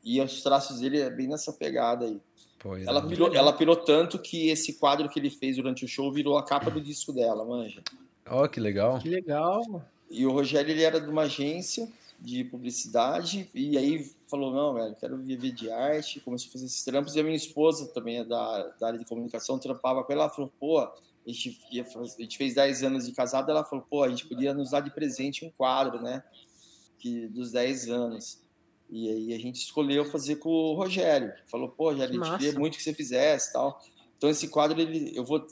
e 0.04 0.20
os 0.20 0.42
traços 0.42 0.80
dele 0.80 1.00
é 1.00 1.10
bem 1.10 1.28
nessa 1.28 1.54
pegada 1.54 2.06
aí. 2.06 2.20
Pois 2.62 2.86
ela, 2.86 3.00
é. 3.00 3.08
pirou, 3.08 3.34
ela 3.34 3.54
pirou 3.54 3.76
tanto 3.76 4.20
que 4.20 4.50
esse 4.50 4.74
quadro 4.74 5.10
que 5.10 5.20
ele 5.20 5.32
fez 5.32 5.56
durante 5.56 5.84
o 5.84 5.88
show 5.88 6.12
virou 6.12 6.38
a 6.38 6.44
capa 6.44 6.70
do 6.70 6.80
disco 6.80 7.12
dela, 7.12 7.44
manja. 7.44 7.82
Ó, 8.28 8.44
oh, 8.44 8.50
que 8.50 8.60
legal. 8.60 9.00
Que 9.00 9.10
legal. 9.10 9.84
E 10.10 10.26
o 10.26 10.32
Rogério, 10.32 10.70
ele 10.70 10.84
era 10.84 11.02
de 11.02 11.10
uma 11.10 11.24
agência 11.24 11.92
de 12.20 12.44
publicidade 12.44 13.50
e 13.54 13.76
aí 13.78 14.08
falou, 14.28 14.54
não, 14.54 14.76
velho, 14.76 14.96
quero 15.00 15.18
viver 15.18 15.52
de 15.52 15.72
arte, 15.72 16.20
começou 16.20 16.50
a 16.50 16.52
fazer 16.52 16.66
esses 16.68 16.84
trampos 16.84 17.16
e 17.16 17.20
a 17.20 17.24
minha 17.24 17.36
esposa 17.36 17.88
também 17.88 18.20
é 18.20 18.24
da, 18.24 18.68
da 18.80 18.88
área 18.88 19.00
de 19.00 19.06
comunicação, 19.06 19.58
trampava 19.58 20.04
com 20.04 20.14
ela, 20.14 20.26
ela 20.26 20.32
falou, 20.32 20.52
pô, 20.60 20.80
a 20.80 20.92
gente, 21.26 21.60
ia, 21.72 21.84
a 21.84 22.22
gente 22.22 22.38
fez 22.38 22.54
10 22.54 22.84
anos 22.84 23.06
de 23.08 23.12
casado, 23.12 23.50
ela 23.50 23.64
falou, 23.64 23.84
pô, 23.90 24.04
a 24.04 24.10
gente 24.10 24.28
podia 24.28 24.54
nos 24.54 24.70
dar 24.70 24.82
de 24.82 24.92
presente 24.92 25.44
um 25.44 25.50
quadro, 25.50 26.00
né, 26.00 26.24
que, 27.00 27.28
dos 27.28 27.52
10 27.52 27.90
anos. 27.90 28.41
E 28.92 29.10
aí 29.10 29.34
a 29.34 29.40
gente 29.40 29.56
escolheu 29.56 30.04
fazer 30.12 30.36
com 30.36 30.50
o 30.50 30.76
Rogério. 30.76 31.32
Falou, 31.48 31.70
pô, 31.70 31.96
já 31.96 32.04
a 32.04 32.08
gente 32.08 32.30
queria 32.38 32.60
muito 32.60 32.78
que 32.78 32.84
você 32.84 32.94
fizesse 32.94 33.54
tal. 33.54 33.80
Então 34.18 34.30
esse 34.30 34.50
quadro, 34.50 34.80
ele, 34.80 35.18
eu 35.18 35.24
vou 35.24 35.48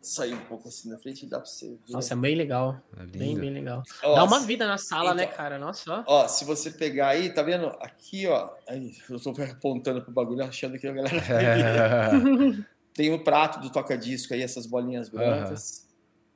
sair 0.00 0.32
um 0.32 0.44
pouco 0.46 0.66
assim 0.66 0.88
na 0.88 0.96
frente 0.96 1.26
dá 1.26 1.38
pra 1.38 1.46
você 1.46 1.68
ver. 1.68 1.92
Nossa, 1.92 2.14
é 2.14 2.16
bem 2.16 2.34
legal. 2.34 2.80
É 2.96 3.04
bem, 3.04 3.38
bem 3.38 3.50
legal. 3.50 3.82
Ó, 4.02 4.14
dá 4.14 4.24
uma 4.24 4.40
vida 4.40 4.66
na 4.66 4.78
sala, 4.78 5.14
né, 5.14 5.24
então, 5.24 5.32
né, 5.32 5.36
cara? 5.36 5.58
Nossa, 5.58 5.92
ó. 5.92 6.04
Ó, 6.06 6.28
se 6.28 6.44
você 6.44 6.70
pegar 6.70 7.08
aí, 7.08 7.28
tá 7.28 7.42
vendo? 7.42 7.66
Aqui, 7.80 8.26
ó. 8.26 8.50
Aí, 8.66 8.96
eu 9.08 9.20
tô 9.20 9.30
apontando 9.44 10.02
pro 10.02 10.12
bagulho, 10.12 10.42
achando 10.42 10.78
que 10.78 10.86
a 10.86 10.92
galera 10.92 11.16
é. 11.16 12.64
Tem 12.94 13.12
o 13.12 13.22
prato 13.22 13.60
do 13.60 13.70
toca-disco 13.70 14.34
aí, 14.34 14.42
essas 14.42 14.66
bolinhas 14.66 15.08
brancas. 15.08 15.86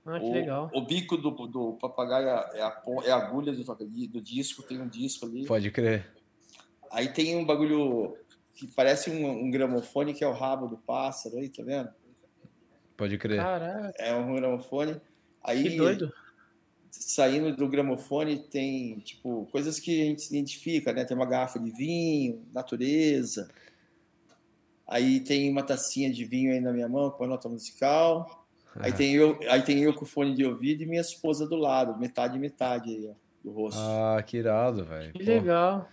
Ah, 0.06 0.20
que 0.20 0.26
o, 0.26 0.32
legal. 0.32 0.70
O 0.72 0.82
bico 0.82 1.16
do, 1.16 1.30
do 1.30 1.72
papagaio 1.80 2.28
é 2.28 2.62
a, 2.62 2.82
é 3.04 3.10
a 3.10 3.16
agulha 3.16 3.52
do, 3.52 3.64
do 3.64 4.20
disco, 4.20 4.62
tem 4.62 4.80
um 4.80 4.88
disco 4.88 5.24
ali. 5.26 5.46
Pode 5.46 5.70
crer. 5.70 6.06
Aí 6.94 7.08
tem 7.08 7.36
um 7.36 7.44
bagulho 7.44 8.16
que 8.54 8.68
parece 8.68 9.10
um, 9.10 9.28
um, 9.28 9.50
gramofone, 9.50 10.14
que 10.14 10.22
é 10.22 10.28
o 10.28 10.32
rabo 10.32 10.68
do 10.68 10.78
pássaro 10.78 11.38
aí, 11.38 11.48
tá 11.48 11.64
vendo? 11.64 11.90
Pode 12.96 13.18
crer. 13.18 13.40
Caraca. 13.40 13.92
É 13.98 14.14
um 14.14 14.36
gramofone. 14.36 15.00
Aí, 15.42 15.64
que 15.64 15.76
doido. 15.76 16.12
Saindo 16.92 17.54
do 17.56 17.68
gramofone 17.68 18.38
tem, 18.38 19.00
tipo, 19.00 19.48
coisas 19.50 19.80
que 19.80 20.00
a 20.00 20.04
gente 20.04 20.22
se 20.22 20.28
identifica, 20.28 20.92
né? 20.92 21.04
Tem 21.04 21.16
uma 21.16 21.26
garrafa 21.26 21.58
de 21.58 21.72
vinho, 21.72 22.46
natureza. 22.54 23.50
Aí 24.86 25.18
tem 25.18 25.50
uma 25.50 25.64
tacinha 25.64 26.12
de 26.12 26.24
vinho 26.24 26.52
aí 26.52 26.60
na 26.60 26.72
minha 26.72 26.88
mão 26.88 27.10
com 27.10 27.24
a 27.24 27.26
nota 27.26 27.48
musical. 27.48 28.46
Aí, 28.76 28.92
tem 28.92 29.14
eu, 29.14 29.38
aí 29.48 29.62
tem 29.62 29.82
eu 29.82 29.92
com 29.92 30.04
fone 30.04 30.32
de 30.34 30.44
ouvido 30.44 30.82
e 30.82 30.86
minha 30.86 31.00
esposa 31.00 31.46
do 31.46 31.56
lado, 31.56 31.98
metade 31.98 32.38
metade 32.38 32.90
aí, 32.90 33.08
ó, 33.08 33.14
do 33.42 33.52
rosto. 33.52 33.80
Ah, 33.80 34.22
que 34.22 34.36
irado, 34.36 34.84
velho. 34.84 35.12
Que 35.12 35.22
legal. 35.22 35.88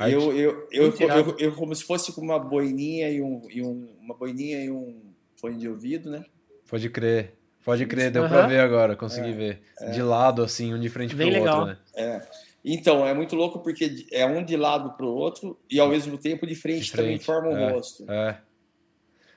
Eu, 0.00 0.32
eu, 0.32 0.68
eu, 0.70 0.94
eu, 0.98 1.36
eu, 1.38 1.54
como 1.54 1.74
se 1.74 1.84
fosse 1.84 2.12
com 2.12 2.20
uma 2.20 2.38
boininha 2.38 3.10
e, 3.10 3.20
um, 3.20 3.42
e 3.50 3.62
um, 3.62 3.96
uma 4.00 4.14
boininha 4.14 4.64
e 4.64 4.70
um 4.70 5.12
fone 5.36 5.56
de 5.56 5.68
ouvido, 5.68 6.10
né? 6.10 6.24
Pode 6.68 6.88
crer. 6.90 7.34
Pode 7.64 7.84
crer, 7.86 8.10
deu 8.10 8.22
uhum. 8.22 8.28
pra 8.28 8.46
ver 8.46 8.60
agora, 8.60 8.96
consegui 8.96 9.30
é, 9.30 9.32
ver. 9.32 9.62
É. 9.80 9.90
De 9.90 10.02
lado, 10.02 10.42
assim, 10.42 10.72
um 10.72 10.80
de 10.80 10.88
frente 10.88 11.14
Bem 11.14 11.30
pro 11.30 11.40
legal. 11.40 11.60
outro, 11.60 11.74
né? 11.74 11.78
É. 11.94 12.28
Então, 12.64 13.06
é 13.06 13.14
muito 13.14 13.36
louco 13.36 13.60
porque 13.60 14.06
é 14.10 14.26
um 14.26 14.44
de 14.44 14.56
lado 14.56 14.96
pro 14.96 15.06
outro 15.06 15.58
e 15.70 15.78
ao 15.78 15.88
mesmo 15.88 16.18
tempo 16.18 16.46
de 16.46 16.54
frente, 16.54 16.84
de 16.84 16.90
frente. 16.90 17.02
também 17.02 17.18
forma 17.18 17.48
o 17.48 17.52
um 17.52 17.58
é. 17.58 17.72
rosto. 17.72 18.10
É. 18.10 18.40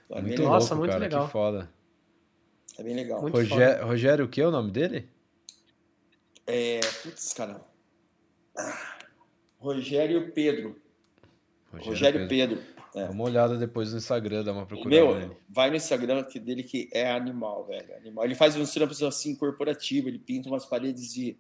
É 0.09 0.21
muito 0.21 0.41
Nossa, 0.43 0.73
louco, 0.73 0.79
muito 0.79 0.91
cara, 0.91 1.03
legal. 1.03 1.25
que 1.25 1.31
foda. 1.31 1.69
É 2.77 2.83
bem 2.83 2.95
legal. 2.95 3.21
Rogério, 3.21 3.85
Rogério, 3.85 4.25
o 4.25 4.27
que 4.27 4.41
é 4.41 4.47
o 4.47 4.51
nome 4.51 4.71
dele? 4.71 5.07
É. 6.45 6.79
Putz, 7.03 7.33
cara. 7.33 7.61
Ah. 8.57 9.00
Rogério 9.61 10.31
Pedro. 10.31 10.75
Rogério, 11.71 11.89
Rogério 11.89 12.27
Pedro. 12.27 12.57
Pedro. 12.57 12.81
É. 12.95 13.05
Dá 13.05 13.11
uma 13.11 13.23
olhada 13.23 13.57
depois 13.57 13.91
no 13.91 13.99
Instagram, 13.99 14.43
dá 14.43 14.51
uma 14.51 14.65
procurada 14.65 15.01
Meu, 15.01 15.15
nele. 15.15 15.37
Vai 15.47 15.69
no 15.69 15.75
Instagram 15.77 16.23
dele 16.23 16.63
que 16.63 16.89
é 16.91 17.09
animal, 17.09 17.65
velho. 17.65 17.95
Animal. 17.95 18.25
Ele 18.25 18.35
faz 18.35 18.57
uns 18.57 18.73
trampos 18.73 19.01
assim 19.01 19.35
corporativo, 19.35 20.09
ele 20.09 20.19
pinta 20.19 20.49
umas 20.49 20.65
paredes 20.65 21.13
de 21.13 21.37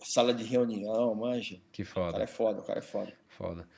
sala 0.00 0.34
de 0.34 0.44
reunião, 0.44 1.14
manja. 1.14 1.58
Que 1.72 1.84
foda. 1.84 2.08
O 2.08 2.12
cara 2.12 2.24
é 2.24 2.26
foda, 2.26 2.60
o 2.60 2.64
cara 2.64 2.78
é 2.80 2.82
foda. 2.82 3.12
Foda. 3.28 3.68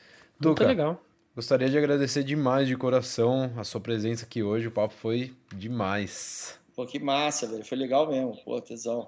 Duca, 0.40 0.64
Muito 0.64 0.76
legal. 0.76 1.04
Gostaria 1.36 1.68
de 1.68 1.78
agradecer 1.78 2.24
demais 2.24 2.66
de 2.66 2.76
coração 2.76 3.52
a 3.56 3.62
sua 3.62 3.80
presença 3.80 4.24
aqui 4.24 4.42
hoje. 4.42 4.66
O 4.66 4.72
papo 4.72 4.94
foi 4.94 5.32
demais. 5.54 6.58
Pô, 6.74 6.84
que 6.84 6.98
massa, 6.98 7.46
velho. 7.46 7.64
Foi 7.64 7.78
legal 7.78 8.10
mesmo. 8.10 8.36
Pô, 8.44 8.60
tesão. 8.60 9.06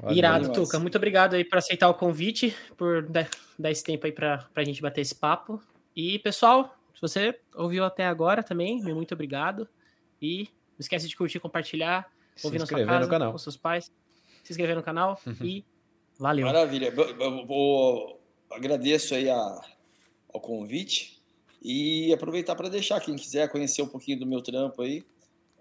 Valeu, 0.00 0.16
Irado, 0.16 0.48
demais. 0.48 0.58
Tuca. 0.58 0.78
Muito 0.78 0.96
obrigado 0.96 1.34
aí 1.34 1.44
por 1.44 1.58
aceitar 1.58 1.88
o 1.88 1.94
convite, 1.94 2.56
por 2.76 3.02
dar 3.06 3.70
esse 3.70 3.84
tempo 3.84 4.06
aí 4.06 4.12
para 4.12 4.48
a 4.54 4.64
gente 4.64 4.80
bater 4.80 5.02
esse 5.02 5.14
papo. 5.14 5.62
E, 5.94 6.18
pessoal, 6.20 6.74
se 6.94 7.00
você 7.00 7.38
ouviu 7.54 7.84
até 7.84 8.06
agora 8.06 8.42
também, 8.42 8.82
muito 8.82 9.12
obrigado. 9.12 9.68
E 10.20 10.48
não 10.72 10.80
esquece 10.80 11.08
de 11.08 11.16
curtir, 11.16 11.38
compartilhar, 11.40 12.10
se 12.34 12.46
ouvir 12.46 12.58
na 12.58 12.66
sua 12.66 12.84
casa, 12.84 13.00
no 13.00 13.10
canal. 13.10 13.32
com 13.32 13.38
seus 13.38 13.56
pais, 13.56 13.92
se 14.42 14.52
inscrever 14.52 14.76
no 14.76 14.82
canal 14.82 15.20
e 15.42 15.64
valeu. 16.18 16.46
Maravilha. 16.46 16.86
Eu 16.86 17.46
vou, 17.46 18.20
agradeço 18.50 19.14
aí 19.14 19.28
a, 19.28 19.60
ao 20.32 20.40
convite 20.40 21.20
e 21.62 22.12
aproveitar 22.12 22.54
para 22.54 22.68
deixar 22.68 23.00
quem 23.00 23.16
quiser 23.16 23.50
conhecer 23.50 23.82
um 23.82 23.88
pouquinho 23.88 24.18
do 24.18 24.26
meu 24.26 24.40
trampo 24.40 24.80
aí, 24.82 25.04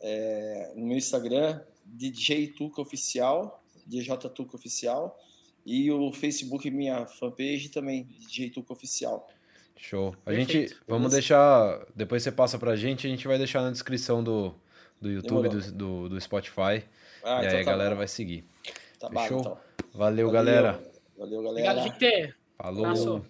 é, 0.01 0.73
no 0.75 0.85
meu 0.85 0.97
Instagram, 0.97 1.61
DJ 1.85 2.47
Tuca 2.47 2.81
Oficial, 2.81 3.61
DJ 3.89 4.15
Tuca 4.33 4.55
Oficial, 4.55 5.17
e 5.65 5.91
o 5.91 6.11
Facebook, 6.11 6.69
minha 6.71 7.05
fanpage 7.05 7.69
também, 7.69 8.03
DJ 8.03 8.49
Tuca 8.49 8.73
Oficial. 8.73 9.27
Show. 9.75 10.15
A 10.25 10.31
Perfeito. 10.31 10.51
gente, 10.51 10.81
vamos 10.87 11.11
deixar, 11.11 11.85
depois 11.95 12.21
você 12.21 12.31
passa 12.31 12.59
pra 12.59 12.75
gente, 12.75 13.07
a 13.07 13.09
gente 13.09 13.27
vai 13.27 13.37
deixar 13.37 13.61
na 13.61 13.71
descrição 13.71 14.23
do, 14.23 14.53
do 15.01 15.09
YouTube, 15.09 15.49
do, 15.49 15.71
do, 15.71 16.09
do, 16.09 16.21
Spotify, 16.21 16.83
ah, 17.23 17.41
e 17.41 17.45
então 17.45 17.47
aí 17.47 17.51
tá 17.51 17.59
a 17.59 17.63
galera 17.63 17.91
bom. 17.91 17.97
vai 17.97 18.07
seguir. 18.07 18.43
Tá 18.99 19.09
Fechou? 19.09 19.29
Bom, 19.29 19.39
então. 19.39 19.57
Valeu, 19.93 20.27
Valeu, 20.27 20.31
galera. 20.31 20.83
Valeu, 21.17 21.41
galera. 21.43 21.81
Obrigado, 21.81 22.33
Falou. 22.57 22.85
Abraço. 22.85 23.25